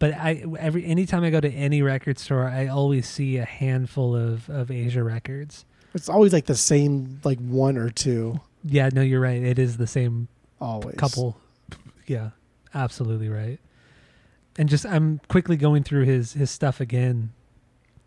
But 0.00 0.14
I 0.14 0.42
every 0.58 0.84
anytime 0.86 1.22
I 1.22 1.30
go 1.30 1.40
to 1.40 1.52
any 1.52 1.82
record 1.82 2.18
store, 2.18 2.48
I 2.48 2.66
always 2.66 3.06
see 3.06 3.36
a 3.36 3.44
handful 3.44 4.16
of 4.16 4.48
of 4.50 4.70
Asia 4.70 5.04
records. 5.04 5.66
It's 5.94 6.08
always 6.08 6.32
like 6.32 6.46
the 6.46 6.56
same, 6.56 7.20
like 7.22 7.38
one 7.38 7.76
or 7.76 7.90
two. 7.90 8.40
Yeah, 8.64 8.88
no, 8.92 9.02
you're 9.02 9.20
right. 9.20 9.42
It 9.42 9.58
is 9.58 9.76
the 9.76 9.86
same 9.86 10.28
Always. 10.60 10.96
couple. 10.96 11.36
Yeah, 12.06 12.30
absolutely 12.74 13.28
right. 13.28 13.58
And 14.56 14.68
just 14.68 14.86
I'm 14.86 15.20
quickly 15.28 15.56
going 15.56 15.84
through 15.84 16.04
his 16.06 16.32
his 16.32 16.50
stuff 16.50 16.80
again. 16.80 17.32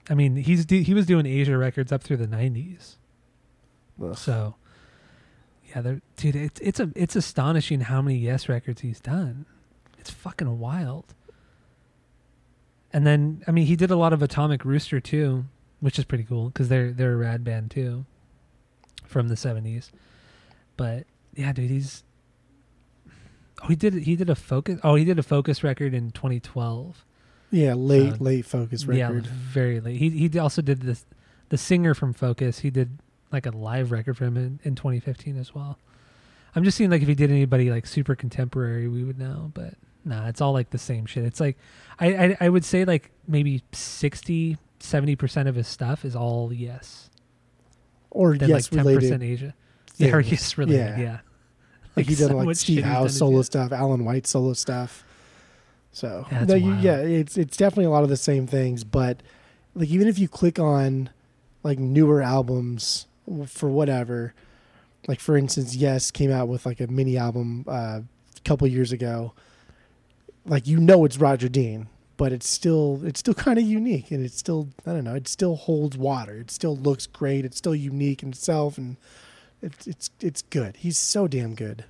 I 0.10 0.16
mean, 0.16 0.36
he's 0.36 0.66
he 0.68 0.94
was 0.96 1.06
doing 1.06 1.28
Asia 1.28 1.58
records 1.58 1.92
up 1.92 2.02
through 2.02 2.18
the 2.18 2.28
90s. 2.28 2.96
Ugh. 4.04 4.18
So 4.18 4.56
yeah, 5.70 5.82
dude, 6.18 6.36
it's 6.36 6.60
it's 6.60 6.80
a 6.80 6.90
it's 6.96 7.16
astonishing 7.16 7.82
how 7.82 8.02
many 8.02 8.18
Yes 8.18 8.50
records 8.50 8.82
he's 8.82 9.00
done. 9.00 9.46
It's 10.00 10.10
fucking 10.10 10.58
wild. 10.58 11.14
And 12.94 13.06
then 13.08 13.44
I 13.48 13.52
mean, 13.52 13.66
he 13.66 13.76
did 13.76 13.92
a 13.92 13.96
lot 13.96 14.14
of 14.14 14.22
Atomic 14.22 14.64
Rooster 14.64 15.00
too, 15.00 15.46
which 15.80 15.98
is 15.98 16.06
pretty 16.06 16.24
cool 16.24 16.48
because 16.48 16.70
they're 16.70 16.92
they're 16.92 17.14
a 17.14 17.18
rad 17.18 17.44
band 17.44 17.72
too, 17.72 18.06
from 19.06 19.28
the 19.30 19.36
70s. 19.36 19.90
But 20.78 21.06
yeah, 21.36 21.52
dude, 21.54 21.72
he's 21.72 22.04
oh 23.64 23.68
he 23.68 23.76
did 23.76 23.94
he 23.94 24.16
did 24.16 24.30
a 24.30 24.36
focus 24.36 24.80
oh 24.84 24.96
he 24.96 25.06
did 25.06 25.18
a 25.18 25.24
focus 25.24 25.64
record 25.64 25.94
in 25.94 26.12
2012. 26.12 27.04
Yeah, 27.52 27.76
late, 27.76 28.18
So, 28.18 28.24
late 28.24 28.46
focus 28.46 28.86
record. 28.86 29.26
Yeah, 29.26 29.32
very 29.32 29.80
late. 29.80 29.98
He 29.98 30.10
he 30.10 30.40
also 30.40 30.62
did 30.62 30.82
this 30.82 31.06
the 31.50 31.58
singer 31.58 31.94
from 31.94 32.14
Focus. 32.14 32.60
He 32.60 32.72
did 32.72 32.98
like 33.32 33.46
a 33.46 33.52
live 33.52 33.92
record 33.92 34.18
for 34.18 34.26
him 34.26 34.38
in, 34.38 34.60
in 34.64 34.76
2015 34.76 35.38
as 35.38 35.54
well. 35.54 35.78
I'm 36.56 36.64
just 36.64 36.78
seeing 36.78 36.90
like 36.90 37.02
if 37.02 37.08
he 37.08 37.16
did 37.16 37.30
anybody 37.32 37.70
like 37.70 37.86
super 37.86 38.16
contemporary, 38.16 38.88
we 38.88 39.04
would 39.04 39.20
know, 39.20 39.52
but 39.54 39.76
nah, 40.06 40.28
it's 40.28 40.42
all 40.42 40.54
like 40.54 40.70
the 40.70 40.78
same 40.78 41.06
shit. 41.06 41.24
It's 41.26 41.40
like 41.40 41.58
I 42.00 42.08
I, 42.16 42.38
I 42.42 42.50
would 42.50 42.66
say 42.66 42.86
like 42.86 43.12
maybe 43.28 43.64
60 43.72 44.58
70 44.80 45.16
percent 45.16 45.48
of 45.50 45.56
his 45.56 45.68
stuff 45.68 46.04
is 46.06 46.16
all 46.16 46.52
yes, 46.54 47.10
Or 48.12 48.38
then 48.38 48.50
yes 48.50 48.72
like 48.72 48.72
10 48.72 48.80
related. 48.80 49.00
percent 49.02 49.24
Asia. 49.24 49.54
Yeah, 49.98 50.16
or 50.16 50.20
yes 50.22 50.58
related. 50.58 50.98
Yeah. 50.98 51.04
Yeah, 51.04 51.20
Like 51.96 52.08
he 52.08 52.16
so 52.16 52.28
did 52.30 52.34
like 52.36 52.56
Steve 52.58 52.78
shit 52.78 52.84
he's 52.84 52.84
done 52.84 52.92
House 53.02 53.12
is 53.12 53.18
solo 53.20 53.42
stuff, 53.44 53.72
Alan 53.72 54.04
White 54.06 54.28
solo 54.28 54.54
stuff. 54.54 55.04
So 55.92 56.26
That's 56.32 56.48
no, 56.50 56.56
you, 56.56 56.74
yeah, 56.76 56.98
it's 56.98 57.38
it's 57.38 57.56
definitely 57.56 57.86
a 57.86 57.90
lot 57.92 58.04
of 58.04 58.10
the 58.10 58.18
same 58.18 58.48
things. 58.48 58.84
But 58.84 59.22
like 59.76 59.90
even 59.90 60.08
if 60.08 60.18
you 60.20 60.28
click 60.28 60.58
on 60.60 61.10
like 61.62 61.78
newer 61.80 62.22
albums 62.22 63.06
for 63.46 63.70
whatever, 63.70 64.34
like 65.08 65.20
for 65.20 65.38
instance, 65.38 65.76
Yes 65.76 66.10
came 66.12 66.32
out 66.32 66.48
with 66.48 66.66
like 66.66 66.80
a 66.82 66.88
mini 66.88 67.16
album 67.18 67.64
uh, 67.68 68.02
a 68.02 68.04
couple 68.44 68.68
years 68.68 68.92
ago. 68.92 69.34
Like 70.46 70.68
you 70.68 70.80
know 70.80 71.06
it's 71.06 71.18
Roger 71.18 71.50
Dean, 71.50 71.88
but 72.18 72.32
it's 72.32 72.48
still 72.48 73.02
it's 73.04 73.20
still 73.20 73.34
kind 73.34 73.58
of 73.58 73.66
unique, 73.66 74.12
and 74.12 74.24
it's 74.24 74.38
still 74.38 74.70
I 74.86 74.92
don't 74.92 75.04
know, 75.04 75.16
it 75.16 75.28
still 75.28 75.56
holds 75.56 75.98
water. 75.98 76.38
It 76.38 76.52
still 76.52 76.76
looks 76.76 77.08
great. 77.08 77.46
It's 77.46 77.58
still 77.58 77.76
unique 77.76 78.24
in 78.24 78.30
itself, 78.30 78.78
and 78.78 78.98
it's 79.62 79.88
it's 79.88 80.10
it's 80.20 80.42
good. 80.42 80.78
He's 80.78 80.98
so 80.98 81.28
damn 81.28 81.56
good. 81.56 81.86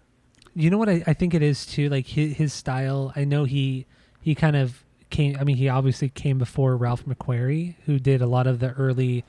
You 0.55 0.69
know 0.69 0.77
what 0.77 0.89
I, 0.89 1.03
I 1.07 1.13
think 1.13 1.33
it 1.33 1.41
is 1.41 1.65
too. 1.65 1.89
Like 1.89 2.07
his, 2.07 2.37
his 2.37 2.53
style. 2.53 3.11
I 3.15 3.23
know 3.23 3.45
he 3.45 3.85
he 4.21 4.35
kind 4.35 4.55
of 4.55 4.83
came. 5.09 5.35
I 5.39 5.43
mean, 5.43 5.57
he 5.57 5.67
obviously 5.69 6.09
came 6.09 6.37
before 6.37 6.77
Ralph 6.77 7.05
McQuarrie, 7.05 7.75
who 7.85 7.99
did 7.99 8.21
a 8.21 8.27
lot 8.27 8.45
of 8.45 8.59
the 8.59 8.71
early 8.73 9.23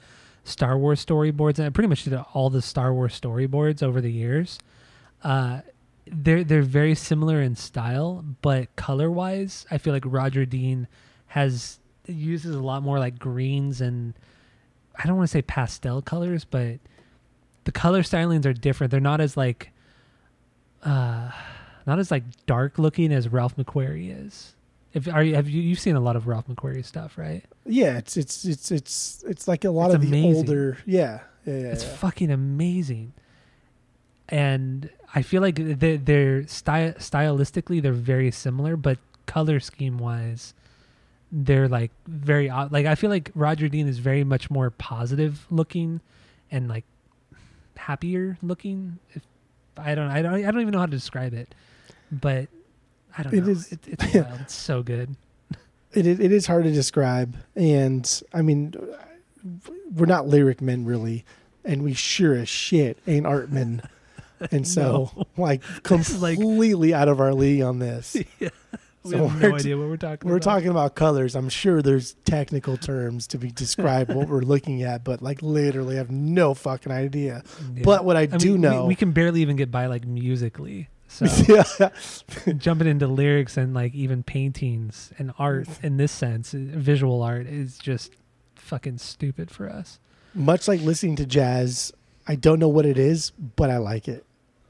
Star 0.45 0.77
Wars 0.77 1.05
storyboards, 1.05 1.59
and 1.59 1.75
pretty 1.75 1.89
much 1.89 2.05
did 2.05 2.15
all 2.35 2.51
the 2.51 2.63
Star 2.63 2.93
Wars 2.93 3.19
storyboards 3.19 3.83
over 3.83 4.01
the 4.01 4.13
years. 4.13 4.59
Uh, 5.23 5.63
they're 6.07 6.45
they're 6.45 6.63
very 6.63 6.95
similar 6.95 7.41
in 7.41 7.57
style, 7.57 8.25
but 8.43 8.75
color 8.77 9.11
wise, 9.11 9.67
I 9.71 9.79
feel 9.79 9.93
like 9.93 10.05
Roger 10.07 10.45
Dean 10.45 10.87
has 11.29 11.79
uses 12.07 12.55
a 12.55 12.61
lot 12.61 12.83
more 12.83 12.99
like 12.99 13.19
greens 13.19 13.81
and 13.81 14.15
I 14.97 15.07
don't 15.07 15.17
want 15.17 15.29
to 15.29 15.33
say 15.33 15.43
pastel 15.43 16.03
colors, 16.03 16.45
but 16.45 16.79
the 17.65 17.73
color 17.73 18.03
stylings 18.03 18.45
are 18.45 18.53
different. 18.53 18.91
They're 18.91 19.01
not 19.01 19.21
as 19.21 19.37
like 19.37 19.71
uh 20.83 21.31
not 21.87 21.99
as 21.99 22.11
like 22.11 22.25
dark 22.47 22.79
looking 22.79 23.13
as 23.13 23.29
Ralph 23.29 23.57
McQuarrie 23.57 24.27
is. 24.27 24.55
If 24.93 25.09
are 25.09 25.23
you 25.23 25.35
have 25.35 25.49
you 25.49 25.61
you've 25.63 25.81
seen 25.81 25.97
a 25.97 26.01
lot 26.01 26.17
of 26.17 26.29
Ralph 26.29 26.47
McQuarrie 26.47 26.85
stuff, 26.85 27.19
right? 27.19 27.45
Yeah, 27.67 27.99
it's 27.99 28.17
it's 28.17 28.45
it's 28.45 28.71
it's 28.71 29.25
it's 29.27 29.49
like 29.49 29.65
a 29.65 29.71
lot 29.71 29.87
It's 29.87 29.97
of 29.97 30.11
the 30.11 30.25
older. 30.25 30.79
Yeah, 30.87 31.21
yeah, 31.47 31.55
yeah. 31.55 31.67
It's 31.73 31.85
yeah. 31.85 31.97
fucking 31.97 32.31
amazing. 32.31 33.15
And 34.29 34.91
I 35.15 35.23
feel 35.23 35.41
like 35.43 35.57
they're, 35.61 35.97
they're 35.99 36.47
sty- 36.49 36.95
stylistically 36.99 37.81
they're 37.81 37.93
very 37.93 38.31
similar, 38.31 38.77
but 38.77 38.99
color 39.27 39.61
scheme 39.61 39.97
wise, 39.99 40.55
they're 41.31 41.69
like 41.69 41.93
very 42.07 42.51
odd. 42.51 42.73
Like 42.73 42.87
I 42.87 42.95
feel 42.97 43.11
like 43.11 43.31
Roger 43.35 43.69
Dean 43.69 43.87
is 43.89 43.99
very 43.99 44.25
much 44.25 44.51
more 44.51 44.71
positive 44.71 45.47
looking, 45.51 46.01
and 46.51 46.69
like 46.69 46.85
happier 47.77 48.39
looking. 48.43 48.99
If 49.15 49.23
I 49.77 49.95
don't, 49.95 50.09
I 50.11 50.23
don't, 50.23 50.35
I 50.35 50.51
don't 50.51 50.61
even 50.61 50.73
know 50.73 50.79
how 50.81 50.87
to 50.87 50.91
describe 50.91 51.33
it, 51.35 51.55
but 52.11 52.49
I 53.17 53.23
don't 53.23 53.35
It 53.35 53.45
know. 53.45 53.51
is- 53.51 53.73
It, 53.73 53.81
it's 53.87 54.05
wild. 54.15 54.41
It's 54.41 54.55
so 54.55 54.83
good. 54.83 55.15
It 55.93 56.07
it 56.07 56.33
is 56.33 56.47
hard 56.49 56.65
to 56.65 56.73
describe, 56.73 57.37
and 57.55 58.23
I 58.33 58.43
mean, 58.43 58.75
we're 59.95 60.07
not 60.07 60.27
lyric 60.27 60.61
men 60.61 60.85
really, 60.85 61.25
and 61.65 61.85
we 61.85 61.95
sure 61.95 62.35
as 62.35 62.49
shit 62.49 62.99
ain't 63.07 63.27
art 63.27 63.53
men, 63.53 63.81
and 64.53 64.67
so 64.67 65.11
like 65.37 65.63
is 65.91 66.21
like- 66.23 66.39
completely 66.39 66.93
out 66.95 67.09
of 67.09 67.21
our 67.21 67.35
league 67.35 67.63
on 67.63 67.79
this. 67.79 68.17
We 69.05 69.11
So 69.11 69.29
have 69.29 69.43
no 69.43 69.55
idea 69.57 69.77
what 69.77 69.89
we're 69.89 69.97
talking 69.99 70.31
we're 70.31 70.37
about. 70.37 70.45
talking 70.45 70.69
about 70.69 70.95
colors. 70.95 71.35
I'm 71.37 71.51
sure 71.51 71.83
there's 71.83 72.15
technical 72.25 72.79
terms 72.79 73.27
to 73.29 73.39
be 73.39 73.51
described 73.51 74.15
what 74.15 74.29
we're 74.29 74.41
looking 74.41 74.83
at, 74.83 75.05
but 75.05 75.21
like 75.21 75.43
literally, 75.43 75.97
I 75.97 75.99
have 75.99 76.11
no 76.11 76.55
fucking 76.55 76.91
idea. 76.91 77.43
Yeah. 77.75 77.83
But 77.83 78.07
what 78.07 78.17
I, 78.17 78.23
I 78.23 78.27
do 78.27 78.53
mean, 78.53 78.63
know, 78.63 78.83
we, 78.85 78.89
we 78.89 78.95
can 78.95 79.13
barely 79.13 79.43
even 79.43 79.57
get 79.57 79.71
by 79.71 79.87
like 79.87 80.07
musically. 80.07 80.89
So 81.09 81.27
yeah, 81.47 81.91
jumping 82.57 82.89
into 82.89 83.07
lyrics 83.07 83.57
and 83.59 83.75
like 83.75 83.95
even 83.95 84.23
paintings 84.23 85.13
and 85.19 85.33
art 85.39 85.69
in 85.83 85.99
this 85.99 86.11
sense, 86.11 86.55
uh, 86.55 86.59
visual 86.61 87.23
art 87.23 87.47
is 87.47 87.77
just 87.79 88.13
fucking 88.57 88.97
stupid 88.99 89.51
for 89.51 89.69
us. 89.69 90.01
much 90.35 90.67
like 90.67 90.81
listening 90.81 91.17
to 91.17 91.27
jazz, 91.27 91.93
I 92.27 92.37
don't 92.37 92.59
know 92.59 92.69
what 92.69 92.87
it 92.87 92.97
is, 92.99 93.31
but 93.33 93.69
I 93.71 93.77
like 93.77 94.09
it. 94.09 94.25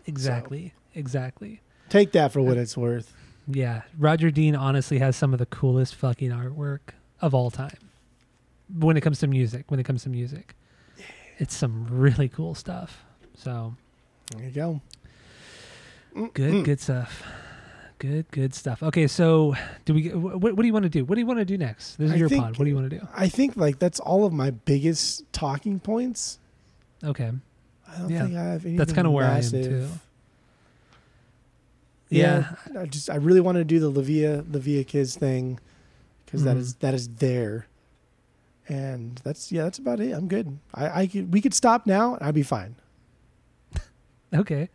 Exactly. 0.06 0.72
exactly. 0.94 1.60
Take 1.88 2.12
that 2.12 2.32
for 2.32 2.40
what 2.42 2.56
it's 2.56 2.76
worth. 2.76 3.12
Yeah, 3.46 3.82
Roger 3.98 4.30
Dean 4.30 4.56
honestly 4.56 4.98
has 4.98 5.16
some 5.16 5.32
of 5.32 5.38
the 5.38 5.46
coolest 5.46 5.94
fucking 5.94 6.30
artwork 6.30 6.80
of 7.20 7.34
all 7.34 7.50
time. 7.50 7.76
When 8.78 8.96
it 8.96 9.02
comes 9.02 9.18
to 9.20 9.26
music, 9.26 9.70
when 9.70 9.78
it 9.78 9.84
comes 9.84 10.02
to 10.04 10.08
music, 10.08 10.54
it's 11.38 11.54
some 11.54 11.86
really 11.90 12.28
cool 12.28 12.54
stuff. 12.54 13.04
So 13.36 13.74
There 14.34 14.44
you 14.46 14.50
go. 14.50 14.80
good, 16.32 16.54
Mm. 16.54 16.64
good 16.64 16.80
stuff. 16.80 17.22
Good, 17.98 18.30
good 18.30 18.54
stuff. 18.54 18.82
Okay, 18.82 19.06
so 19.06 19.54
do 19.84 19.94
we? 19.94 20.08
What, 20.08 20.40
what 20.40 20.56
do 20.56 20.66
you 20.66 20.72
want 20.72 20.82
to 20.84 20.88
do? 20.88 21.04
What 21.04 21.14
do 21.14 21.20
you 21.20 21.26
want 21.26 21.38
to 21.38 21.44
do 21.44 21.56
next? 21.56 21.96
This 21.96 22.08
is 22.08 22.12
I 22.14 22.16
your 22.16 22.28
think- 22.28 22.42
pod. 22.44 22.58
What 22.58 22.64
do 22.64 22.70
you 22.70 22.76
want 22.76 22.90
to 22.90 22.98
do? 22.98 23.06
I 23.14 23.28
think 23.28 23.56
like 23.56 23.78
that's 23.78 24.00
all 24.00 24.24
of 24.26 24.32
my 24.32 24.50
biggest 24.50 25.30
talking 25.32 25.78
points. 25.80 26.38
Okay. 27.02 27.30
I 27.94 27.98
don't 28.00 28.10
Yeah. 28.10 28.22
think 28.24 28.36
I 28.36 28.42
have 28.42 28.64
anything 28.64 28.76
That's 28.76 28.92
kinda 28.92 29.10
where 29.10 29.26
I 29.26 29.38
am, 29.38 29.50
too. 29.50 29.88
Yeah, 32.10 32.54
I 32.78 32.86
just 32.86 33.10
I 33.10 33.16
really 33.16 33.40
want 33.40 33.56
to 33.56 33.64
do 33.64 33.80
the 33.80 33.90
Lavia 33.90 34.42
Lavia 34.44 34.86
Kids 34.86 35.16
thing 35.16 35.58
because 36.24 36.44
that 36.44 36.56
Mhm. 36.56 36.60
is 36.60 36.74
that 36.76 36.94
is 36.94 37.08
there, 37.08 37.66
and 38.68 39.20
that's 39.24 39.50
yeah 39.50 39.64
that's 39.64 39.78
about 39.78 39.98
it. 40.00 40.12
I'm 40.12 40.28
good. 40.28 40.58
I, 40.74 41.02
I 41.02 41.06
could 41.08 41.32
we 41.32 41.40
could 41.40 41.54
stop 41.54 41.86
now. 41.86 42.14
and 42.14 42.22
I'd 42.22 42.34
be 42.34 42.42
fine. 42.42 42.76
Okay. 44.34 44.68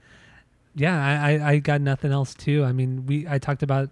Yeah, 0.76 0.96
I, 1.04 1.32
I, 1.34 1.50
I 1.52 1.58
got 1.60 1.82
nothing 1.82 2.12
else 2.14 2.34
too. 2.34 2.64
I 2.64 2.72
mean, 2.72 3.06
we 3.06 3.28
I 3.28 3.40
talked 3.40 3.64
about 3.64 3.90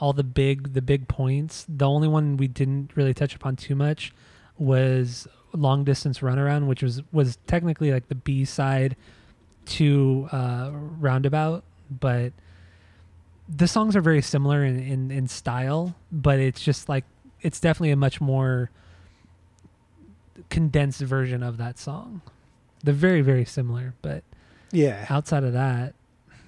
all 0.00 0.12
the 0.12 0.24
big 0.24 0.72
the 0.72 0.82
big 0.82 1.06
points. 1.08 1.64
The 1.68 1.88
only 1.88 2.08
one 2.08 2.36
we 2.36 2.48
didn't 2.48 2.96
really 2.96 3.14
touch 3.14 3.34
upon 3.34 3.56
too 3.56 3.74
much 3.76 4.12
was 4.56 5.26
long 5.52 5.84
distance 5.84 6.18
runaround, 6.20 6.66
which 6.66 6.82
was 6.82 7.02
was 7.12 7.36
technically 7.46 7.92
like 7.92 8.08
the 8.08 8.14
B 8.14 8.44
side 8.44 8.96
to 9.66 10.28
uh, 10.32 10.70
roundabout, 10.72 11.62
but 11.90 12.32
the 13.48 13.66
songs 13.68 13.96
are 13.96 14.00
very 14.02 14.20
similar 14.22 14.62
in, 14.64 14.78
in, 14.78 15.10
in 15.10 15.26
style, 15.28 15.94
but 16.12 16.38
it's 16.38 16.60
just 16.62 16.88
like 16.88 17.04
it's 17.40 17.60
definitely 17.60 17.90
a 17.90 17.96
much 17.96 18.20
more 18.20 18.70
condensed 20.50 21.00
version 21.00 21.42
of 21.42 21.56
that 21.58 21.78
song. 21.78 22.22
They're 22.84 22.94
very, 22.94 23.20
very 23.22 23.44
similar, 23.44 23.94
but 24.02 24.22
Yeah, 24.72 25.06
outside 25.10 25.44
of 25.44 25.52
that, 25.54 25.94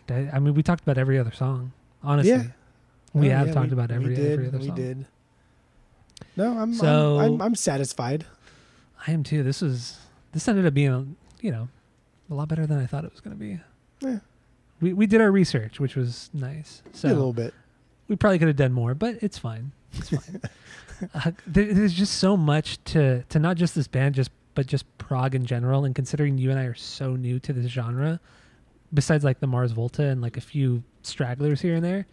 I 0.08 0.38
mean, 0.38 0.54
we 0.54 0.62
talked 0.62 0.82
about 0.82 0.98
every 0.98 1.18
other 1.18 1.32
song. 1.32 1.72
Honestly, 2.02 2.32
Yeah. 2.32 2.42
we 3.12 3.28
No, 3.28 3.36
have 3.36 3.46
yeah, 3.48 3.52
talked 3.54 3.72
about 3.72 3.90
we 3.90 3.96
every 3.96 4.14
did, 4.14 4.32
every 4.32 4.48
other 4.48 4.58
we 4.58 4.66
song. 4.66 4.76
We 4.76 4.82
did. 4.82 5.06
No, 6.36 6.58
I'm 6.58 6.74
So- 6.74 7.18
I'm, 7.18 7.32
I'm 7.34 7.42
I'm 7.42 7.54
satisfied. 7.54 8.24
I 9.06 9.12
am 9.12 9.22
too. 9.22 9.42
This 9.42 9.60
was 9.62 9.98
this 10.32 10.46
ended 10.48 10.66
up 10.66 10.74
being, 10.74 11.16
you 11.40 11.50
know, 11.50 11.68
a 12.30 12.34
lot 12.34 12.48
better 12.48 12.66
than 12.66 12.78
I 12.78 12.86
thought 12.86 13.04
it 13.04 13.10
was 13.12 13.20
going 13.20 13.36
to 13.36 13.40
be. 13.40 13.60
Yeah. 14.00 14.18
We 14.80 14.92
we 14.92 15.06
did 15.06 15.20
our 15.20 15.30
research, 15.30 15.80
which 15.80 15.96
was 15.96 16.30
nice. 16.32 16.82
a 16.92 16.96
So 16.96 17.08
little 17.08 17.32
bit. 17.32 17.52
we 18.08 18.16
probably 18.16 18.38
could 18.38 18.48
have 18.48 18.56
done 18.56 18.72
more, 18.72 18.94
but 18.94 19.16
it's 19.22 19.38
fine. 19.38 19.72
It's 19.94 20.08
fine. 20.10 20.40
uh, 21.14 21.32
there, 21.46 21.72
there's 21.74 21.92
just 21.94 22.14
so 22.18 22.36
much 22.36 22.82
to 22.84 23.22
to 23.28 23.38
not 23.38 23.56
just 23.56 23.74
this 23.74 23.88
band, 23.88 24.14
just 24.14 24.30
but 24.54 24.66
just 24.66 24.84
prog 24.98 25.34
in 25.34 25.44
general. 25.46 25.84
And 25.84 25.94
considering 25.94 26.38
you 26.38 26.50
and 26.50 26.58
I 26.58 26.64
are 26.64 26.74
so 26.74 27.14
new 27.16 27.38
to 27.40 27.52
this 27.52 27.66
genre, 27.70 28.20
besides 28.92 29.22
like 29.24 29.40
the 29.40 29.46
Mars 29.46 29.72
Volta 29.72 30.04
and 30.04 30.20
like 30.20 30.36
a 30.36 30.40
few 30.40 30.82
stragglers 31.02 31.60
here 31.60 31.76
and 31.76 31.84
there, 31.84 32.06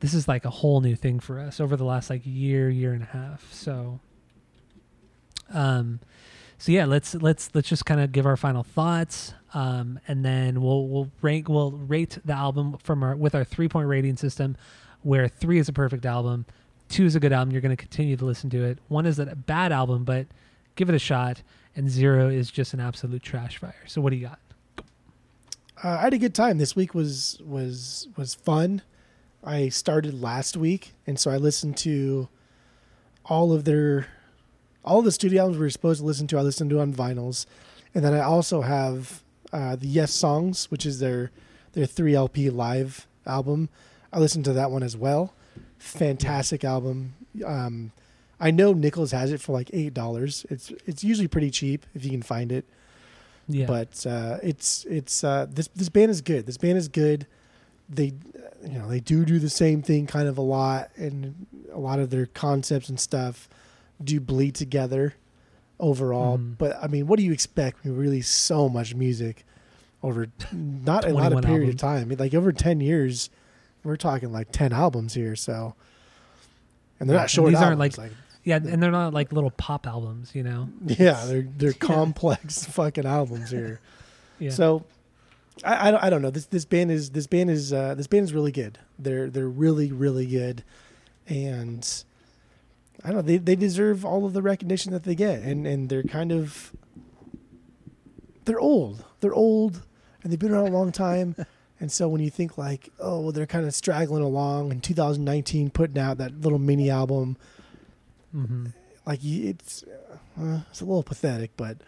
this 0.00 0.14
is 0.14 0.26
like 0.28 0.44
a 0.44 0.50
whole 0.50 0.80
new 0.80 0.94
thing 0.96 1.20
for 1.20 1.38
us 1.40 1.60
over 1.60 1.76
the 1.76 1.84
last 1.84 2.10
like 2.10 2.22
year, 2.24 2.68
year 2.70 2.92
and 2.92 3.02
a 3.02 3.06
half. 3.06 3.50
So, 3.52 3.98
um, 5.52 6.00
so 6.58 6.72
yeah, 6.72 6.86
let's 6.86 7.14
let's 7.14 7.50
let's 7.54 7.68
just 7.68 7.84
kind 7.84 8.00
of 8.00 8.12
give 8.12 8.26
our 8.26 8.36
final 8.36 8.62
thoughts, 8.62 9.34
um, 9.52 9.98
and 10.08 10.24
then 10.24 10.62
we'll 10.62 10.88
we'll 10.88 11.10
rank 11.20 11.48
we'll 11.48 11.72
rate 11.72 12.18
the 12.24 12.32
album 12.32 12.76
from 12.82 13.02
our 13.02 13.16
with 13.16 13.34
our 13.34 13.44
three 13.44 13.68
point 13.68 13.88
rating 13.88 14.16
system, 14.16 14.56
where 15.02 15.28
three 15.28 15.58
is 15.58 15.68
a 15.68 15.72
perfect 15.72 16.06
album, 16.06 16.46
two 16.88 17.04
is 17.04 17.16
a 17.16 17.20
good 17.20 17.32
album. 17.32 17.52
You're 17.52 17.60
going 17.60 17.76
to 17.76 17.80
continue 17.80 18.16
to 18.16 18.24
listen 18.24 18.50
to 18.50 18.64
it. 18.64 18.78
One 18.88 19.04
is 19.04 19.18
a 19.18 19.26
bad 19.26 19.72
album, 19.72 20.04
but 20.04 20.26
give 20.76 20.88
it 20.88 20.94
a 20.94 20.98
shot, 20.98 21.42
and 21.76 21.90
zero 21.90 22.28
is 22.28 22.50
just 22.50 22.72
an 22.72 22.80
absolute 22.80 23.22
trash 23.22 23.58
fire. 23.58 23.74
So 23.86 24.00
what 24.00 24.10
do 24.10 24.16
you 24.16 24.28
got? 24.28 24.38
Uh, 25.82 25.98
I 25.98 26.02
had 26.02 26.14
a 26.14 26.18
good 26.18 26.34
time. 26.34 26.58
This 26.58 26.74
week 26.74 26.94
was 26.94 27.40
was 27.44 28.08
was 28.16 28.34
fun. 28.34 28.82
I 29.42 29.68
started 29.68 30.18
last 30.18 30.56
week, 30.56 30.94
and 31.06 31.18
so 31.18 31.30
I 31.30 31.36
listened 31.36 31.76
to 31.78 32.28
all 33.26 33.52
of 33.52 33.64
their 33.64 34.06
all 34.84 35.02
the 35.02 35.12
studio 35.12 35.42
albums 35.42 35.58
we 35.58 35.64
were 35.64 35.70
supposed 35.70 36.00
to 36.00 36.06
listen 36.06 36.26
to. 36.28 36.38
I 36.38 36.42
listened 36.42 36.70
to 36.70 36.80
on 36.80 36.92
vinyls, 36.92 37.46
and 37.94 38.04
then 38.04 38.14
I 38.14 38.20
also 38.20 38.62
have 38.62 39.22
uh, 39.52 39.76
the 39.76 39.86
Yes 39.86 40.12
songs, 40.12 40.70
which 40.70 40.84
is 40.84 41.00
their 41.00 41.30
their 41.72 41.86
three 41.86 42.14
LP 42.14 42.50
live 42.50 43.06
album. 43.26 43.68
I 44.12 44.18
listened 44.18 44.44
to 44.46 44.52
that 44.52 44.70
one 44.70 44.82
as 44.82 44.96
well. 44.96 45.34
Fantastic 45.78 46.64
album. 46.64 47.14
Um, 47.44 47.92
I 48.40 48.50
know 48.50 48.72
Nichols 48.72 49.12
has 49.12 49.32
it 49.32 49.40
for 49.40 49.52
like 49.52 49.70
eight 49.72 49.94
dollars. 49.94 50.46
It's 50.50 50.70
it's 50.86 51.02
usually 51.02 51.28
pretty 51.28 51.50
cheap 51.50 51.86
if 51.94 52.04
you 52.04 52.10
can 52.10 52.22
find 52.22 52.52
it 52.52 52.64
Yeah, 53.48 53.66
but 53.66 54.06
uh, 54.06 54.38
it's 54.42 54.84
it's 54.84 55.24
uh, 55.24 55.46
this 55.48 55.68
this 55.68 55.88
band 55.88 56.10
is 56.10 56.20
good. 56.20 56.46
This 56.46 56.58
band 56.58 56.78
is 56.78 56.88
good. 56.88 57.26
They 57.88 58.12
you 58.62 58.78
know 58.78 58.88
they 58.88 59.00
do 59.00 59.24
do 59.24 59.38
the 59.38 59.50
same 59.50 59.82
thing 59.82 60.06
kind 60.06 60.28
of 60.28 60.38
a 60.38 60.42
lot, 60.42 60.90
and 60.96 61.46
a 61.72 61.78
lot 61.78 61.98
of 61.98 62.10
their 62.10 62.26
concepts 62.26 62.88
and 62.88 62.98
stuff 62.98 63.48
do 64.02 64.20
bleed 64.20 64.54
together 64.54 65.14
overall. 65.80 66.38
Mhm. 66.38 66.58
But 66.58 66.76
I 66.82 66.86
mean, 66.88 67.06
what 67.06 67.18
do 67.18 67.24
you 67.24 67.32
expect? 67.32 67.84
when 67.84 67.94
you 67.94 67.98
release 68.00 68.28
so 68.28 68.68
much 68.68 68.94
music 68.94 69.44
over 70.02 70.28
not 70.52 71.04
a 71.06 71.10
lot 71.14 71.32
of 71.32 71.42
period 71.42 71.62
albums. 71.62 71.74
of 71.74 71.80
time. 71.80 72.02
I 72.02 72.04
mean, 72.04 72.18
like 72.18 72.34
over 72.34 72.52
ten 72.52 72.80
years, 72.80 73.30
we're 73.82 73.96
talking 73.96 74.32
like 74.32 74.52
ten 74.52 74.72
albums 74.72 75.14
here. 75.14 75.36
So, 75.36 75.74
and 77.00 77.08
they're 77.08 77.16
Yeah, 77.16 77.22
not 77.22 77.30
short. 77.30 77.50
these 77.50 77.60
aren't 77.60 77.72
albums, 77.80 77.98
like- 77.98 78.12
yeah, 78.44 78.56
and 78.56 78.82
they're 78.82 78.90
not 78.90 79.14
like 79.14 79.32
little 79.32 79.50
pop 79.50 79.86
albums, 79.86 80.34
you 80.34 80.42
know. 80.42 80.68
yeah, 80.86 81.24
they're 81.26 81.48
they're 81.56 81.72
complex 81.72 82.64
fucking 82.66 83.06
albums 83.06 83.50
here. 83.50 83.80
Yeah. 84.38 84.50
So 84.50 84.84
I, 85.64 85.88
I 85.88 85.90
don't 85.90 86.02
I 86.04 86.10
don't 86.10 86.20
know. 86.20 86.30
This 86.30 86.46
this 86.46 86.64
band 86.66 86.90
is 86.90 87.10
this 87.10 87.26
band 87.26 87.48
is 87.50 87.72
uh, 87.72 87.94
this 87.94 88.06
band 88.06 88.24
is 88.24 88.34
really 88.34 88.52
good. 88.52 88.78
They're 88.98 89.30
they're 89.30 89.48
really 89.48 89.92
really 89.92 90.26
good, 90.26 90.62
and 91.26 92.04
I 93.04 93.08
don't 93.08 93.16
know. 93.16 93.22
They 93.22 93.36
they 93.36 93.56
deserve 93.56 94.04
all 94.04 94.24
of 94.24 94.32
the 94.32 94.42
recognition 94.42 94.92
that 94.92 95.04
they 95.04 95.14
get, 95.14 95.42
and 95.42 95.66
and 95.66 95.88
they're 95.88 96.02
kind 96.02 96.32
of 96.32 96.72
they're 98.44 98.60
old. 98.60 99.04
They're 99.20 99.34
old, 99.34 99.82
and 100.22 100.32
they've 100.32 100.38
been 100.38 100.52
around 100.52 100.68
a 100.68 100.76
long 100.76 100.92
time. 100.92 101.36
And 101.80 101.90
so 101.90 102.08
when 102.08 102.22
you 102.22 102.30
think 102.30 102.56
like, 102.56 102.88
oh, 103.00 103.20
well, 103.20 103.32
they're 103.32 103.46
kind 103.46 103.66
of 103.66 103.74
straggling 103.74 104.22
along 104.22 104.70
in 104.70 104.80
2019, 104.80 105.70
putting 105.70 105.98
out 105.98 106.18
that 106.18 106.40
little 106.40 106.60
mini 106.60 106.88
album, 106.88 107.36
hmm 108.30 108.66
like 109.04 109.20
it's 109.22 109.84
uh, 110.40 110.60
it's 110.70 110.80
a 110.80 110.84
little 110.84 111.02
pathetic, 111.02 111.50
but 111.56 111.78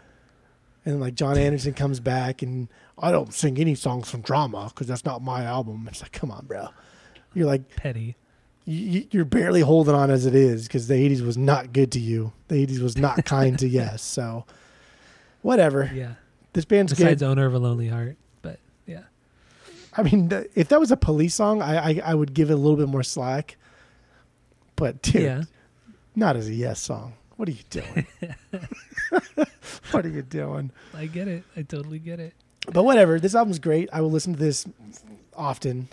and 0.84 1.00
like 1.00 1.14
Jon 1.14 1.38
Anderson 1.38 1.72
comes 1.72 2.00
back 2.00 2.42
and 2.42 2.68
I 2.98 3.10
don't 3.10 3.32
sing 3.32 3.58
any 3.58 3.74
songs 3.74 4.10
from 4.10 4.20
Drama 4.20 4.70
because 4.72 4.86
that's 4.86 5.04
not 5.04 5.22
my 5.22 5.44
album. 5.44 5.86
It's 5.90 6.02
like, 6.02 6.12
come 6.12 6.30
on, 6.30 6.46
bro. 6.46 6.68
You're 7.34 7.46
like 7.46 7.74
petty. 7.76 8.16
You're 8.68 9.24
barely 9.24 9.60
holding 9.60 9.94
on 9.94 10.10
as 10.10 10.26
it 10.26 10.34
is 10.34 10.66
because 10.66 10.88
the 10.88 10.94
'80s 10.94 11.24
was 11.24 11.38
not 11.38 11.72
good 11.72 11.92
to 11.92 12.00
you. 12.00 12.32
The 12.48 12.66
'80s 12.66 12.80
was 12.80 12.98
not 12.98 13.24
kind 13.24 13.58
to 13.60 13.68
Yes. 13.68 14.02
So 14.02 14.44
whatever. 15.42 15.90
Yeah. 15.94 16.14
This 16.52 16.64
band's 16.64 16.92
good. 16.92 17.04
Besides 17.04 17.22
good. 17.22 17.28
owner 17.28 17.46
of 17.46 17.54
a 17.54 17.58
lonely 17.58 17.88
heart, 17.88 18.16
but 18.42 18.58
yeah. 18.86 19.02
I 19.96 20.02
mean, 20.02 20.28
th- 20.30 20.50
if 20.54 20.68
that 20.68 20.80
was 20.80 20.90
a 20.90 20.96
police 20.96 21.34
song, 21.34 21.62
I, 21.62 21.90
I 21.90 22.00
I 22.06 22.14
would 22.14 22.34
give 22.34 22.50
it 22.50 22.54
a 22.54 22.56
little 22.56 22.76
bit 22.76 22.88
more 22.88 23.02
slack. 23.02 23.56
But 24.74 25.00
dude, 25.02 25.22
Yeah. 25.22 25.42
not 26.14 26.36
as 26.36 26.48
a 26.48 26.52
Yes 26.54 26.80
song. 26.80 27.14
What 27.36 27.48
are 27.48 27.52
you 27.52 27.62
doing? 27.70 28.06
what 29.90 30.04
are 30.04 30.08
you 30.08 30.22
doing? 30.22 30.70
I 30.94 31.06
get 31.06 31.28
it. 31.28 31.44
I 31.56 31.62
totally 31.62 31.98
get 31.98 32.18
it. 32.20 32.32
but 32.72 32.82
whatever. 32.84 33.20
This 33.20 33.34
album's 33.34 33.58
great. 33.58 33.88
I 33.92 34.00
will 34.00 34.10
listen 34.10 34.32
to 34.32 34.38
this 34.38 34.66
often. 35.36 35.88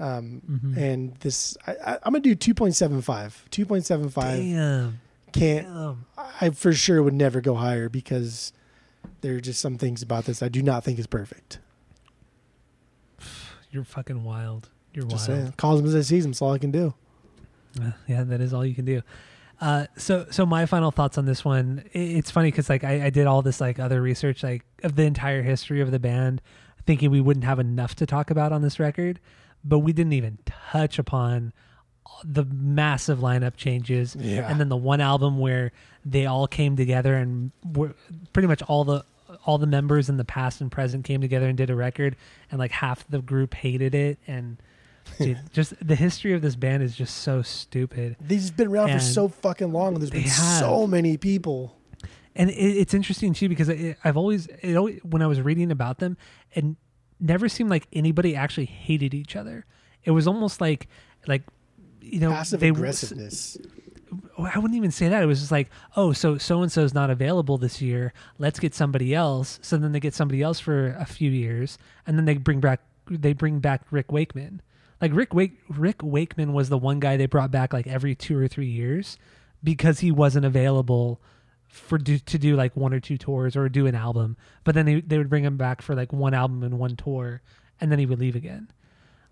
Um, 0.00 0.42
Mhm. 0.50 0.76
and 0.76 1.14
this, 1.20 1.56
I, 1.66 1.72
I, 1.84 1.92
I'm 2.02 2.12
gonna 2.12 2.20
do 2.20 2.34
2.75. 2.36 3.44
2.75 3.50 4.14
Damn. 4.14 5.00
can't. 5.32 5.66
Damn. 5.66 6.06
I 6.40 6.50
for 6.50 6.72
sure 6.72 7.02
would 7.02 7.14
never 7.14 7.40
go 7.40 7.54
higher 7.54 7.88
because 7.88 8.52
there 9.20 9.36
are 9.36 9.40
just 9.40 9.60
some 9.60 9.78
things 9.78 10.02
about 10.02 10.24
this 10.24 10.42
I 10.42 10.48
do 10.48 10.62
not 10.62 10.82
think 10.84 10.98
is 10.98 11.06
perfect. 11.06 11.58
You're 13.70 13.84
fucking 13.84 14.24
wild. 14.24 14.70
You're 14.92 15.06
Just 15.06 15.28
wild. 15.28 15.40
saying, 15.40 15.52
calls 15.56 15.80
him 15.80 15.86
as 15.86 15.94
I 15.94 16.02
him. 16.24 16.30
That's 16.30 16.42
all 16.42 16.52
I 16.52 16.58
can 16.58 16.70
do. 16.70 16.94
Uh, 17.80 17.90
yeah, 18.06 18.22
that 18.22 18.40
is 18.40 18.52
all 18.54 18.64
you 18.64 18.74
can 18.74 18.84
do. 18.84 19.02
Uh, 19.60 19.86
so, 19.96 20.26
so 20.30 20.44
my 20.46 20.66
final 20.66 20.90
thoughts 20.90 21.18
on 21.18 21.24
this 21.26 21.44
one. 21.44 21.84
It's 21.92 22.30
funny 22.30 22.50
because 22.50 22.68
like 22.68 22.84
I, 22.84 23.06
I 23.06 23.10
did 23.10 23.26
all 23.26 23.42
this 23.42 23.60
like 23.60 23.78
other 23.78 24.00
research 24.00 24.42
like 24.42 24.64
of 24.82 24.94
the 24.96 25.02
entire 25.04 25.42
history 25.42 25.80
of 25.80 25.90
the 25.90 25.98
band, 25.98 26.40
thinking 26.86 27.10
we 27.10 27.20
wouldn't 27.20 27.44
have 27.44 27.58
enough 27.58 27.94
to 27.96 28.06
talk 28.06 28.30
about 28.30 28.52
on 28.52 28.62
this 28.62 28.78
record, 28.78 29.18
but 29.64 29.78
we 29.80 29.92
didn't 29.92 30.12
even 30.12 30.38
touch 30.44 30.98
upon 30.98 31.52
the 32.22 32.44
massive 32.44 33.18
lineup 33.18 33.56
changes 33.56 34.14
Yeah. 34.18 34.48
and 34.50 34.60
then 34.60 34.68
the 34.68 34.76
one 34.76 35.00
album 35.00 35.38
where 35.38 35.72
they 36.04 36.26
all 36.26 36.46
came 36.46 36.76
together 36.76 37.14
and 37.16 37.50
were 37.64 37.94
pretty 38.32 38.46
much 38.48 38.62
all 38.62 38.84
the 38.84 39.04
all 39.46 39.58
the 39.58 39.66
members 39.66 40.08
in 40.08 40.16
the 40.16 40.24
past 40.24 40.60
and 40.60 40.70
present 40.70 41.04
came 41.04 41.20
together 41.20 41.46
and 41.48 41.56
did 41.58 41.68
a 41.70 41.74
record, 41.74 42.14
and 42.50 42.58
like 42.58 42.70
half 42.70 43.06
the 43.08 43.20
group 43.20 43.52
hated 43.54 43.94
it, 43.94 44.18
and 44.28 44.58
dude, 45.18 45.38
just 45.52 45.74
the 45.84 45.96
history 45.96 46.32
of 46.34 46.40
this 46.40 46.54
band 46.56 46.82
is 46.82 46.94
just 46.94 47.16
so 47.18 47.42
stupid. 47.42 48.16
They've 48.20 48.56
been 48.56 48.68
around 48.68 48.90
And 48.90 49.00
for 49.00 49.06
so 49.06 49.28
fucking 49.28 49.72
long, 49.72 49.94
and 49.94 50.02
there's 50.02 50.10
been 50.10 50.22
have. 50.22 50.60
so 50.60 50.86
many 50.86 51.16
people. 51.16 51.76
and 52.36 52.48
it, 52.48 52.54
it's 52.54 52.94
interesting 52.94 53.32
too 53.34 53.48
because 53.48 53.68
it, 53.68 53.96
I've 54.04 54.16
always, 54.16 54.46
it 54.62 54.76
always 54.76 55.00
when 55.02 55.20
I 55.20 55.26
was 55.26 55.40
reading 55.40 55.72
about 55.72 55.98
them, 55.98 56.16
it 56.52 56.64
never 57.20 57.48
seemed 57.48 57.70
like 57.70 57.86
anybody 57.92 58.36
actually 58.36 58.66
hated 58.66 59.14
each 59.14 59.36
other. 59.36 59.64
It 60.04 60.10
was 60.10 60.26
almost 60.26 60.60
like 60.60 60.88
like 61.26 61.42
you 62.00 62.20
know 62.20 62.30
Passive 62.30 62.60
they 62.60 62.68
aggressiveness. 62.68 63.56
Oh, 64.38 64.48
I 64.52 64.58
wouldn't 64.58 64.76
even 64.76 64.90
say 64.90 65.08
that. 65.08 65.22
It 65.22 65.26
was 65.26 65.40
just 65.40 65.52
like, 65.52 65.70
oh, 65.96 66.12
so 66.12 66.38
so 66.38 66.62
and 66.62 66.70
so's 66.70 66.94
not 66.94 67.10
available 67.10 67.58
this 67.58 67.80
year. 67.80 68.12
Let's 68.38 68.60
get 68.60 68.74
somebody 68.74 69.14
else. 69.14 69.58
So 69.62 69.76
then 69.76 69.92
they 69.92 70.00
get 70.00 70.14
somebody 70.14 70.42
else 70.42 70.60
for 70.60 70.94
a 70.98 71.04
few 71.04 71.30
years, 71.30 71.78
and 72.06 72.16
then 72.16 72.24
they 72.24 72.36
bring 72.36 72.60
back 72.60 72.80
they 73.08 73.32
bring 73.32 73.60
back 73.60 73.82
Rick 73.90 74.12
Wakeman. 74.12 74.62
Like 75.00 75.12
Rick 75.14 75.34
Wake 75.34 75.58
Rick 75.68 76.02
Wakeman 76.02 76.52
was 76.52 76.68
the 76.68 76.78
one 76.78 77.00
guy 77.00 77.16
they 77.16 77.26
brought 77.26 77.50
back 77.50 77.72
like 77.72 77.86
every 77.86 78.14
two 78.14 78.38
or 78.38 78.48
three 78.48 78.68
years 78.68 79.18
because 79.62 80.00
he 80.00 80.10
wasn't 80.10 80.44
available 80.44 81.20
for 81.74 81.98
do, 81.98 82.18
to 82.18 82.38
do 82.38 82.56
like 82.56 82.76
one 82.76 82.94
or 82.94 83.00
two 83.00 83.18
tours 83.18 83.56
or 83.56 83.68
do 83.68 83.86
an 83.86 83.94
album. 83.94 84.36
But 84.62 84.74
then 84.74 84.86
they 84.86 85.00
they 85.00 85.18
would 85.18 85.28
bring 85.28 85.44
him 85.44 85.56
back 85.56 85.82
for 85.82 85.94
like 85.94 86.12
one 86.12 86.34
album 86.34 86.62
and 86.62 86.78
one 86.78 86.96
tour, 86.96 87.42
and 87.80 87.90
then 87.90 87.98
he 87.98 88.06
would 88.06 88.18
leave 88.20 88.36
again. 88.36 88.68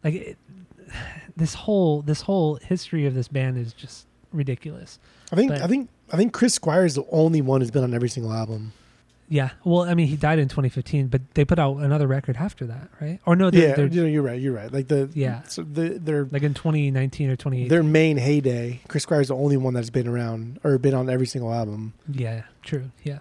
Like 0.04 0.14
it, 0.14 0.38
this 1.36 1.54
whole 1.54 2.02
this 2.02 2.20
whole 2.22 2.56
history 2.56 3.06
of 3.06 3.14
this 3.14 3.28
band 3.28 3.58
is 3.58 3.72
just 3.72 4.06
ridiculous. 4.32 4.98
I 5.30 5.36
think 5.36 5.50
But- 5.50 5.62
I 5.62 5.66
think 5.66 5.88
I 6.12 6.16
think 6.16 6.32
Chris 6.32 6.54
Squire 6.54 6.84
is 6.84 6.94
the 6.94 7.04
only 7.10 7.40
one 7.40 7.60
who's 7.60 7.70
been 7.70 7.84
on 7.84 7.94
every 7.94 8.08
single 8.08 8.32
album. 8.32 8.72
Yeah. 9.32 9.48
Well, 9.64 9.84
I 9.84 9.94
mean, 9.94 10.08
he 10.08 10.16
died 10.16 10.38
in 10.38 10.48
2015, 10.48 11.06
but 11.06 11.22
they 11.32 11.46
put 11.46 11.58
out 11.58 11.78
another 11.78 12.06
record 12.06 12.36
after 12.36 12.66
that, 12.66 12.90
right? 13.00 13.18
Or 13.24 13.34
no, 13.34 13.50
they're, 13.50 13.68
yeah, 13.70 13.74
they're 13.74 13.86
you 13.86 14.02
know, 14.02 14.06
you're 14.06 14.22
right. 14.22 14.38
You're 14.38 14.52
right. 14.52 14.70
Like 14.70 14.88
the 14.88 15.08
Yeah. 15.14 15.40
so 15.44 15.62
the, 15.62 15.98
their 15.98 16.26
like 16.30 16.42
in 16.42 16.52
2019 16.52 17.30
or 17.30 17.36
2018. 17.36 17.68
their 17.68 17.82
main 17.82 18.18
heyday. 18.18 18.80
Chris 18.88 19.04
Squire 19.04 19.22
is 19.22 19.28
the 19.28 19.34
only 19.34 19.56
one 19.56 19.72
that's 19.72 19.88
been 19.88 20.06
around 20.06 20.60
or 20.64 20.76
been 20.76 20.92
on 20.92 21.08
every 21.08 21.24
single 21.26 21.50
album. 21.50 21.94
Yeah, 22.10 22.42
true. 22.62 22.90
Yeah. 23.04 23.20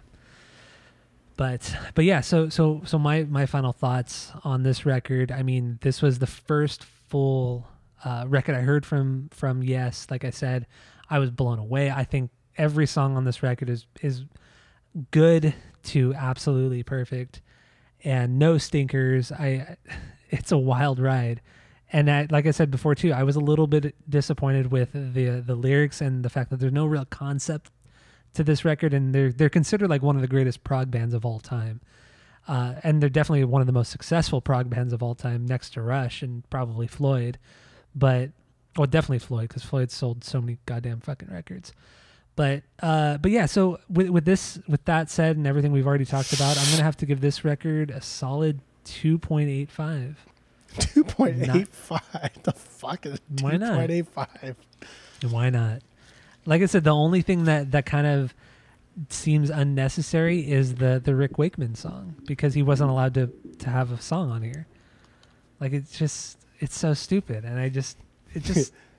But 1.38 1.74
but 1.96 2.04
yeah, 2.04 2.20
so 2.20 2.50
so 2.50 2.82
so 2.84 3.00
my 3.00 3.24
my 3.24 3.46
final 3.46 3.72
thoughts 3.72 4.34
on 4.44 4.64
this 4.64 4.86
record. 4.86 5.32
I 5.32 5.44
mean, 5.44 5.80
this 5.82 6.02
was 6.02 6.20
the 6.20 6.28
first 6.28 6.84
full 6.84 7.70
uh, 8.04 8.26
record 8.28 8.56
I 8.56 8.60
heard 8.62 8.86
from 8.86 9.30
from 9.32 9.64
Yes. 9.64 10.08
Like 10.12 10.26
I 10.26 10.32
said, 10.32 10.68
I 11.10 11.20
was 11.20 11.32
blown 11.32 11.58
away. 11.58 11.90
I 11.90 12.04
think 12.04 12.32
every 12.58 12.86
song 12.86 13.16
on 13.16 13.24
this 13.24 13.42
record 13.42 13.70
is 13.70 13.86
is 14.02 14.26
good 15.12 15.54
to 15.84 16.14
absolutely 16.14 16.84
perfect, 16.84 17.42
and 18.04 18.40
no 18.40 18.58
stinkers. 18.58 19.32
I 19.32 19.78
it's 20.30 20.52
a 20.52 20.58
wild 20.58 21.00
ride. 21.00 21.42
And 21.94 22.10
I, 22.10 22.28
like 22.30 22.46
I 22.48 22.52
said 22.52 22.72
before 22.72 22.96
too, 22.96 23.12
I 23.12 23.24
was 23.24 23.36
a 23.36 23.42
little 23.42 23.68
bit 23.68 23.96
disappointed 24.10 24.72
with 24.72 24.94
the 24.94 25.44
the 25.46 25.56
lyrics 25.56 26.02
and 26.02 26.24
the 26.24 26.30
fact 26.30 26.50
that 26.50 26.60
there's 26.60 26.72
no 26.72 26.86
real 26.86 27.06
concept 27.06 27.70
to 28.34 28.44
this 28.44 28.64
record, 28.64 28.94
and 28.94 29.14
they're 29.14 29.32
they're 29.32 29.50
considered 29.50 29.90
like 29.90 30.02
one 30.02 30.16
of 30.16 30.22
the 30.22 30.28
greatest 30.28 30.64
prog 30.64 30.90
bands 30.90 31.14
of 31.14 31.26
all 31.26 31.40
time, 31.40 31.82
uh, 32.48 32.76
and 32.84 33.02
they're 33.02 33.10
definitely 33.10 33.44
one 33.44 33.62
of 33.62 33.68
the 33.68 33.74
most 33.74 33.92
successful 33.92 34.42
prog 34.42 34.70
bands 34.70 34.94
of 34.94 35.04
all 35.04 35.16
time, 35.16 35.46
next 35.46 35.74
to 35.74 35.82
Rush 35.82 36.22
and 36.22 36.50
probably 36.50 36.88
Floyd, 36.88 37.38
but 37.94 38.30
well, 38.78 38.88
definitely 38.88 39.20
Floyd 39.20 39.50
because 39.50 39.64
Floyd 39.64 39.92
sold 39.92 40.24
so 40.24 40.40
many 40.40 40.60
goddamn 40.66 41.02
fucking 41.02 41.30
records. 41.30 41.74
But 42.36 42.64
uh, 42.82 43.18
but 43.18 43.32
yeah, 43.32 43.46
so 43.46 43.80
with 43.90 44.10
with 44.10 44.26
this 44.26 44.60
with 44.68 44.84
that 44.86 45.10
said 45.10 45.38
and 45.38 45.46
everything 45.46 45.72
we've 45.72 45.88
already 45.88 46.06
talked 46.06 46.34
about, 46.34 46.58
I'm 46.58 46.70
gonna 46.72 46.84
have 46.84 46.98
to 46.98 47.06
give 47.06 47.22
this 47.22 47.44
record 47.44 47.92
a 47.92 48.02
solid 48.02 48.62
two 48.84 49.18
point 49.18 49.50
eight 49.50 49.70
five. 49.70 50.18
Two 50.80 51.04
point 51.04 51.50
eight 51.50 51.68
five. 51.68 52.32
The 52.44 52.54
fuck 52.54 53.06
is 53.06 53.20
Why 53.42 53.52
two 53.52 53.58
not? 53.58 53.78
point 53.78 53.92
eight 53.92 54.08
five? 54.08 54.56
Why 55.30 55.50
not? 55.50 55.82
Like 56.46 56.62
I 56.62 56.66
said, 56.66 56.84
the 56.84 56.96
only 56.96 57.22
thing 57.22 57.44
that 57.44 57.72
that 57.72 57.86
kind 57.86 58.08
of 58.08 58.34
seems 59.10 59.50
unnecessary 59.50 60.50
is 60.50 60.76
the 60.76 61.02
the 61.04 61.16
Rick 61.16 61.38
Wakeman 61.38 61.76
song 61.76 62.16
because 62.26 62.54
he 62.54 62.64
wasn't 62.64 62.90
allowed 62.90 63.14
to 63.16 63.28
to 63.60 63.70
have 63.70 63.92
a 63.92 64.02
song 64.02 64.32
on 64.32 64.42
here. 64.42 64.68
Like 65.60 65.74
it's 65.74 65.98
just 65.98 66.38
it's 66.60 66.78
so 66.78 66.94
stupid, 66.94 67.44
and 67.44 67.60
I 67.60 67.70
just 67.70 67.98
it 68.34 68.44
just 68.44 68.74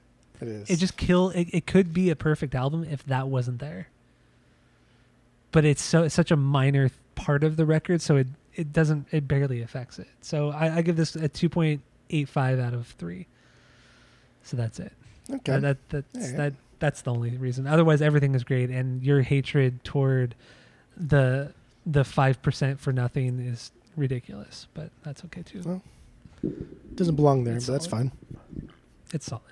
It 0.42 0.48
is. 0.48 0.70
it 0.70 0.76
just 0.76 0.96
kill 0.96 1.30
it, 1.30 1.48
it 1.52 1.66
could 1.66 1.94
be 1.94 2.10
a 2.10 2.16
perfect 2.16 2.54
album 2.54 2.84
if 2.84 3.04
that 3.06 3.28
wasn't 3.28 3.58
there. 3.60 3.88
But 5.52 5.64
it's 5.64 5.82
so 5.82 6.02
it's 6.02 6.14
such 6.14 6.30
a 6.30 6.36
minor 6.36 6.90
part 7.14 7.44
of 7.44 7.56
the 7.56 7.64
record, 7.66 8.00
so 8.02 8.16
it 8.16 8.26
it 8.54 8.72
doesn't 8.72 9.06
it 9.12 9.28
barely 9.28 9.62
affects 9.62 9.98
it. 9.98 10.08
So 10.20 10.50
I, 10.50 10.76
I 10.78 10.82
give 10.82 10.96
this 10.96 11.14
a 11.14 11.28
two 11.28 11.48
point 11.48 11.82
eight 12.10 12.28
five 12.28 12.58
out 12.58 12.74
of 12.74 12.86
three. 12.98 13.26
So 14.42 14.56
that's 14.56 14.80
it. 14.80 14.92
okay. 15.30 15.58
That, 15.58 15.76
that 15.90 16.04
that's 16.12 16.14
Yeah, 16.14 16.30
yeah. 16.30 16.36
that 16.36 16.52
that's 16.78 17.02
the 17.02 17.12
only 17.12 17.36
reason. 17.36 17.66
Otherwise, 17.66 18.02
everything 18.02 18.34
is 18.34 18.42
great, 18.44 18.70
and 18.70 19.02
your 19.02 19.22
hatred 19.22 19.84
toward 19.84 20.34
the 20.96 21.52
the 21.86 22.04
five 22.04 22.42
percent 22.42 22.80
for 22.80 22.92
nothing 22.92 23.38
is 23.38 23.70
ridiculous. 23.96 24.66
But 24.74 24.90
that's 25.04 25.24
okay 25.26 25.42
too. 25.42 25.62
Well, 25.64 25.82
Doesn't 26.94 27.14
belong 27.16 27.44
there, 27.44 27.56
It's 27.56 27.66
but 27.66 27.72
that's 27.74 27.86
fine. 27.86 28.10
It's 29.12 29.26
solid. 29.26 29.42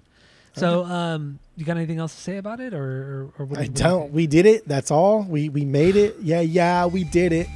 So, 0.55 0.85
um, 0.85 1.39
you 1.57 1.65
got 1.65 1.77
anything 1.77 1.99
else 1.99 2.15
to 2.15 2.21
say 2.21 2.37
about 2.39 2.61
it, 2.61 2.75
or 2.75 2.81
or, 2.83 3.33
or 3.39 3.45
what, 3.47 3.59
I 3.61 3.67
do 3.67 3.83
don't. 3.83 4.01
think? 4.03 4.15
We 4.15 4.27
did 4.27 4.47
it. 4.47 4.67
That's 4.67 4.91
all. 4.91 5.23
We 5.23 5.49
we 5.49 5.65
made 5.65 5.97
it. 5.97 6.17
Yeah, 6.23 6.41
yeah, 6.41 6.87
we 6.87 7.05
did 7.05 7.33
it. 7.33 7.49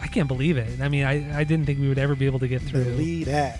I 0.00 0.06
can't 0.06 0.28
believe 0.28 0.56
it. 0.56 0.80
I 0.80 0.88
mean, 0.88 1.04
I 1.04 1.40
I 1.40 1.44
didn't 1.44 1.66
think 1.66 1.78
we 1.80 1.88
would 1.88 1.98
ever 1.98 2.14
be 2.14 2.26
able 2.26 2.38
to 2.40 2.48
get 2.48 2.62
through 2.62 2.84
Believe 2.84 3.26
that. 3.26 3.58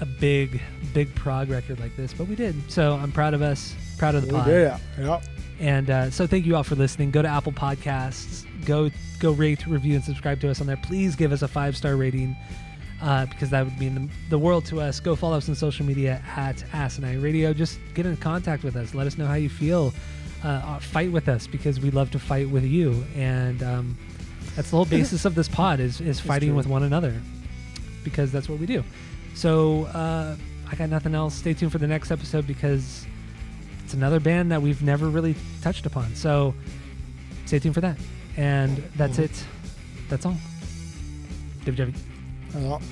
a 0.00 0.06
big 0.06 0.60
big 0.92 1.14
prog 1.14 1.48
record 1.50 1.78
like 1.80 1.96
this, 1.96 2.12
but 2.12 2.26
we 2.28 2.34
did. 2.34 2.54
So 2.70 2.94
I'm 2.94 3.12
proud 3.12 3.34
of 3.34 3.42
us. 3.42 3.74
Proud 3.98 4.14
of 4.14 4.26
the 4.26 4.32
We 4.34 4.40
pod. 4.40 4.48
it. 4.48 4.80
Yep. 4.98 5.22
And 5.60 5.90
uh, 5.90 6.10
so 6.10 6.26
thank 6.26 6.46
you 6.46 6.56
all 6.56 6.62
for 6.64 6.74
listening. 6.74 7.10
Go 7.10 7.20
to 7.22 7.28
Apple 7.28 7.52
Podcasts. 7.52 8.46
Go 8.64 8.90
go 9.20 9.32
rate, 9.32 9.66
review, 9.66 9.94
and 9.96 10.04
subscribe 10.04 10.40
to 10.40 10.50
us 10.50 10.60
on 10.60 10.66
there. 10.66 10.78
Please 10.78 11.16
give 11.16 11.32
us 11.32 11.42
a 11.42 11.48
five 11.48 11.76
star 11.76 11.96
rating 11.96 12.36
uh, 13.02 13.26
because 13.26 13.50
that 13.50 13.64
would 13.64 13.78
mean 13.78 13.94
the, 13.94 14.08
the 14.30 14.38
world 14.38 14.64
to 14.66 14.80
us. 14.80 15.00
Go 15.00 15.16
follow 15.16 15.36
us 15.36 15.48
on 15.48 15.54
social 15.54 15.86
media 15.86 16.22
at 16.36 16.62
Asinine 16.72 17.20
Radio. 17.22 17.52
Just 17.52 17.78
get 17.94 18.06
in 18.06 18.16
contact 18.16 18.62
with 18.64 18.76
us. 18.76 18.94
Let 18.94 19.06
us 19.06 19.16
know 19.18 19.26
how 19.26 19.34
you 19.34 19.48
feel. 19.48 19.92
Uh, 20.42 20.48
uh, 20.48 20.78
fight 20.78 21.12
with 21.12 21.28
us 21.28 21.46
because 21.46 21.80
we 21.80 21.90
love 21.90 22.10
to 22.10 22.18
fight 22.18 22.48
with 22.48 22.64
you. 22.64 23.04
And 23.14 23.62
um, 23.62 23.98
that's 24.56 24.70
the 24.70 24.76
whole 24.76 24.84
basis 24.98 25.24
of 25.26 25.34
this 25.34 25.48
pod 25.48 25.80
is 25.80 26.00
is 26.00 26.18
fighting 26.18 26.54
with 26.54 26.66
one 26.66 26.82
another 26.82 27.20
because 28.04 28.32
that's 28.32 28.48
what 28.48 28.58
we 28.58 28.64
do. 28.66 28.82
So 29.34 29.84
uh, 29.86 30.36
I 30.70 30.74
got 30.76 30.88
nothing 30.88 31.14
else. 31.14 31.34
Stay 31.34 31.52
tuned 31.52 31.72
for 31.72 31.78
the 31.78 31.86
next 31.86 32.10
episode 32.10 32.46
because 32.46 33.06
it's 33.84 33.92
another 33.92 34.18
band 34.18 34.50
that 34.50 34.62
we've 34.62 34.82
never 34.82 35.08
really 35.10 35.34
touched 35.60 35.84
upon. 35.84 36.14
So 36.14 36.54
stay 37.44 37.58
tuned 37.58 37.74
for 37.74 37.82
that. 37.82 37.98
And 38.38 38.78
that's 38.96 39.18
Mhm. 39.18 39.24
it. 39.24 39.44
That's 40.08 40.24
all. 40.24 40.36
WW. 41.66 41.94
Yep. 42.54 42.82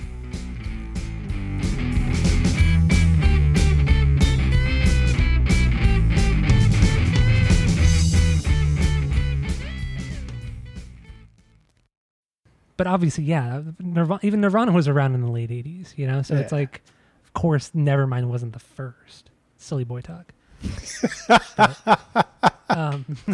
But 12.78 12.86
obviously, 12.86 13.24
yeah, 13.24 13.62
Nirvana, 13.80 14.20
even 14.22 14.40
Nirvana 14.40 14.70
was 14.70 14.86
around 14.86 15.16
in 15.16 15.20
the 15.20 15.30
late 15.30 15.50
80s, 15.50 15.98
you 15.98 16.06
know? 16.06 16.22
So 16.22 16.36
it's 16.36 16.52
like, 16.52 16.80
of 17.24 17.32
course, 17.32 17.70
Nevermind 17.70 18.26
wasn't 18.26 18.52
the 18.52 18.60
first. 18.60 19.30
Silly 19.56 19.82
boy 19.82 20.00
talk. 20.00 20.32
but, 21.28 22.54
um, 22.70 23.04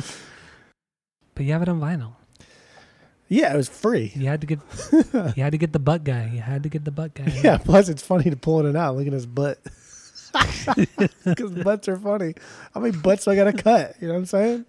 but 1.35 1.45
you 1.45 1.53
have 1.53 1.61
it 1.61 1.69
on 1.69 1.79
vinyl. 1.79 2.15
Yeah, 3.35 3.52
it 3.52 3.56
was 3.56 3.69
free. 3.69 4.12
You 4.15 4.27
had 4.28 4.40
to 4.43 4.47
get 4.47 4.61
you 5.36 5.43
had 5.43 5.51
to 5.52 5.59
get 5.59 5.73
the 5.73 5.78
butt 5.81 6.05
guy. 6.05 6.31
You 6.32 6.40
had 6.40 6.62
to 6.62 6.69
get 6.69 6.85
the 6.85 6.90
butt 6.93 7.15
guy. 7.15 7.24
Yeah. 7.43 7.59
Plus, 7.59 7.89
it's 7.89 8.02
funny 8.02 8.31
to 8.31 8.36
pull 8.36 8.65
it 8.65 8.77
out. 8.77 8.97
Look 8.97 9.06
at 9.06 9.12
his 9.12 9.27
butt. 9.27 9.59
Because 11.24 11.52
butts 11.62 11.89
are 11.89 11.97
funny. 11.97 12.35
How 12.73 12.81
many 12.81 12.97
butts 12.97 13.24
do 13.24 13.31
I 13.31 13.36
got 13.36 13.44
to 13.44 13.52
cut? 13.52 13.94
You 14.01 14.09
know 14.09 14.15
what 14.15 14.19
I'm 14.20 14.27
saying? 14.27 14.65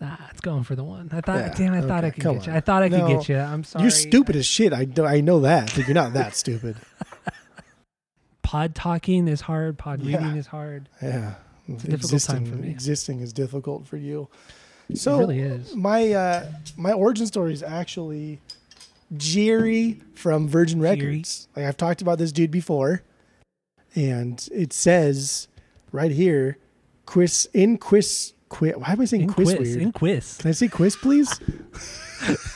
Nah, 0.00 0.16
it's 0.30 0.40
going 0.40 0.64
for 0.64 0.74
the 0.76 0.84
one. 0.84 1.08
I 1.12 1.20
thought, 1.20 1.36
Yeah, 1.38 1.54
damn, 1.56 1.72
I 1.74 1.80
thought 1.80 2.04
I 2.04 2.08
okay, 2.08 2.14
could 2.14 2.22
come 2.22 2.34
get 2.38 2.46
you. 2.46 2.52
I 2.52 2.60
thought 2.60 2.82
I 2.82 2.88
could 2.88 3.06
get 3.08 3.28
you. 3.28 3.38
I'm 3.38 3.64
sorry. 3.64 3.84
You're 3.84 3.90
stupid 3.90 4.36
as 4.36 4.46
shit. 4.46 4.72
I, 4.72 4.84
do, 4.84 5.04
I 5.04 5.20
know 5.20 5.40
that, 5.40 5.72
but 5.74 5.86
you're 5.86 5.94
not 5.94 6.12
that 6.14 6.34
stupid. 6.36 6.76
Pod 8.42 8.74
talking 8.74 9.26
is 9.28 9.40
hard. 9.40 9.78
Pod 9.78 10.00
Yeah. 10.02 10.18
reading 10.18 10.36
is 10.36 10.46
hard. 10.46 10.88
Yeah. 11.02 11.34
It's 11.66 11.84
a 11.84 11.88
difficult 11.88 12.22
time 12.22 12.44
for 12.44 12.56
me. 12.56 12.68
Existing 12.70 13.20
is 13.20 13.32
difficult 13.32 13.86
for 13.86 13.96
you. 13.96 14.28
So 14.92 15.16
it 15.16 15.18
really 15.20 15.40
is. 15.40 15.74
my 15.74 16.12
uh, 16.12 16.46
my 16.76 16.92
origin 16.92 17.26
story 17.26 17.52
is 17.52 17.62
actually 17.62 18.40
Jerry 19.16 20.00
from 20.14 20.48
Virgin 20.48 20.80
Jerry. 20.80 20.96
Records. 20.96 21.48
Like 21.56 21.64
I've 21.64 21.76
talked 21.76 22.02
about 22.02 22.18
this 22.18 22.32
dude 22.32 22.50
before, 22.50 23.02
and 23.94 24.46
it 24.52 24.72
says 24.72 25.48
right 25.92 26.10
here, 26.10 26.58
Chris 27.06 27.46
in 27.54 27.78
Chris 27.78 28.34
quiz. 28.48 28.74
Why 28.76 28.92
am 28.92 29.00
I 29.00 29.04
saying 29.06 29.22
In 29.22 29.32
quiz, 29.32 29.54
quiz. 29.54 29.68
weird? 29.70 29.82
In 29.82 29.92
quiz. 29.92 30.36
Can 30.38 30.48
I 30.50 30.52
say 30.52 30.68
quiz, 30.68 30.96
please? 30.96 31.40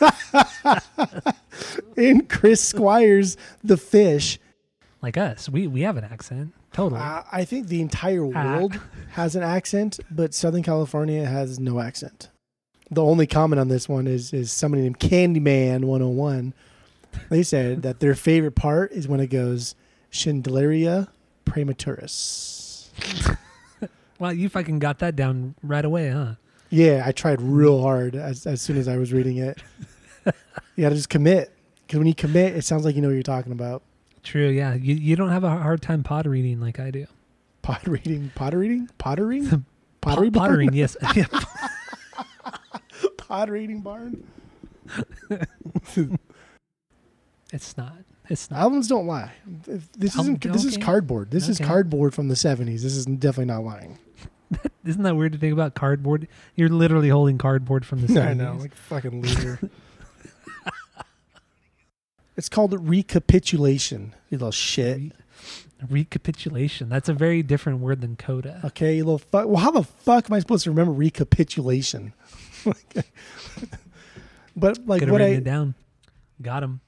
in 1.96 2.26
Chris 2.26 2.60
Squires, 2.62 3.36
the 3.64 3.76
fish. 3.76 4.38
Like 5.02 5.16
us. 5.16 5.48
We 5.48 5.66
we 5.66 5.82
have 5.82 5.96
an 5.96 6.04
accent. 6.04 6.52
Totally. 6.72 7.00
Uh, 7.00 7.22
I 7.32 7.44
think 7.44 7.68
the 7.68 7.80
entire 7.80 8.24
Ah. 8.34 8.56
world 8.58 8.80
has 9.12 9.34
an 9.34 9.42
accent, 9.42 9.98
but 10.10 10.34
Southern 10.34 10.62
California 10.62 11.24
has 11.26 11.58
no 11.58 11.80
accent. 11.80 12.28
The 12.90 13.02
only 13.02 13.26
comment 13.26 13.60
on 13.60 13.68
this 13.68 13.88
one 13.88 14.06
is 14.06 14.32
is 14.32 14.50
somebody 14.52 14.82
named 14.82 14.98
Candyman 14.98 15.84
101. 15.84 16.54
They 17.30 17.42
said 17.42 17.82
that 17.82 18.00
their 18.00 18.14
favorite 18.14 18.54
part 18.54 18.92
is 18.92 19.08
when 19.08 19.20
it 19.20 19.28
goes 19.28 19.74
Schindleria 20.12 21.08
praematurus. 21.44 22.88
well, 24.18 24.32
you 24.32 24.48
fucking 24.48 24.78
got 24.78 24.98
that 25.00 25.16
down 25.16 25.54
right 25.62 25.84
away, 25.84 26.10
huh? 26.10 26.34
Yeah, 26.70 27.02
I 27.04 27.12
tried 27.12 27.40
real 27.40 27.80
hard 27.82 28.14
as 28.14 28.46
as 28.46 28.60
soon 28.60 28.76
as 28.76 28.88
I 28.88 28.96
was 28.96 29.12
reading 29.12 29.38
it. 29.38 29.58
you 30.76 30.82
got 30.82 30.90
to 30.90 30.94
just 30.94 31.08
commit 31.08 31.50
because 31.86 31.98
when 31.98 32.06
you 32.06 32.14
commit, 32.14 32.54
it 32.56 32.62
sounds 32.64 32.84
like 32.84 32.94
you 32.94 33.02
know 33.02 33.08
what 33.08 33.14
you're 33.14 33.22
talking 33.22 33.52
about. 33.52 33.82
True, 34.28 34.48
yeah. 34.50 34.74
You 34.74 34.94
you 34.94 35.16
don't 35.16 35.30
have 35.30 35.42
a 35.42 35.48
hard 35.48 35.80
time 35.80 36.02
pod 36.02 36.26
reading 36.26 36.60
like 36.60 36.78
I 36.78 36.90
do. 36.90 37.06
Pot 37.62 37.86
reading, 37.88 38.30
potter 38.34 38.58
reading, 38.58 38.90
pottering, 38.98 39.64
pottery 40.02 40.30
Pot- 40.30 40.40
pottering, 40.42 40.74
yes. 40.74 40.98
Pot 43.16 43.48
reading 43.48 43.80
barn. 43.80 44.22
it's 47.52 47.74
not. 47.78 47.94
It's 48.28 48.50
not. 48.50 48.60
Albums 48.60 48.86
don't 48.88 49.06
lie. 49.06 49.32
If 49.66 49.90
This 49.92 50.14
Album- 50.18 50.36
isn't. 50.42 50.52
This 50.52 50.66
is 50.66 50.76
cardboard. 50.76 51.30
This 51.30 51.48
is 51.48 51.58
cardboard 51.58 52.14
from 52.14 52.28
the 52.28 52.34
'70s. 52.34 52.82
This 52.82 52.96
is 52.96 53.06
definitely 53.06 53.46
not 53.46 53.64
lying. 53.64 53.98
Isn't 54.84 55.04
that 55.04 55.16
weird 55.16 55.32
to 55.32 55.38
think 55.38 55.54
about 55.54 55.74
cardboard? 55.74 56.28
You're 56.54 56.68
literally 56.68 57.08
holding 57.08 57.38
cardboard 57.38 57.86
from 57.86 58.02
the 58.02 58.08
70s. 58.08 58.26
I 58.26 58.34
know, 58.34 58.56
like 58.58 58.74
fucking 58.74 59.22
loser. 59.22 59.58
It's 62.38 62.48
called 62.48 62.88
recapitulation. 62.88 64.14
You 64.30 64.38
little 64.38 64.52
shit. 64.52 64.98
Re- 65.00 65.12
recapitulation. 65.90 66.88
That's 66.88 67.08
a 67.08 67.12
very 67.12 67.42
different 67.42 67.80
word 67.80 68.00
than 68.00 68.16
coda. 68.16 68.60
Okay, 68.64 68.96
you 68.96 69.04
little 69.04 69.18
fuck. 69.18 69.46
Well, 69.48 69.56
how 69.56 69.72
the 69.72 69.82
fuck 69.82 70.30
am 70.30 70.34
I 70.34 70.38
supposed 70.38 70.64
to 70.64 70.70
remember 70.70 70.92
recapitulation? 70.92 72.14
but 74.56 74.86
like 74.86 75.00
Could 75.00 75.08
have 75.08 75.10
what 75.10 75.20
I 75.20 75.26
it 75.26 75.44
down. 75.44 75.74
Got 76.40 76.62
him. 76.62 76.80